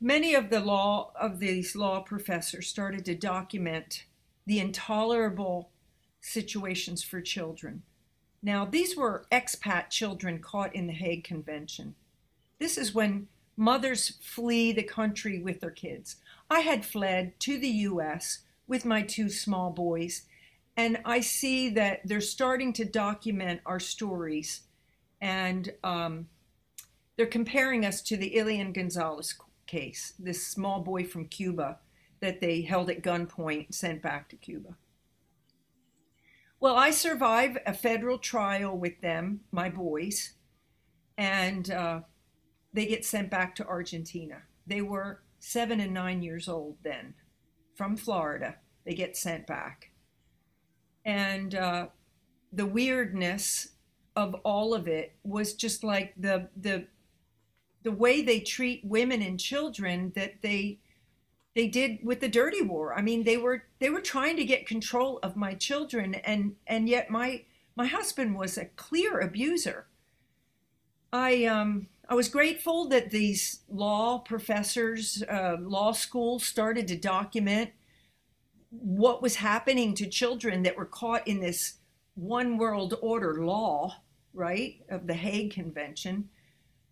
many 0.00 0.34
of 0.34 0.50
the 0.50 0.60
law 0.60 1.12
of 1.18 1.38
these 1.38 1.76
law 1.76 2.00
professors 2.00 2.66
started 2.66 3.04
to 3.04 3.14
document 3.14 4.04
the 4.46 4.58
intolerable 4.58 5.70
situations 6.20 7.04
for 7.04 7.20
children. 7.20 7.82
Now, 8.42 8.64
these 8.64 8.96
were 8.96 9.26
expat 9.30 9.90
children 9.90 10.38
caught 10.38 10.74
in 10.74 10.86
the 10.86 10.92
Hague 10.92 11.24
Convention. 11.24 11.94
This 12.58 12.78
is 12.78 12.94
when 12.94 13.28
mothers 13.56 14.14
flee 14.22 14.72
the 14.72 14.82
country 14.82 15.38
with 15.38 15.60
their 15.60 15.70
kids. 15.70 16.16
I 16.48 16.60
had 16.60 16.84
fled 16.84 17.38
to 17.40 17.58
the 17.58 17.68
US 17.68 18.40
with 18.66 18.84
my 18.84 19.02
two 19.02 19.28
small 19.28 19.70
boys, 19.70 20.22
and 20.76 20.98
I 21.04 21.20
see 21.20 21.68
that 21.70 22.00
they're 22.04 22.20
starting 22.20 22.72
to 22.74 22.84
document 22.84 23.60
our 23.66 23.80
stories, 23.80 24.62
and 25.20 25.72
um, 25.84 26.28
they're 27.16 27.26
comparing 27.26 27.84
us 27.84 28.00
to 28.02 28.16
the 28.16 28.38
Elian 28.38 28.72
Gonzalez 28.72 29.34
case, 29.66 30.14
this 30.18 30.46
small 30.46 30.80
boy 30.80 31.04
from 31.04 31.26
Cuba 31.28 31.78
that 32.20 32.40
they 32.40 32.62
held 32.62 32.88
at 32.88 33.02
gunpoint 33.02 33.74
sent 33.74 34.00
back 34.02 34.28
to 34.30 34.36
Cuba. 34.36 34.76
Well, 36.60 36.76
I 36.76 36.90
survive 36.90 37.56
a 37.66 37.72
federal 37.72 38.18
trial 38.18 38.76
with 38.76 39.00
them, 39.00 39.40
my 39.50 39.70
boys, 39.70 40.34
and 41.16 41.70
uh, 41.70 42.00
they 42.74 42.84
get 42.84 43.06
sent 43.06 43.30
back 43.30 43.54
to 43.56 43.66
Argentina. 43.66 44.42
They 44.66 44.82
were 44.82 45.22
seven 45.38 45.80
and 45.80 45.94
nine 45.94 46.22
years 46.22 46.48
old 46.48 46.76
then, 46.84 47.14
from 47.74 47.96
Florida. 47.96 48.56
They 48.84 48.92
get 48.92 49.16
sent 49.16 49.46
back. 49.46 49.90
And 51.02 51.54
uh, 51.54 51.86
the 52.52 52.66
weirdness 52.66 53.68
of 54.14 54.34
all 54.44 54.74
of 54.74 54.86
it 54.86 55.14
was 55.24 55.54
just 55.54 55.82
like 55.82 56.12
the 56.16 56.50
the 56.56 56.86
the 57.82 57.92
way 57.92 58.20
they 58.20 58.40
treat 58.40 58.84
women 58.84 59.22
and 59.22 59.40
children 59.40 60.12
that 60.14 60.42
they 60.42 60.78
they 61.54 61.66
did 61.66 61.98
with 62.02 62.20
the 62.20 62.28
dirty 62.28 62.62
war. 62.62 62.94
I 62.94 63.02
mean 63.02 63.24
they 63.24 63.36
were 63.36 63.64
they 63.78 63.90
were 63.90 64.00
trying 64.00 64.36
to 64.36 64.44
get 64.44 64.66
control 64.66 65.18
of 65.22 65.36
my 65.36 65.54
children 65.54 66.14
and 66.16 66.56
and 66.66 66.88
yet 66.88 67.10
my 67.10 67.44
my 67.76 67.86
husband 67.86 68.36
was 68.36 68.56
a 68.56 68.66
clear 68.66 69.20
abuser. 69.20 69.86
I 71.12 71.44
um 71.44 71.88
i 72.08 72.14
was 72.14 72.28
grateful 72.28 72.88
that 72.88 73.10
these 73.10 73.60
law 73.68 74.18
professors 74.18 75.22
uh, 75.28 75.56
law 75.60 75.92
schools 75.92 76.44
started 76.44 76.86
to 76.88 76.96
document 76.96 77.70
what 78.70 79.20
was 79.20 79.36
happening 79.36 79.94
to 79.94 80.06
children 80.06 80.62
that 80.62 80.76
were 80.76 80.86
caught 80.86 81.26
in 81.26 81.40
this 81.40 81.78
one 82.14 82.58
world 82.58 82.94
order 83.02 83.44
law 83.44 83.96
right 84.32 84.80
of 84.88 85.08
the 85.08 85.14
hague 85.14 85.52
convention. 85.52 86.28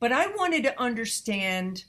But 0.00 0.10
i 0.10 0.26
wanted 0.26 0.64
to 0.64 0.80
understand 0.80 1.84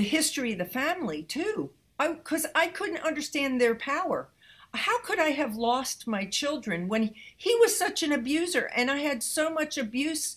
the 0.00 0.08
history 0.08 0.52
of 0.52 0.58
the 0.58 0.64
family 0.64 1.22
too. 1.22 1.70
Because 1.98 2.46
I, 2.54 2.64
I 2.64 2.66
couldn't 2.68 3.04
understand 3.04 3.60
their 3.60 3.74
power. 3.74 4.30
How 4.72 4.98
could 5.02 5.18
i 5.18 5.30
have 5.30 5.56
lost 5.56 6.06
my 6.06 6.24
children 6.24 6.88
when 6.88 7.12
he 7.36 7.54
was 7.56 7.76
such 7.76 8.02
an 8.02 8.12
abuser 8.12 8.70
and 8.74 8.90
i 8.90 8.98
had 8.98 9.22
so 9.22 9.50
much 9.50 9.76
abuse 9.76 10.36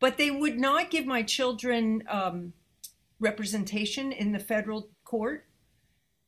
but 0.00 0.16
they 0.16 0.30
would 0.30 0.58
not 0.58 0.90
give 0.90 1.04
my 1.06 1.22
children 1.22 2.02
um, 2.08 2.54
representation 3.20 4.10
in 4.10 4.32
the 4.32 4.38
federal 4.38 4.88
court? 5.04 5.44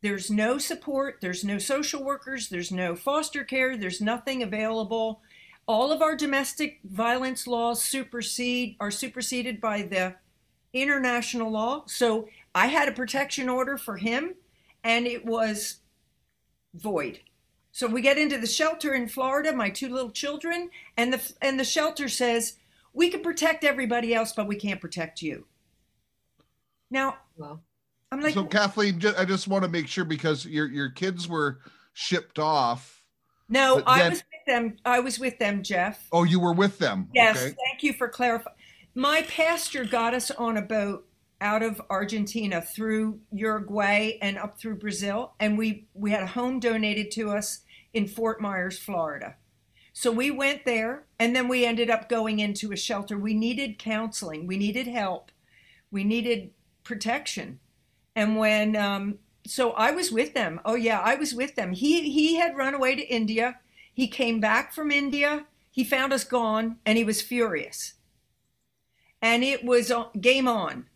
There's 0.03 0.30
no 0.30 0.59
support 0.59 1.18
there's 1.22 1.45
no 1.45 1.59
social 1.59 2.05
workers 2.05 2.51
there's 2.51 2.72
no 2.72 2.95
foster 2.95 3.45
care 3.45 3.74
there's 3.74 4.03
nothing 4.03 4.42
available. 4.42 5.22
All 5.66 5.92
of 5.92 6.03
our 6.03 6.14
domestic 6.14 6.80
violence 6.84 7.47
laws 7.47 7.80
supersede 7.82 8.76
are 8.80 8.90
superseded 8.90 9.62
by 9.62 9.80
the 9.80 10.16
international 10.75 11.51
law 11.51 11.83
so 11.87 12.29
I 12.55 12.66
had 12.66 12.89
a 12.89 12.93
protection 12.93 13.49
order 13.49 13.79
for 13.79 13.97
him 13.97 14.35
and 14.83 15.07
it 15.07 15.25
was 15.25 15.79
void. 16.75 17.20
So 17.72 17.89
we 17.89 18.03
get 18.03 18.18
into 18.18 18.39
the 18.39 18.47
shelter 18.47 18.95
in 18.95 19.09
Florida, 19.09 19.53
my 19.53 19.68
two 19.70 19.89
little 19.89 20.11
children, 20.11 20.70
and 20.97 21.12
the 21.12 21.33
and 21.43 21.59
the 21.59 21.64
shelter 21.64 22.09
says, 22.09 22.57
"We 22.93 23.11
can 23.11 23.20
protect 23.20 23.64
everybody 23.64 24.14
else, 24.14 24.33
but 24.33 24.47
we 24.47 24.55
can't 24.55 24.81
protect 24.81 25.22
you." 25.22 25.47
Now, 26.89 27.16
well, 27.37 27.64
I'm 28.12 28.20
like 28.20 28.35
So 28.35 28.45
Kathleen, 28.45 29.03
I 29.18 29.25
just 29.25 29.49
want 29.49 29.64
to 29.64 29.70
make 29.70 29.89
sure 29.89 30.05
because 30.05 30.47
your 30.47 30.68
your 30.68 30.91
kids 30.91 31.27
were 31.27 31.59
shipped 31.95 32.39
off. 32.39 33.03
No, 33.49 33.83
I 33.87 34.09
was 34.09 34.18
with 34.18 34.47
them. 34.47 34.77
I 34.85 35.01
was 35.01 35.18
with 35.18 35.39
them, 35.41 35.64
Jeff. 35.64 36.07
Oh, 36.12 36.22
you 36.22 36.39
were 36.39 36.53
with 36.53 36.79
them. 36.79 37.09
Yes, 37.12 37.37
okay. 37.37 37.57
thank 37.66 37.83
you 37.83 37.93
for 37.93 38.09
clarifying. 38.09 38.57
My 38.97 39.22
pastor 39.22 39.84
got 39.84 40.14
us 40.14 40.30
on 40.30 40.57
a 40.57 40.62
boat 40.62 41.09
out 41.40 41.64
of 41.64 41.82
Argentina 41.90 42.62
through 42.62 43.18
Uruguay 43.32 44.12
and 44.22 44.38
up 44.38 44.57
through 44.59 44.76
Brazil, 44.76 45.34
and 45.40 45.59
we 45.59 45.88
we 45.95 46.12
had 46.12 46.22
a 46.22 46.28
home 46.28 46.61
donated 46.61 47.11
to 47.12 47.30
us 47.30 47.62
in 47.92 48.07
Fort 48.07 48.40
Myers, 48.40 48.78
Florida. 48.78 49.34
So 49.92 50.12
we 50.12 50.30
went 50.30 50.64
there, 50.64 51.07
and 51.18 51.34
then 51.34 51.49
we 51.49 51.64
ended 51.64 51.90
up 51.90 52.09
going 52.09 52.38
into 52.38 52.70
a 52.70 52.76
shelter. 52.76 53.18
We 53.18 53.34
needed 53.34 53.80
counseling, 53.80 54.47
we 54.47 54.57
needed 54.57 54.86
help, 54.86 55.32
we 55.90 56.05
needed 56.05 56.51
protection, 56.84 57.59
and 58.14 58.36
when 58.36 58.76
um, 58.76 59.18
so 59.45 59.72
I 59.72 59.90
was 59.90 60.12
with 60.12 60.34
them. 60.34 60.61
Oh 60.64 60.76
yeah, 60.76 61.01
I 61.01 61.16
was 61.16 61.34
with 61.34 61.57
them. 61.57 61.72
He 61.72 62.11
he 62.11 62.36
had 62.36 62.57
run 62.57 62.74
away 62.74 62.95
to 62.95 63.03
India. 63.03 63.59
He 63.92 64.07
came 64.07 64.38
back 64.38 64.72
from 64.72 64.92
India. 64.92 65.47
He 65.72 65.82
found 65.82 66.12
us 66.12 66.22
gone, 66.22 66.76
and 66.86 66.97
he 66.97 67.03
was 67.03 67.20
furious. 67.20 67.95
And 69.25 69.43
it 69.43 69.64
was 69.64 69.91
game 70.20 70.47
on 70.47 70.87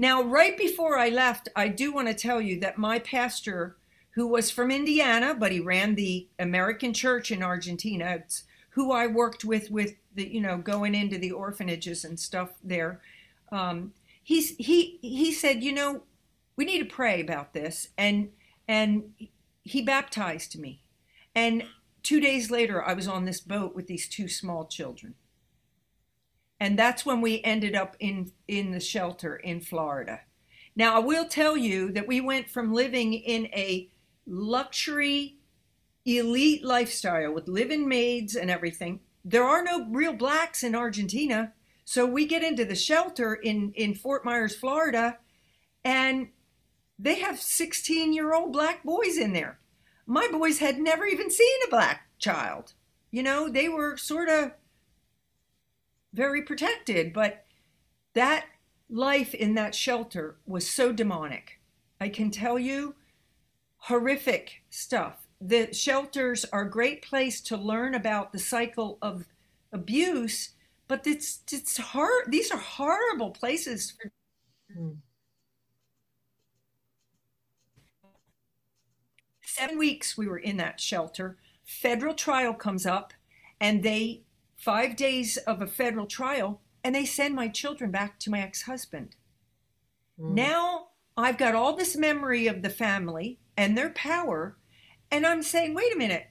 now, 0.00 0.22
right 0.22 0.56
before 0.56 0.96
I 0.96 1.10
left, 1.10 1.50
I 1.54 1.68
do 1.68 1.92
want 1.92 2.08
to 2.08 2.14
tell 2.14 2.40
you 2.40 2.58
that 2.60 2.78
my 2.78 3.00
pastor, 3.00 3.76
who 4.12 4.26
was 4.26 4.50
from 4.50 4.70
Indiana, 4.70 5.36
but 5.38 5.52
he 5.52 5.60
ran 5.60 5.94
the 5.94 6.26
American 6.38 6.94
church 6.94 7.30
in 7.30 7.42
Argentina, 7.42 8.24
who 8.70 8.92
I 8.92 9.06
worked 9.06 9.44
with, 9.44 9.70
with 9.70 9.96
the, 10.14 10.26
you 10.26 10.40
know, 10.40 10.56
going 10.56 10.94
into 10.94 11.18
the 11.18 11.32
orphanages 11.32 12.02
and 12.02 12.18
stuff 12.18 12.52
there. 12.64 13.02
Um, 13.52 13.92
he's, 14.22 14.56
he, 14.56 14.98
he 15.02 15.32
said, 15.34 15.62
you 15.62 15.74
know, 15.74 16.04
we 16.56 16.64
need 16.64 16.78
to 16.78 16.86
pray 16.86 17.20
about 17.20 17.52
this. 17.52 17.88
And, 17.98 18.30
and 18.66 19.12
he 19.64 19.82
baptized 19.82 20.58
me. 20.58 20.80
And 21.34 21.64
two 22.02 22.20
days 22.20 22.50
later, 22.50 22.82
I 22.82 22.94
was 22.94 23.06
on 23.06 23.26
this 23.26 23.42
boat 23.42 23.74
with 23.74 23.86
these 23.86 24.08
two 24.08 24.28
small 24.28 24.64
children 24.64 25.14
and 26.60 26.78
that's 26.78 27.06
when 27.06 27.22
we 27.22 27.42
ended 27.42 27.74
up 27.74 27.96
in 27.98 28.30
in 28.46 28.70
the 28.70 28.80
shelter 28.80 29.36
in 29.36 29.60
Florida. 29.60 30.20
Now, 30.76 30.96
I 30.96 31.00
will 31.00 31.26
tell 31.26 31.56
you 31.56 31.90
that 31.92 32.06
we 32.06 32.20
went 32.20 32.48
from 32.48 32.72
living 32.72 33.14
in 33.14 33.46
a 33.46 33.90
luxury 34.26 35.38
elite 36.04 36.64
lifestyle 36.64 37.32
with 37.32 37.48
living 37.48 37.88
maids 37.88 38.36
and 38.36 38.50
everything. 38.50 39.00
There 39.24 39.44
are 39.44 39.62
no 39.64 39.86
real 39.88 40.12
blacks 40.12 40.62
in 40.62 40.74
Argentina. 40.74 41.52
So 41.84 42.06
we 42.06 42.24
get 42.24 42.44
into 42.44 42.64
the 42.64 42.76
shelter 42.76 43.34
in 43.34 43.72
in 43.74 43.94
Fort 43.94 44.24
Myers, 44.24 44.54
Florida, 44.54 45.18
and 45.84 46.28
they 46.98 47.16
have 47.20 47.40
16 47.40 48.12
year 48.12 48.34
old 48.34 48.52
black 48.52 48.84
boys 48.84 49.16
in 49.16 49.32
there. 49.32 49.58
My 50.06 50.28
boys 50.30 50.58
had 50.58 50.78
never 50.78 51.06
even 51.06 51.30
seen 51.30 51.58
a 51.66 51.70
black 51.70 52.08
child. 52.18 52.74
You 53.10 53.22
know, 53.22 53.48
they 53.48 53.68
were 53.68 53.96
sort 53.96 54.28
of 54.28 54.52
very 56.12 56.42
protected, 56.42 57.12
but 57.12 57.44
that 58.14 58.46
life 58.88 59.34
in 59.34 59.54
that 59.54 59.74
shelter 59.74 60.36
was 60.46 60.68
so 60.68 60.92
demonic. 60.92 61.60
I 62.00 62.08
can 62.08 62.30
tell 62.30 62.58
you 62.58 62.94
horrific 63.78 64.62
stuff. 64.70 65.26
The 65.40 65.72
shelters 65.72 66.44
are 66.52 66.62
a 66.62 66.70
great 66.70 67.02
place 67.02 67.40
to 67.42 67.56
learn 67.56 67.94
about 67.94 68.32
the 68.32 68.38
cycle 68.38 68.98
of 69.02 69.26
abuse, 69.72 70.50
but 70.88 71.06
it's 71.06 71.40
it's 71.52 71.76
hard. 71.78 72.24
These 72.28 72.50
are 72.50 72.58
horrible 72.58 73.30
places 73.30 73.90
for. 73.92 74.10
Seven 79.42 79.78
weeks 79.78 80.16
we 80.16 80.26
were 80.28 80.38
in 80.38 80.56
that 80.58 80.80
shelter. 80.80 81.36
Federal 81.64 82.14
trial 82.14 82.54
comes 82.54 82.86
up, 82.86 83.12
and 83.60 83.82
they 83.82 84.22
five 84.60 84.94
days 84.94 85.38
of 85.38 85.62
a 85.62 85.66
federal 85.66 86.06
trial, 86.06 86.60
and 86.84 86.94
they 86.94 87.06
send 87.06 87.34
my 87.34 87.48
children 87.48 87.90
back 87.90 88.20
to 88.20 88.30
my 88.30 88.40
ex-husband. 88.40 89.16
Mm. 90.20 90.34
Now 90.34 90.88
I've 91.16 91.38
got 91.38 91.54
all 91.54 91.74
this 91.74 91.96
memory 91.96 92.46
of 92.46 92.62
the 92.62 92.70
family 92.70 93.40
and 93.56 93.76
their 93.76 93.90
power, 93.90 94.58
and 95.10 95.26
I'm 95.26 95.42
saying, 95.42 95.74
wait 95.74 95.94
a 95.94 95.98
minute, 95.98 96.28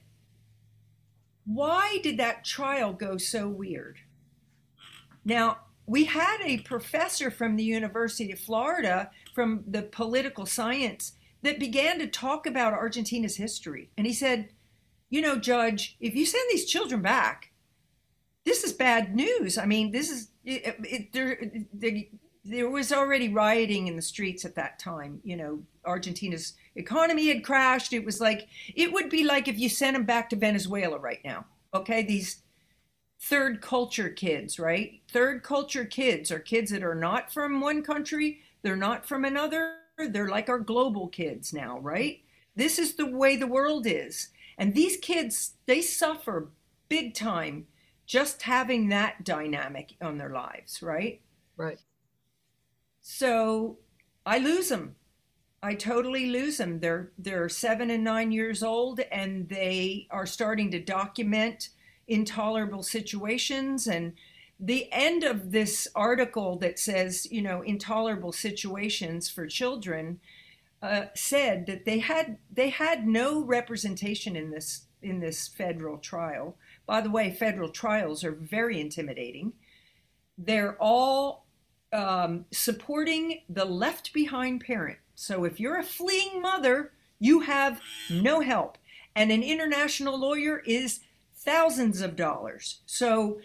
why 1.44 1.98
did 2.02 2.18
that 2.18 2.44
trial 2.44 2.92
go 2.92 3.16
so 3.16 3.48
weird? 3.48 3.98
Now, 5.24 5.58
we 5.86 6.04
had 6.04 6.38
a 6.42 6.58
professor 6.58 7.30
from 7.30 7.56
the 7.56 7.64
University 7.64 8.30
of 8.30 8.38
Florida 8.38 9.10
from 9.34 9.64
the 9.66 9.82
political 9.82 10.46
science 10.46 11.14
that 11.42 11.58
began 11.58 11.98
to 11.98 12.06
talk 12.06 12.46
about 12.46 12.72
Argentina's 12.72 13.36
history. 13.36 13.90
And 13.98 14.06
he 14.06 14.12
said, 14.12 14.50
You 15.08 15.20
know, 15.20 15.36
Judge, 15.36 15.96
if 15.98 16.14
you 16.14 16.24
send 16.24 16.44
these 16.48 16.66
children 16.66 17.02
back, 17.02 17.49
this 18.44 18.64
is 18.64 18.72
bad 18.72 19.14
news. 19.14 19.58
I 19.58 19.66
mean, 19.66 19.90
this 19.90 20.10
is, 20.10 20.28
it, 20.44 20.76
it, 20.84 21.12
there, 21.12 21.40
there, 21.72 22.02
there 22.44 22.70
was 22.70 22.92
already 22.92 23.28
rioting 23.28 23.86
in 23.86 23.96
the 23.96 24.02
streets 24.02 24.44
at 24.44 24.54
that 24.54 24.78
time. 24.78 25.20
You 25.24 25.36
know, 25.36 25.62
Argentina's 25.84 26.54
economy 26.76 27.28
had 27.28 27.44
crashed. 27.44 27.92
It 27.92 28.04
was 28.04 28.20
like, 28.20 28.48
it 28.74 28.92
would 28.92 29.10
be 29.10 29.24
like 29.24 29.48
if 29.48 29.58
you 29.58 29.68
sent 29.68 29.94
them 29.94 30.04
back 30.04 30.30
to 30.30 30.36
Venezuela 30.36 30.98
right 30.98 31.20
now. 31.24 31.44
Okay. 31.74 32.02
These 32.02 32.42
third 33.20 33.60
culture 33.60 34.08
kids, 34.08 34.58
right? 34.58 35.00
Third 35.12 35.42
culture 35.42 35.84
kids 35.84 36.30
are 36.30 36.38
kids 36.38 36.70
that 36.70 36.82
are 36.82 36.94
not 36.94 37.32
from 37.32 37.60
one 37.60 37.82
country, 37.82 38.40
they're 38.62 38.76
not 38.76 39.06
from 39.06 39.24
another. 39.24 39.76
They're 39.98 40.30
like 40.30 40.48
our 40.48 40.58
global 40.58 41.08
kids 41.08 41.52
now, 41.52 41.78
right? 41.80 42.20
This 42.56 42.78
is 42.78 42.94
the 42.94 43.06
way 43.06 43.36
the 43.36 43.46
world 43.46 43.86
is. 43.86 44.28
And 44.56 44.74
these 44.74 44.96
kids, 44.96 45.52
they 45.66 45.82
suffer 45.82 46.50
big 46.88 47.14
time 47.14 47.66
just 48.10 48.42
having 48.42 48.88
that 48.88 49.22
dynamic 49.24 49.94
on 50.02 50.18
their 50.18 50.30
lives, 50.30 50.82
right? 50.82 51.20
Right. 51.56 51.78
So 53.00 53.78
I 54.26 54.38
lose 54.38 54.68
them. 54.68 54.96
I 55.62 55.74
totally 55.74 56.26
lose 56.28 56.56
them. 56.56 56.80
They're 56.80 57.12
they're 57.16 57.48
seven 57.48 57.88
and 57.88 58.02
nine 58.02 58.32
years 58.32 58.64
old, 58.64 58.98
and 59.12 59.48
they 59.48 60.08
are 60.10 60.26
starting 60.26 60.72
to 60.72 60.80
document 60.80 61.68
intolerable 62.08 62.82
situations. 62.82 63.86
And 63.86 64.14
the 64.58 64.88
end 64.90 65.22
of 65.22 65.52
this 65.52 65.86
article 65.94 66.58
that 66.58 66.80
says, 66.80 67.30
you 67.30 67.42
know, 67.42 67.62
intolerable 67.62 68.32
situations 68.32 69.28
for 69.28 69.46
children, 69.46 70.18
uh, 70.82 71.04
said 71.14 71.66
that 71.66 71.84
they 71.84 72.00
had 72.00 72.38
they 72.52 72.70
had 72.70 73.06
no 73.06 73.44
representation 73.44 74.34
in 74.34 74.50
this 74.50 74.86
in 75.00 75.20
this 75.20 75.46
federal 75.46 75.98
trial. 75.98 76.56
By 76.90 77.00
the 77.00 77.10
way, 77.10 77.30
federal 77.30 77.68
trials 77.68 78.24
are 78.24 78.32
very 78.32 78.80
intimidating. 78.80 79.52
They're 80.36 80.76
all 80.80 81.46
um, 81.92 82.46
supporting 82.50 83.42
the 83.48 83.64
left 83.64 84.12
behind 84.12 84.62
parent. 84.62 84.98
So 85.14 85.44
if 85.44 85.60
you're 85.60 85.78
a 85.78 85.84
fleeing 85.84 86.42
mother, 86.42 86.90
you 87.20 87.42
have 87.42 87.80
no 88.10 88.40
help. 88.40 88.76
And 89.14 89.30
an 89.30 89.44
international 89.44 90.18
lawyer 90.18 90.58
is 90.66 90.98
thousands 91.32 92.00
of 92.00 92.16
dollars. 92.16 92.80
So 92.86 93.38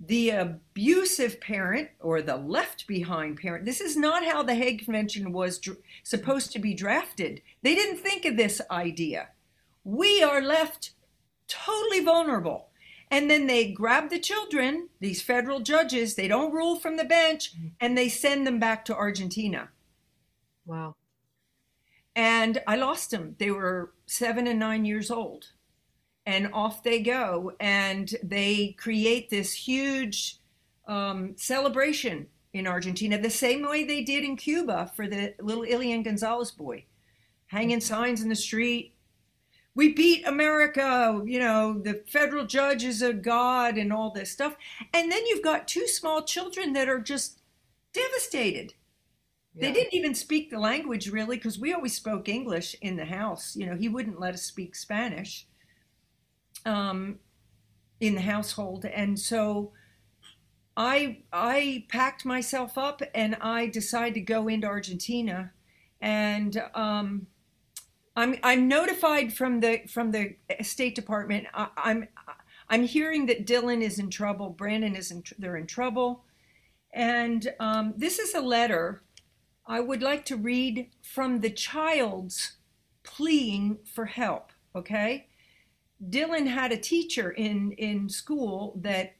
the 0.00 0.30
abusive 0.30 1.38
parent 1.38 1.90
or 2.00 2.22
the 2.22 2.36
left 2.36 2.86
behind 2.86 3.36
parent, 3.36 3.66
this 3.66 3.82
is 3.82 3.94
not 3.94 4.24
how 4.24 4.42
the 4.42 4.54
Hague 4.54 4.82
Convention 4.82 5.32
was 5.32 5.58
dr- 5.58 5.82
supposed 6.02 6.50
to 6.52 6.58
be 6.58 6.72
drafted. 6.72 7.42
They 7.60 7.74
didn't 7.74 7.98
think 7.98 8.24
of 8.24 8.38
this 8.38 8.62
idea. 8.70 9.28
We 9.84 10.22
are 10.22 10.40
left 10.40 10.92
totally 11.46 12.00
vulnerable. 12.00 12.70
And 13.10 13.30
then 13.30 13.46
they 13.46 13.70
grab 13.70 14.10
the 14.10 14.18
children, 14.18 14.88
these 15.00 15.22
federal 15.22 15.60
judges, 15.60 16.14
they 16.14 16.26
don't 16.26 16.52
rule 16.52 16.76
from 16.76 16.96
the 16.96 17.04
bench, 17.04 17.54
and 17.80 17.96
they 17.96 18.08
send 18.08 18.46
them 18.46 18.58
back 18.58 18.84
to 18.86 18.96
Argentina. 18.96 19.68
Wow. 20.64 20.96
And 22.16 22.62
I 22.66 22.76
lost 22.76 23.10
them. 23.10 23.36
They 23.38 23.50
were 23.50 23.92
seven 24.06 24.46
and 24.46 24.58
nine 24.58 24.84
years 24.84 25.10
old. 25.10 25.52
And 26.24 26.50
off 26.52 26.82
they 26.82 27.00
go. 27.00 27.52
And 27.60 28.12
they 28.22 28.74
create 28.78 29.30
this 29.30 29.52
huge 29.52 30.40
um, 30.88 31.34
celebration 31.36 32.26
in 32.52 32.66
Argentina, 32.66 33.20
the 33.20 33.30
same 33.30 33.68
way 33.68 33.84
they 33.84 34.02
did 34.02 34.24
in 34.24 34.36
Cuba 34.36 34.90
for 34.96 35.06
the 35.06 35.34
little 35.40 35.64
Elian 35.64 36.02
Gonzalez 36.02 36.50
boy, 36.50 36.86
hanging 37.48 37.80
signs 37.80 38.22
in 38.22 38.30
the 38.30 38.34
street, 38.34 38.95
we 39.76 39.92
beat 39.92 40.26
America, 40.26 41.22
you 41.26 41.38
know, 41.38 41.78
the 41.78 42.02
federal 42.08 42.46
judge 42.46 42.82
is 42.82 43.02
a 43.02 43.12
god 43.12 43.76
and 43.76 43.92
all 43.92 44.10
this 44.10 44.30
stuff. 44.30 44.56
And 44.94 45.12
then 45.12 45.24
you've 45.26 45.44
got 45.44 45.68
two 45.68 45.86
small 45.86 46.22
children 46.22 46.72
that 46.72 46.88
are 46.88 46.98
just 46.98 47.40
devastated. 47.92 48.72
Yeah. 49.54 49.66
They 49.68 49.74
didn't 49.74 49.94
even 49.94 50.14
speak 50.14 50.50
the 50.50 50.58
language 50.58 51.10
really 51.10 51.36
because 51.36 51.58
we 51.58 51.74
always 51.74 51.94
spoke 51.94 52.26
English 52.26 52.74
in 52.80 52.96
the 52.96 53.04
house. 53.04 53.54
You 53.54 53.66
know, 53.66 53.76
he 53.76 53.90
wouldn't 53.90 54.18
let 54.18 54.32
us 54.32 54.42
speak 54.42 54.74
Spanish 54.74 55.46
um, 56.64 57.18
in 58.00 58.14
the 58.14 58.22
household. 58.22 58.86
And 58.86 59.18
so 59.18 59.72
I 60.74 61.18
I 61.34 61.84
packed 61.90 62.24
myself 62.24 62.78
up 62.78 63.02
and 63.14 63.36
I 63.42 63.66
decided 63.66 64.14
to 64.14 64.20
go 64.20 64.48
into 64.48 64.66
Argentina 64.66 65.52
and 66.00 66.62
um, 66.74 67.26
I'm 68.16 68.36
I'm 68.42 68.66
notified 68.66 69.32
from 69.32 69.60
the 69.60 69.82
from 69.88 70.10
the 70.10 70.36
State 70.62 70.94
Department. 70.94 71.46
I, 71.52 71.68
I'm 71.76 72.08
I'm 72.68 72.84
hearing 72.84 73.26
that 73.26 73.46
Dylan 73.46 73.82
is 73.82 73.98
in 73.98 74.10
trouble. 74.10 74.50
Brandon 74.50 74.96
is 74.96 75.10
in 75.10 75.22
they're 75.38 75.56
in 75.56 75.66
trouble, 75.66 76.24
and 76.92 77.52
um, 77.60 77.94
this 77.96 78.18
is 78.18 78.34
a 78.34 78.40
letter. 78.40 79.02
I 79.66 79.80
would 79.80 80.02
like 80.02 80.24
to 80.26 80.36
read 80.36 80.90
from 81.02 81.40
the 81.40 81.50
child's 81.50 82.56
pleading 83.02 83.78
for 83.84 84.06
help. 84.06 84.50
Okay, 84.74 85.26
Dylan 86.02 86.46
had 86.46 86.72
a 86.72 86.78
teacher 86.78 87.30
in 87.30 87.72
in 87.72 88.08
school 88.08 88.78
that 88.80 89.14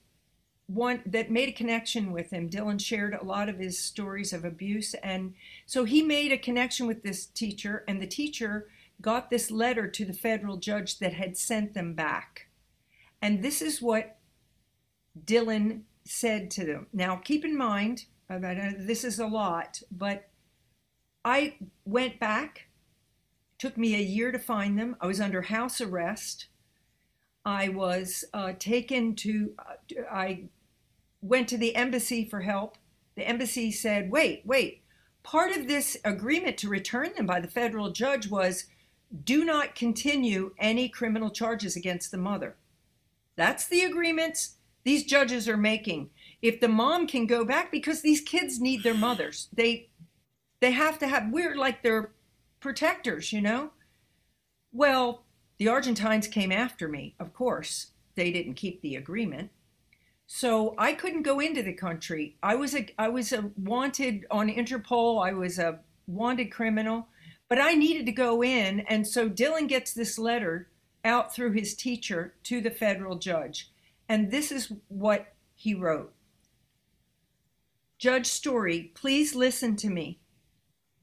one 0.68 1.02
that 1.04 1.30
made 1.30 1.50
a 1.50 1.52
connection 1.52 2.12
with 2.12 2.30
him. 2.30 2.48
Dylan 2.48 2.80
shared 2.80 3.14
a 3.14 3.24
lot 3.24 3.50
of 3.50 3.58
his 3.58 3.78
stories 3.78 4.32
of 4.32 4.42
abuse, 4.44 4.94
and 4.94 5.34
so 5.66 5.84
he 5.84 6.00
made 6.00 6.32
a 6.32 6.38
connection 6.38 6.86
with 6.86 7.02
this 7.02 7.26
teacher, 7.26 7.84
and 7.86 8.00
the 8.00 8.06
teacher 8.06 8.68
got 9.00 9.30
this 9.30 9.50
letter 9.50 9.88
to 9.88 10.04
the 10.04 10.12
federal 10.12 10.56
judge 10.56 10.98
that 10.98 11.14
had 11.14 11.36
sent 11.36 11.74
them 11.74 11.94
back. 11.94 12.48
And 13.20 13.42
this 13.42 13.60
is 13.60 13.82
what 13.82 14.18
Dylan 15.24 15.82
said 16.04 16.50
to 16.52 16.64
them. 16.64 16.86
Now, 16.92 17.16
keep 17.16 17.44
in 17.44 17.56
mind, 17.56 18.06
this 18.28 19.04
is 19.04 19.18
a 19.18 19.26
lot, 19.26 19.82
but 19.90 20.28
I 21.24 21.56
went 21.84 22.20
back. 22.20 22.68
It 23.52 23.58
Took 23.58 23.76
me 23.76 23.94
a 23.94 24.02
year 24.02 24.32
to 24.32 24.38
find 24.38 24.78
them. 24.78 24.96
I 25.00 25.06
was 25.06 25.20
under 25.20 25.42
house 25.42 25.80
arrest. 25.80 26.48
I 27.44 27.68
was 27.68 28.24
uh, 28.34 28.52
taken 28.58 29.14
to, 29.16 29.54
uh, 29.58 30.02
I 30.10 30.48
went 31.22 31.48
to 31.48 31.58
the 31.58 31.76
embassy 31.76 32.24
for 32.24 32.40
help. 32.40 32.76
The 33.14 33.26
embassy 33.26 33.72
said, 33.72 34.10
wait, 34.10 34.42
wait. 34.44 34.82
Part 35.22 35.56
of 35.56 35.66
this 35.66 35.96
agreement 36.04 36.58
to 36.58 36.68
return 36.68 37.12
them 37.16 37.26
by 37.26 37.40
the 37.40 37.48
federal 37.48 37.90
judge 37.90 38.28
was 38.28 38.66
do 39.24 39.44
not 39.44 39.74
continue 39.74 40.52
any 40.58 40.88
criminal 40.88 41.30
charges 41.30 41.76
against 41.76 42.10
the 42.10 42.18
mother. 42.18 42.56
That's 43.36 43.66
the 43.66 43.82
agreements 43.82 44.56
these 44.84 45.04
judges 45.04 45.48
are 45.48 45.56
making. 45.56 46.10
If 46.40 46.60
the 46.60 46.68
mom 46.68 47.08
can 47.08 47.26
go 47.26 47.44
back 47.44 47.72
because 47.72 48.02
these 48.02 48.20
kids 48.20 48.60
need 48.60 48.84
their 48.84 48.94
mothers. 48.94 49.48
They 49.52 49.88
they 50.60 50.70
have 50.70 50.98
to 51.00 51.08
have 51.08 51.32
we're 51.32 51.56
like 51.56 51.82
their 51.82 52.12
protectors, 52.60 53.32
you 53.32 53.40
know? 53.40 53.72
Well, 54.72 55.24
the 55.58 55.68
Argentines 55.68 56.28
came 56.28 56.52
after 56.52 56.88
me, 56.88 57.14
of 57.18 57.34
course. 57.34 57.88
They 58.14 58.30
didn't 58.30 58.54
keep 58.54 58.80
the 58.80 58.96
agreement. 58.96 59.50
So 60.26 60.74
I 60.78 60.92
couldn't 60.92 61.22
go 61.22 61.40
into 61.40 61.62
the 61.62 61.72
country. 61.72 62.36
I 62.42 62.54
was 62.54 62.74
a 62.74 62.86
I 62.98 63.08
was 63.08 63.32
a 63.32 63.50
wanted 63.56 64.26
on 64.30 64.48
Interpol. 64.48 65.24
I 65.26 65.32
was 65.32 65.58
a 65.58 65.80
wanted 66.06 66.50
criminal. 66.50 67.08
But 67.48 67.60
I 67.60 67.74
needed 67.74 68.06
to 68.06 68.12
go 68.12 68.42
in. 68.42 68.80
And 68.80 69.06
so 69.06 69.28
Dylan 69.28 69.68
gets 69.68 69.92
this 69.92 70.18
letter 70.18 70.68
out 71.04 71.34
through 71.34 71.52
his 71.52 71.74
teacher 71.74 72.34
to 72.44 72.60
the 72.60 72.70
federal 72.70 73.16
judge. 73.16 73.70
And 74.08 74.30
this 74.30 74.50
is 74.50 74.72
what 74.88 75.34
he 75.54 75.74
wrote 75.74 76.12
Judge 77.98 78.26
Story, 78.26 78.92
please 78.94 79.34
listen 79.34 79.74
to 79.76 79.88
me. 79.88 80.18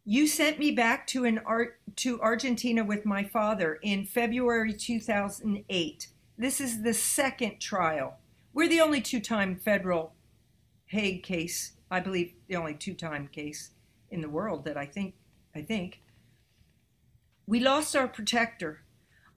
You 0.05 0.27
sent 0.27 0.59
me 0.59 0.71
back 0.71 1.07
to 1.07 1.25
an 1.25 1.39
art 1.45 1.79
to 1.97 2.21
Argentina 2.21 2.83
with 2.83 3.05
my 3.05 3.23
father 3.23 3.79
in 3.81 4.05
February 4.05 4.73
2008. 4.73 6.07
This 6.37 6.61
is 6.61 6.83
the 6.83 6.93
second 6.93 7.59
trial. 7.59 8.17
We're 8.53 8.69
the 8.69 8.81
only 8.81 9.01
two 9.01 9.19
time 9.19 9.55
federal 9.55 10.13
Hague 10.85 11.23
case, 11.23 11.73
I 11.89 11.99
believe 11.99 12.33
the 12.47 12.55
only 12.57 12.75
two 12.75 12.93
time 12.93 13.27
case 13.27 13.71
in 14.11 14.21
the 14.21 14.29
world 14.29 14.65
that 14.65 14.77
I 14.77 14.85
think, 14.85 15.15
I 15.55 15.61
think. 15.61 16.02
We 17.45 17.59
lost 17.59 17.95
our 17.95 18.07
protector. 18.07 18.83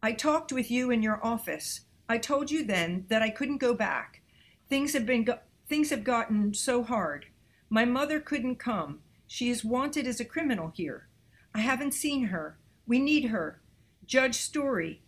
I 0.02 0.12
talked 0.12 0.52
with 0.52 0.70
you 0.70 0.90
in 0.90 1.02
your 1.02 1.24
office. 1.24 1.80
I 2.09 2.18
told 2.18 2.50
you 2.50 2.64
then 2.64 3.07
that 3.09 3.22
I 3.22 3.30
couldn't 3.30 3.59
go 3.59 3.74
back. 3.74 4.22
Things 4.68 4.92
have 4.92 5.04
been 5.04 5.24
go- 5.24 5.40
things 5.68 5.90
have 5.90 6.04
gotten 6.04 6.54
so 6.54 6.84
hard. 6.84 7.26
My 7.68 7.84
mother 7.84 8.20
couldn't 8.20 8.57
come. 8.57 9.00
She 9.26 9.50
is 9.50 9.64
wanted 9.64 10.07
as 10.07 10.20
a 10.20 10.24
criminal 10.24 10.72
here. 10.74 11.09
I 11.52 11.61
haven't 11.61 11.94
seen 11.94 12.26
her. 12.26 12.59
We 12.86 13.00
need 13.00 13.30
her. 13.30 13.61
Judge 14.04 14.36
Story. 14.36 15.02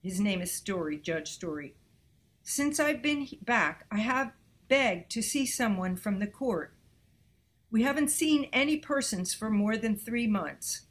His 0.00 0.20
name 0.20 0.40
is 0.40 0.52
Story, 0.52 0.96
Judge 0.98 1.32
Story. 1.32 1.74
Since 2.44 2.78
I've 2.78 3.02
been 3.02 3.26
back, 3.42 3.84
I 3.90 3.98
have 3.98 4.32
begged 4.68 5.10
to 5.10 5.22
see 5.22 5.44
someone 5.44 5.96
from 5.96 6.20
the 6.20 6.28
court. 6.28 6.72
We 7.70 7.82
haven't 7.82 8.10
seen 8.10 8.48
any 8.52 8.76
persons 8.76 9.34
for 9.34 9.50
more 9.50 9.76
than 9.76 9.96
three 9.96 10.28
months. 10.28 10.82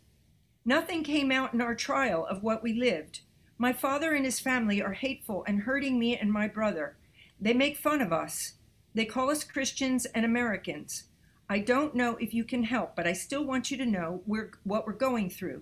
Nothing 0.67 1.01
came 1.01 1.31
out 1.31 1.53
in 1.53 1.61
our 1.61 1.73
trial 1.73 2.25
of 2.25 2.43
what 2.43 2.61
we 2.61 2.73
lived. 2.73 3.21
My 3.57 3.71
father 3.71 4.11
and 4.11 4.25
his 4.25 4.41
family 4.41 4.81
are 4.81 4.91
hateful 4.91 5.45
and 5.47 5.61
hurting 5.61 5.97
me 5.97 6.17
and 6.17 6.29
my 6.29 6.49
brother. 6.49 6.97
They 7.39 7.53
make 7.53 7.77
fun 7.77 8.01
of 8.01 8.11
us. 8.11 8.55
They 8.93 9.05
call 9.05 9.29
us 9.29 9.45
Christians 9.45 10.05
and 10.07 10.25
Americans. 10.25 11.05
I 11.49 11.59
don't 11.59 11.95
know 11.95 12.17
if 12.17 12.33
you 12.33 12.43
can 12.43 12.63
help, 12.63 12.97
but 12.97 13.07
I 13.07 13.13
still 13.13 13.45
want 13.45 13.71
you 13.71 13.77
to 13.77 13.85
know 13.85 14.21
we're, 14.25 14.51
what 14.65 14.85
we're 14.85 14.91
going 14.91 15.29
through. 15.29 15.61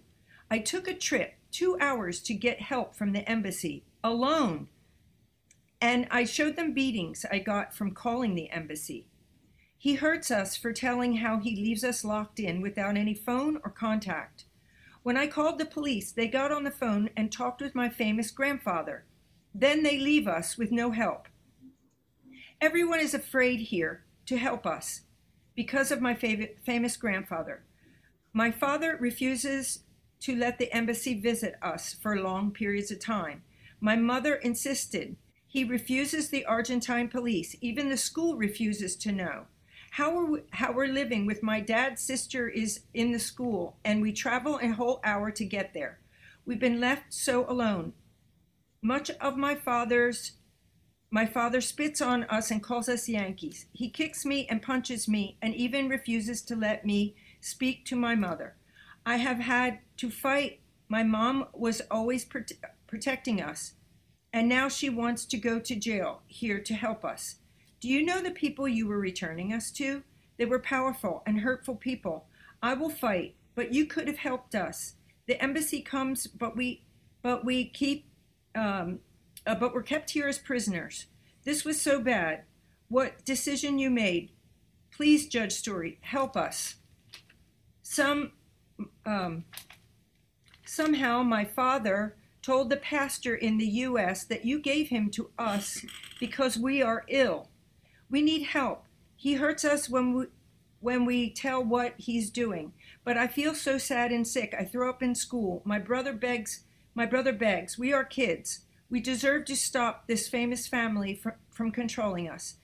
I 0.50 0.58
took 0.58 0.88
a 0.88 0.94
trip, 0.96 1.36
two 1.52 1.78
hours, 1.80 2.20
to 2.24 2.34
get 2.34 2.60
help 2.60 2.96
from 2.96 3.12
the 3.12 3.30
embassy, 3.30 3.84
alone. 4.04 4.70
And 5.80 6.08
I 6.10 6.24
showed 6.24 6.56
them 6.56 6.74
beatings 6.74 7.28
I 7.32 7.38
got 7.38 7.76
from 7.76 7.92
calling 7.92 8.34
the 8.34 8.50
embassy. 8.50 9.06
He 9.78 9.94
hurts 9.94 10.32
us 10.32 10.58
for 10.58 10.74
telling 10.74 11.18
how 11.18 11.38
he 11.38 11.56
leaves 11.56 11.84
us 11.84 12.04
locked 12.04 12.40
in 12.40 12.60
without 12.60 12.98
any 12.98 13.14
phone 13.14 13.60
or 13.64 13.70
contact. 13.70 14.46
When 15.06 15.18
I 15.18 15.28
called 15.28 15.60
the 15.60 15.66
police, 15.66 16.12
they 16.12 16.28
got 16.28 16.52
on 16.52 16.64
the 16.64 16.72
phone 16.72 17.12
and 17.16 17.32
talked 17.32 17.62
with 17.62 17.76
my 17.76 17.90
famous 17.90 18.32
grandfather. 18.32 19.06
Then 19.54 19.84
they 19.84 20.00
leave 20.00 20.28
us 20.28 20.58
with 20.58 20.72
no 20.72 20.90
help. 20.90 21.28
Everyone 22.60 23.00
is 23.00 23.14
afraid 23.14 23.60
here 23.60 24.04
to 24.26 24.38
help 24.38 24.66
us 24.66 25.02
because 25.56 25.92
of 25.92 26.02
my 26.02 26.16
fav- 26.16 26.58
famous 26.66 26.98
grandfather. 26.98 27.64
My 28.34 28.50
father 28.50 28.98
refuses 29.00 29.84
to 30.22 30.36
let 30.36 30.58
the 30.58 30.74
embassy 30.74 31.22
visit 31.22 31.54
us 31.62 31.94
for 32.02 32.20
long 32.20 32.50
periods 32.50 32.90
of 32.90 33.00
time. 33.00 33.44
My 33.80 33.96
mother 33.96 34.34
insisted. 34.34 35.18
He 35.46 35.64
refuses 35.64 36.30
the 36.30 36.46
Argentine 36.46 37.10
police. 37.10 37.56
Even 37.62 37.90
the 37.90 37.98
school 37.98 38.38
refuses 38.38 38.96
to 38.96 39.12
know. 39.12 39.46
How, 39.96 40.18
are 40.18 40.26
we, 40.26 40.40
how 40.52 40.74
we're 40.74 40.92
living 40.92 41.26
with 41.26 41.42
my 41.42 41.62
dad's 41.62 42.02
sister 42.02 42.50
is 42.50 42.82
in 42.94 43.14
the 43.14 43.20
school, 43.20 43.78
and 43.86 44.02
we 44.02 44.12
travel 44.12 44.60
a 44.62 44.68
whole 44.68 45.00
hour 45.06 45.32
to 45.32 45.46
get 45.46 45.74
there. 45.74 46.02
We've 46.46 46.60
been 46.60 46.82
left 46.82 47.14
so 47.14 47.50
alone. 47.50 47.94
Much 48.82 49.10
of 49.10 49.38
my 49.38 49.56
father's 49.56 50.34
my 51.12 51.26
father 51.26 51.62
spits 51.62 52.02
on 52.02 52.26
us 52.26 52.52
and 52.52 52.62
calls 52.62 52.90
us 52.90 53.08
Yankees. 53.08 53.68
He 53.72 53.90
kicks 53.90 54.26
me 54.26 54.46
and 54.50 54.62
punches 54.62 55.08
me 55.08 55.38
and 55.42 55.56
even 55.56 55.88
refuses 55.88 56.42
to 56.42 56.58
let 56.58 56.86
me 56.86 57.16
speak 57.40 57.86
to 57.86 57.96
my 57.96 58.16
mother. 58.16 58.58
I 59.06 59.16
have 59.16 59.40
had 59.40 59.80
to 59.96 60.10
fight. 60.10 60.60
My 60.90 61.04
mom 61.04 61.46
was 61.54 61.82
always 61.90 62.26
prote- 62.26 62.60
protecting 62.86 63.42
us, 63.42 63.76
and 64.34 64.50
now 64.50 64.68
she 64.68 64.90
wants 64.90 65.24
to 65.28 65.38
go 65.38 65.58
to 65.60 65.74
jail 65.74 66.24
here 66.28 66.60
to 66.60 66.74
help 66.74 67.06
us. 67.06 67.38
Do 67.80 67.90
you 67.90 68.04
know 68.04 68.22
the 68.22 68.32
people 68.32 68.68
you 68.68 68.88
were 68.88 69.00
returning 69.00 69.54
us 69.54 69.72
to? 69.72 70.04
They 70.38 70.46
were 70.46 70.60
powerful 70.60 71.24
and 71.26 71.42
hurtful 71.42 71.76
people. 71.76 72.26
I 72.62 72.74
will 72.74 72.90
fight, 72.90 73.36
but 73.54 73.74
you 73.74 73.86
could 73.86 74.08
have 74.08 74.18
helped 74.18 74.56
us. 74.56 74.96
The 75.28 75.42
embassy 75.42 75.82
comes, 75.82 76.28
but 76.28 76.56
we, 76.56 76.84
but 77.22 77.46
we 77.46 77.66
keep, 77.66 78.06
um, 78.54 79.00
uh, 79.46 79.56
but 79.56 79.74
we're 79.74 79.84
kept 79.84 80.12
here 80.12 80.28
as 80.28 80.38
prisoners. 80.38 81.06
This 81.44 81.64
was 81.64 81.80
so 81.80 82.02
bad. 82.02 82.44
What 82.90 83.24
decision 83.26 83.80
you 83.80 83.90
made? 83.90 84.32
Please, 84.92 85.28
Judge 85.28 85.54
Story, 85.54 86.00
help 86.02 86.38
us. 86.38 86.76
Some, 87.82 88.32
um, 89.06 89.46
somehow, 90.66 91.24
my 91.24 91.46
father 91.46 92.16
told 92.42 92.70
the 92.70 92.78
pastor 92.78 93.36
in 93.36 93.58
the 93.58 93.66
U.S. 93.66 94.24
that 94.26 94.46
you 94.46 94.60
gave 94.60 94.90
him 94.90 95.10
to 95.12 95.32
us 95.38 95.84
because 96.20 96.58
we 96.58 96.82
are 96.82 97.04
ill. 97.08 97.50
We 98.10 98.22
need 98.22 98.44
help. 98.44 98.86
He 99.16 99.36
hurts 99.36 99.66
us 99.66 99.90
when 99.90 100.14
we 100.14 100.26
when 100.80 101.06
we 101.06 101.32
tell 101.32 101.64
what 101.64 101.96
he's 101.98 102.30
doing. 102.30 102.74
But 103.04 103.18
I 103.18 103.28
feel 103.28 103.56
so 103.56 103.80
sad 103.80 104.12
and 104.12 104.28
sick. 104.28 104.54
I 104.58 104.66
throw 104.66 104.88
up 104.90 105.02
in 105.02 105.16
school. 105.16 105.64
My 105.66 105.80
brother 105.80 106.14
begs. 106.14 106.64
My 106.94 107.08
brother 107.08 107.34
begs. 107.34 107.78
We 107.78 107.92
are 107.92 108.04
kids. 108.04 108.60
We 108.90 109.00
deserve 109.00 109.46
to 109.46 109.56
stop 109.56 110.06
this 110.06 110.28
famous 110.28 110.68
family 110.68 111.16
from, 111.16 111.34
from 111.50 111.72
controlling 111.72 112.30
us 112.30 112.58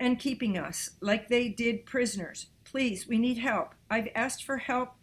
and 0.00 0.18
keeping 0.18 0.56
us 0.56 0.90
like 1.00 1.28
they 1.28 1.48
did 1.48 1.84
prisoners. 1.84 2.46
Please, 2.64 3.06
we 3.06 3.18
need 3.18 3.38
help. 3.38 3.74
I've 3.90 4.08
asked 4.14 4.44
for 4.44 4.58
help 4.58 4.94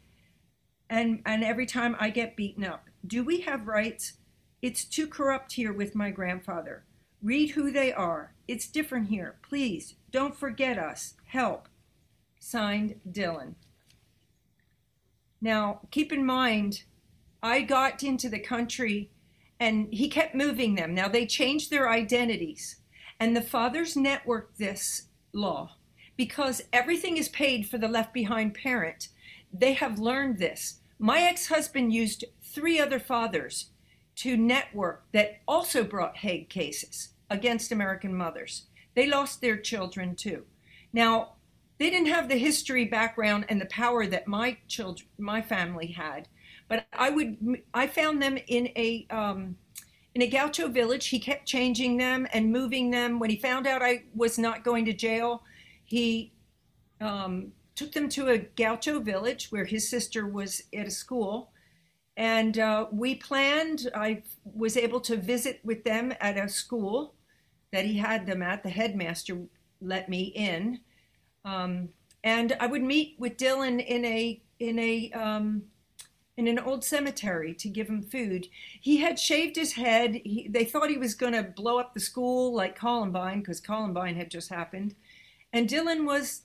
and 0.90 1.22
and 1.26 1.44
every 1.44 1.66
time 1.66 1.96
I 2.00 2.10
get 2.10 2.36
beaten 2.36 2.66
up. 2.66 2.90
Do 3.06 3.24
we 3.24 3.42
have 3.42 3.68
rights? 3.68 4.14
It's 4.62 4.84
too 4.84 5.08
corrupt 5.08 5.54
here 5.54 5.74
with 5.74 5.96
my 5.96 6.12
grandfather. 6.12 6.86
Read 7.22 7.52
who 7.52 7.72
they 7.72 7.94
are. 7.94 8.34
It's 8.48 8.68
different 8.68 9.10
here. 9.10 9.38
Please, 9.48 9.96
don't 10.12 10.36
forget 10.36 10.78
us. 10.78 11.14
Help. 11.26 11.68
Signed, 12.40 13.00
Dylan. 13.10 13.56
Now, 15.40 15.82
keep 15.92 16.12
in 16.12 16.26
mind, 16.26 16.84
I 17.44 17.62
got 17.62 18.04
into 18.04 18.30
the 18.30 18.40
country 18.40 19.12
and 19.60 19.88
he 19.94 20.10
kept 20.10 20.34
moving 20.34 20.76
them. 20.76 20.96
Now, 20.96 21.08
they 21.08 21.28
changed 21.28 21.70
their 21.70 21.88
identities, 21.88 22.78
and 23.20 23.36
the 23.36 23.42
fathers 23.44 23.94
networked 23.94 24.58
this 24.58 25.04
law 25.34 25.76
because 26.18 26.64
everything 26.74 27.18
is 27.18 27.30
paid 27.30 27.68
for 27.68 27.78
the 27.78 27.88
left 27.88 28.14
behind 28.14 28.56
parent. 28.56 29.10
They 29.54 29.74
have 29.74 30.00
learned 30.00 30.40
this. 30.40 30.80
My 30.98 31.22
ex 31.22 31.48
husband 31.48 31.94
used 31.94 32.26
three 32.44 32.80
other 32.80 33.00
fathers 33.00 33.70
to 34.18 34.38
network 34.38 35.04
that 35.14 35.42
also 35.48 35.84
brought 35.84 36.18
Hague 36.18 36.50
cases 36.50 37.10
against 37.30 37.72
American 37.72 38.16
mothers. 38.16 38.68
They 38.94 39.08
lost 39.08 39.42
their 39.42 39.58
children 39.58 40.16
too. 40.16 40.46
Now, 40.94 41.34
they 41.80 41.90
didn't 41.90 42.10
have 42.10 42.30
the 42.30 42.38
history 42.38 42.86
background 42.86 43.46
and 43.50 43.60
the 43.60 43.66
power 43.66 44.06
that 44.06 44.28
my 44.28 44.58
children, 44.68 45.08
my 45.18 45.42
family 45.42 45.88
had, 45.88 46.28
but 46.68 46.86
I 46.94 47.10
would, 47.10 47.62
I 47.74 47.88
found 47.88 48.22
them 48.22 48.38
in 48.48 48.68
a, 48.76 49.08
um, 49.10 49.58
in 50.14 50.22
a 50.22 50.28
gaucho 50.28 50.68
village. 50.68 51.08
He 51.08 51.20
kept 51.20 51.48
changing 51.48 51.98
them 51.98 52.28
and 52.34 52.52
moving 52.52 52.92
them. 52.92 53.18
When 53.18 53.30
he 53.30 53.38
found 53.38 53.66
out 53.66 53.82
I 53.82 54.04
was 54.14 54.38
not 54.38 54.64
going 54.64 54.86
to 54.86 54.94
jail, 54.94 55.44
he 55.84 56.34
um, 57.00 57.52
took 57.76 57.94
them 57.94 58.10
to 58.10 58.30
a 58.30 58.38
gaucho 58.38 59.00
village 59.00 59.52
where 59.52 59.66
his 59.66 59.90
sister 59.90 60.28
was 60.28 60.62
at 60.74 60.86
a 60.86 60.92
school 60.92 61.51
and 62.18 62.60
uh, 62.60 62.88
we 62.92 63.16
planned 63.16 63.90
i 63.96 64.22
was 64.44 64.78
able 64.78 65.00
to 65.00 65.16
visit 65.16 65.60
with 65.64 65.84
them 65.84 66.14
at 66.20 66.38
a 66.38 66.50
school 66.50 67.16
that 67.72 67.86
he 67.86 67.98
had 67.98 68.26
them 68.26 68.42
at. 68.42 68.64
The 68.64 68.70
headmaster 68.70 69.38
let 69.82 70.10
me 70.10 70.24
in. 70.36 70.80
Um, 71.46 71.90
and 72.24 72.56
i 72.60 72.68
would 72.68 72.84
meet 72.84 73.16
with 73.18 73.38
dylan 73.38 73.84
in 73.84 74.06
a 74.06 74.42
in 74.60 74.78
a 74.78 75.12
um, 75.14 75.64
in 76.38 76.48
an 76.48 76.60
old 76.60 76.84
cemetery 76.84 77.54
to 77.54 77.68
give 77.68 77.88
him 77.88 78.02
food. 78.02 78.48
He 78.80 78.98
had 78.98 79.20
shaved 79.20 79.56
his 79.56 79.74
head. 79.74 80.22
He, 80.24 80.48
they 80.50 80.66
thought 80.66 80.90
he 80.90 80.98
was 80.98 81.14
going 81.14 81.34
to 81.34 81.44
blow 81.44 81.78
up 81.78 81.94
the 81.94 82.00
school 82.00 82.54
like 82.54 82.76
columbine 82.76 83.40
because 83.40 83.60
columbine 83.60 84.16
had 84.16 84.32
just 84.32 84.50
happened. 84.50 84.96
And 85.52 85.68
dylan 85.68 86.06
was 86.06 86.44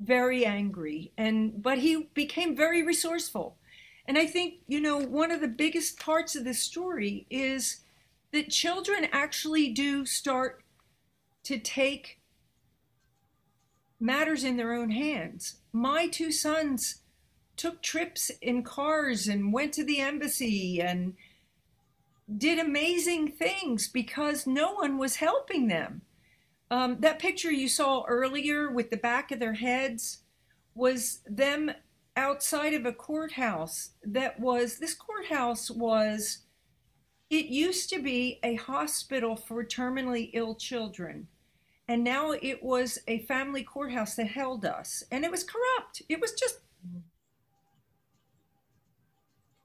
very 0.00 0.44
angry 0.44 1.10
and 1.16 1.62
but 1.62 1.78
he 1.78 2.08
became 2.12 2.54
very 2.54 2.82
resourceful 2.82 3.56
and 4.08 4.16
I 4.16 4.26
think, 4.26 4.54
you 4.66 4.80
know, 4.80 4.98
one 4.98 5.30
of 5.30 5.40
the 5.40 5.48
biggest 5.48 5.98
parts 5.98 6.36
of 6.36 6.44
this 6.44 6.62
story 6.62 7.26
is 7.28 7.78
that 8.32 8.50
children 8.50 9.08
actually 9.12 9.70
do 9.70 10.06
start 10.06 10.62
to 11.44 11.58
take 11.58 12.20
matters 13.98 14.44
in 14.44 14.56
their 14.56 14.74
own 14.74 14.90
hands. 14.90 15.56
My 15.72 16.06
two 16.06 16.30
sons 16.30 17.02
took 17.56 17.82
trips 17.82 18.30
in 18.42 18.62
cars 18.62 19.26
and 19.26 19.52
went 19.52 19.72
to 19.74 19.84
the 19.84 20.00
embassy 20.00 20.80
and 20.80 21.14
did 22.36 22.58
amazing 22.58 23.32
things 23.32 23.88
because 23.88 24.46
no 24.46 24.74
one 24.74 24.98
was 24.98 25.16
helping 25.16 25.68
them. 25.68 26.02
Um, 26.70 26.98
that 27.00 27.18
picture 27.18 27.52
you 27.52 27.68
saw 27.68 28.04
earlier 28.06 28.70
with 28.70 28.90
the 28.90 28.96
back 28.96 29.30
of 29.30 29.38
their 29.38 29.54
heads 29.54 30.18
was 30.74 31.20
them 31.26 31.70
outside 32.16 32.74
of 32.74 32.86
a 32.86 32.92
courthouse 32.92 33.90
that 34.02 34.40
was 34.40 34.78
this 34.78 34.94
courthouse 34.94 35.70
was 35.70 36.38
it 37.28 37.46
used 37.46 37.90
to 37.90 38.00
be 38.00 38.38
a 38.42 38.54
hospital 38.54 39.36
for 39.36 39.64
terminally 39.64 40.30
ill 40.32 40.54
children 40.54 41.28
and 41.88 42.02
now 42.02 42.32
it 42.32 42.62
was 42.62 42.98
a 43.06 43.20
family 43.20 43.62
courthouse 43.62 44.16
that 44.16 44.26
held 44.26 44.64
us, 44.64 45.04
and 45.10 45.24
it 45.24 45.30
was 45.30 45.44
corrupt. 45.44 46.02
It 46.08 46.20
was 46.20 46.32
just. 46.32 46.58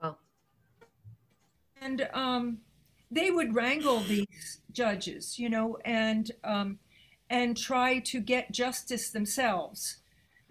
Well, 0.01 0.19
and 1.81 2.07
um, 2.13 2.59
they 3.09 3.31
would 3.31 3.55
wrangle 3.55 4.01
these 4.01 4.61
judges, 4.71 5.39
you 5.39 5.49
know, 5.49 5.77
and 5.83 6.31
um, 6.43 6.77
and 7.29 7.57
try 7.57 7.99
to 7.99 8.19
get 8.19 8.51
justice 8.51 9.09
themselves. 9.09 9.97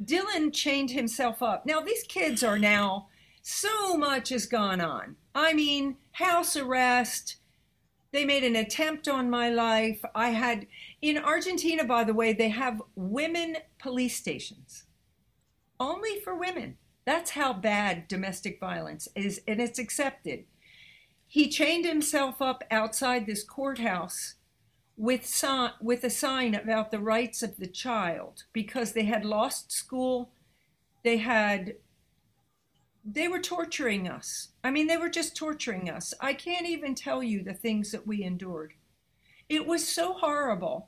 Dylan 0.02 0.52
chained 0.52 0.90
himself 0.90 1.42
up. 1.42 1.66
Now 1.66 1.80
these 1.80 2.02
kids 2.04 2.42
are 2.42 2.58
now 2.58 3.08
so 3.42 3.96
much 3.96 4.28
has 4.30 4.46
gone 4.46 4.80
on. 4.80 5.16
I 5.34 5.52
mean, 5.52 5.96
house 6.12 6.56
arrest. 6.56 7.36
They 8.12 8.24
made 8.24 8.44
an 8.44 8.56
attempt 8.56 9.08
on 9.08 9.30
my 9.30 9.50
life. 9.50 10.04
I 10.14 10.30
had 10.30 10.66
in 11.00 11.16
Argentina, 11.18 11.84
by 11.84 12.04
the 12.04 12.14
way, 12.14 12.32
they 12.32 12.48
have 12.48 12.82
women 12.96 13.58
police 13.78 14.16
stations 14.16 14.84
only 15.78 16.20
for 16.20 16.34
women. 16.34 16.76
That's 17.06 17.30
how 17.30 17.52
bad 17.52 18.08
domestic 18.08 18.60
violence 18.60 19.08
is, 19.14 19.40
and 19.48 19.60
it's 19.60 19.78
accepted. 19.78 20.44
He 21.26 21.48
chained 21.48 21.86
himself 21.86 22.42
up 22.42 22.62
outside 22.70 23.26
this 23.26 23.44
courthouse 23.44 24.34
with, 25.00 25.24
si- 25.24 25.74
with 25.80 26.04
a 26.04 26.10
sign 26.10 26.54
about 26.54 26.90
the 26.90 26.98
rights 26.98 27.42
of 27.42 27.56
the 27.56 27.66
child 27.66 28.44
because 28.52 28.92
they 28.92 29.04
had 29.04 29.24
lost 29.24 29.72
school. 29.72 30.30
They 31.02 31.16
had 31.16 31.76
they 33.02 33.26
were 33.26 33.40
torturing 33.40 34.06
us. 34.06 34.48
I 34.62 34.70
mean, 34.70 34.86
they 34.86 34.98
were 34.98 35.08
just 35.08 35.34
torturing 35.34 35.88
us. 35.88 36.12
I 36.20 36.34
can't 36.34 36.66
even 36.66 36.94
tell 36.94 37.22
you 37.22 37.42
the 37.42 37.54
things 37.54 37.92
that 37.92 38.06
we 38.06 38.22
endured. 38.22 38.74
It 39.48 39.66
was 39.66 39.88
so 39.88 40.12
horrible. 40.12 40.86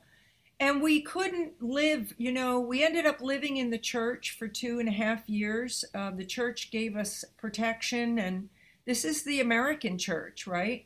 And 0.59 0.79
we 0.79 1.01
couldn't 1.01 1.53
live, 1.59 2.13
you 2.19 2.31
know, 2.31 2.59
we 2.59 2.83
ended 2.83 3.07
up 3.07 3.19
living 3.19 3.57
in 3.57 3.71
the 3.71 3.79
church 3.79 4.37
for 4.37 4.47
two 4.47 4.79
and 4.79 4.87
a 4.87 4.91
half 4.91 5.27
years. 5.27 5.83
Uh, 5.95 6.11
the 6.11 6.23
church 6.23 6.69
gave 6.69 6.95
us 6.95 7.25
protection, 7.39 8.19
and 8.19 8.49
this 8.85 9.03
is 9.03 9.23
the 9.23 9.41
American 9.41 9.97
church, 9.97 10.45
right? 10.45 10.85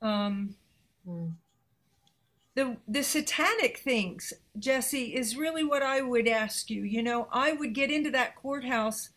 Um, 0.00 0.56
mm. 1.06 1.34
The, 2.58 2.76
the 2.88 3.04
satanic 3.04 3.78
things, 3.78 4.32
Jesse, 4.58 5.14
is 5.14 5.36
really 5.36 5.62
what 5.62 5.80
I 5.80 6.00
would 6.00 6.26
ask 6.26 6.70
you. 6.70 6.82
You 6.82 7.04
know, 7.04 7.28
I 7.30 7.52
would 7.52 7.72
get 7.72 7.88
into 7.88 8.10
that 8.10 8.34
courthouse 8.34 9.10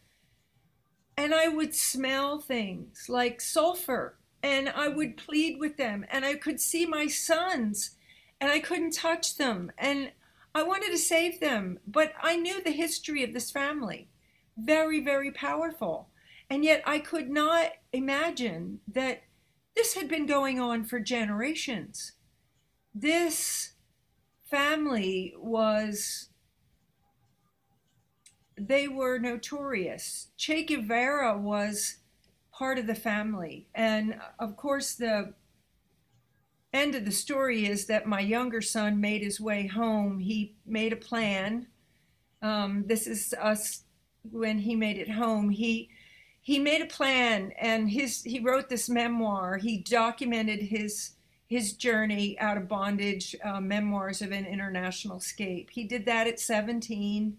and 1.17 1.33
I 1.33 1.47
would 1.47 1.73
smell 1.73 2.37
things 2.37 3.07
like 3.09 3.41
sulfur 3.41 4.19
and 4.43 4.69
I 4.69 4.89
would 4.89 5.17
plead 5.17 5.59
with 5.59 5.77
them 5.77 6.05
and 6.11 6.23
I 6.23 6.35
could 6.35 6.61
see 6.61 6.85
my 6.85 7.07
sons 7.07 7.95
and 8.39 8.51
I 8.51 8.59
couldn't 8.59 8.93
touch 8.93 9.37
them 9.37 9.71
and 9.75 10.11
I 10.53 10.61
wanted 10.61 10.91
to 10.91 10.99
save 10.99 11.39
them 11.39 11.79
but 11.87 12.13
I 12.21 12.35
knew 12.35 12.61
the 12.61 12.69
history 12.69 13.23
of 13.23 13.33
this 13.33 13.49
family. 13.49 14.07
Very 14.55 15.03
very 15.03 15.31
powerful. 15.31 16.09
And 16.47 16.63
yet 16.63 16.83
I 16.85 16.99
could 16.99 17.31
not 17.31 17.71
imagine 17.91 18.81
that 18.87 19.23
this 19.75 19.95
had 19.95 20.07
been 20.07 20.27
going 20.27 20.59
on 20.59 20.83
for 20.83 20.99
generations 20.99 22.11
this 22.93 23.71
family 24.49 25.33
was 25.37 26.29
they 28.57 28.87
were 28.87 29.17
notorious. 29.17 30.27
Che 30.37 30.63
Guevara 30.63 31.37
was 31.37 31.97
part 32.51 32.77
of 32.77 32.87
the 32.87 32.95
family. 32.95 33.67
And 33.73 34.19
of 34.39 34.55
course, 34.55 34.93
the 34.93 35.33
end 36.73 36.95
of 36.95 37.05
the 37.05 37.11
story 37.11 37.65
is 37.65 37.85
that 37.87 38.05
my 38.05 38.19
younger 38.19 38.61
son 38.61 39.01
made 39.01 39.23
his 39.23 39.41
way 39.41 39.67
home. 39.67 40.19
He 40.19 40.55
made 40.65 40.93
a 40.93 40.97
plan. 40.97 41.67
Um, 42.41 42.85
this 42.87 43.07
is 43.07 43.33
us 43.39 43.83
when 44.29 44.59
he 44.59 44.75
made 44.75 44.97
it 44.97 45.09
home. 45.09 45.49
He 45.49 45.89
he 46.43 46.57
made 46.57 46.81
a 46.81 46.87
plan 46.87 47.51
and 47.59 47.89
his 47.89 48.23
he 48.23 48.39
wrote 48.39 48.69
this 48.69 48.89
memoir. 48.89 49.57
He 49.57 49.77
documented 49.77 50.61
his 50.61 51.11
his 51.51 51.73
journey 51.73 52.39
out 52.39 52.57
of 52.57 52.67
bondage, 52.67 53.35
uh, 53.43 53.59
memoirs 53.59 54.21
of 54.21 54.31
an 54.31 54.45
international 54.45 55.17
escape. 55.17 55.69
He 55.69 55.83
did 55.83 56.05
that 56.05 56.25
at 56.25 56.39
17 56.39 57.37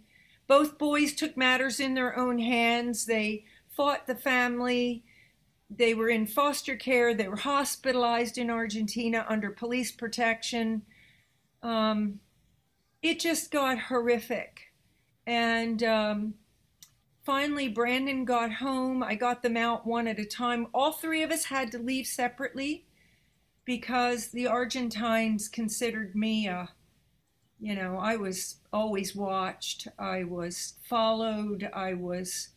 both 0.53 0.77
boys 0.77 1.15
took 1.15 1.35
matters 1.35 1.81
in 1.81 1.95
their 1.95 2.15
own 2.15 2.39
hands. 2.39 3.07
They 3.07 3.45
fought 3.75 4.07
the 4.07 4.15
family. 4.15 5.03
They 5.71 5.95
were 5.95 6.11
in 6.11 6.27
foster 6.27 6.77
care. 6.77 7.15
They 7.15 7.27
were 7.27 7.37
hospitalized 7.37 8.37
in 8.37 8.51
Argentina 8.51 9.25
under 9.29 9.51
police 9.51 9.91
protection. 9.91 10.83
Um, 11.63 12.21
it 13.01 13.19
just 13.19 13.51
got 13.51 13.79
horrific. 13.79 14.73
And 15.27 15.83
um, 15.83 16.35
finally, 17.25 17.69
Brandon 17.69 18.27
got 18.27 18.53
home. 18.53 19.03
I 19.03 19.15
got 19.15 19.43
them 19.43 19.57
out 19.57 19.87
one 19.87 20.07
at 20.07 20.19
a 20.19 20.27
time. 20.27 20.67
All 20.75 20.93
three 20.93 21.23
of 21.23 21.31
us 21.31 21.47
had 21.47 21.73
to 21.73 21.79
leave 21.79 22.07
separately 22.07 22.85
because 23.65 24.29
the 24.29 24.47
Argentines 24.47 25.49
considered 25.49 26.15
me 26.17 26.49
a 26.49 26.71
you 27.63 27.77
know, 27.77 27.97
I 27.97 28.17
was 28.17 28.57
always 28.73 29.15
watched. 29.15 29.87
I 29.97 30.25
was 30.25 30.75
followed. 30.83 31.71
I 31.73 31.95
was 31.95 32.49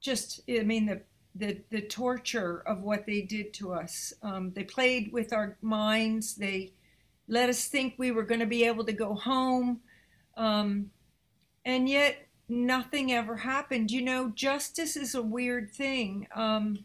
just, 0.00 0.42
I 0.48 0.62
mean, 0.62 0.86
the 0.86 1.02
the 1.34 1.60
the 1.70 1.82
torture 1.82 2.62
of 2.64 2.82
what 2.82 3.04
they 3.04 3.22
did 3.22 3.52
to 3.54 3.72
us. 3.72 4.12
Um, 4.22 4.52
they 4.54 4.62
played 4.62 5.12
with 5.12 5.32
our 5.32 5.58
minds. 5.60 6.36
They 6.36 6.72
let 7.26 7.48
us 7.50 7.66
think 7.66 7.94
we 7.98 8.12
were 8.12 8.22
going 8.22 8.40
to 8.40 8.46
be 8.46 8.64
able 8.64 8.84
to 8.84 8.92
go 8.92 9.14
home, 9.14 9.80
um, 10.36 10.92
and 11.64 11.88
yet 11.88 12.28
nothing 12.48 13.12
ever 13.12 13.36
happened. 13.36 13.90
You 13.90 14.02
know, 14.02 14.30
justice 14.30 14.96
is 14.96 15.16
a 15.16 15.22
weird 15.22 15.72
thing. 15.72 16.28
Um, 16.34 16.84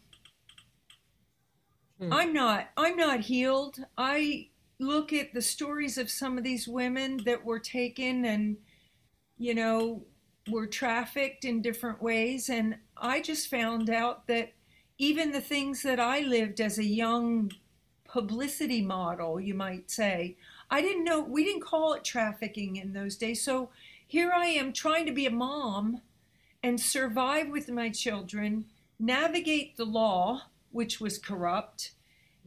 hmm. 1.99 2.11
I'm 2.11 2.33
not. 2.33 2.69
I'm 2.77 2.97
not 2.97 3.21
healed. 3.21 3.83
I 3.97 4.49
look 4.79 5.13
at 5.13 5.33
the 5.33 5.41
stories 5.41 5.97
of 5.97 6.09
some 6.09 6.37
of 6.37 6.43
these 6.43 6.67
women 6.67 7.17
that 7.25 7.45
were 7.45 7.59
taken 7.59 8.25
and, 8.25 8.57
you 9.37 9.55
know, 9.55 10.03
were 10.49 10.67
trafficked 10.67 11.45
in 11.45 11.61
different 11.61 12.01
ways. 12.01 12.49
And 12.49 12.77
I 12.97 13.21
just 13.21 13.49
found 13.49 13.89
out 13.89 14.27
that 14.27 14.53
even 14.97 15.31
the 15.31 15.41
things 15.41 15.81
that 15.83 15.99
I 15.99 16.19
lived 16.19 16.59
as 16.59 16.77
a 16.77 16.83
young 16.83 17.51
publicity 18.05 18.81
model, 18.81 19.39
you 19.39 19.53
might 19.53 19.89
say, 19.89 20.37
I 20.69 20.81
didn't 20.81 21.03
know, 21.03 21.19
we 21.19 21.43
didn't 21.43 21.63
call 21.63 21.93
it 21.93 22.03
trafficking 22.03 22.75
in 22.75 22.93
those 22.93 23.15
days. 23.15 23.41
So 23.41 23.69
here 24.05 24.31
I 24.35 24.47
am 24.47 24.73
trying 24.73 25.05
to 25.05 25.11
be 25.11 25.25
a 25.25 25.31
mom 25.31 26.01
and 26.61 26.79
survive 26.79 27.49
with 27.49 27.69
my 27.69 27.89
children, 27.89 28.65
navigate 28.99 29.75
the 29.75 29.85
law, 29.85 30.43
which 30.73 30.99
was 30.99 31.17
corrupt, 31.17 31.91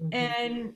mm-hmm. 0.00 0.12
and 0.12 0.74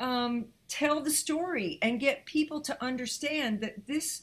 um, 0.00 0.46
tell 0.68 1.00
the 1.00 1.10
story 1.10 1.78
and 1.82 2.00
get 2.00 2.26
people 2.26 2.60
to 2.60 2.82
understand 2.82 3.60
that 3.60 3.86
this 3.86 4.22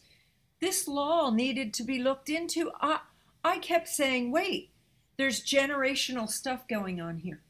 this 0.59 0.87
law 0.87 1.31
needed 1.31 1.73
to 1.73 1.83
be 1.83 1.99
looked 1.99 2.29
into. 2.29 2.71
I 2.79 2.99
I 3.43 3.57
kept 3.57 3.87
saying, 3.87 4.31
wait, 4.31 4.71
there's 5.17 5.43
generational 5.43 6.29
stuff 6.29 6.67
going 6.67 7.01
on 7.01 7.17
here. 7.17 7.41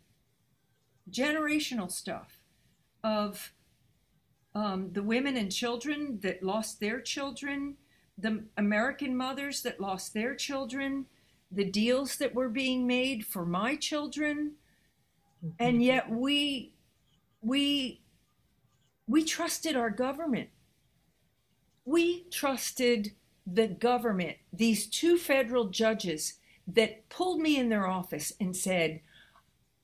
Generational 1.09 1.91
stuff 1.91 2.39
of 3.03 3.53
um, 4.53 4.91
the 4.93 5.03
women 5.03 5.37
and 5.37 5.51
children 5.51 6.19
that 6.21 6.43
lost 6.43 6.79
their 6.79 7.01
children, 7.01 7.77
the 8.17 8.45
American 8.57 9.15
mothers 9.15 9.61
that 9.63 9.79
lost 9.79 10.13
their 10.13 10.35
children, 10.35 11.05
the 11.51 11.65
deals 11.65 12.17
that 12.17 12.35
were 12.35 12.49
being 12.49 12.87
made 12.87 13.25
for 13.25 13.45
my 13.45 13.75
children, 13.75 14.53
mm-hmm. 15.43 15.55
and 15.59 15.83
yet 15.83 16.09
we 16.09 16.73
we 17.41 18.01
we 19.07 19.23
trusted 19.23 19.75
our 19.75 19.89
government. 19.89 20.49
We 21.85 22.25
trusted 22.29 23.13
the 23.45 23.67
government, 23.67 24.37
these 24.53 24.87
two 24.87 25.17
federal 25.17 25.65
judges 25.69 26.35
that 26.67 27.09
pulled 27.09 27.39
me 27.39 27.57
in 27.57 27.69
their 27.69 27.87
office 27.87 28.31
and 28.39 28.55
said, 28.55 29.01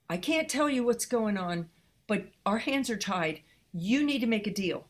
I 0.10 0.18
can't 0.18 0.48
tell 0.48 0.70
you 0.70 0.84
what's 0.84 1.06
going 1.06 1.38
on, 1.38 1.70
but 2.08 2.28
our 2.46 2.60
hands 2.60 2.90
are 2.90 2.98
tied. 2.98 3.42
You 3.74 4.06
need 4.06 4.20
to 4.20 4.28
make 4.28 4.48
a 4.48 4.54
deal. 4.54 4.88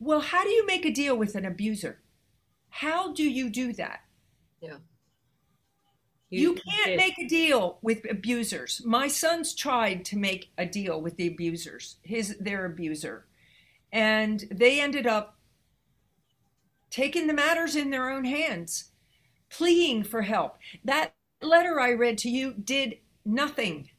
Well, 0.00 0.20
how 0.20 0.44
do 0.44 0.50
you 0.50 0.66
make 0.66 0.84
a 0.84 0.90
deal 0.90 1.16
with 1.16 1.34
an 1.34 1.46
abuser? 1.46 2.00
How 2.70 3.12
do 3.12 3.22
you 3.22 3.48
do 3.48 3.72
that? 3.74 4.00
Yeah. 4.60 4.76
You, 6.30 6.40
you 6.40 6.54
can't 6.54 6.96
make 6.96 7.18
a 7.18 7.26
deal 7.26 7.78
with 7.80 8.10
abusers. 8.10 8.82
My 8.84 9.08
sons 9.08 9.54
tried 9.54 10.04
to 10.06 10.18
make 10.18 10.50
a 10.58 10.66
deal 10.66 11.00
with 11.00 11.16
the 11.16 11.26
abusers, 11.26 11.96
his 12.02 12.36
their 12.38 12.66
abuser 12.66 13.24
and 13.92 14.44
they 14.50 14.80
ended 14.80 15.06
up 15.06 15.36
taking 16.90 17.26
the 17.26 17.34
matters 17.34 17.76
in 17.76 17.90
their 17.90 18.10
own 18.10 18.24
hands, 18.24 18.90
pleading 19.50 20.04
for 20.04 20.22
help. 20.22 20.56
That 20.84 21.14
letter 21.42 21.80
I 21.80 21.92
read 21.92 22.18
to 22.18 22.30
you 22.30 22.52
did 22.52 22.98
nothing 23.24 23.90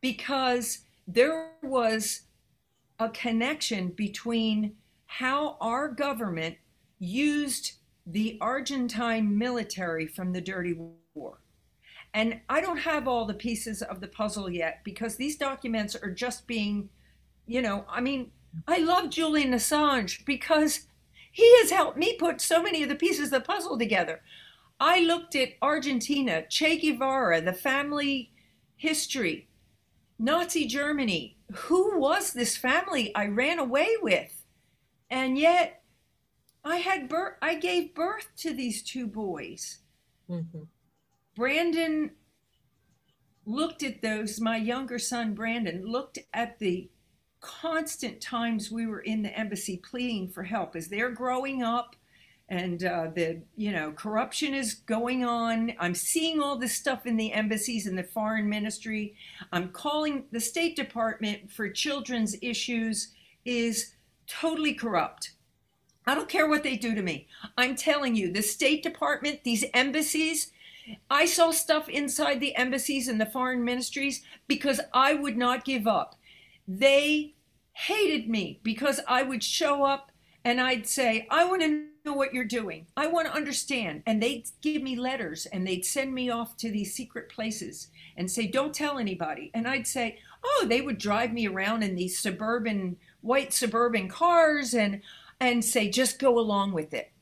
because 0.00 0.80
there 1.06 1.52
was 1.62 2.22
a 2.98 3.08
connection 3.08 3.88
between 3.88 4.76
how 5.06 5.56
our 5.60 5.88
government 5.88 6.56
used 6.98 7.72
the 8.06 8.36
Argentine 8.40 9.36
military 9.36 10.06
from 10.06 10.32
the 10.32 10.40
Dirty 10.40 10.76
War. 11.14 11.38
And 12.18 12.40
I 12.48 12.60
don't 12.60 12.78
have 12.78 13.06
all 13.06 13.26
the 13.26 13.32
pieces 13.32 13.80
of 13.80 14.00
the 14.00 14.08
puzzle 14.08 14.50
yet 14.50 14.80
because 14.82 15.14
these 15.14 15.36
documents 15.36 15.94
are 15.94 16.10
just 16.10 16.48
being, 16.48 16.88
you 17.46 17.62
know, 17.62 17.84
I 17.88 18.00
mean, 18.00 18.32
I 18.66 18.78
love 18.78 19.10
Julian 19.10 19.52
Assange 19.52 20.24
because 20.24 20.88
he 21.30 21.48
has 21.60 21.70
helped 21.70 21.96
me 21.96 22.16
put 22.18 22.40
so 22.40 22.60
many 22.60 22.82
of 22.82 22.88
the 22.88 22.96
pieces 22.96 23.26
of 23.26 23.30
the 23.30 23.40
puzzle 23.42 23.78
together. 23.78 24.20
I 24.80 24.98
looked 24.98 25.36
at 25.36 25.50
Argentina, 25.62 26.42
Che 26.48 26.80
Guevara, 26.80 27.40
the 27.40 27.52
family 27.52 28.32
history, 28.74 29.46
Nazi 30.18 30.66
Germany. 30.66 31.36
Who 31.52 32.00
was 32.00 32.32
this 32.32 32.56
family 32.56 33.14
I 33.14 33.26
ran 33.26 33.60
away 33.60 33.90
with? 34.02 34.44
And 35.08 35.38
yet 35.38 35.84
I 36.64 36.78
had 36.78 37.08
birth 37.08 37.34
I 37.40 37.54
gave 37.54 37.94
birth 37.94 38.26
to 38.38 38.52
these 38.52 38.82
two 38.82 39.06
boys. 39.06 39.78
Mm-hmm. 40.28 40.64
Brandon 41.38 42.10
looked 43.46 43.84
at 43.84 44.02
those, 44.02 44.40
my 44.40 44.56
younger 44.56 44.98
son 44.98 45.34
Brandon 45.34 45.86
looked 45.86 46.18
at 46.34 46.58
the 46.58 46.90
constant 47.40 48.20
times 48.20 48.72
we 48.72 48.88
were 48.88 48.98
in 48.98 49.22
the 49.22 49.38
embassy 49.38 49.76
pleading 49.76 50.30
for 50.30 50.42
help. 50.42 50.74
As 50.74 50.88
they're 50.88 51.12
growing 51.12 51.62
up 51.62 51.94
and 52.48 52.82
uh, 52.82 53.10
the 53.14 53.40
you 53.56 53.70
know 53.70 53.92
corruption 53.92 54.52
is 54.52 54.72
going 54.72 55.22
on 55.22 55.70
i'm 55.78 55.94
seeing 55.94 56.40
all 56.40 56.56
this 56.56 56.74
stuff 56.74 57.04
in 57.04 57.18
the 57.18 57.30
embassies 57.30 57.86
and 57.86 57.96
the 57.96 58.02
foreign 58.02 58.48
ministry. 58.48 59.14
I'm 59.52 59.68
calling 59.68 60.24
the 60.32 60.40
state 60.40 60.74
department 60.74 61.52
for 61.52 61.68
children's 61.68 62.34
issues 62.42 63.12
is 63.44 63.92
totally 64.26 64.74
corrupt. 64.74 65.34
I 66.04 66.16
don't 66.16 66.28
care 66.28 66.48
what 66.48 66.64
they 66.64 66.76
do 66.76 66.96
to 66.96 67.02
me. 67.02 67.28
I'm 67.56 67.76
telling 67.76 68.16
you 68.16 68.32
the 68.32 68.42
state 68.42 68.82
department 68.82 69.44
these 69.44 69.64
embassies 69.72 70.50
i 71.10 71.24
saw 71.24 71.50
stuff 71.50 71.88
inside 71.88 72.40
the 72.40 72.54
embassies 72.56 73.08
and 73.08 73.20
the 73.20 73.26
foreign 73.26 73.64
ministries 73.64 74.22
because 74.46 74.80
i 74.92 75.14
would 75.14 75.36
not 75.36 75.64
give 75.64 75.86
up 75.86 76.14
they 76.66 77.34
hated 77.72 78.28
me 78.28 78.60
because 78.62 79.00
i 79.06 79.22
would 79.22 79.42
show 79.42 79.84
up 79.84 80.12
and 80.44 80.60
i'd 80.60 80.86
say 80.86 81.26
i 81.30 81.44
want 81.44 81.62
to 81.62 81.88
know 82.08 82.14
what 82.14 82.32
you're 82.32 82.44
doing. 82.44 82.86
I 82.96 83.06
want 83.06 83.26
to 83.26 83.34
understand. 83.34 84.02
And 84.06 84.22
they'd 84.22 84.48
give 84.62 84.82
me 84.82 84.96
letters 84.96 85.46
and 85.46 85.66
they'd 85.66 85.84
send 85.84 86.14
me 86.14 86.30
off 86.30 86.56
to 86.58 86.70
these 86.70 86.94
secret 86.94 87.28
places 87.28 87.88
and 88.16 88.30
say, 88.30 88.46
don't 88.46 88.74
tell 88.74 88.98
anybody. 88.98 89.50
And 89.54 89.68
I'd 89.68 89.86
say, 89.86 90.18
oh, 90.42 90.66
they 90.68 90.80
would 90.80 90.98
drive 90.98 91.32
me 91.32 91.46
around 91.46 91.82
in 91.82 91.94
these 91.94 92.18
suburban, 92.18 92.96
white 93.20 93.52
suburban 93.52 94.08
cars 94.08 94.74
and, 94.74 95.02
and 95.40 95.64
say, 95.64 95.90
just 95.90 96.18
go 96.18 96.38
along 96.38 96.72
with 96.72 96.94
it. 96.94 97.12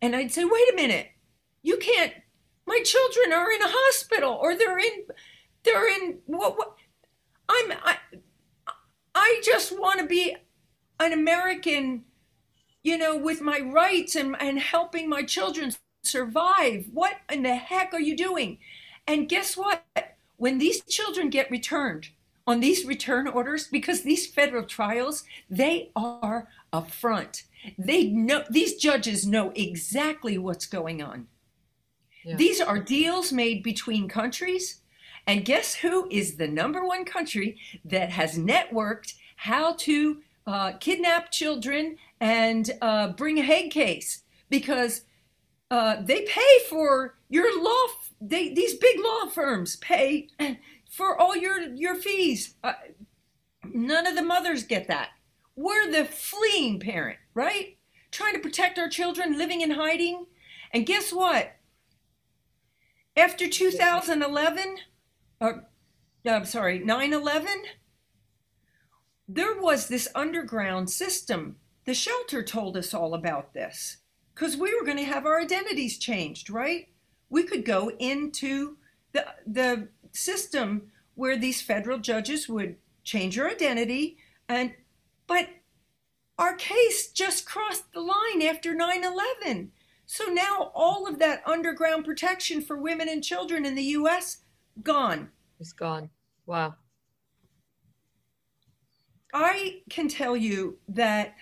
And 0.00 0.16
I'd 0.16 0.32
say, 0.32 0.44
wait 0.44 0.72
a 0.72 0.76
minute, 0.76 1.08
you 1.62 1.76
can't, 1.76 2.12
my 2.68 2.80
children 2.84 3.32
are 3.32 3.50
in 3.50 3.62
a 3.62 3.68
hospital 3.68 4.38
or 4.40 4.56
they're 4.56 4.78
in, 4.78 5.04
they're 5.64 5.88
in, 5.88 6.18
what, 6.26 6.56
what 6.56 6.76
I'm, 7.48 7.72
I, 7.82 7.96
I 9.14 9.40
just 9.44 9.78
want 9.78 10.00
to 10.00 10.06
be 10.06 10.36
an 11.00 11.12
American 11.12 12.04
you 12.82 12.96
know, 12.96 13.16
with 13.16 13.40
my 13.40 13.60
rights 13.60 14.16
and, 14.16 14.36
and 14.40 14.58
helping 14.58 15.08
my 15.08 15.22
children 15.22 15.72
survive. 16.02 16.86
What 16.92 17.16
in 17.30 17.42
the 17.42 17.54
heck 17.54 17.92
are 17.92 18.00
you 18.00 18.16
doing? 18.16 18.58
And 19.06 19.28
guess 19.28 19.56
what? 19.56 19.84
When 20.36 20.58
these 20.58 20.82
children 20.84 21.30
get 21.30 21.50
returned 21.50 22.08
on 22.46 22.60
these 22.60 22.86
return 22.86 23.28
orders, 23.28 23.68
because 23.68 24.02
these 24.02 24.26
federal 24.26 24.64
trials, 24.64 25.24
they 25.50 25.90
are 25.94 26.48
a 26.72 26.82
front. 26.82 27.42
They 27.76 28.04
know 28.04 28.44
these 28.48 28.76
judges 28.76 29.26
know 29.26 29.52
exactly 29.54 30.38
what's 30.38 30.64
going 30.64 31.02
on. 31.02 31.26
These 32.36 32.60
are 32.60 32.78
deals 32.78 33.32
made 33.32 33.62
between 33.62 34.08
countries. 34.08 34.80
And 35.26 35.44
guess 35.44 35.74
who 35.74 36.08
is 36.10 36.36
the 36.36 36.48
number 36.48 36.84
one 36.84 37.04
country 37.04 37.58
that 37.84 38.10
has 38.10 38.38
networked 38.38 39.14
how 39.36 39.74
to 39.74 40.18
uh, 40.46 40.72
kidnap 40.80 41.30
children 41.30 41.96
and 42.20 42.70
uh, 42.80 43.08
bring 43.08 43.38
a 43.38 43.42
Hague 43.42 43.70
case 43.70 44.22
because 44.48 45.02
uh, 45.70 45.96
they 46.00 46.22
pay 46.22 46.58
for 46.68 47.18
your 47.28 47.62
law. 47.62 47.86
They 48.20 48.54
these 48.54 48.74
big 48.74 48.98
law 48.98 49.26
firms 49.26 49.76
pay 49.76 50.28
for 50.90 51.20
all 51.20 51.36
your 51.36 51.60
your 51.74 51.94
fees. 51.94 52.54
Uh, 52.64 52.72
none 53.62 54.06
of 54.06 54.16
the 54.16 54.22
mothers 54.22 54.64
get 54.64 54.88
that. 54.88 55.10
We're 55.54 55.90
the 55.90 56.04
fleeing 56.04 56.80
parent, 56.80 57.18
right? 57.34 57.76
Trying 58.10 58.34
to 58.34 58.40
protect 58.40 58.78
our 58.78 58.88
children, 58.88 59.36
living 59.36 59.60
in 59.60 59.72
hiding. 59.72 60.26
And 60.72 60.86
guess 60.86 61.12
what? 61.12 61.52
After 63.18 63.48
2011, 63.48 64.76
or 65.40 65.64
I'm 66.24 66.44
sorry, 66.44 66.78
9 66.78 67.12
11, 67.12 67.48
there 69.26 69.60
was 69.60 69.88
this 69.88 70.06
underground 70.14 70.88
system 70.88 71.56
the 71.84 71.94
shelter 71.94 72.44
told 72.44 72.76
us 72.76 72.94
all 72.94 73.14
about 73.14 73.54
this 73.54 73.96
because 74.32 74.56
we 74.56 74.72
were 74.72 74.84
going 74.84 74.98
to 74.98 75.02
have 75.02 75.26
our 75.26 75.40
identities 75.40 75.98
changed, 75.98 76.48
right? 76.48 76.90
We 77.28 77.42
could 77.42 77.64
go 77.64 77.90
into 77.98 78.76
the, 79.10 79.26
the 79.44 79.88
system 80.12 80.92
where 81.16 81.36
these 81.36 81.60
federal 81.60 81.98
judges 81.98 82.48
would 82.48 82.76
change 83.02 83.36
your 83.36 83.50
identity 83.50 84.18
and 84.48 84.74
but 85.26 85.48
our 86.38 86.54
case 86.54 87.10
just 87.10 87.46
crossed 87.46 87.92
the 87.92 88.00
line 88.00 88.42
after 88.42 88.76
9/11. 88.76 89.70
So 90.10 90.24
now 90.24 90.72
all 90.74 91.06
of 91.06 91.18
that 91.18 91.42
underground 91.46 92.06
protection 92.06 92.62
for 92.62 92.78
women 92.78 93.10
and 93.10 93.22
children 93.22 93.66
in 93.66 93.74
the 93.74 93.82
US 93.82 94.38
gone. 94.82 95.28
It's 95.60 95.74
gone. 95.74 96.08
Wow. 96.46 96.76
I 99.34 99.82
can 99.90 100.08
tell 100.08 100.34
you 100.34 100.78
that 100.88 101.34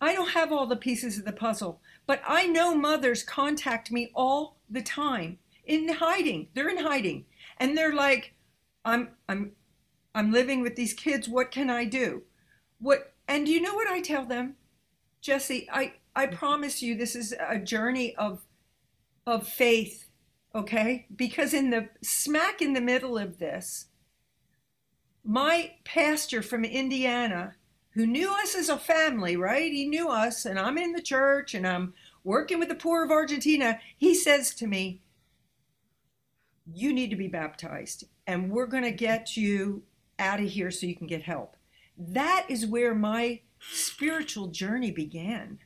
I 0.00 0.14
don't 0.14 0.30
have 0.30 0.50
all 0.50 0.66
the 0.66 0.74
pieces 0.74 1.18
of 1.18 1.26
the 1.26 1.32
puzzle, 1.32 1.82
but 2.06 2.22
I 2.26 2.46
know 2.46 2.74
mothers 2.74 3.22
contact 3.22 3.92
me 3.92 4.10
all 4.14 4.56
the 4.70 4.82
time 4.82 5.38
in 5.66 5.86
hiding. 5.90 6.48
They're 6.54 6.70
in 6.70 6.78
hiding. 6.78 7.26
And 7.58 7.76
they're 7.76 7.94
like, 7.94 8.32
I'm 8.82 9.10
I'm 9.28 9.52
I'm 10.14 10.32
living 10.32 10.62
with 10.62 10.76
these 10.76 10.94
kids. 10.94 11.28
What 11.28 11.50
can 11.50 11.68
I 11.68 11.84
do? 11.84 12.22
What 12.80 13.12
and 13.28 13.44
do 13.44 13.52
you 13.52 13.60
know 13.60 13.74
what 13.74 13.88
I 13.88 14.00
tell 14.00 14.24
them? 14.24 14.56
Jesse, 15.20 15.68
I 15.70 15.92
I 16.14 16.26
mm-hmm. 16.26 16.36
promise 16.36 16.82
you 16.82 16.94
this 16.94 17.16
is 17.16 17.34
a 17.46 17.58
journey 17.58 18.14
of 18.16 18.44
of 19.26 19.46
faith, 19.46 20.08
okay? 20.54 21.06
Because 21.14 21.54
in 21.54 21.70
the 21.70 21.88
smack 22.02 22.60
in 22.60 22.72
the 22.72 22.80
middle 22.80 23.16
of 23.16 23.38
this, 23.38 23.86
my 25.24 25.74
pastor 25.84 26.42
from 26.42 26.64
Indiana 26.64 27.54
who 27.94 28.06
knew 28.06 28.32
us 28.32 28.54
as 28.54 28.68
a 28.68 28.78
family, 28.78 29.36
right? 29.36 29.70
He 29.70 29.86
knew 29.86 30.08
us, 30.08 30.44
and 30.46 30.58
I'm 30.58 30.78
in 30.78 30.92
the 30.92 31.02
church 31.02 31.54
and 31.54 31.66
I'm 31.66 31.94
working 32.24 32.58
with 32.58 32.68
the 32.68 32.74
poor 32.74 33.04
of 33.04 33.10
Argentina. 33.10 33.80
He 33.96 34.14
says 34.14 34.54
to 34.56 34.66
me, 34.66 35.02
You 36.72 36.92
need 36.92 37.10
to 37.10 37.16
be 37.16 37.28
baptized, 37.28 38.04
and 38.26 38.50
we're 38.50 38.66
going 38.66 38.84
to 38.84 38.92
get 38.92 39.36
you 39.36 39.82
out 40.18 40.40
of 40.40 40.48
here 40.48 40.70
so 40.70 40.86
you 40.86 40.96
can 40.96 41.06
get 41.06 41.22
help. 41.22 41.56
That 41.98 42.46
is 42.48 42.66
where 42.66 42.94
my 42.94 43.40
spiritual 43.72 44.48
journey 44.48 44.90
began. 44.90 45.58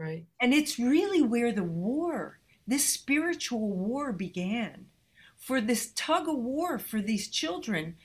Right. 0.00 0.24
And 0.40 0.54
it's 0.54 0.78
really 0.78 1.20
where 1.22 1.52
the 1.52 1.64
war, 1.64 2.38
this 2.66 2.86
spiritual 2.86 3.68
war 3.68 4.12
began. 4.12 4.86
For 5.36 5.60
this 5.60 5.92
tug 5.94 6.28
of 6.28 6.36
war 6.36 6.78
for 6.78 7.00
these 7.00 7.28
children. 7.28 7.96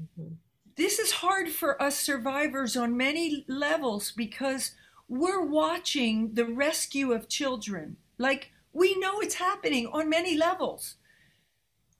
Mm-hmm 0.00 0.34
this 0.76 0.98
is 0.98 1.12
hard 1.12 1.48
for 1.48 1.80
us 1.80 1.98
survivors 1.98 2.76
on 2.76 2.96
many 2.96 3.44
levels 3.48 4.10
because 4.10 4.72
we're 5.08 5.44
watching 5.44 6.34
the 6.34 6.46
rescue 6.46 7.12
of 7.12 7.28
children. 7.28 7.96
Like 8.18 8.50
we 8.72 8.98
know 8.98 9.20
it's 9.20 9.36
happening 9.36 9.88
on 9.92 10.08
many 10.08 10.36
levels. 10.36 10.96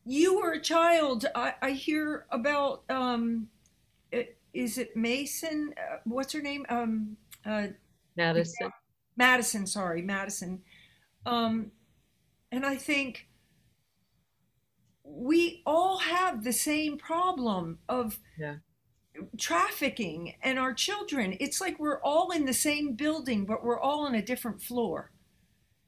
You 0.04 0.38
were 0.38 0.52
a 0.52 0.60
child. 0.60 1.26
I, 1.34 1.54
I 1.62 1.70
hear 1.70 2.26
about, 2.30 2.82
um, 2.90 3.48
is 4.52 4.78
it 4.78 4.96
Mason? 4.96 5.74
Uh, 5.78 5.98
what's 6.04 6.32
her 6.32 6.42
name? 6.42 6.66
Um, 6.68 7.16
uh, 7.46 7.68
Madison. 8.16 8.70
Madison, 9.16 9.66
sorry, 9.66 10.02
Madison. 10.02 10.62
Um, 11.26 11.72
and 12.50 12.64
I 12.64 12.76
think 12.76 13.28
we 15.04 15.62
all 15.66 15.98
have 15.98 16.44
the 16.44 16.52
same 16.52 16.96
problem 16.98 17.78
of 17.88 18.18
yeah. 18.38 18.56
trafficking 19.38 20.34
and 20.42 20.58
our 20.58 20.72
children. 20.72 21.36
It's 21.40 21.60
like 21.60 21.78
we're 21.78 22.00
all 22.00 22.30
in 22.30 22.44
the 22.44 22.54
same 22.54 22.94
building, 22.94 23.44
but 23.44 23.64
we're 23.64 23.80
all 23.80 24.06
on 24.06 24.14
a 24.14 24.22
different 24.22 24.62
floor. 24.62 25.12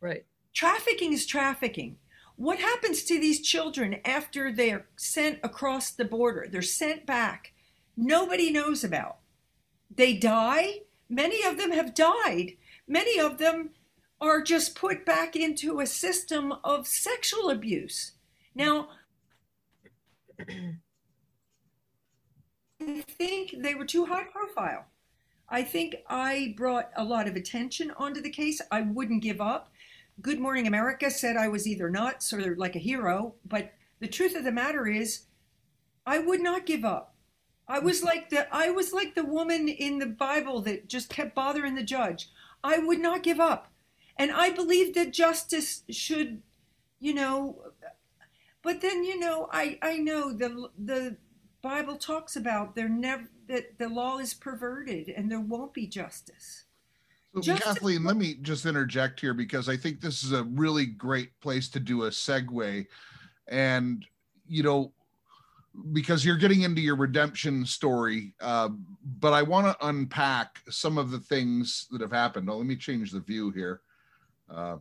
Right. 0.00 0.24
Trafficking 0.52 1.12
is 1.12 1.26
trafficking. 1.26 1.96
What 2.36 2.58
happens 2.58 3.02
to 3.04 3.18
these 3.18 3.40
children 3.40 4.00
after 4.04 4.52
they're 4.52 4.86
sent 4.96 5.40
across 5.42 5.90
the 5.90 6.04
border? 6.04 6.46
They're 6.50 6.62
sent 6.62 7.06
back. 7.06 7.52
Nobody 7.96 8.50
knows 8.50 8.84
about. 8.84 9.18
They 9.94 10.14
die. 10.14 10.80
Many 11.08 11.42
of 11.44 11.56
them 11.56 11.72
have 11.72 11.94
died 11.94 12.56
many 12.86 13.18
of 13.18 13.38
them 13.38 13.70
are 14.20 14.40
just 14.42 14.74
put 14.74 15.04
back 15.04 15.36
into 15.36 15.80
a 15.80 15.86
system 15.86 16.52
of 16.64 16.86
sexual 16.86 17.50
abuse. 17.50 18.12
Now, 18.54 18.88
I 22.80 23.02
think 23.08 23.56
they 23.58 23.74
were 23.74 23.84
too 23.84 24.06
high 24.06 24.24
profile. 24.24 24.86
I 25.48 25.62
think 25.62 25.96
I 26.08 26.54
brought 26.56 26.90
a 26.96 27.04
lot 27.04 27.28
of 27.28 27.36
attention 27.36 27.92
onto 27.96 28.20
the 28.20 28.30
case. 28.30 28.60
I 28.70 28.80
wouldn't 28.82 29.22
give 29.22 29.40
up. 29.40 29.70
Good 30.20 30.40
Morning 30.40 30.66
America 30.66 31.10
said 31.10 31.36
I 31.36 31.48
was 31.48 31.66
either 31.66 31.90
nuts 31.90 32.32
or 32.32 32.56
like 32.56 32.74
a 32.74 32.80
hero, 32.80 33.34
but 33.44 33.72
the 34.00 34.08
truth 34.08 34.34
of 34.34 34.44
the 34.44 34.52
matter 34.52 34.86
is 34.86 35.24
I 36.06 36.18
would 36.18 36.40
not 36.40 36.66
give 36.66 36.84
up. 36.84 37.14
I 37.68 37.80
was 37.80 38.02
like 38.02 38.30
the 38.30 38.52
I 38.54 38.70
was 38.70 38.92
like 38.92 39.14
the 39.14 39.24
woman 39.24 39.68
in 39.68 39.98
the 39.98 40.06
Bible 40.06 40.62
that 40.62 40.88
just 40.88 41.08
kept 41.10 41.34
bothering 41.34 41.74
the 41.74 41.82
judge. 41.82 42.30
I 42.66 42.78
would 42.78 42.98
not 42.98 43.22
give 43.22 43.38
up. 43.38 43.68
And 44.16 44.32
I 44.32 44.50
believe 44.50 44.94
that 44.94 45.12
justice 45.12 45.84
should, 45.88 46.42
you 46.98 47.14
know, 47.14 47.62
but 48.62 48.80
then 48.80 49.04
you 49.04 49.18
know, 49.20 49.48
I 49.52 49.78
I 49.80 49.98
know 49.98 50.32
the 50.32 50.68
the 50.76 51.16
Bible 51.62 51.96
talks 51.96 52.34
about 52.34 52.74
there 52.74 52.88
never 52.88 53.28
that 53.46 53.78
the 53.78 53.88
law 53.88 54.18
is 54.18 54.34
perverted 54.34 55.08
and 55.08 55.30
there 55.30 55.40
won't 55.40 55.72
be 55.72 55.86
justice. 55.86 56.64
So 57.34 57.40
justice 57.40 57.66
Kathleen, 57.66 58.02
let 58.02 58.16
me 58.16 58.34
just 58.42 58.66
interject 58.66 59.20
here 59.20 59.34
because 59.34 59.68
I 59.68 59.76
think 59.76 60.00
this 60.00 60.24
is 60.24 60.32
a 60.32 60.42
really 60.44 60.86
great 60.86 61.38
place 61.40 61.68
to 61.68 61.80
do 61.80 62.04
a 62.04 62.10
segue. 62.10 62.86
And 63.46 64.04
you 64.48 64.62
know, 64.64 64.92
because 65.92 66.24
you're 66.24 66.36
getting 66.36 66.62
into 66.62 66.80
your 66.80 66.96
redemption 66.96 67.64
story, 67.64 68.34
uh, 68.40 68.68
but 69.18 69.32
I 69.32 69.42
want 69.42 69.66
to 69.66 69.86
unpack 69.86 70.60
some 70.68 70.98
of 70.98 71.10
the 71.10 71.20
things 71.20 71.86
that 71.90 72.00
have 72.00 72.12
happened. 72.12 72.46
Now, 72.46 72.54
let 72.54 72.66
me 72.66 72.76
change 72.76 73.12
the 73.12 73.20
view 73.20 73.50
here. 73.50 73.80
Uh, 74.50 74.76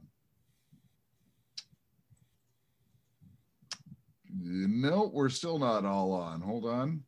no, 4.38 5.10
we're 5.14 5.30
still 5.30 5.60
not 5.60 5.86
all 5.86 6.12
on. 6.12 6.42
Hold 6.42 6.66
on. 6.66 7.02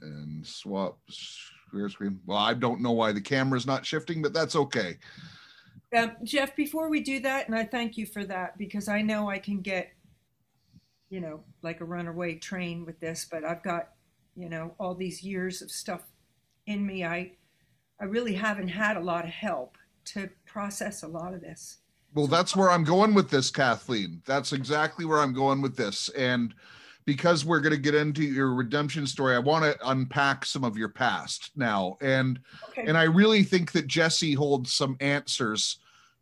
And 0.00 0.46
swap 0.46 0.98
share 1.08 1.88
screen. 1.88 2.20
Well, 2.26 2.38
I 2.38 2.54
don't 2.54 2.80
know 2.80 2.92
why 2.92 3.12
the 3.12 3.20
camera's 3.20 3.66
not 3.66 3.84
shifting, 3.84 4.22
but 4.22 4.32
that's 4.32 4.56
okay. 4.56 4.96
Um, 5.96 6.12
Jeff, 6.24 6.56
before 6.56 6.88
we 6.88 7.00
do 7.00 7.20
that, 7.20 7.46
and 7.46 7.54
I 7.54 7.64
thank 7.64 7.98
you 7.98 8.06
for 8.06 8.24
that 8.24 8.56
because 8.56 8.88
I 8.88 9.02
know 9.02 9.28
I 9.28 9.38
can 9.38 9.60
get, 9.60 9.90
you 11.12 11.20
know, 11.20 11.40
like 11.60 11.82
a 11.82 11.84
runaway 11.84 12.36
train 12.36 12.86
with 12.86 12.98
this, 12.98 13.26
but 13.30 13.44
I've 13.44 13.62
got, 13.62 13.90
you 14.34 14.48
know, 14.48 14.74
all 14.80 14.94
these 14.94 15.22
years 15.22 15.60
of 15.60 15.70
stuff 15.70 16.00
in 16.66 16.86
me. 16.86 17.04
I, 17.04 17.32
I 18.00 18.04
really 18.06 18.32
haven't 18.32 18.68
had 18.68 18.96
a 18.96 19.00
lot 19.00 19.24
of 19.26 19.30
help 19.30 19.76
to 20.06 20.30
process 20.46 21.02
a 21.02 21.06
lot 21.06 21.34
of 21.34 21.42
this. 21.42 21.80
Well, 22.14 22.26
that's 22.26 22.56
where 22.56 22.70
I'm 22.70 22.82
going 22.82 23.12
with 23.12 23.28
this, 23.28 23.50
Kathleen. 23.50 24.22
That's 24.24 24.54
exactly 24.54 25.04
where 25.04 25.18
I'm 25.18 25.34
going 25.34 25.60
with 25.60 25.76
this. 25.76 26.08
And 26.16 26.54
because 27.04 27.44
we're 27.44 27.60
going 27.60 27.74
to 27.74 27.80
get 27.80 27.94
into 27.94 28.22
your 28.22 28.54
redemption 28.54 29.06
story, 29.06 29.36
I 29.36 29.38
want 29.38 29.64
to 29.66 29.90
unpack 29.90 30.46
some 30.46 30.64
of 30.64 30.78
your 30.78 30.88
past 30.88 31.50
now. 31.56 31.98
And 32.00 32.40
okay. 32.70 32.86
and 32.86 32.96
I 32.96 33.02
really 33.02 33.42
think 33.42 33.72
that 33.72 33.86
Jesse 33.86 34.32
holds 34.32 34.72
some 34.72 34.96
answers 35.00 35.76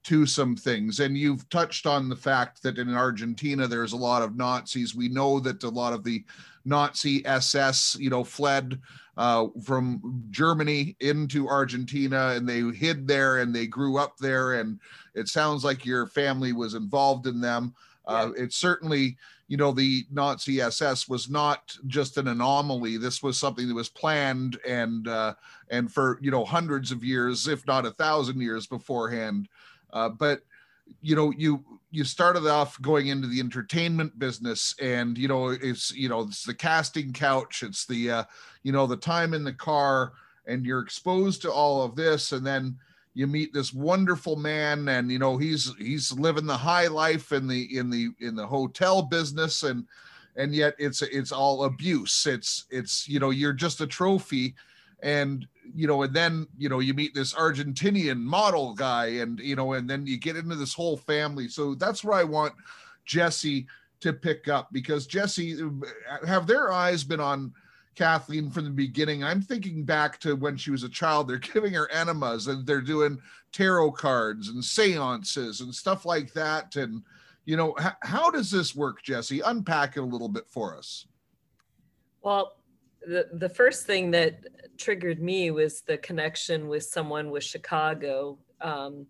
to 0.04 0.26
some 0.26 0.56
things. 0.56 1.00
And 1.00 1.16
you've 1.16 1.48
touched 1.50 1.86
on 1.86 2.08
the 2.08 2.16
fact 2.16 2.62
that 2.62 2.78
in 2.78 2.94
Argentina 2.94 3.66
there's 3.66 3.92
a 3.92 3.98
lot 3.98 4.22
of 4.22 4.36
Nazis. 4.36 4.94
We 4.94 5.08
know 5.08 5.40
that 5.40 5.62
a 5.62 5.68
lot 5.68 5.92
of 5.92 6.04
the 6.04 6.24
Nazi 6.64 7.24
SS, 7.26 7.96
you 7.98 8.10
know, 8.10 8.24
fled 8.24 8.80
uh, 9.16 9.48
from 9.62 10.24
Germany 10.30 10.96
into 11.00 11.48
Argentina 11.48 12.28
and 12.28 12.48
they 12.48 12.62
hid 12.76 13.06
there 13.06 13.38
and 13.38 13.54
they 13.54 13.66
grew 13.66 13.98
up 13.98 14.16
there. 14.18 14.54
And 14.54 14.80
it 15.14 15.28
sounds 15.28 15.64
like 15.64 15.84
your 15.84 16.06
family 16.06 16.52
was 16.52 16.74
involved 16.74 17.26
in 17.26 17.40
them. 17.40 17.74
Uh, 18.06 18.30
it's 18.36 18.56
certainly, 18.56 19.16
you 19.48 19.56
know, 19.56 19.72
the 19.72 20.06
Nazi 20.10 20.60
SS 20.60 21.08
was 21.08 21.28
not 21.28 21.76
just 21.86 22.16
an 22.16 22.28
anomaly. 22.28 22.96
This 22.96 23.22
was 23.22 23.36
something 23.36 23.68
that 23.68 23.74
was 23.74 23.88
planned 23.88 24.58
and 24.66 25.06
uh, 25.06 25.34
and 25.70 25.92
for 25.92 26.18
you 26.20 26.30
know 26.30 26.44
hundreds 26.44 26.90
of 26.90 27.04
years, 27.04 27.46
if 27.46 27.66
not 27.66 27.86
a 27.86 27.90
thousand 27.90 28.40
years 28.40 28.66
beforehand. 28.66 29.48
Uh, 29.92 30.08
but 30.08 30.40
you 31.00 31.14
know 31.14 31.32
you 31.36 31.64
you 31.92 32.04
started 32.04 32.46
off 32.46 32.80
going 32.82 33.08
into 33.08 33.28
the 33.28 33.40
entertainment 33.40 34.18
business 34.18 34.74
and 34.80 35.16
you 35.16 35.28
know 35.28 35.48
it's 35.48 35.92
you 35.92 36.08
know 36.08 36.20
it's 36.22 36.44
the 36.44 36.54
casting 36.54 37.12
couch 37.12 37.62
it's 37.62 37.86
the 37.86 38.10
uh, 38.10 38.24
you 38.62 38.72
know 38.72 38.86
the 38.86 38.96
time 38.96 39.34
in 39.34 39.44
the 39.44 39.52
car 39.52 40.12
and 40.50 40.66
you're 40.66 40.80
exposed 40.80 41.42
to 41.42 41.52
all 41.52 41.82
of 41.82 41.96
this. 41.96 42.32
And 42.32 42.46
then 42.46 42.76
you 43.14 43.26
meet 43.26 43.52
this 43.52 43.72
wonderful 43.72 44.36
man 44.36 44.88
and 44.88 45.10
you 45.10 45.18
know 45.18 45.36
he's 45.36 45.74
he's 45.78 46.12
living 46.12 46.46
the 46.46 46.56
high 46.56 46.86
life 46.86 47.32
in 47.32 47.46
the 47.46 47.76
in 47.76 47.90
the 47.90 48.10
in 48.20 48.34
the 48.34 48.46
hotel 48.46 49.02
business. 49.02 49.62
And 49.62 49.86
and 50.36 50.54
yet 50.54 50.74
it's 50.78 51.02
it's 51.02 51.32
all 51.32 51.64
abuse. 51.64 52.26
It's 52.26 52.66
it's 52.70 53.08
you 53.08 53.20
know 53.20 53.30
you're 53.30 53.52
just 53.52 53.80
a 53.80 53.86
trophy. 53.86 54.54
And 55.02 55.46
you 55.74 55.86
know 55.86 56.02
and 56.02 56.14
then 56.14 56.46
you 56.56 56.68
know 56.68 56.80
you 56.80 56.94
meet 56.94 57.14
this 57.14 57.34
argentinian 57.34 58.18
model 58.18 58.74
guy 58.74 59.06
and 59.06 59.38
you 59.40 59.56
know 59.56 59.72
and 59.72 59.88
then 59.88 60.06
you 60.06 60.18
get 60.18 60.36
into 60.36 60.56
this 60.56 60.74
whole 60.74 60.96
family. 60.96 61.48
So 61.48 61.74
that's 61.74 62.04
where 62.04 62.18
i 62.18 62.24
want 62.24 62.54
jesse 63.04 63.66
to 64.00 64.12
pick 64.12 64.48
up 64.48 64.68
because 64.72 65.06
jesse 65.06 65.62
uh, 65.62 66.26
have 66.26 66.46
their 66.46 66.72
eyes 66.72 67.02
been 67.02 67.20
on 67.20 67.52
kathleen 67.94 68.50
from 68.50 68.64
the 68.64 68.70
beginning? 68.70 69.22
I'm 69.24 69.42
thinking 69.42 69.84
back 69.84 70.18
to 70.20 70.36
when 70.36 70.56
she 70.56 70.70
was 70.70 70.84
a 70.84 70.88
child 70.88 71.28
they're 71.28 71.38
giving 71.54 71.74
her 71.74 71.90
enemas 71.90 72.46
and 72.46 72.66
they're 72.66 72.80
doing 72.80 73.18
tarot 73.52 73.92
cards 73.92 74.48
and 74.48 74.64
seances 74.64 75.60
and 75.60 75.74
stuff 75.74 76.04
like 76.04 76.32
that. 76.34 76.76
And 76.76 77.02
you 77.44 77.56
know 77.56 77.76
how 78.02 78.30
does 78.30 78.50
this 78.50 78.74
work 78.74 79.02
jesse? 79.02 79.40
Unpack 79.40 79.96
it 79.96 80.00
a 80.00 80.04
little 80.04 80.28
bit 80.28 80.48
for 80.48 80.76
us. 80.76 81.06
Well 82.22 82.59
the, 83.02 83.28
the 83.32 83.48
first 83.48 83.86
thing 83.86 84.10
that 84.12 84.40
triggered 84.76 85.20
me 85.20 85.50
was 85.50 85.82
the 85.82 85.98
connection 85.98 86.68
with 86.68 86.84
someone 86.84 87.30
with 87.30 87.44
Chicago. 87.44 88.38
Um, 88.60 89.06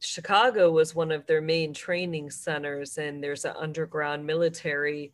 Chicago 0.00 0.70
was 0.70 0.94
one 0.94 1.12
of 1.12 1.26
their 1.26 1.40
main 1.40 1.72
training 1.72 2.30
centers, 2.30 2.98
and 2.98 3.22
there's 3.22 3.44
an 3.44 3.54
underground 3.56 4.26
military 4.26 5.12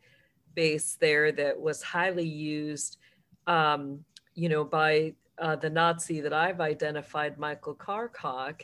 base 0.55 0.97
there 0.99 1.31
that 1.31 1.59
was 1.59 1.81
highly 1.83 2.27
used, 2.27 2.97
um, 3.45 4.03
you 4.33 4.49
know, 4.49 4.63
by 4.63 5.13
uh, 5.39 5.55
the 5.55 5.69
Nazi 5.69 6.21
that 6.21 6.33
I've 6.33 6.59
identified, 6.59 7.37
Michael 7.37 7.75
Karkoc. 7.75 8.61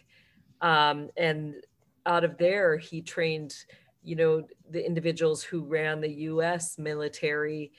Um, 0.61 1.09
and 1.15 1.55
out 2.05 2.23
of 2.23 2.37
there, 2.37 2.77
he 2.77 3.01
trained, 3.01 3.55
you 4.03 4.15
know, 4.15 4.47
the 4.71 4.85
individuals 4.85 5.43
who 5.43 5.63
ran 5.63 6.01
the 6.01 6.11
U.S. 6.11 6.77
military 6.77 7.71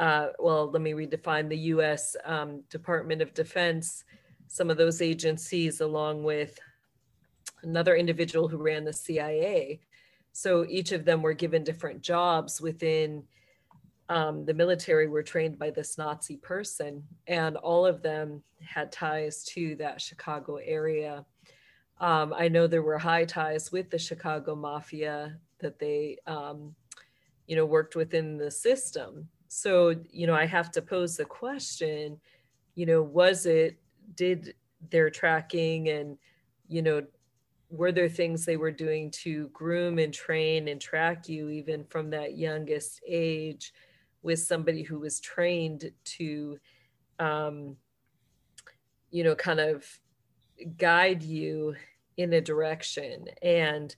uh, 0.00 0.28
well, 0.38 0.70
let 0.70 0.80
me 0.80 0.92
redefine 0.92 1.48
the 1.48 1.58
US 1.74 2.16
um, 2.24 2.62
Department 2.70 3.20
of 3.20 3.34
Defense, 3.34 4.04
some 4.48 4.70
of 4.70 4.78
those 4.78 5.02
agencies, 5.02 5.82
along 5.82 6.24
with 6.24 6.58
another 7.62 7.94
individual 7.94 8.48
who 8.48 8.56
ran 8.56 8.84
the 8.84 8.94
CIA. 8.94 9.80
So 10.32 10.64
each 10.66 10.92
of 10.92 11.04
them 11.04 11.20
were 11.20 11.34
given 11.34 11.64
different 11.64 12.00
jobs 12.00 12.62
within 12.62 13.24
um, 14.08 14.46
the 14.46 14.54
military, 14.54 15.06
were 15.06 15.22
trained 15.22 15.58
by 15.58 15.70
this 15.70 15.98
Nazi 15.98 16.38
person, 16.38 17.04
and 17.26 17.58
all 17.58 17.84
of 17.84 18.02
them 18.02 18.42
had 18.64 18.90
ties 18.90 19.44
to 19.50 19.76
that 19.76 20.00
Chicago 20.00 20.56
area. 20.56 21.26
Um, 22.00 22.32
I 22.34 22.48
know 22.48 22.66
there 22.66 22.82
were 22.82 22.98
high 22.98 23.26
ties 23.26 23.70
with 23.70 23.90
the 23.90 23.98
Chicago 23.98 24.54
Mafia 24.54 25.36
that 25.58 25.78
they, 25.78 26.16
um, 26.26 26.74
you 27.46 27.54
know, 27.54 27.66
worked 27.66 27.96
within 27.96 28.38
the 28.38 28.50
system 28.50 29.28
so 29.52 29.92
you 30.12 30.28
know 30.28 30.34
i 30.34 30.46
have 30.46 30.70
to 30.70 30.80
pose 30.80 31.16
the 31.16 31.24
question 31.24 32.20
you 32.76 32.86
know 32.86 33.02
was 33.02 33.46
it 33.46 33.76
did 34.14 34.54
their 34.90 35.10
tracking 35.10 35.88
and 35.88 36.16
you 36.68 36.80
know 36.82 37.02
were 37.68 37.90
there 37.90 38.08
things 38.08 38.44
they 38.44 38.56
were 38.56 38.70
doing 38.70 39.10
to 39.10 39.48
groom 39.48 39.98
and 39.98 40.14
train 40.14 40.68
and 40.68 40.80
track 40.80 41.28
you 41.28 41.48
even 41.50 41.84
from 41.84 42.10
that 42.10 42.38
youngest 42.38 43.00
age 43.08 43.72
with 44.22 44.38
somebody 44.38 44.84
who 44.84 45.00
was 45.00 45.18
trained 45.18 45.90
to 46.04 46.56
um, 47.18 47.76
you 49.10 49.24
know 49.24 49.34
kind 49.34 49.58
of 49.58 49.84
guide 50.76 51.22
you 51.22 51.74
in 52.16 52.34
a 52.34 52.40
direction? 52.40 53.24
And 53.42 53.94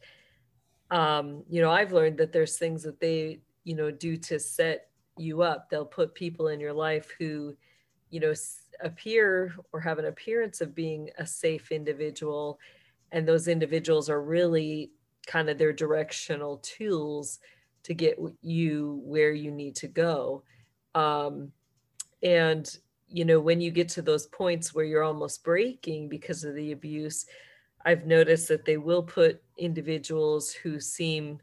um, 0.91 1.45
you 1.49 1.61
know 1.61 1.70
i've 1.70 1.93
learned 1.93 2.19
that 2.19 2.33
there's 2.33 2.57
things 2.59 2.83
that 2.83 3.01
they 3.01 3.41
you 3.65 3.74
know 3.74 3.91
do 3.91 4.16
to 4.16 4.39
set 4.39 4.89
you 5.16 5.43
up. 5.43 5.68
They'll 5.68 5.84
put 5.84 6.14
people 6.14 6.48
in 6.48 6.60
your 6.60 6.72
life 6.72 7.10
who, 7.18 7.55
you 8.10 8.20
know, 8.20 8.34
appear 8.80 9.55
or 9.72 9.80
have 9.80 9.98
an 9.98 10.06
appearance 10.06 10.60
of 10.60 10.74
being 10.74 11.10
a 11.18 11.26
safe 11.26 11.72
individual. 11.72 12.59
And 13.12 13.26
those 13.26 13.48
individuals 13.48 14.09
are 14.09 14.22
really 14.22 14.90
kind 15.26 15.48
of 15.48 15.59
their 15.59 15.72
directional 15.72 16.59
tools 16.59 17.39
to 17.84 17.94
get 17.94 18.18
you 18.40 19.01
where 19.05 19.32
you 19.32 19.51
need 19.51 19.76
to 19.76 19.89
go. 19.89 20.43
Um, 20.94 21.52
and, 22.22 22.78
you 23.09 23.24
know, 23.24 23.40
when 23.40 23.60
you 23.60 23.70
get 23.70 23.89
to 23.90 24.02
those 24.02 24.26
points 24.26 24.74
where 24.74 24.84
you're 24.84 25.02
almost 25.02 25.44
breaking 25.44 26.09
because 26.09 26.44
of 26.44 26.55
the 26.55 26.72
abuse, 26.72 27.26
I've 27.84 28.06
noticed 28.06 28.48
that 28.48 28.64
they 28.64 28.76
will 28.76 29.02
put 29.02 29.43
individuals 29.59 30.52
who 30.52 30.78
seem, 30.78 31.40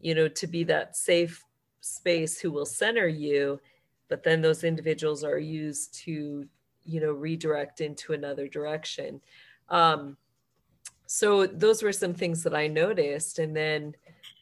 you 0.00 0.14
know, 0.14 0.28
to 0.28 0.46
be 0.46 0.64
that 0.64 0.96
safe 0.96 1.42
space 1.82 2.40
who 2.40 2.50
will 2.50 2.64
center 2.64 3.06
you, 3.06 3.60
but 4.08 4.22
then 4.22 4.40
those 4.40 4.64
individuals 4.64 5.24
are 5.24 5.38
used 5.38 5.92
to, 6.04 6.46
you 6.84 7.00
know, 7.00 7.12
redirect 7.12 7.80
into 7.80 8.14
another 8.14 8.48
direction. 8.48 9.20
Um, 9.68 10.16
so 11.06 11.46
those 11.46 11.82
were 11.82 11.92
some 11.92 12.14
things 12.14 12.42
that 12.44 12.54
I 12.54 12.68
noticed. 12.68 13.38
And 13.38 13.54
then, 13.54 13.94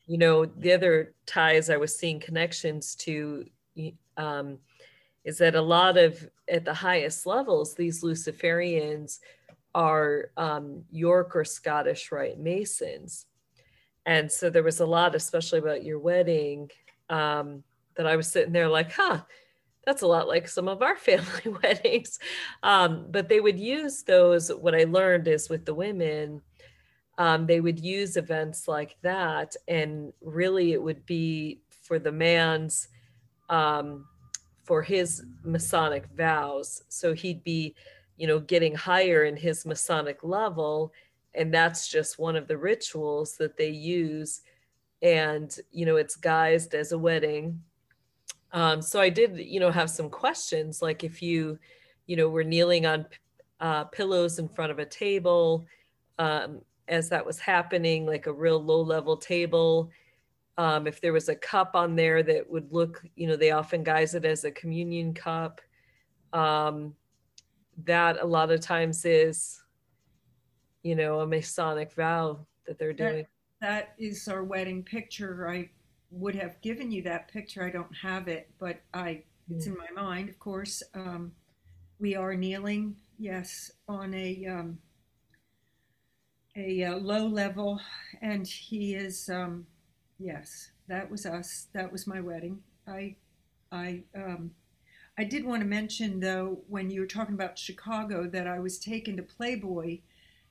you 0.07 0.19
know, 0.19 0.45
the 0.45 0.73
other 0.73 1.15
ties 1.27 1.71
I 1.71 1.77
was 1.77 1.97
seeing 1.97 2.21
connections 2.21 2.95
to 2.97 3.47
um, 4.17 4.59
is 5.25 5.39
that 5.39 5.55
a 5.55 5.63
lot 5.63 5.97
of, 5.97 6.29
at 6.49 6.65
the 6.65 6.75
highest 6.75 7.27
levels, 7.27 7.75
these 7.75 8.03
Luciferians 8.03 9.21
are 9.75 10.31
um, 10.37 10.83
York 10.91 11.35
or 11.35 11.45
Scottish 11.45 12.13
Rite 12.13 12.39
Masons. 12.39 13.27
And 14.07 14.31
so 14.31 14.51
there 14.51 14.63
was 14.63 14.81
a 14.81 14.87
lot, 14.87 15.15
especially 15.15 15.59
about 15.59 15.85
your 15.85 15.99
wedding, 15.99 16.71
um, 17.11 17.63
that 17.97 18.07
I 18.07 18.17
was 18.17 18.31
sitting 18.31 18.53
there 18.53 18.69
like, 18.69 18.93
huh, 18.93 19.21
that's 19.85 20.03
a 20.03 20.07
lot 20.07 20.29
like 20.29 20.49
some 20.49 20.69
of 20.69 20.81
our 20.81 20.97
family 21.09 21.55
weddings. 21.63 22.19
Um, 22.63 23.07
but 23.11 23.29
they 23.29 23.41
would 23.41 23.59
use 23.59 24.03
those, 24.03 24.49
what 24.49 24.75
I 24.75 24.85
learned 24.85 25.29
is 25.29 25.49
with 25.51 25.67
the 25.67 25.75
women, 25.75 26.41
um, 27.19 27.47
they 27.47 27.61
would 27.61 27.79
use 27.79 28.17
events 28.17 28.67
like 28.67 28.97
that. 29.03 29.55
And 29.69 30.15
really, 30.23 30.73
it 30.73 30.83
would 30.83 31.05
be 31.05 31.61
for 31.83 31.99
the 31.99 32.13
man's, 32.13 32.89
um, 33.51 34.07
for 34.65 34.81
his 34.83 35.23
Masonic 35.45 36.07
vows. 36.17 36.85
So 36.89 37.13
he'd 37.13 37.45
be 37.45 37.75
you 38.21 38.27
know, 38.27 38.39
getting 38.39 38.75
higher 38.75 39.25
in 39.25 39.35
his 39.35 39.65
Masonic 39.65 40.23
level. 40.23 40.93
And 41.35 41.53
that's 41.55 41.89
just 41.89 42.19
one 42.19 42.37
of 42.37 42.47
the 42.47 42.59
rituals 42.59 43.39
that 43.39 43.57
they 43.57 43.71
use. 43.71 44.43
And, 45.03 45.55
you 45.71 45.87
know, 45.87 45.97
it's 45.97 46.17
guised 46.17 46.75
as 46.75 46.93
a 46.93 46.99
wedding. 46.99 47.63
Um, 48.53 48.83
so 48.83 49.01
I 49.01 49.09
did, 49.09 49.39
you 49.39 49.61
know, 49.61 49.71
have 49.71 49.91
some 49.91 50.11
questions 50.11 50.83
like 50.83 51.05
if 51.05 51.23
you, 51.23 51.59
you 52.07 52.17
know, 52.17 52.29
were 52.29 52.45
kneeling 52.45 52.85
on 52.87 53.07
uh, 53.61 53.85
pillows 53.85 54.39
in 54.39 54.49
front 54.49 54.73
of 54.73 54.79
a 54.79 54.85
table 54.85 55.67
um, 56.19 56.61
as 56.89 57.09
that 57.09 57.25
was 57.25 57.39
happening, 57.39 58.07
like 58.07 58.27
a 58.27 58.33
real 58.33 58.63
low 58.63 58.83
level 58.83 59.17
table. 59.17 59.91
Um, 60.59 60.87
if 60.87 61.01
there 61.01 61.13
was 61.13 61.29
a 61.29 61.35
cup 61.35 61.75
on 61.75 61.97
there 61.97 62.23
that 62.23 62.51
would 62.51 62.71
look, 62.73 63.03
you 63.17 63.27
know, 63.29 63.37
they 63.37 63.53
often 63.53 63.83
guise 63.83 64.15
it 64.15 64.25
as 64.25 64.45
a 64.45 64.51
communion 64.51 65.15
cup. 65.15 65.61
Um, 66.33 66.95
that 67.85 68.21
a 68.21 68.27
lot 68.27 68.51
of 68.51 68.61
times 68.61 69.05
is, 69.05 69.63
you 70.83 70.95
know, 70.97 71.21
a 71.21 71.27
Masonic 71.27 71.93
vow 71.93 72.47
that 72.67 72.79
they're 72.79 72.93
doing. 72.93 73.27
That, 73.61 73.95
is 73.99 74.27
our 74.29 74.43
wedding 74.43 74.83
picture. 74.83 75.49
I 75.49 75.71
would 76.11 76.35
have 76.35 76.61
given 76.63 76.91
you 76.91 77.03
that 77.03 77.31
picture. 77.31 77.65
I 77.65 77.71
don't 77.71 77.95
have 78.03 78.27
it, 78.29 78.49
but 78.59 78.81
I 78.95 79.23
it's 79.51 79.67
in 79.67 79.77
my 79.77 80.03
mind, 80.03 80.29
of 80.29 80.39
course. 80.39 80.83
Um, 80.95 81.33
we 81.99 82.15
are 82.15 82.35
kneeling, 82.35 82.97
yes, 83.19 83.73
on 83.89 84.15
a 84.15 84.47
um, 84.47 84.79
a 86.57 86.85
uh, 86.85 86.97
low 86.97 87.27
level, 87.27 87.81
and 88.23 88.47
he 88.47 88.95
is, 88.95 89.29
um, 89.29 89.67
yes, 90.19 90.71
that 90.89 91.11
was 91.11 91.27
us. 91.27 91.69
That 91.73 91.93
was 91.93 92.07
my 92.07 92.21
wedding. 92.21 92.61
I, 92.87 93.17
I 93.71 94.03
um, 94.15 94.53
I 95.19 95.25
did 95.25 95.45
want 95.45 95.63
to 95.63 95.69
mention, 95.69 96.21
though, 96.21 96.63
when 96.69 96.91
you 96.91 97.01
were 97.01 97.07
talking 97.07 97.35
about 97.35 97.59
Chicago, 97.59 98.27
that 98.29 98.47
I 98.47 98.59
was 98.59 98.79
taken 98.79 99.17
to 99.17 99.23
Playboy, 99.23 99.99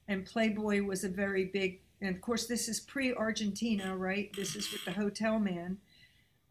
and 0.08 0.26
Playboy 0.26 0.84
was 0.84 1.04
a 1.04 1.10
very 1.10 1.46
big, 1.46 1.82
and 2.02 2.16
of 2.16 2.22
course, 2.22 2.48
this 2.48 2.68
is 2.68 2.80
pre 2.80 3.14
Argentina, 3.14 3.96
right? 3.96 4.32
This 4.36 4.56
is 4.56 4.72
with 4.72 4.86
the 4.86 4.94
hotel 4.94 5.40
man. 5.40 5.78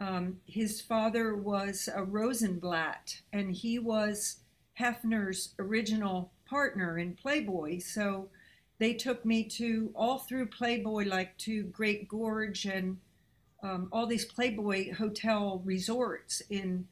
Um, 0.01 0.41
his 0.47 0.81
father 0.81 1.35
was 1.35 1.89
a 1.93 2.05
Rosenblatt, 2.05 3.20
and 3.33 3.53
he 3.53 3.79
was 3.79 4.41
Hefner's 4.79 5.55
original 5.59 6.33
partner 6.47 6.99
in 6.99 7.15
Playboy. 7.15 7.81
So 7.81 8.29
they 8.79 8.95
took 8.95 9.25
me 9.25 9.45
to 9.45 9.91
all 9.95 10.19
through 10.19 10.47
Playboy, 10.47 11.05
like 11.05 11.37
to 11.39 11.65
Great 11.65 12.09
Gorge 12.09 12.65
and 12.65 12.99
um, 13.62 13.89
all 13.91 14.07
these 14.07 14.25
Playboy 14.25 14.95
hotel 14.95 15.61
resorts 15.65 16.43
in 16.49 16.87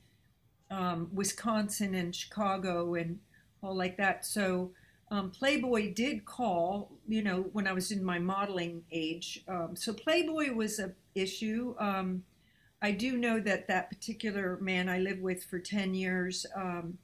um, 0.70 1.09
Wisconsin 1.12 1.95
and 1.95 2.15
Chicago 2.15 2.95
and 2.95 3.20
all 3.62 3.77
like 3.77 3.97
that. 3.99 4.27
So 4.27 4.73
um, 5.11 5.31
Playboy 5.31 5.95
did 5.95 6.24
call, 6.24 6.91
you 7.07 7.23
know, 7.23 7.43
when 7.53 7.66
I 7.66 7.73
was 7.73 7.93
in 7.93 8.05
my 8.05 8.19
modeling 8.19 8.83
age. 8.91 9.45
Um, 9.47 9.77
so 9.77 9.93
Playboy 9.93 10.53
was 10.53 10.78
a 10.78 10.93
issue. 11.15 11.74
Um, 11.78 12.24
I 12.83 12.91
do 12.91 13.16
know 13.16 13.41
that 13.41 13.69
that 13.69 13.89
particular 13.89 14.59
man 14.61 14.89
I 14.89 14.99
lived 14.99 15.23
with 15.23 15.45
for 15.45 15.59
10 15.59 15.95
years, 15.95 16.45
um, 16.55 16.99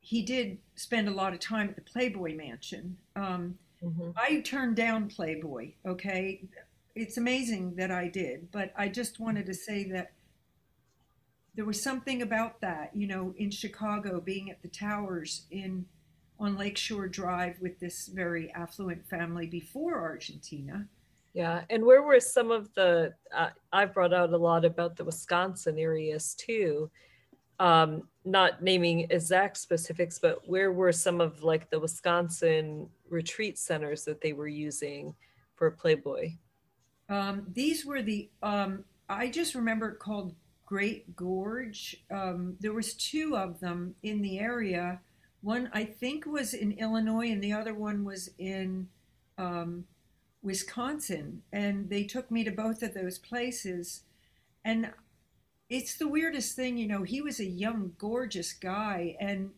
he 0.00 0.22
did 0.22 0.58
spend 0.74 1.06
a 1.08 1.12
lot 1.12 1.32
of 1.32 1.38
time 1.38 1.68
at 1.68 1.76
the 1.76 1.82
Playboy 1.82 2.34
mansion. 2.34 2.96
Um, 3.14 3.58
mm-hmm. 3.82 4.10
I 4.16 4.40
turned 4.40 4.76
down 4.76 5.08
Playboy, 5.08 5.72
okay? 5.86 6.42
It's 6.94 7.18
amazing 7.18 7.76
that 7.76 7.90
I 7.90 8.08
did, 8.08 8.50
but 8.50 8.72
I 8.76 8.88
just 8.88 9.20
wanted 9.20 9.46
to 9.46 9.54
say 9.54 9.84
that 9.92 10.12
there 11.54 11.64
was 11.64 11.82
something 11.82 12.22
about 12.22 12.60
that, 12.62 12.90
you 12.94 13.06
know, 13.06 13.34
in 13.36 13.50
Chicago, 13.50 14.20
being 14.20 14.50
at 14.50 14.62
the 14.62 14.68
towers 14.68 15.46
in 15.50 15.84
on 16.42 16.58
Lakeshore 16.58 17.06
Drive 17.06 17.56
with 17.60 17.78
this 17.78 18.08
very 18.08 18.50
affluent 18.52 19.06
family 19.08 19.46
before 19.46 20.00
Argentina. 20.02 20.86
Yeah, 21.34 21.62
and 21.70 21.84
where 21.84 22.02
were 22.02 22.20
some 22.20 22.50
of 22.50 22.74
the? 22.74 23.14
Uh, 23.34 23.50
I've 23.72 23.94
brought 23.94 24.12
out 24.12 24.32
a 24.32 24.36
lot 24.36 24.64
about 24.64 24.96
the 24.96 25.04
Wisconsin 25.04 25.78
areas 25.78 26.34
too. 26.34 26.90
Um, 27.60 28.08
not 28.24 28.60
naming 28.60 29.06
exact 29.08 29.56
specifics, 29.56 30.18
but 30.18 30.46
where 30.46 30.72
were 30.72 30.92
some 30.92 31.20
of 31.20 31.42
like 31.44 31.70
the 31.70 31.78
Wisconsin 31.78 32.88
retreat 33.08 33.56
centers 33.56 34.04
that 34.04 34.20
they 34.20 34.32
were 34.32 34.48
using 34.48 35.14
for 35.54 35.70
Playboy? 35.70 36.32
Um, 37.08 37.46
these 37.52 37.86
were 37.86 38.02
the. 38.02 38.28
Um, 38.42 38.84
I 39.08 39.28
just 39.28 39.54
remember 39.54 39.92
called 39.92 40.34
Great 40.66 41.14
Gorge. 41.14 42.04
Um, 42.10 42.56
there 42.58 42.72
was 42.74 42.94
two 42.94 43.36
of 43.36 43.60
them 43.60 43.94
in 44.02 44.20
the 44.20 44.40
area. 44.40 45.00
One 45.42 45.70
I 45.72 45.84
think 45.84 46.24
was 46.24 46.54
in 46.54 46.72
Illinois, 46.72 47.30
and 47.30 47.42
the 47.42 47.52
other 47.52 47.74
one 47.74 48.04
was 48.04 48.30
in 48.38 48.88
um, 49.38 49.84
Wisconsin. 50.42 51.42
And 51.52 51.90
they 51.90 52.04
took 52.04 52.30
me 52.30 52.44
to 52.44 52.50
both 52.50 52.82
of 52.82 52.94
those 52.94 53.18
places. 53.18 54.02
And 54.64 54.92
it's 55.68 55.96
the 55.96 56.08
weirdest 56.08 56.54
thing, 56.54 56.78
you 56.78 56.86
know. 56.86 57.02
He 57.02 57.20
was 57.20 57.40
a 57.40 57.44
young, 57.44 57.92
gorgeous 57.98 58.52
guy, 58.52 59.16
and 59.20 59.50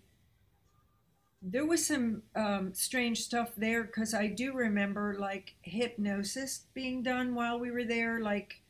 there 1.42 1.66
was 1.66 1.86
some 1.86 2.22
um, 2.34 2.72
strange 2.72 3.20
stuff 3.20 3.52
there 3.54 3.84
because 3.84 4.14
I 4.14 4.28
do 4.28 4.54
remember 4.54 5.16
like 5.18 5.54
hypnosis 5.60 6.62
being 6.72 7.02
done 7.02 7.34
while 7.34 7.58
we 7.58 7.70
were 7.70 7.84
there, 7.84 8.20
like. 8.20 8.60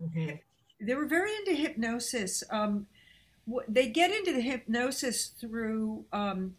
Mm-hmm 0.00 0.36
they 0.80 0.94
were 0.94 1.06
very 1.06 1.34
into 1.36 1.54
hypnosis. 1.54 2.42
Um, 2.50 2.86
they 3.68 3.88
get 3.88 4.10
into 4.10 4.32
the 4.32 4.40
hypnosis 4.40 5.28
through 5.28 6.04
um, 6.12 6.54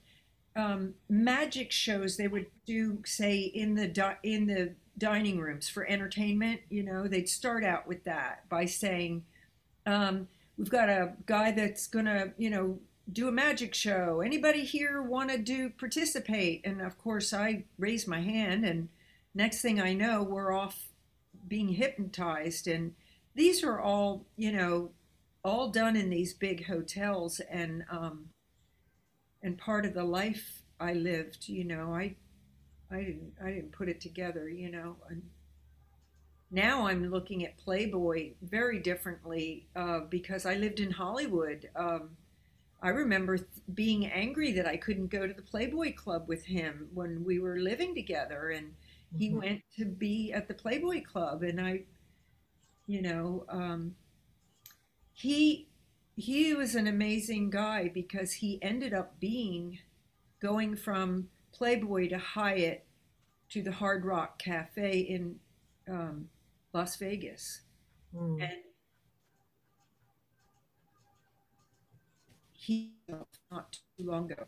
um, 0.55 0.95
magic 1.09 1.71
shows. 1.71 2.17
They 2.17 2.27
would 2.27 2.47
do, 2.65 2.99
say, 3.05 3.39
in 3.39 3.75
the 3.75 3.87
di- 3.87 4.17
in 4.23 4.47
the 4.47 4.73
dining 4.97 5.39
rooms 5.39 5.69
for 5.69 5.87
entertainment. 5.87 6.61
You 6.69 6.83
know, 6.83 7.07
they'd 7.07 7.29
start 7.29 7.63
out 7.63 7.87
with 7.87 8.03
that 8.03 8.47
by 8.49 8.65
saying, 8.65 9.23
um, 9.85 10.27
"We've 10.57 10.69
got 10.69 10.89
a 10.89 11.13
guy 11.25 11.51
that's 11.51 11.87
gonna, 11.87 12.33
you 12.37 12.49
know, 12.49 12.79
do 13.11 13.27
a 13.27 13.31
magic 13.31 13.73
show. 13.73 14.21
Anybody 14.21 14.63
here 14.63 15.01
want 15.01 15.29
to 15.31 15.37
do 15.37 15.69
participate?" 15.69 16.61
And 16.65 16.81
of 16.81 16.97
course, 16.97 17.33
I 17.33 17.65
raise 17.77 18.07
my 18.07 18.21
hand, 18.21 18.65
and 18.65 18.89
next 19.33 19.61
thing 19.61 19.79
I 19.79 19.93
know, 19.93 20.23
we're 20.23 20.51
off 20.51 20.87
being 21.47 21.69
hypnotized 21.69 22.67
and 22.67 22.93
these 23.35 23.63
are 23.63 23.79
all, 23.79 24.25
you 24.35 24.51
know, 24.51 24.91
all 25.43 25.69
done 25.69 25.95
in 25.95 26.09
these 26.09 26.33
big 26.33 26.65
hotels 26.65 27.39
and 27.49 27.83
um, 27.89 28.29
and 29.43 29.57
part 29.57 29.85
of 29.85 29.93
the 29.93 30.03
life 30.03 30.61
I 30.79 30.93
lived. 30.93 31.47
You 31.47 31.63
know, 31.63 31.93
I 31.93 32.15
I 32.91 32.97
didn't 32.97 33.33
I 33.43 33.51
didn't 33.51 33.71
put 33.71 33.89
it 33.89 34.01
together. 34.01 34.49
You 34.49 34.69
know, 34.69 34.97
and 35.09 35.23
now 36.51 36.87
I'm 36.87 37.09
looking 37.09 37.45
at 37.45 37.57
Playboy 37.57 38.33
very 38.41 38.79
differently 38.79 39.67
uh, 39.75 40.01
because 40.09 40.45
I 40.45 40.55
lived 40.55 40.79
in 40.79 40.91
Hollywood. 40.91 41.69
Um, 41.75 42.09
I 42.83 42.89
remember 42.89 43.37
th- 43.37 43.47
being 43.73 44.07
angry 44.07 44.51
that 44.53 44.65
I 44.65 44.75
couldn't 44.75 45.07
go 45.07 45.27
to 45.27 45.33
the 45.33 45.41
Playboy 45.41 45.93
Club 45.93 46.27
with 46.27 46.43
him 46.43 46.89
when 46.93 47.23
we 47.23 47.39
were 47.39 47.59
living 47.59 47.93
together, 47.93 48.49
and 48.49 48.73
he 49.17 49.29
mm-hmm. 49.29 49.39
went 49.39 49.61
to 49.77 49.85
be 49.85 50.33
at 50.33 50.47
the 50.47 50.53
Playboy 50.53 51.03
Club, 51.03 51.43
and 51.43 51.61
I 51.61 51.83
you 52.87 53.01
know 53.01 53.45
um, 53.49 53.95
he 55.13 55.67
he 56.15 56.53
was 56.53 56.75
an 56.75 56.87
amazing 56.87 57.49
guy 57.49 57.89
because 57.93 58.33
he 58.33 58.59
ended 58.61 58.93
up 58.93 59.19
being 59.19 59.79
going 60.41 60.75
from 60.75 61.29
Playboy 61.53 62.09
to 62.09 62.17
Hyatt 62.17 62.85
to 63.49 63.61
the 63.61 63.71
Hard 63.71 64.05
Rock 64.05 64.39
Cafe 64.39 64.99
in 64.99 65.35
um, 65.89 66.29
Las 66.73 66.95
Vegas. 66.97 67.61
Mm. 68.15 68.41
And 68.41 68.61
he 72.53 72.93
not 73.51 73.79
too 73.97 74.05
long 74.05 74.31
ago. 74.31 74.45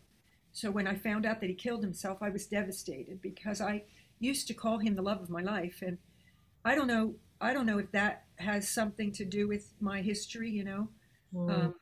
So 0.52 0.70
when 0.70 0.86
I 0.86 0.94
found 0.94 1.26
out 1.26 1.40
that 1.40 1.50
he 1.50 1.54
killed 1.54 1.82
himself, 1.82 2.18
I 2.22 2.30
was 2.30 2.46
devastated 2.46 3.20
because 3.20 3.60
I 3.60 3.82
used 4.20 4.46
to 4.48 4.54
call 4.54 4.78
him 4.78 4.94
the 4.94 5.02
love 5.02 5.20
of 5.20 5.30
my 5.30 5.42
life. 5.42 5.82
And 5.82 5.98
I 6.64 6.74
don't 6.74 6.86
know, 6.86 7.14
I 7.44 7.52
don't 7.52 7.66
know 7.66 7.78
if 7.78 7.92
that 7.92 8.24
has 8.36 8.66
something 8.68 9.12
to 9.12 9.24
do 9.24 9.46
with 9.46 9.74
my 9.78 10.00
history, 10.00 10.50
you 10.50 10.64
know. 10.64 10.88
Mm. 11.34 11.50
Um, 11.50 11.74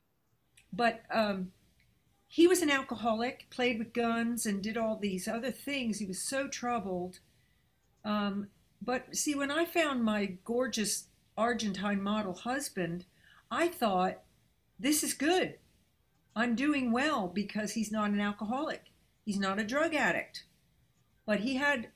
but 0.73 1.03
um, 1.09 1.53
he 2.27 2.49
was 2.49 2.63
an 2.63 2.71
alcoholic, 2.71 3.47
played 3.49 3.79
with 3.79 3.93
guns, 3.93 4.45
and 4.45 4.61
did 4.61 4.77
all 4.77 4.97
these 4.97 5.29
other 5.29 5.53
things. 5.53 6.01
He 6.01 6.07
was 6.07 6.21
so 6.21 6.49
troubled. 6.49 7.21
Um, 8.05 8.49
but 8.85 9.15
see, 9.15 9.37
when 9.37 9.53
I 9.53 9.65
found 9.65 10.03
my 10.03 10.37
gorgeous 10.45 11.05
Argentine 11.39 12.03
model 12.03 12.35
husband, 12.35 13.05
I 13.49 13.69
thought, 13.69 14.19
this 14.81 15.05
is 15.05 15.15
good. 15.15 15.59
I'm 16.35 16.57
doing 16.57 16.91
well 16.91 17.29
because 17.29 17.75
he's 17.75 17.93
not 17.93 18.11
an 18.11 18.21
alcoholic. 18.21 18.87
He's 19.25 19.39
not 19.39 19.61
a 19.61 19.65
drug 19.65 19.95
addict. 19.95 20.43
But 21.25 21.41
he 21.41 21.55
had 21.55 21.91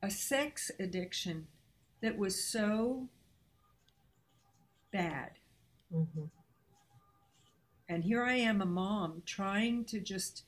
a 0.00 0.10
sex 0.10 0.70
addiction 0.78 1.48
that 2.02 2.18
was 2.18 2.42
so 2.44 3.08
bad. 4.92 5.32
hmm 5.90 6.30
And 7.90 8.04
here 8.04 8.22
I 8.24 8.36
am, 8.36 8.62
a 8.62 8.64
mom, 8.64 9.22
trying 9.26 9.84
to 9.86 10.00
just. 10.00 10.44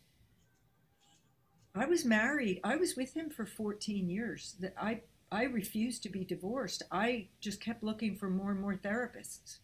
I 1.74 1.84
was 1.84 2.02
married. 2.02 2.60
I 2.64 2.76
was 2.76 2.96
with 2.96 3.12
him 3.12 3.28
for 3.28 3.44
14 3.44 4.08
years. 4.08 4.54
That 4.58 4.72
I 4.78 5.02
I 5.30 5.42
refused 5.42 6.02
to 6.04 6.08
be 6.08 6.24
divorced. 6.24 6.82
I 6.90 7.28
just 7.40 7.60
kept 7.60 7.82
looking 7.82 8.16
for 8.16 8.30
more 8.30 8.52
and 8.52 8.60
more 8.60 8.76
therapists. 8.78 9.58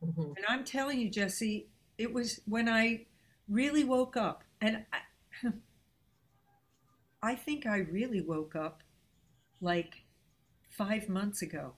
hmm 0.00 0.34
And 0.36 0.44
I'm 0.48 0.64
telling 0.64 1.00
you, 1.00 1.10
Jesse, 1.10 1.68
it 1.98 2.12
was 2.12 2.40
when 2.46 2.68
I 2.68 3.06
really 3.48 3.84
woke 3.84 4.16
up, 4.16 4.44
and 4.60 4.84
I, 4.92 5.48
I 7.22 7.34
think 7.34 7.66
I 7.66 7.78
really 7.78 8.20
woke 8.20 8.54
up 8.54 8.82
like 9.60 10.03
five 10.76 11.08
months 11.08 11.42
ago, 11.42 11.74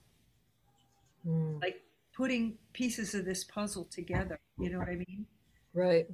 Mm. 1.25 1.61
like 1.61 1.83
putting 2.13 2.57
pieces 2.73 3.13
of 3.13 3.25
this 3.25 3.43
puzzle 3.43 3.85
together. 3.85 4.39
You 4.57 4.69
know 4.71 4.79
what 4.79 4.89
I 4.89 4.95
mean? 4.95 5.27
Right. 5.73 6.07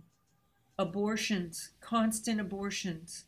abortions, 0.79 1.69
constant 1.81 2.41
abortions, 2.41 3.25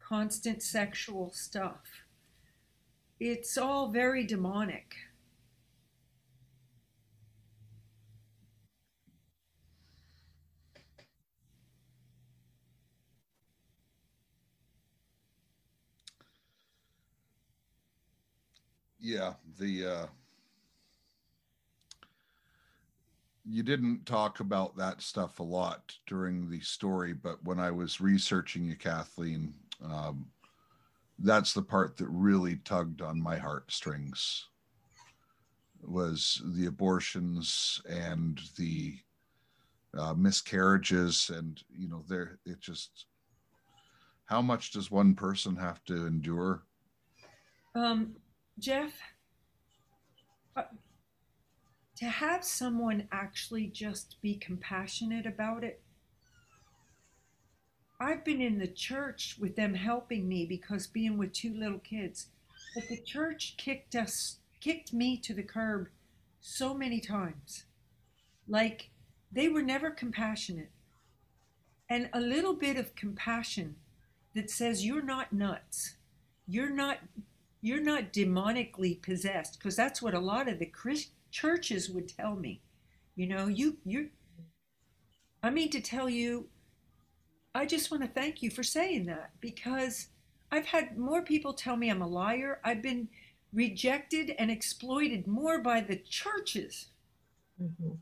constant 0.00 0.62
sexual 0.62 1.30
stuff. 1.32 2.02
It's 3.20 3.56
all 3.56 3.92
very 3.92 4.24
demonic. 4.24 4.96
Yeah, 19.02 19.32
the 19.58 19.86
uh 19.86 20.06
you 23.44 23.64
didn't 23.64 24.06
talk 24.06 24.38
about 24.38 24.76
that 24.76 25.02
stuff 25.02 25.40
a 25.40 25.42
lot 25.42 25.92
during 26.06 26.48
the 26.48 26.60
story, 26.60 27.12
but 27.12 27.42
when 27.42 27.58
I 27.58 27.72
was 27.72 28.00
researching 28.00 28.64
you, 28.64 28.76
Kathleen, 28.76 29.54
um, 29.84 30.26
that's 31.18 31.52
the 31.52 31.62
part 31.62 31.96
that 31.96 32.06
really 32.06 32.56
tugged 32.64 33.02
on 33.02 33.20
my 33.20 33.36
heartstrings 33.36 34.46
was 35.82 36.40
the 36.54 36.66
abortions 36.66 37.82
and 37.88 38.40
the 38.56 38.96
uh, 39.98 40.14
miscarriages 40.14 41.28
and 41.34 41.60
you 41.68 41.88
know 41.88 42.04
there 42.08 42.38
it 42.46 42.60
just 42.60 43.06
how 44.26 44.40
much 44.40 44.70
does 44.70 44.90
one 44.90 45.14
person 45.14 45.56
have 45.56 45.84
to 45.84 46.06
endure? 46.06 46.62
Um, 47.74 48.14
Jeff, 48.58 48.92
uh, 50.56 50.64
to 51.96 52.04
have 52.06 52.44
someone 52.44 53.08
actually 53.10 53.66
just 53.66 54.16
be 54.20 54.34
compassionate 54.34 55.26
about 55.26 55.64
it. 55.64 55.80
I've 58.00 58.24
been 58.24 58.40
in 58.40 58.58
the 58.58 58.66
church 58.66 59.36
with 59.38 59.54
them 59.54 59.74
helping 59.74 60.28
me 60.28 60.44
because 60.44 60.86
being 60.86 61.18
with 61.18 61.32
two 61.32 61.54
little 61.54 61.78
kids, 61.78 62.26
but 62.74 62.88
the 62.88 63.00
church 63.00 63.54
kicked 63.56 63.94
us, 63.94 64.38
kicked 64.60 64.92
me 64.92 65.16
to 65.18 65.32
the 65.32 65.42
curb 65.42 65.88
so 66.40 66.74
many 66.74 67.00
times. 67.00 67.64
Like 68.48 68.90
they 69.30 69.48
were 69.48 69.62
never 69.62 69.90
compassionate. 69.90 70.70
And 71.88 72.08
a 72.12 72.20
little 72.20 72.54
bit 72.54 72.76
of 72.76 72.96
compassion 72.96 73.76
that 74.34 74.50
says 74.50 74.84
you're 74.84 75.02
not 75.02 75.32
nuts. 75.32 75.94
You're 76.48 76.70
not 76.70 76.98
you're 77.62 77.82
not 77.82 78.12
demonically 78.12 79.00
possessed 79.00 79.58
because 79.58 79.76
that's 79.76 80.02
what 80.02 80.14
a 80.14 80.20
lot 80.20 80.48
of 80.48 80.58
the 80.58 80.70
churches 81.30 81.88
would 81.88 82.08
tell 82.08 82.36
me. 82.36 82.60
You 83.16 83.26
know 83.26 83.46
you 83.46 83.76
you 83.84 84.08
i 85.42 85.50
mean 85.50 85.68
to 85.70 85.82
tell 85.82 86.08
you 86.08 86.48
i 87.54 87.66
just 87.66 87.90
want 87.90 88.02
to 88.02 88.08
thank 88.08 88.42
you 88.42 88.50
for 88.50 88.62
saying 88.62 89.04
that 89.04 89.32
because 89.40 90.08
i've 90.50 90.64
had 90.64 90.96
more 90.96 91.20
people 91.20 91.52
tell 91.52 91.76
me 91.76 91.90
i'm 91.90 92.00
a 92.00 92.06
liar. 92.06 92.60
I've 92.64 92.80
been 92.80 93.08
rejected 93.52 94.34
and 94.38 94.50
exploited 94.50 95.26
more 95.26 95.58
by 95.58 95.82
the 95.82 95.96
churches. 95.96 96.86
Hmm 97.58 97.92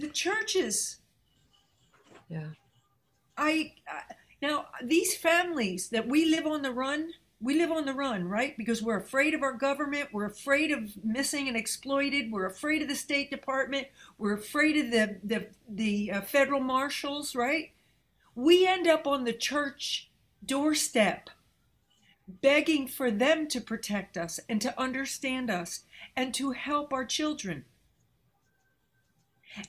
the 0.00 0.08
churches. 0.08 0.98
Yeah. 2.28 2.48
I 3.36 3.74
uh, 3.90 4.14
now 4.42 4.66
these 4.82 5.16
families 5.16 5.88
that 5.90 6.08
we 6.08 6.24
live 6.26 6.46
on 6.46 6.62
the 6.62 6.72
run, 6.72 7.12
we 7.40 7.56
live 7.56 7.72
on 7.72 7.86
the 7.86 7.94
run, 7.94 8.28
right? 8.28 8.56
Because 8.56 8.82
we're 8.82 8.98
afraid 8.98 9.34
of 9.34 9.42
our 9.42 9.54
government, 9.54 10.10
we're 10.12 10.26
afraid 10.26 10.70
of 10.70 11.02
missing 11.02 11.48
and 11.48 11.56
exploited, 11.56 12.30
we're 12.30 12.46
afraid 12.46 12.82
of 12.82 12.88
the 12.88 12.94
State 12.94 13.30
Department, 13.30 13.88
we're 14.18 14.34
afraid 14.34 14.76
of 14.76 14.90
the 14.90 15.18
the 15.24 15.46
the 15.68 16.12
uh, 16.12 16.20
federal 16.20 16.60
marshals, 16.60 17.34
right? 17.34 17.72
We 18.34 18.66
end 18.66 18.86
up 18.86 19.06
on 19.06 19.24
the 19.24 19.32
church 19.32 20.10
doorstep 20.44 21.30
begging 22.40 22.86
for 22.86 23.10
them 23.10 23.48
to 23.48 23.60
protect 23.60 24.16
us 24.16 24.38
and 24.48 24.60
to 24.60 24.78
understand 24.80 25.50
us 25.50 25.80
and 26.16 26.32
to 26.34 26.52
help 26.52 26.92
our 26.92 27.04
children. 27.04 27.64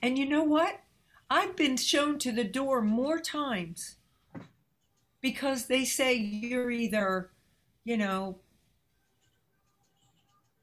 And 0.01 0.17
you 0.17 0.27
know 0.27 0.43
what? 0.43 0.81
I've 1.29 1.55
been 1.55 1.77
shown 1.77 2.19
to 2.19 2.31
the 2.31 2.43
door 2.43 2.81
more 2.81 3.19
times 3.19 3.95
because 5.21 5.67
they 5.67 5.85
say 5.85 6.13
you're 6.13 6.71
either, 6.71 7.31
you 7.83 7.97
know, 7.97 8.37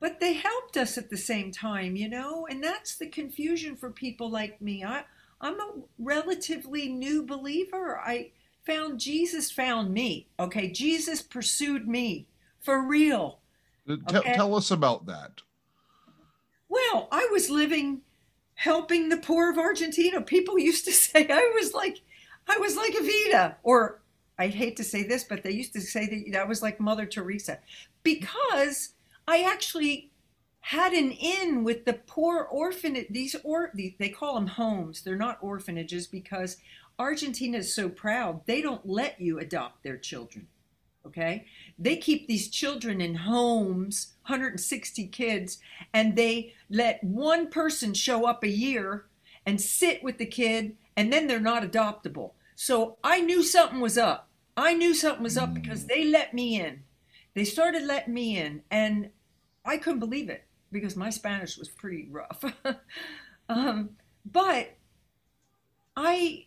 but 0.00 0.20
they 0.20 0.34
helped 0.34 0.76
us 0.76 0.96
at 0.96 1.10
the 1.10 1.16
same 1.16 1.50
time, 1.50 1.96
you 1.96 2.08
know, 2.08 2.46
and 2.48 2.62
that's 2.62 2.96
the 2.96 3.08
confusion 3.08 3.76
for 3.76 3.90
people 3.90 4.30
like 4.30 4.60
me. 4.60 4.84
I, 4.84 5.04
I'm 5.40 5.60
a 5.60 5.72
relatively 5.98 6.88
new 6.88 7.24
believer. 7.24 7.98
I 7.98 8.30
found 8.64 9.00
Jesus 9.00 9.50
found 9.50 9.92
me. 9.92 10.28
Okay, 10.38 10.70
Jesus 10.70 11.22
pursued 11.22 11.88
me 11.88 12.26
for 12.60 12.80
real. 12.86 13.40
Uh, 13.88 13.96
tell 14.06 14.22
Okay. 14.22 14.32
tell 14.34 14.54
us 14.54 14.70
about 14.70 15.06
that 15.06 15.42
Well, 16.68 17.08
I 17.10 17.28
was 17.32 17.50
living 17.50 18.02
helping 18.54 19.08
the 19.08 19.16
poor 19.16 19.50
of 19.50 19.58
Argentina. 19.58 20.20
People 20.20 20.58
used 20.58 20.84
to 20.84 20.92
say 21.06 21.26
I 21.28 21.52
was 21.54 21.74
like 21.74 22.00
I 22.48 22.58
was 22.58 22.76
like 22.76 22.94
Evita 22.94 23.56
or 23.62 23.97
I 24.38 24.48
hate 24.48 24.76
to 24.76 24.84
say 24.84 25.02
this, 25.02 25.24
but 25.24 25.42
they 25.42 25.50
used 25.50 25.72
to 25.72 25.80
say 25.80 26.24
that 26.30 26.40
I 26.40 26.44
was 26.44 26.62
like 26.62 26.78
Mother 26.78 27.06
Teresa 27.06 27.58
because 28.02 28.94
I 29.26 29.42
actually 29.42 30.10
had 30.60 30.92
an 30.92 31.12
in 31.12 31.64
with 31.64 31.84
the 31.84 31.94
poor 31.94 32.44
orphanage. 32.44 33.08
These 33.10 33.36
or 33.42 33.72
they 33.74 34.08
call 34.08 34.34
them 34.34 34.46
homes. 34.46 35.02
They're 35.02 35.16
not 35.16 35.38
orphanages 35.40 36.06
because 36.06 36.58
Argentina 36.98 37.58
is 37.58 37.74
so 37.74 37.88
proud. 37.88 38.44
They 38.46 38.60
don't 38.60 38.86
let 38.86 39.20
you 39.20 39.38
adopt 39.38 39.82
their 39.82 39.96
children. 39.96 40.48
Okay, 41.06 41.46
they 41.78 41.96
keep 41.96 42.28
these 42.28 42.48
children 42.48 43.00
in 43.00 43.14
homes, 43.14 44.14
160 44.26 45.06
kids, 45.06 45.58
and 45.94 46.16
they 46.16 46.52
let 46.68 47.02
one 47.02 47.48
person 47.48 47.94
show 47.94 48.26
up 48.26 48.42
a 48.44 48.48
year 48.48 49.06
and 49.46 49.58
sit 49.58 50.02
with 50.02 50.18
the 50.18 50.26
kid, 50.26 50.76
and 50.96 51.10
then 51.10 51.26
they're 51.26 51.40
not 51.40 51.62
adoptable. 51.62 52.32
So 52.56 52.98
I 53.02 53.20
knew 53.20 53.42
something 53.42 53.80
was 53.80 53.96
up. 53.96 54.27
I 54.58 54.74
knew 54.74 54.92
something 54.92 55.22
was 55.22 55.38
up 55.38 55.54
because 55.54 55.86
they 55.86 56.04
let 56.04 56.34
me 56.34 56.60
in. 56.60 56.82
They 57.34 57.44
started 57.44 57.84
letting 57.84 58.14
me 58.14 58.36
in, 58.36 58.62
and 58.70 59.10
I 59.64 59.76
couldn't 59.76 60.00
believe 60.00 60.28
it 60.28 60.44
because 60.72 60.96
my 60.96 61.10
Spanish 61.10 61.56
was 61.56 61.68
pretty 61.68 62.08
rough. 62.10 62.44
um, 63.48 63.90
but 64.24 64.76
I 65.96 66.46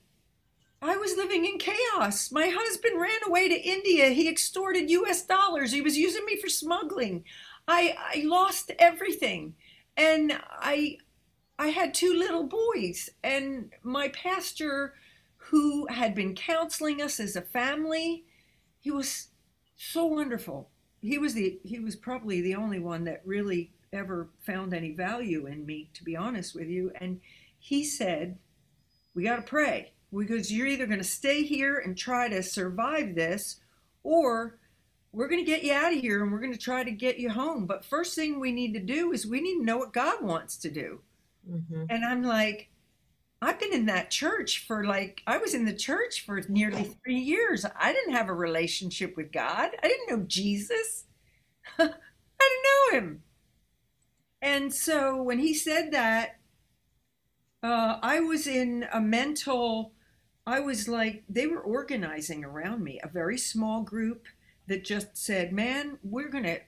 I 0.81 0.97
was 0.97 1.15
living 1.15 1.45
in 1.45 1.57
chaos. 1.57 2.31
My 2.31 2.51
husband 2.53 2.99
ran 2.99 3.19
away 3.25 3.47
to 3.47 3.55
India. 3.55 4.09
He 4.09 4.27
extorted 4.27 4.89
US 4.89 5.25
dollars. 5.25 5.71
He 5.71 5.81
was 5.81 5.97
using 5.97 6.25
me 6.25 6.35
for 6.35 6.49
smuggling. 6.49 7.23
I 7.67 7.95
I 7.97 8.23
lost 8.25 8.71
everything. 8.77 9.53
And 9.95 10.37
I 10.59 10.97
I 11.57 11.67
had 11.67 11.93
two 11.93 12.13
little 12.13 12.43
boys 12.43 13.09
and 13.23 13.71
my 13.83 14.09
pastor 14.09 14.95
who 15.51 15.85
had 15.87 16.15
been 16.15 16.33
counseling 16.33 17.01
us 17.01 17.19
as 17.19 17.35
a 17.35 17.41
family, 17.41 18.23
he 18.79 18.89
was 18.89 19.27
so 19.75 20.05
wonderful. 20.05 20.69
He 21.01 21.17
was 21.17 21.33
the 21.33 21.59
he 21.63 21.77
was 21.77 21.97
probably 21.97 22.39
the 22.39 22.55
only 22.55 22.79
one 22.79 23.03
that 23.03 23.21
really 23.25 23.73
ever 23.91 24.29
found 24.39 24.73
any 24.73 24.93
value 24.93 25.47
in 25.47 25.65
me 25.65 25.89
to 25.93 26.05
be 26.05 26.15
honest 26.15 26.55
with 26.55 26.69
you 26.69 26.93
and 27.01 27.19
he 27.59 27.83
said, 27.83 28.37
"We 29.13 29.23
got 29.23 29.35
to 29.35 29.41
pray 29.41 29.91
because 30.17 30.53
you're 30.53 30.67
either 30.67 30.85
going 30.85 30.99
to 30.99 31.03
stay 31.03 31.43
here 31.43 31.79
and 31.79 31.97
try 31.97 32.29
to 32.29 32.41
survive 32.41 33.13
this 33.15 33.59
or 34.03 34.57
we're 35.11 35.27
going 35.27 35.43
to 35.43 35.51
get 35.51 35.63
you 35.63 35.73
out 35.73 35.93
of 35.93 35.99
here 35.99 36.23
and 36.23 36.31
we're 36.31 36.39
going 36.39 36.53
to 36.53 36.57
try 36.57 36.85
to 36.85 36.91
get 36.91 37.19
you 37.19 37.29
home. 37.29 37.65
But 37.65 37.83
first 37.83 38.15
thing 38.15 38.39
we 38.39 38.53
need 38.53 38.73
to 38.73 38.79
do 38.79 39.11
is 39.11 39.27
we 39.27 39.41
need 39.41 39.59
to 39.59 39.65
know 39.65 39.77
what 39.77 39.91
God 39.91 40.23
wants 40.23 40.55
to 40.59 40.71
do. 40.71 41.01
Mm-hmm. 41.49 41.83
And 41.89 42.05
I'm 42.05 42.23
like, 42.23 42.70
I've 43.41 43.59
been 43.59 43.73
in 43.73 43.87
that 43.87 44.11
church 44.11 44.65
for 44.67 44.85
like, 44.85 45.23
I 45.25 45.37
was 45.37 45.53
in 45.53 45.65
the 45.65 45.73
church 45.73 46.25
for 46.25 46.41
nearly 46.47 46.95
three 47.03 47.19
years. 47.19 47.65
I 47.79 47.91
didn't 47.91 48.13
have 48.13 48.29
a 48.29 48.33
relationship 48.33 49.17
with 49.17 49.31
God, 49.31 49.71
I 49.81 49.87
didn't 49.87 50.09
know 50.09 50.25
Jesus, 50.27 51.05
I 51.79 51.83
didn't 51.83 52.63
know 52.63 52.99
him. 52.99 53.23
And 54.41 54.73
so 54.73 55.21
when 55.21 55.39
he 55.39 55.53
said 55.53 55.91
that, 55.91 56.37
uh, 57.63 57.97
I 58.01 58.19
was 58.19 58.47
in 58.47 58.87
a 58.91 58.99
mental 58.99 59.93
I 60.45 60.59
was 60.59 60.87
like, 60.87 61.23
they 61.29 61.47
were 61.47 61.61
organizing 61.61 62.43
around 62.43 62.83
me, 62.83 62.99
a 63.03 63.07
very 63.07 63.37
small 63.37 63.83
group 63.83 64.25
that 64.67 64.83
just 64.83 65.15
said, 65.15 65.53
man, 65.53 65.99
we're 66.03 66.29
going 66.29 66.45
to, 66.45 66.59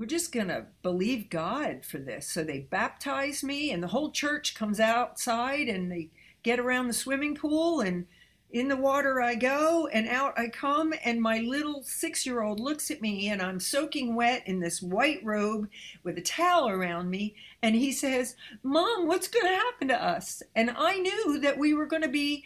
we're 0.00 0.06
just 0.06 0.32
going 0.32 0.48
to 0.48 0.64
believe 0.82 1.28
God 1.28 1.84
for 1.84 1.98
this. 1.98 2.26
So 2.26 2.42
they 2.42 2.60
baptize 2.60 3.44
me, 3.44 3.70
and 3.70 3.82
the 3.82 3.88
whole 3.88 4.10
church 4.10 4.54
comes 4.54 4.80
outside 4.80 5.68
and 5.68 5.92
they 5.92 6.08
get 6.42 6.58
around 6.58 6.86
the 6.86 6.94
swimming 6.94 7.34
pool, 7.34 7.82
and 7.82 8.06
in 8.50 8.68
the 8.68 8.78
water 8.78 9.20
I 9.20 9.34
go, 9.34 9.88
and 9.92 10.08
out 10.08 10.38
I 10.38 10.48
come. 10.48 10.94
And 11.04 11.20
my 11.20 11.40
little 11.40 11.82
six 11.82 12.24
year 12.24 12.40
old 12.40 12.60
looks 12.60 12.90
at 12.90 13.02
me, 13.02 13.28
and 13.28 13.42
I'm 13.42 13.60
soaking 13.60 14.14
wet 14.14 14.42
in 14.46 14.58
this 14.58 14.80
white 14.80 15.22
robe 15.22 15.68
with 16.02 16.16
a 16.16 16.22
towel 16.22 16.70
around 16.70 17.10
me. 17.10 17.34
And 17.60 17.74
he 17.74 17.92
says, 17.92 18.36
Mom, 18.62 19.06
what's 19.06 19.28
going 19.28 19.48
to 19.48 19.54
happen 19.54 19.88
to 19.88 20.02
us? 20.02 20.42
And 20.56 20.70
I 20.78 20.96
knew 20.96 21.38
that 21.40 21.58
we 21.58 21.74
were 21.74 21.84
going 21.84 22.04
to 22.04 22.08
be 22.08 22.44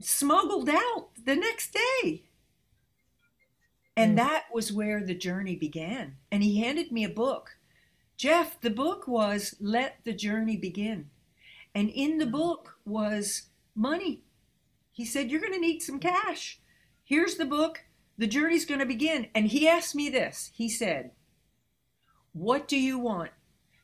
smuggled 0.00 0.68
out 0.68 1.10
the 1.24 1.36
next 1.36 1.76
day. 2.02 2.24
And 3.96 4.12
mm. 4.12 4.16
that 4.16 4.44
was 4.52 4.72
where 4.72 5.02
the 5.02 5.14
journey 5.14 5.56
began. 5.56 6.16
And 6.30 6.42
he 6.42 6.60
handed 6.60 6.92
me 6.92 7.04
a 7.04 7.10
book. 7.10 7.56
Jeff, 8.16 8.60
the 8.60 8.70
book 8.70 9.08
was 9.08 9.56
Let 9.60 9.98
the 10.04 10.12
Journey 10.12 10.56
Begin. 10.56 11.10
And 11.74 11.90
in 11.90 12.18
the 12.18 12.26
hmm. 12.26 12.32
book 12.32 12.78
was 12.84 13.48
money. 13.74 14.22
He 14.92 15.04
said, 15.04 15.30
You're 15.30 15.40
going 15.40 15.54
to 15.54 15.58
need 15.58 15.82
some 15.82 15.98
cash. 15.98 16.60
Here's 17.02 17.36
the 17.36 17.44
book. 17.44 17.84
The 18.18 18.26
journey's 18.26 18.66
going 18.66 18.80
to 18.80 18.86
begin. 18.86 19.28
And 19.34 19.48
he 19.48 19.66
asked 19.66 19.94
me 19.94 20.08
this 20.08 20.52
He 20.54 20.68
said, 20.68 21.12
What 22.32 22.68
do 22.68 22.78
you 22.78 22.98
want? 22.98 23.30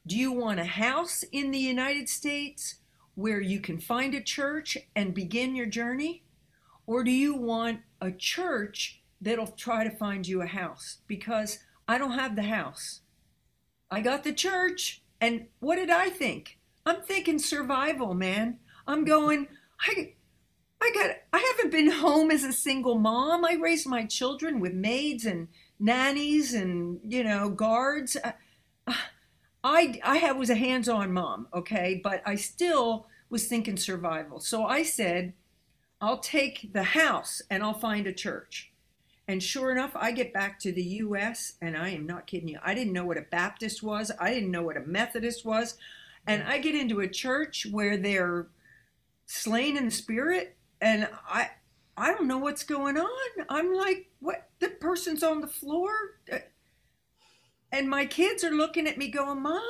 Do 0.06 0.16
you 0.16 0.32
want 0.32 0.60
a 0.60 0.64
house 0.64 1.24
in 1.32 1.50
the 1.50 1.58
United 1.58 2.08
States 2.08 2.76
where 3.14 3.40
you 3.40 3.60
can 3.60 3.78
find 3.78 4.14
a 4.14 4.22
church 4.22 4.78
and 4.94 5.14
begin 5.14 5.56
your 5.56 5.66
journey? 5.66 6.22
Or 6.86 7.04
do 7.04 7.10
you 7.10 7.34
want 7.34 7.80
a 8.00 8.10
church 8.12 8.97
that'll 9.20 9.48
try 9.48 9.84
to 9.84 9.90
find 9.90 10.26
you 10.26 10.42
a 10.42 10.46
house? 10.46 10.98
Because 11.06 11.58
I 11.86 11.98
don't 11.98 12.18
have 12.18 12.36
the 12.36 12.42
house. 12.42 13.00
I 13.90 14.00
got 14.00 14.24
the 14.24 14.32
church, 14.32 15.02
and 15.20 15.46
what 15.60 15.76
did 15.76 15.90
I 15.90 16.10
think? 16.10 16.58
I'm 16.84 17.02
thinking 17.02 17.38
survival, 17.38 18.14
man. 18.14 18.58
I'm 18.86 19.04
going, 19.04 19.48
I 19.80 20.14
I 20.80 20.90
got 20.94 21.10
I 21.32 21.54
haven't 21.56 21.72
been 21.72 21.90
home 21.90 22.30
as 22.30 22.44
a 22.44 22.52
single 22.52 22.98
mom. 22.98 23.44
I 23.44 23.54
raised 23.54 23.86
my 23.86 24.04
children 24.04 24.60
with 24.60 24.72
maids 24.72 25.26
and 25.26 25.48
nannies 25.78 26.54
and, 26.54 27.00
you 27.04 27.24
know, 27.24 27.50
guards. 27.50 28.16
I 29.64 30.00
I 30.04 30.16
have, 30.16 30.36
was 30.36 30.50
a 30.50 30.54
hands-on 30.54 31.12
mom, 31.12 31.48
okay, 31.52 32.00
but 32.02 32.22
I 32.24 32.36
still 32.36 33.06
was 33.28 33.46
thinking 33.46 33.76
survival. 33.76 34.40
So 34.40 34.64
I 34.64 34.82
said, 34.82 35.34
I'll 36.00 36.20
take 36.20 36.72
the 36.72 36.82
house 36.82 37.42
and 37.50 37.62
I'll 37.62 37.74
find 37.74 38.06
a 38.06 38.12
church. 38.12 38.67
And 39.28 39.42
sure 39.42 39.70
enough, 39.70 39.92
I 39.94 40.10
get 40.12 40.32
back 40.32 40.58
to 40.60 40.72
the 40.72 40.82
U.S. 40.82 41.54
and 41.60 41.76
I 41.76 41.90
am 41.90 42.06
not 42.06 42.26
kidding 42.26 42.48
you. 42.48 42.58
I 42.64 42.74
didn't 42.74 42.94
know 42.94 43.04
what 43.04 43.18
a 43.18 43.22
Baptist 43.22 43.82
was. 43.82 44.10
I 44.18 44.32
didn't 44.32 44.50
know 44.50 44.62
what 44.62 44.76
a 44.78 44.86
Methodist 44.86 45.44
was. 45.44 45.76
And 46.26 46.42
I 46.42 46.58
get 46.58 46.74
into 46.74 47.00
a 47.00 47.08
church 47.08 47.66
where 47.70 47.96
they're 47.96 48.48
slain 49.26 49.76
in 49.76 49.86
the 49.86 49.90
spirit, 49.90 50.56
and 50.80 51.08
I 51.28 51.50
I 51.96 52.12
don't 52.12 52.26
know 52.28 52.38
what's 52.38 52.64
going 52.64 52.96
on. 52.96 53.46
I'm 53.48 53.74
like, 53.74 54.10
what? 54.20 54.48
The 54.58 54.68
person's 54.68 55.22
on 55.22 55.40
the 55.40 55.46
floor 55.46 55.90
uh, 56.32 56.38
and 57.70 57.88
my 57.88 58.06
kids 58.06 58.44
are 58.44 58.50
looking 58.50 58.86
at 58.86 58.98
me 58.98 59.08
going, 59.08 59.42
Mom, 59.42 59.60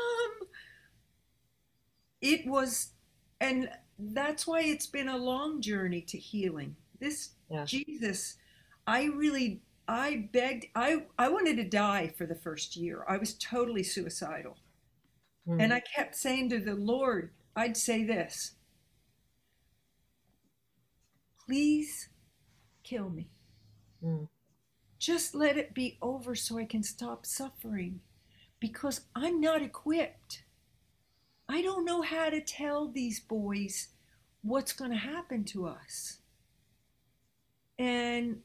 it 2.20 2.46
was, 2.46 2.90
and 3.40 3.68
that's 3.98 4.46
why 4.46 4.60
it's 4.60 4.86
been 4.86 5.08
a 5.08 5.16
long 5.16 5.60
journey 5.60 6.00
to 6.02 6.18
healing. 6.18 6.76
This 7.00 7.30
yeah. 7.50 7.64
Jesus, 7.64 8.36
I 8.88 9.04
really, 9.04 9.60
I 9.86 10.30
begged, 10.32 10.68
I, 10.74 11.04
I 11.18 11.28
wanted 11.28 11.58
to 11.58 11.64
die 11.64 12.10
for 12.16 12.24
the 12.24 12.34
first 12.34 12.74
year. 12.74 13.04
I 13.06 13.18
was 13.18 13.34
totally 13.34 13.82
suicidal. 13.82 14.56
Mm. 15.46 15.62
And 15.62 15.74
I 15.74 15.80
kept 15.80 16.16
saying 16.16 16.48
to 16.50 16.58
the 16.58 16.74
Lord, 16.74 17.32
I'd 17.54 17.76
say 17.76 18.02
this 18.02 18.54
please 21.44 22.08
kill 22.82 23.10
me. 23.10 23.28
Mm. 24.02 24.28
Just 24.98 25.34
let 25.34 25.58
it 25.58 25.74
be 25.74 25.98
over 26.00 26.34
so 26.34 26.58
I 26.58 26.64
can 26.64 26.82
stop 26.82 27.26
suffering 27.26 28.00
because 28.60 29.02
I'm 29.14 29.38
not 29.38 29.62
equipped. 29.62 30.44
I 31.46 31.60
don't 31.60 31.84
know 31.84 32.02
how 32.02 32.30
to 32.30 32.40
tell 32.40 32.88
these 32.88 33.20
boys 33.20 33.88
what's 34.42 34.72
going 34.72 34.92
to 34.92 34.96
happen 34.96 35.44
to 35.44 35.66
us. 35.66 36.18
And 37.78 38.40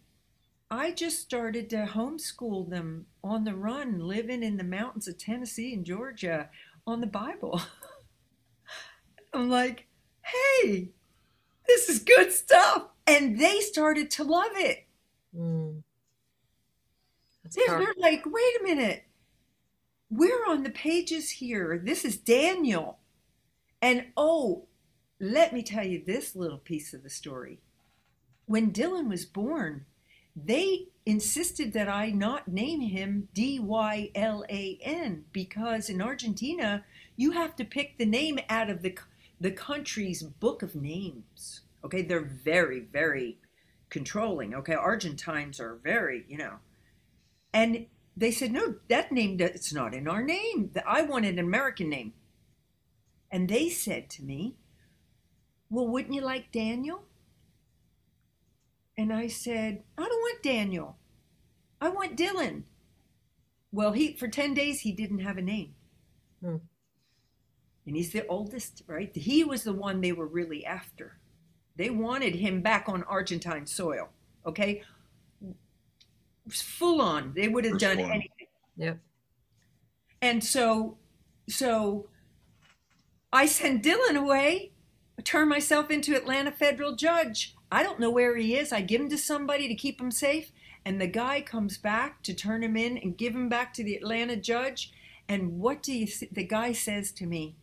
I 0.73 0.89
just 0.89 1.19
started 1.19 1.69
to 1.69 1.85
homeschool 1.85 2.67
them 2.67 3.05
on 3.23 3.43
the 3.43 3.53
run, 3.53 3.99
living 3.99 4.41
in 4.41 4.57
the 4.57 4.63
mountains 4.63 5.07
of 5.07 5.19
Tennessee 5.19 5.71
and 5.71 5.85
Georgia 5.85 6.49
on 6.87 6.99
the 6.99 7.05
Bible. 7.05 7.61
I'm 9.35 9.51
like, 9.51 9.85
hey, 10.23 10.89
this 11.67 11.89
is 11.89 11.99
good 11.99 12.31
stuff. 12.31 12.87
And 13.05 13.39
they 13.39 13.59
started 13.59 14.09
to 14.11 14.23
love 14.23 14.53
it. 14.55 14.87
Mm. 15.37 15.83
They're, 17.55 17.77
they're 17.77 17.93
like, 17.99 18.25
wait 18.25 18.59
a 18.59 18.63
minute. 18.63 19.03
We're 20.09 20.43
on 20.47 20.63
the 20.63 20.71
pages 20.71 21.29
here. 21.29 21.79
This 21.85 22.03
is 22.03 22.17
Daniel. 22.17 22.97
And 23.79 24.07
oh, 24.17 24.65
let 25.19 25.53
me 25.53 25.61
tell 25.61 25.85
you 25.85 26.01
this 26.03 26.35
little 26.35 26.57
piece 26.57 26.95
of 26.95 27.03
the 27.03 27.11
story. 27.11 27.59
When 28.47 28.71
Dylan 28.71 29.07
was 29.07 29.25
born, 29.25 29.85
they 30.35 30.87
insisted 31.05 31.73
that 31.73 31.89
I 31.89 32.09
not 32.09 32.47
name 32.47 32.81
him 32.81 33.27
D 33.33 33.59
Y 33.59 34.09
L 34.15 34.43
A 34.49 34.79
N 34.81 35.25
because 35.31 35.89
in 35.89 36.01
Argentina, 36.01 36.83
you 37.15 37.31
have 37.31 37.55
to 37.57 37.65
pick 37.65 37.97
the 37.97 38.05
name 38.05 38.39
out 38.49 38.69
of 38.69 38.81
the, 38.81 38.97
the 39.39 39.51
country's 39.51 40.23
book 40.23 40.63
of 40.63 40.75
names. 40.75 41.61
Okay, 41.83 42.01
they're 42.01 42.21
very, 42.21 42.79
very 42.79 43.37
controlling. 43.89 44.55
Okay, 44.55 44.73
Argentines 44.73 45.59
are 45.59 45.75
very, 45.75 46.25
you 46.27 46.37
know, 46.37 46.55
and 47.53 47.85
they 48.15 48.31
said, 48.31 48.51
no, 48.51 48.75
that 48.89 49.11
name, 49.11 49.37
it's 49.39 49.73
not 49.73 49.93
in 49.93 50.07
our 50.07 50.23
name. 50.23 50.71
I 50.87 51.01
want 51.01 51.25
an 51.25 51.39
American 51.39 51.89
name. 51.89 52.13
And 53.31 53.49
they 53.49 53.69
said 53.69 54.09
to 54.11 54.23
me, 54.23 54.55
well, 55.69 55.87
wouldn't 55.87 56.13
you 56.13 56.21
like 56.21 56.51
Daniel? 56.51 57.03
And 58.97 59.11
I 59.11 59.27
said, 59.27 59.83
I 59.97 60.03
don't 60.03 60.11
want 60.11 60.43
Daniel. 60.43 60.97
I 61.81 61.89
want 61.89 62.17
Dylan. 62.17 62.63
Well, 63.71 63.91
he 63.93 64.13
for 64.13 64.27
10 64.27 64.53
days 64.53 64.81
he 64.81 64.91
didn't 64.91 65.19
have 65.19 65.37
a 65.37 65.41
name. 65.41 65.73
Hmm. 66.41 66.57
And 67.85 67.95
he's 67.95 68.11
the 68.11 68.25
oldest, 68.27 68.83
right? 68.87 69.13
He 69.15 69.43
was 69.43 69.63
the 69.63 69.73
one 69.73 69.99
they 69.99 70.13
were 70.13 70.27
really 70.27 70.65
after. 70.65 71.17
They 71.75 71.89
wanted 71.89 72.35
him 72.35 72.61
back 72.61 72.87
on 72.87 73.03
Argentine 73.03 73.65
soil. 73.65 74.09
Okay 74.45 74.83
full 76.49 77.01
on. 77.01 77.33
They 77.35 77.47
would 77.47 77.65
have 77.65 77.77
done 77.77 77.99
one. 77.99 78.11
anything. 78.11 78.47
Yep. 78.77 78.99
And 80.21 80.43
so, 80.43 80.97
so 81.47 82.07
I 83.31 83.45
send 83.45 83.83
Dylan 83.83 84.15
away 84.15 84.71
turn 85.23 85.47
myself 85.47 85.91
into 85.91 86.15
Atlanta 86.15 86.51
federal 86.51 86.95
judge. 86.95 87.55
I 87.73 87.81
don't 87.81 87.99
know 87.99 88.11
where 88.11 88.37
he 88.37 88.55
is. 88.55 88.71
I 88.71 88.81
give 88.81 89.01
him 89.01 89.09
to 89.09 89.17
somebody 89.17 89.67
to 89.67 89.73
keep 89.73 89.99
him 89.99 90.11
safe, 90.11 90.51
and 90.85 91.01
the 91.01 91.07
guy 91.07 91.41
comes 91.41 91.75
back 91.75 92.21
to 92.21 92.31
turn 92.31 92.61
him 92.61 92.77
in 92.77 92.99
and 92.99 93.17
give 93.17 93.33
him 93.33 93.49
back 93.49 93.73
to 93.73 93.83
the 93.83 93.95
Atlanta 93.95 94.35
judge. 94.35 94.93
And 95.27 95.57
what 95.59 95.81
do 95.81 95.91
you? 95.91 96.05
Th- 96.05 96.31
the 96.31 96.43
guy 96.43 96.71
says 96.73 97.11
to 97.13 97.25
me, 97.25 97.55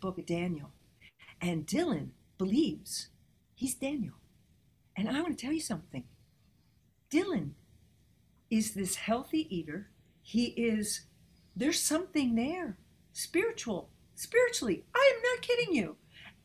"Book 0.00 0.16
of 0.16 0.24
Daniel," 0.24 0.72
and 1.38 1.66
Dylan 1.66 2.12
believes 2.38 3.08
he's 3.54 3.74
Daniel. 3.74 4.14
And 4.96 5.06
I 5.06 5.20
want 5.20 5.36
to 5.36 5.44
tell 5.44 5.52
you 5.52 5.60
something. 5.60 6.04
Dylan 7.10 7.50
is 8.48 8.72
this 8.72 8.94
healthy 8.94 9.54
eater. 9.54 9.90
He 10.22 10.46
is 10.56 11.02
there's 11.54 11.82
something 11.82 12.36
there 12.36 12.78
spiritual 13.12 13.90
spiritually 14.16 14.84
i 14.94 15.12
am 15.14 15.22
not 15.22 15.42
kidding 15.42 15.74
you. 15.74 15.96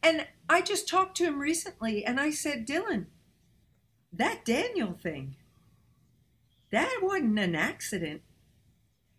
And 0.03 0.27
i 0.47 0.61
just 0.61 0.87
talked 0.87 1.17
to 1.17 1.25
him 1.25 1.39
recently 1.39 2.05
and 2.05 2.19
i 2.19 2.29
said 2.29 2.67
dylan 2.67 3.07
that 4.13 4.45
daniel 4.45 4.93
thing 4.93 5.35
that 6.71 6.99
wasn't 7.01 7.37
an 7.37 7.55
accident. 7.55 8.21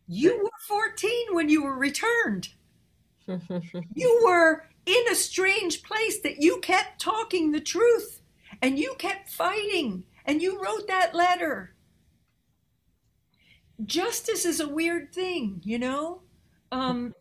You 0.09 0.43
were 0.43 0.51
14 0.67 1.35
when 1.35 1.49
you 1.49 1.63
were 1.63 1.77
returned. 1.77 2.49
You 3.95 4.21
were 4.25 4.67
in 4.85 5.05
a 5.11 5.15
strange 5.15 5.83
place 5.83 6.21
that 6.23 6.43
you 6.43 6.59
kept 6.61 7.01
talking 7.01 7.53
the 7.53 7.61
truth 7.61 8.21
and 8.61 8.79
you 8.79 8.95
kept 8.99 9.31
fighting 9.31 10.05
and 10.25 10.43
you 10.43 10.61
wrote 10.63 10.89
that 10.89 11.15
letter. 11.15 11.75
Justice 13.85 14.45
is 14.45 14.61
a 14.61 14.69
weird 14.69 15.15
thing, 15.15 15.61
you 15.63 15.79
know? 15.79 16.23
Um, 16.73 17.15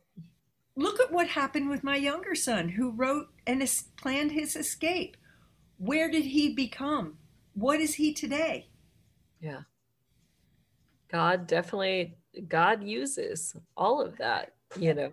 look 0.81 0.99
at 0.99 1.11
what 1.11 1.27
happened 1.27 1.69
with 1.69 1.83
my 1.83 1.95
younger 1.95 2.35
son 2.35 2.69
who 2.69 2.91
wrote 2.91 3.27
and 3.45 3.61
planned 3.97 4.31
his 4.31 4.55
escape. 4.55 5.17
Where 5.77 6.09
did 6.09 6.25
he 6.25 6.53
become? 6.53 7.17
What 7.53 7.79
is 7.79 7.95
he 7.95 8.13
today? 8.13 8.69
Yeah. 9.39 9.61
God 11.11 11.47
definitely, 11.47 12.15
God 12.47 12.83
uses 12.83 13.55
all 13.75 14.01
of 14.01 14.17
that, 14.17 14.53
you 14.79 14.93
know, 14.93 15.11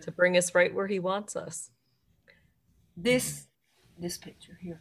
to 0.00 0.10
bring 0.10 0.36
us 0.36 0.54
right 0.54 0.74
where 0.74 0.86
he 0.86 0.98
wants 0.98 1.36
us. 1.36 1.70
This, 2.96 3.46
this 3.98 4.18
picture 4.18 4.58
here. 4.60 4.80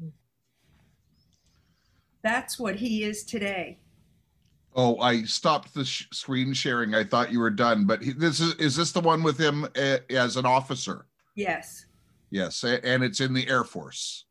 Hmm. 0.00 0.08
That's 2.22 2.58
what 2.58 2.76
he 2.76 3.04
is 3.04 3.22
today. 3.22 3.78
Oh, 4.74 4.98
I 4.98 5.22
stopped 5.24 5.74
the 5.74 5.84
sh- 5.84 6.06
screen 6.12 6.52
sharing. 6.54 6.94
I 6.94 7.04
thought 7.04 7.30
you 7.30 7.40
were 7.40 7.50
done, 7.50 7.84
but 7.84 8.02
he, 8.02 8.12
this 8.12 8.40
is 8.40 8.54
is 8.54 8.74
this 8.76 8.92
the 8.92 9.00
one 9.00 9.22
with 9.22 9.38
him 9.38 9.64
uh, 9.76 9.98
as 10.10 10.36
an 10.36 10.46
officer? 10.46 11.06
Yes. 11.34 11.86
Yes, 12.30 12.64
a- 12.64 12.84
and 12.84 13.04
it's 13.04 13.20
in 13.20 13.34
the 13.34 13.46
Air 13.48 13.64
Force. 13.64 14.24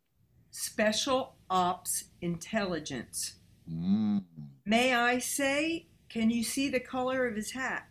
Special 0.50 1.36
Ops 1.50 2.06
Intelligence. 2.22 3.36
Mm. 3.72 4.24
May 4.66 4.96
I 4.96 5.20
say, 5.20 5.88
can 6.10 6.32
you 6.32 6.44
see 6.44 6.70
the 6.70 6.80
color 6.80 7.28
of 7.28 7.36
his 7.36 7.52
hat? 7.52 7.88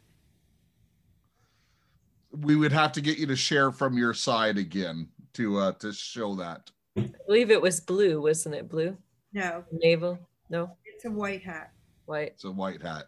We 2.32 2.56
would 2.56 2.72
have 2.72 2.92
to 2.92 3.00
get 3.00 3.18
you 3.18 3.26
to 3.26 3.36
share 3.36 3.70
from 3.72 3.96
your 3.96 4.14
side 4.14 4.58
again 4.58 5.08
to 5.34 5.58
uh 5.58 5.72
to 5.74 5.92
show 5.92 6.34
that. 6.36 6.70
I 6.98 7.10
believe 7.26 7.50
it 7.52 7.62
was 7.62 7.80
blue, 7.80 8.20
wasn't 8.22 8.56
it? 8.56 8.68
Blue? 8.68 8.96
No, 9.32 9.64
Naval? 9.72 10.18
No? 10.48 10.72
it's 10.84 11.04
a 11.04 11.10
white 11.10 11.42
hat. 11.42 11.72
White. 12.10 12.32
It's 12.34 12.42
a 12.42 12.50
white 12.50 12.82
hat. 12.82 13.04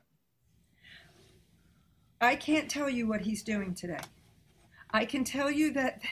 I 2.20 2.36
can't 2.36 2.70
tell 2.70 2.88
you 2.88 3.08
what 3.08 3.22
he's 3.22 3.42
doing 3.42 3.74
today. 3.74 3.98
I 4.92 5.06
can 5.06 5.24
tell 5.24 5.50
you 5.50 5.72
that 5.72 6.02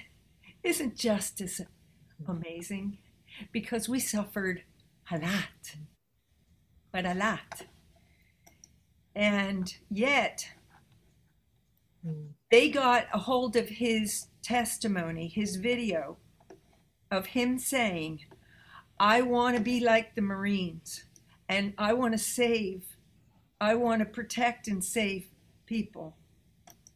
isn't 0.65 0.97
justice 0.97 1.61
amazing 2.27 2.99
because 3.53 3.89
we 3.89 4.01
suffered 4.01 4.65
a 5.09 5.19
lot, 5.19 5.77
but 6.91 7.07
a 7.07 7.15
lot. 7.15 7.63
And 9.15 9.73
yet, 9.89 10.49
they 12.51 12.71
got 12.71 13.07
a 13.15 13.19
hold 13.19 13.55
of 13.55 13.69
his 13.69 14.27
testimony, 14.43 15.29
his 15.29 15.55
video 15.55 16.17
of 17.09 17.27
him 17.27 17.57
saying, 17.57 18.23
I 18.99 19.23
want 19.23 19.57
to 19.57 19.63
be 19.63 19.79
like 19.79 20.17
the 20.17 20.23
Marines 20.23 21.05
and 21.51 21.75
I 21.77 21.93
want 21.95 22.13
to 22.13 22.19
save, 22.19 22.97
I 23.61 23.75
want 23.75 23.99
to 23.99 24.07
protect 24.07 24.69
and 24.69 24.85
save 24.85 25.29
people. 25.67 26.17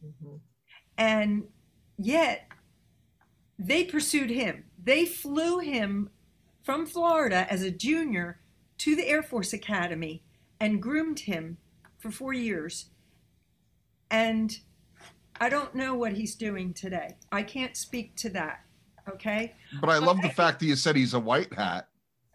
Mhm. 0.01 0.39
And 0.97 1.49
yet, 1.97 2.49
they 3.59 3.83
pursued 3.83 4.29
him. 4.29 4.63
They 4.81 5.05
flew 5.05 5.59
him 5.59 6.09
from 6.63 6.85
Florida 6.85 7.45
as 7.51 7.63
a 7.63 7.69
junior 7.69 8.39
to 8.77 8.95
the 8.95 9.07
Air 9.07 9.21
Force 9.21 9.51
Academy 9.51 10.23
and 10.59 10.81
groomed 10.81 11.19
him 11.19 11.57
for 11.97 12.09
four 12.09 12.31
years. 12.33 12.91
And 14.09 14.57
I 15.41 15.49
don't 15.49 15.75
know 15.75 15.95
what 15.95 16.13
he's 16.13 16.33
doing 16.33 16.73
today. 16.73 17.17
I 17.29 17.43
can't 17.43 17.75
speak 17.75 18.15
to 18.17 18.29
that. 18.29 18.63
Okay. 19.09 19.53
But 19.81 19.89
I 19.89 19.97
love 19.97 20.21
the 20.21 20.29
fact 20.29 20.61
that 20.61 20.65
you 20.65 20.77
said 20.77 20.95
he's 20.95 21.13
a 21.13 21.19
white 21.19 21.53
hat. 21.53 21.89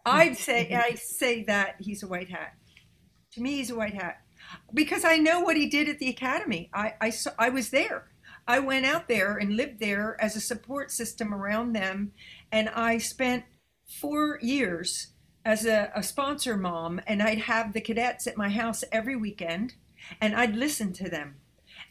I'd 0.05 0.37
say 0.37 0.73
I 0.73 0.95
say 0.95 1.43
that 1.43 1.75
he's 1.79 2.03
a 2.03 2.07
white 2.07 2.29
hat. 2.29 2.53
To 3.33 3.41
me, 3.41 3.57
he's 3.57 3.69
a 3.69 3.75
white 3.75 3.93
hat 3.93 4.21
because 4.73 5.05
I 5.05 5.17
know 5.17 5.41
what 5.41 5.57
he 5.57 5.67
did 5.67 5.87
at 5.87 5.99
the 5.99 6.09
academy. 6.09 6.69
I 6.73 6.93
I, 6.99 7.09
saw, 7.09 7.31
I 7.37 7.49
was 7.49 7.69
there. 7.69 8.11
I 8.47 8.59
went 8.59 8.85
out 8.85 9.07
there 9.07 9.37
and 9.37 9.55
lived 9.55 9.79
there 9.79 10.17
as 10.19 10.35
a 10.35 10.41
support 10.41 10.91
system 10.91 11.33
around 11.33 11.73
them, 11.73 12.11
and 12.51 12.69
I 12.69 12.97
spent 12.97 13.45
four 13.85 14.39
years 14.41 15.07
as 15.45 15.65
a, 15.65 15.91
a 15.95 16.03
sponsor 16.03 16.57
mom, 16.57 17.01
and 17.07 17.21
I'd 17.21 17.39
have 17.39 17.73
the 17.73 17.81
cadets 17.81 18.27
at 18.27 18.37
my 18.37 18.49
house 18.49 18.83
every 18.91 19.15
weekend, 19.15 19.75
and 20.19 20.35
I'd 20.35 20.55
listen 20.55 20.93
to 20.93 21.09
them, 21.09 21.35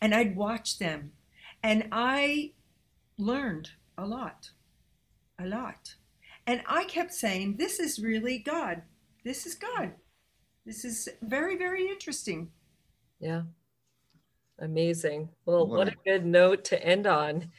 and 0.00 0.14
I'd 0.14 0.36
watch 0.36 0.78
them, 0.78 1.12
and 1.62 1.88
I 1.92 2.52
learned 3.16 3.70
a 3.96 4.06
lot, 4.06 4.50
a 5.38 5.46
lot. 5.46 5.94
And 6.50 6.62
I 6.66 6.82
kept 6.82 7.14
saying, 7.14 7.58
This 7.58 7.78
is 7.78 8.00
really 8.00 8.38
God. 8.38 8.82
This 9.24 9.46
is 9.46 9.54
God. 9.54 9.92
This 10.66 10.84
is 10.84 11.08
very, 11.22 11.56
very 11.56 11.88
interesting. 11.88 12.50
Yeah. 13.20 13.42
Amazing. 14.58 15.28
Well, 15.46 15.68
what 15.68 15.86
a 15.86 15.94
good 16.04 16.26
note 16.26 16.64
to 16.64 16.84
end 16.84 17.06
on. 17.06 17.52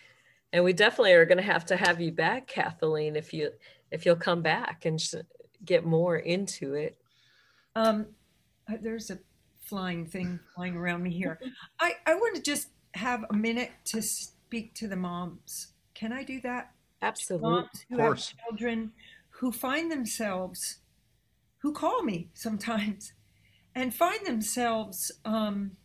And 0.52 0.66
we 0.66 0.74
definitely 0.74 1.14
are 1.14 1.26
going 1.26 1.38
to 1.38 1.44
have 1.44 1.66
to 1.68 1.78
have 1.78 2.02
you 2.02 2.12
back, 2.12 2.48
Kathleen, 2.48 3.16
if 3.16 3.34
you 3.34 3.52
if 3.92 4.06
you'll 4.06 4.18
come 4.18 4.42
back 4.42 4.84
and 4.84 5.00
sh- 5.00 5.16
get 5.64 5.86
more 5.86 6.18
into 6.18 6.74
it. 6.74 6.98
Um, 7.78 8.08
uh, 8.70 8.76
there's 8.82 9.10
a 9.10 9.20
flying 9.62 10.06
thing 10.06 10.38
flying 10.54 10.76
around 10.76 11.02
me 11.02 11.12
here. 11.12 11.40
I, 11.80 11.94
I 12.06 12.16
want 12.16 12.36
to 12.36 12.42
just 12.42 12.68
have 12.96 13.24
a 13.30 13.34
minute 13.34 13.72
to 13.86 14.02
speak 14.02 14.76
to 14.76 14.90
the 14.90 14.98
moms. 14.98 15.68
Can 15.94 16.12
I 16.12 16.24
do 16.24 16.42
that? 16.42 16.74
Absolutely. 17.02 17.50
Moms 17.50 17.86
who 17.90 17.96
Of 17.96 18.00
have 18.00 18.10
course. 18.10 18.34
children 18.48 18.92
who 19.30 19.52
find 19.52 19.92
themselves, 19.92 20.78
who 21.60 21.74
call 21.74 22.04
me 22.04 22.30
sometimes, 22.34 23.14
and 23.76 23.94
find 23.94 24.26
themselves 24.26 25.12
um, 25.26 25.78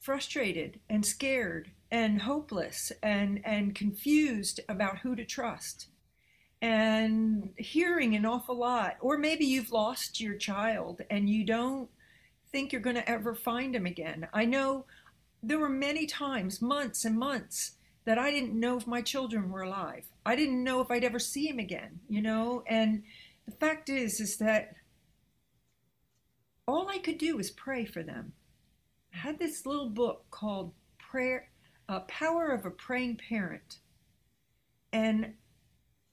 frustrated 0.00 0.80
and 0.88 1.04
scared 1.04 1.70
and 1.90 2.22
hopeless 2.22 2.92
and, 3.02 3.40
and 3.44 3.74
confused 3.74 4.60
about 4.68 4.98
who 4.98 5.16
to 5.16 5.24
trust 5.24 5.88
and 6.60 7.50
hearing 7.56 8.14
an 8.14 8.24
awful 8.24 8.56
lot. 8.56 8.96
Or 9.00 9.18
maybe 9.18 9.44
you've 9.44 9.72
lost 9.72 10.20
your 10.20 10.34
child 10.36 11.02
and 11.10 11.28
you 11.28 11.44
don't 11.44 11.88
think 12.52 12.72
you're 12.72 12.80
going 12.80 12.96
to 12.96 13.08
ever 13.08 13.34
find 13.34 13.74
him 13.74 13.86
again. 13.86 14.28
I 14.32 14.44
know 14.44 14.86
there 15.42 15.58
were 15.58 15.68
many 15.68 16.06
times, 16.06 16.62
months 16.62 17.04
and 17.04 17.18
months, 17.18 17.72
that 18.04 18.18
I 18.18 18.30
didn't 18.30 18.58
know 18.58 18.76
if 18.76 18.86
my 18.86 19.00
children 19.00 19.50
were 19.50 19.62
alive. 19.62 20.06
I 20.26 20.36
didn't 20.36 20.62
know 20.62 20.80
if 20.80 20.90
I'd 20.90 21.04
ever 21.04 21.18
see 21.18 21.48
him 21.48 21.58
again, 21.58 22.00
you 22.08 22.20
know? 22.20 22.62
And 22.66 23.02
the 23.46 23.52
fact 23.52 23.88
is, 23.88 24.20
is 24.20 24.36
that 24.38 24.74
all 26.66 26.88
I 26.88 26.98
could 26.98 27.18
do 27.18 27.36
was 27.36 27.50
pray 27.50 27.84
for 27.84 28.02
them. 28.02 28.32
I 29.12 29.18
had 29.18 29.38
this 29.38 29.66
little 29.66 29.88
book 29.88 30.24
called 30.30 30.72
Prayer, 30.98 31.48
uh, 31.88 32.00
Power 32.00 32.48
of 32.48 32.66
a 32.66 32.70
Praying 32.70 33.20
Parent. 33.28 33.78
And 34.92 35.34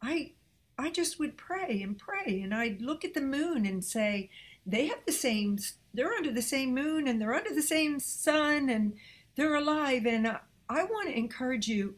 I, 0.02 0.34
I 0.78 0.92
just 0.92 1.20
would 1.20 1.38
pray 1.38 1.82
and 1.82 1.98
pray, 1.98 2.42
and 2.42 2.54
I'd 2.54 2.82
look 2.82 3.06
at 3.06 3.14
the 3.14 3.22
moon 3.22 3.66
and 3.66 3.84
say, 3.84 4.30
they 4.66 4.88
have 4.88 5.06
the 5.06 5.12
same, 5.12 5.58
they're 5.94 6.14
under 6.14 6.32
the 6.32 6.42
same 6.42 6.74
moon 6.74 7.08
and 7.08 7.20
they're 7.20 7.34
under 7.34 7.54
the 7.54 7.62
same 7.62 8.00
sun 8.00 8.70
and 8.70 8.94
they're 9.36 9.56
alive. 9.56 10.06
And 10.06 10.38
I, 10.80 10.84
want 10.86 11.10
to 11.10 11.18
encourage 11.18 11.68
you 11.68 11.96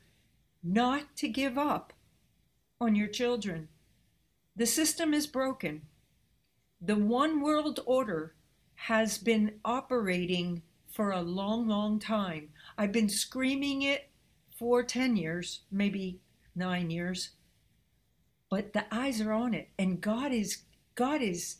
not 0.63 1.15
to 1.17 1.27
give 1.27 1.57
up 1.57 1.93
on 2.81 2.95
your 2.95 3.07
children. 3.07 3.67
The 4.55 4.65
system 4.65 5.13
is 5.13 5.27
broken. 5.27 5.83
The 6.81 6.95
one 6.95 7.41
world 7.41 7.79
order 7.85 8.33
has 8.75 9.17
been 9.17 9.59
operating 9.63 10.63
for 10.89 11.11
a 11.11 11.21
long, 11.21 11.67
long 11.67 11.99
time. 11.99 12.49
I've 12.77 12.91
been 12.91 13.09
screaming 13.09 13.83
it 13.83 14.09
for 14.57 14.83
10 14.83 15.17
years, 15.17 15.61
maybe 15.71 16.19
nine 16.55 16.89
years, 16.89 17.29
but 18.49 18.73
the 18.73 18.85
eyes 18.91 19.21
are 19.21 19.33
on 19.33 19.53
it. 19.53 19.69
And 19.77 20.01
God 20.01 20.31
is, 20.31 20.63
God 20.95 21.21
is 21.21 21.57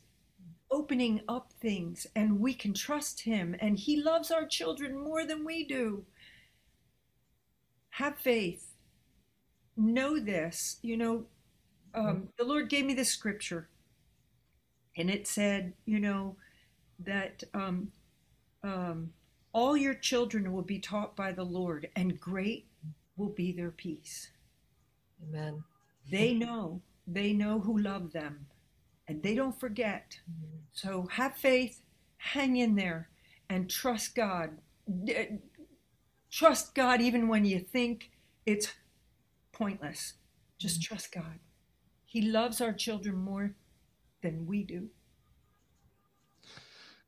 opening 0.74 1.22
up 1.30 1.54
things 1.62 2.08
and 2.16 2.40
we 2.40 2.54
can 2.54 2.74
trust 2.74 3.22
him 3.22 3.56
and 3.60 3.78
he 3.78 4.02
loves 4.02 4.32
our 4.32 4.46
children 4.46 4.98
more 4.98 5.26
than 5.26 5.46
we 5.46 5.64
do. 5.64 6.04
Have 7.98 8.18
faith. 8.18 8.74
Know 9.76 10.20
this. 10.20 10.78
You 10.82 10.98
know, 10.98 11.26
um, 11.94 12.30
the 12.38 12.46
Lord 12.46 12.70
gave 12.70 12.86
me 12.86 12.94
this 12.94 13.10
scripture 13.10 13.70
and 14.98 15.10
it 15.10 15.28
said, 15.28 15.74
you 15.86 16.00
know, 16.00 16.36
that 17.00 17.44
um, 17.54 17.92
um, 18.64 19.12
all 19.52 19.76
your 19.76 19.94
children 19.94 20.52
will 20.54 20.64
be 20.64 20.80
taught 20.80 21.16
by 21.16 21.32
the 21.32 21.44
Lord, 21.44 21.90
and 21.96 22.20
great 22.20 22.68
will 23.18 23.30
be 23.30 23.52
their 23.52 23.72
peace. 23.72 24.30
Amen. 25.28 25.64
They 26.10 26.34
know, 26.34 26.82
they 27.08 27.34
know 27.34 27.60
who 27.60 27.80
love 27.80 28.12
them, 28.12 28.48
and 29.08 29.22
they 29.24 29.36
don't 29.36 29.60
forget. 29.60 30.20
So 30.74 31.08
have 31.12 31.36
faith, 31.36 31.82
hang 32.18 32.58
in 32.58 32.76
there, 32.76 33.10
and 33.50 33.70
trust 33.70 34.16
God. 34.16 34.52
Trust 36.34 36.74
God 36.74 37.00
even 37.00 37.28
when 37.28 37.46
you 37.46 37.60
think 37.60 38.10
it's 38.48 38.74
pointless. 39.52 40.14
Just 40.58 40.82
trust 40.82 41.12
God. 41.12 41.38
He 42.06 42.24
loves 42.24 42.60
our 42.60 42.74
children 42.74 43.18
more 43.18 43.54
than 44.24 44.48
we 44.48 44.64
do. 44.64 44.90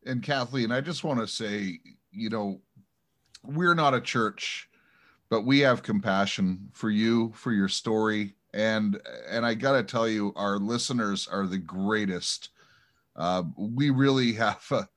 and 0.05 0.21
Kathleen, 0.21 0.71
I 0.71 0.79
just 0.79 1.03
want 1.03 1.19
to 1.21 1.27
say, 1.27 1.79
you 2.11 2.29
know, 2.29 2.61
we're 3.43 3.73
not 3.73 3.95
a 3.95 4.01
church, 4.01 4.69
but 5.29 5.41
we 5.41 5.59
have 5.61 5.81
compassion 5.81 6.69
for 6.73 6.91
you, 6.91 7.31
for 7.33 7.51
your 7.51 7.67
story, 7.67 8.35
and 8.53 9.01
and 9.27 9.43
I 9.43 9.55
got 9.55 9.71
to 9.71 9.83
tell 9.83 10.07
you, 10.07 10.33
our 10.35 10.59
listeners 10.59 11.27
are 11.27 11.47
the 11.47 11.57
greatest. 11.57 12.49
Uh, 13.15 13.41
we 13.57 13.89
really 13.89 14.33
have 14.43 14.63
a, 14.69 14.87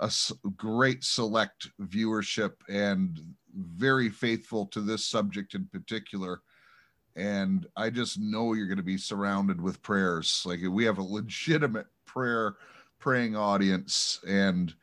a 0.00 0.10
great 0.56 1.04
select 1.04 1.68
viewership 1.80 2.54
and 2.68 3.20
very 3.58 4.08
faithful 4.08 4.66
to 4.66 4.80
this 4.80 5.04
subject 5.04 5.54
in 5.54 5.66
particular. 5.66 6.40
And 7.16 7.66
I 7.76 7.90
just 7.90 8.20
know 8.20 8.52
you're 8.52 8.68
going 8.68 8.76
to 8.76 8.82
be 8.82 8.98
surrounded 8.98 9.60
with 9.60 9.82
prayers. 9.82 10.42
Like 10.46 10.60
we 10.68 10.84
have 10.84 10.98
a 10.98 11.02
legitimate 11.02 11.86
prayer 12.06 12.56
praying 12.98 13.36
audience 13.36 14.20
and 14.26 14.74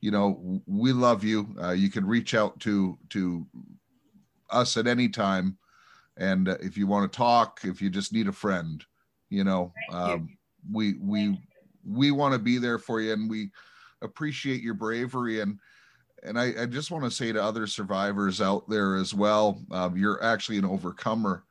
you 0.00 0.10
know 0.10 0.60
we 0.66 0.92
love 0.92 1.24
you 1.24 1.54
uh, 1.62 1.70
you 1.70 1.90
can 1.90 2.06
reach 2.06 2.34
out 2.34 2.58
to 2.60 2.98
to 3.08 3.46
us 4.50 4.76
at 4.76 4.86
any 4.86 5.08
time 5.08 5.56
and 6.18 6.48
uh, 6.48 6.56
if 6.60 6.76
you 6.76 6.86
want 6.86 7.10
to 7.10 7.16
talk 7.16 7.60
if 7.64 7.80
you 7.80 7.88
just 7.88 8.12
need 8.12 8.28
a 8.28 8.32
friend 8.32 8.84
you 9.30 9.42
know 9.44 9.72
Thank 9.90 10.08
you. 10.08 10.14
um, 10.14 10.38
we 10.70 10.94
we 11.00 11.38
we 11.84 12.10
want 12.10 12.32
to 12.32 12.38
be 12.38 12.58
there 12.58 12.78
for 12.78 13.00
you 13.00 13.12
and 13.12 13.30
we 13.30 13.50
appreciate 14.02 14.60
your 14.60 14.74
bravery 14.74 15.40
and 15.40 15.58
and 16.24 16.38
I, 16.38 16.52
I 16.62 16.66
just 16.66 16.90
want 16.90 17.04
to 17.04 17.10
say 17.10 17.32
to 17.32 17.42
other 17.42 17.66
survivors 17.66 18.40
out 18.40 18.68
there 18.68 18.96
as 18.96 19.14
well 19.14 19.60
um, 19.70 19.96
you're 19.96 20.22
actually 20.22 20.58
an 20.58 20.64
overcomer 20.64 21.44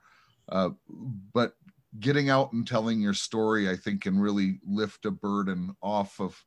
uh, 0.49 0.69
but 1.33 1.53
getting 1.99 2.29
out 2.29 2.53
and 2.53 2.67
telling 2.67 3.01
your 3.01 3.13
story 3.13 3.69
i 3.69 3.75
think 3.75 4.01
can 4.01 4.19
really 4.19 4.59
lift 4.65 5.05
a 5.05 5.11
burden 5.11 5.75
off 5.81 6.19
of 6.19 6.43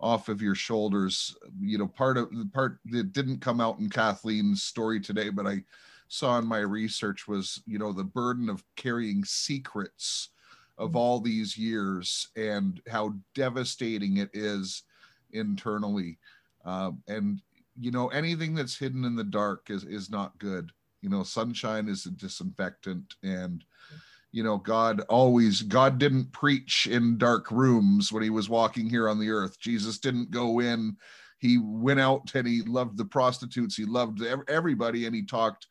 off 0.00 0.28
of 0.28 0.42
your 0.42 0.56
shoulders. 0.56 1.34
You 1.60 1.78
know 1.78 1.86
part 1.86 2.18
of 2.18 2.28
the 2.30 2.50
part 2.52 2.78
that 2.86 3.12
didn't 3.12 3.40
come 3.40 3.60
out 3.60 3.78
in 3.78 3.88
kathleen's 3.88 4.62
story 4.62 5.00
today 5.00 5.30
but 5.30 5.46
i 5.46 5.62
saw 6.08 6.38
in 6.38 6.46
my 6.46 6.58
research 6.58 7.26
was 7.26 7.62
you 7.66 7.78
know 7.78 7.92
the 7.92 8.04
burden 8.04 8.50
of 8.50 8.62
carrying 8.76 9.24
secrets 9.24 10.30
of 10.78 10.96
all 10.96 11.20
these 11.20 11.56
years 11.56 12.28
and 12.36 12.80
how 12.88 13.14
devastating 13.34 14.16
it 14.18 14.30
is 14.32 14.82
internally. 15.32 16.18
Um, 16.64 17.02
and 17.08 17.40
you 17.78 17.90
know 17.90 18.08
anything 18.08 18.54
that's 18.54 18.78
hidden 18.78 19.04
in 19.04 19.16
the 19.16 19.24
dark 19.24 19.70
is 19.70 19.84
is 19.84 20.10
not 20.10 20.38
good. 20.38 20.70
You 21.02 21.10
know 21.10 21.22
sunshine 21.22 21.88
is 21.88 22.06
a 22.06 22.10
disinfectant 22.10 23.14
and 23.22 23.64
you 24.32 24.42
know 24.42 24.56
god 24.56 25.00
always 25.08 25.62
god 25.62 25.98
didn't 25.98 26.32
preach 26.32 26.86
in 26.86 27.18
dark 27.18 27.50
rooms 27.50 28.10
when 28.10 28.22
he 28.22 28.30
was 28.30 28.48
walking 28.48 28.88
here 28.88 29.08
on 29.08 29.18
the 29.18 29.30
earth. 29.30 29.58
Jesus 29.58 29.98
didn't 29.98 30.30
go 30.30 30.60
in. 30.60 30.96
He 31.38 31.58
went 31.58 32.00
out 32.00 32.34
and 32.34 32.46
he 32.46 32.62
loved 32.62 32.96
the 32.96 33.04
prostitutes. 33.04 33.76
He 33.76 33.84
loved 33.84 34.22
everybody 34.48 35.06
and 35.06 35.14
he 35.14 35.24
talked 35.24 35.66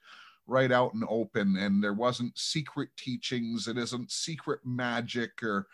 right 0.45 0.71
out 0.71 0.93
and 0.93 1.03
open. 1.09 1.57
And 1.57 1.83
there 1.83 1.93
wasn't 1.93 2.37
secret 2.37 2.89
teachings. 2.97 3.67
It 3.67 3.77
isn't 3.77 4.11
secret 4.11 4.59
magic 4.65 5.41
or 5.41 5.67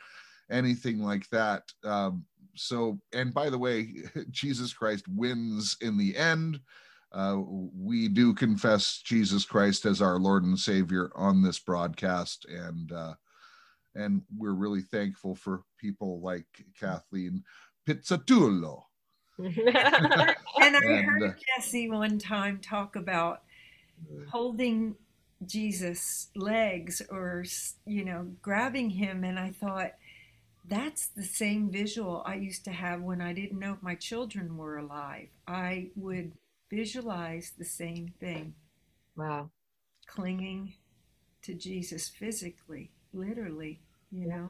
anything 0.50 1.00
like 1.00 1.30
that. 1.30 1.64
Um, 1.84 2.26
so 2.56 3.00
and 3.14 3.34
by 3.34 3.50
the 3.50 3.58
way 3.58 3.94
jesus 4.32 4.74
christ 4.74 5.06
wins 5.08 5.78
in 5.82 5.98
the 5.98 6.16
end 6.16 6.60
uh, 7.12 7.38
we 7.76 8.08
do 8.08 8.34
confess 8.34 9.02
Jesus 9.04 9.44
Christ 9.44 9.86
as 9.86 10.02
our 10.02 10.20
Lord 10.20 10.44
and 10.44 10.60
Savior 10.60 11.12
on 11.16 11.42
this 11.42 11.58
broadcast, 11.58 12.46
and 12.46 12.92
uh, 12.92 13.16
and 13.96 14.22
we're 14.38 14.54
really 14.54 14.82
thankful 14.82 15.36
for 15.36 15.64
people 15.80 16.22
like 16.22 16.46
Kathleen 16.80 17.44
Pizzatullo. 17.88 18.84
And 19.40 20.76
I 20.76 20.80
And, 20.84 21.06
heard 21.06 21.24
uh, 21.24 21.34
Jesse 21.58 21.90
one 21.90 22.20
time 22.20 22.60
talk 22.60 22.96
about 22.96 23.42
holding 24.30 24.96
Jesus' 25.46 26.28
legs 26.36 27.02
or, 27.10 27.46
you 27.86 28.04
know, 28.04 28.28
grabbing 28.42 28.90
him. 28.90 29.24
And 29.24 29.40
I 29.40 29.52
thought, 29.52 29.94
that's 30.70 31.08
the 31.08 31.24
same 31.24 31.72
visual 31.72 32.22
I 32.26 32.36
used 32.36 32.64
to 32.66 32.72
have 32.72 33.02
when 33.02 33.22
I 33.22 33.34
didn't 33.34 33.60
know 33.60 33.74
if 33.74 33.82
my 33.82 33.96
children 33.96 34.56
were 34.56 34.78
alive. 34.78 35.28
I 35.48 35.90
would 35.96 36.32
visualize 36.70 37.54
the 37.58 37.66
same 37.66 38.14
thing, 38.20 38.54
Wow. 39.16 39.50
clinging 40.06 40.74
to 41.42 41.54
Jesus 41.56 42.08
physically, 42.08 42.92
literally, 43.14 43.82
you 44.12 44.28
know. 44.28 44.50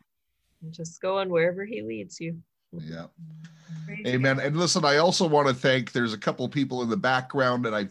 And 0.62 0.74
just 0.74 1.02
going 1.02 1.30
wherever 1.30 1.64
he 1.64 1.82
leads 1.82 2.20
you. 2.20 2.42
Yeah. 2.74 3.06
Praise 3.86 4.06
Amen. 4.06 4.40
And 4.40 4.58
listen, 4.58 4.84
I 4.84 4.98
also 4.98 5.28
want 5.28 5.48
to 5.48 5.54
thank. 5.54 5.92
There's 5.92 6.14
a 6.14 6.18
couple 6.18 6.48
people 6.50 6.84
in 6.84 6.90
the 6.90 6.98
background, 6.98 7.66
and 7.66 7.76
I 7.76 7.88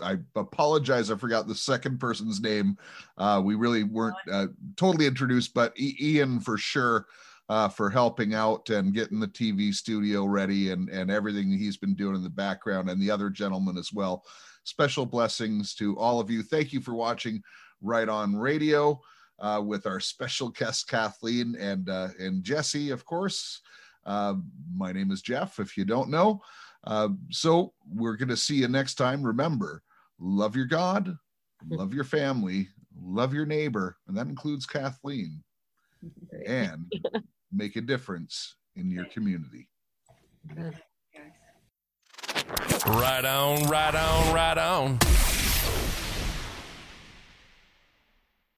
I 0.00 0.18
apologize. 0.36 1.10
I 1.10 1.16
forgot 1.16 1.48
the 1.48 1.54
second 1.54 1.98
person's 1.98 2.40
name. 2.40 2.78
Uh, 3.18 3.42
we 3.44 3.56
really 3.56 3.82
weren't 3.82 4.16
uh, 4.30 4.46
totally 4.76 5.06
introduced, 5.06 5.52
but 5.52 5.72
I- 5.78 5.96
Ian 6.00 6.40
for 6.40 6.56
sure 6.56 7.06
uh, 7.48 7.68
for 7.68 7.90
helping 7.90 8.34
out 8.34 8.70
and 8.70 8.94
getting 8.94 9.20
the 9.20 9.28
TV 9.28 9.72
studio 9.74 10.24
ready 10.24 10.70
and 10.70 10.88
and 10.88 11.10
everything 11.10 11.50
he's 11.50 11.76
been 11.76 11.94
doing 11.94 12.16
in 12.16 12.22
the 12.22 12.30
background, 12.30 12.88
and 12.88 13.00
the 13.00 13.10
other 13.10 13.30
gentlemen 13.30 13.76
as 13.76 13.92
well. 13.92 14.24
Special 14.64 15.04
blessings 15.04 15.74
to 15.74 15.96
all 15.98 16.20
of 16.20 16.30
you. 16.30 16.42
Thank 16.42 16.72
you 16.72 16.80
for 16.80 16.94
watching 16.94 17.42
Right 17.80 18.08
on 18.08 18.36
Radio 18.36 19.00
uh, 19.40 19.60
with 19.64 19.86
our 19.86 20.00
special 20.00 20.48
guest 20.50 20.88
Kathleen 20.88 21.56
and 21.58 21.88
uh, 21.88 22.08
and 22.18 22.42
Jesse, 22.44 22.90
of 22.90 23.04
course. 23.04 23.60
Uh, 24.06 24.34
my 24.74 24.92
name 24.92 25.10
is 25.10 25.22
Jeff, 25.22 25.58
if 25.58 25.76
you 25.76 25.84
don't 25.84 26.10
know. 26.10 26.40
Uh, 26.84 27.08
so 27.30 27.72
we're 27.92 28.16
going 28.16 28.28
to 28.28 28.36
see 28.36 28.56
you 28.56 28.68
next 28.68 28.94
time. 28.94 29.22
Remember, 29.22 29.82
love 30.18 30.56
your 30.56 30.66
God, 30.66 31.16
love 31.68 31.92
your 31.92 32.04
family, 32.04 32.68
love 33.00 33.34
your 33.34 33.46
neighbor, 33.46 33.96
and 34.08 34.16
that 34.16 34.26
includes 34.26 34.66
Kathleen, 34.66 35.42
and 36.46 36.92
make 37.52 37.76
a 37.76 37.80
difference 37.80 38.56
in 38.76 38.90
your 38.90 39.04
community. 39.06 39.68
Right 42.86 43.24
on, 43.24 43.68
right 43.68 43.94
on, 43.94 44.34
right 44.34 44.58
on. 44.58 44.98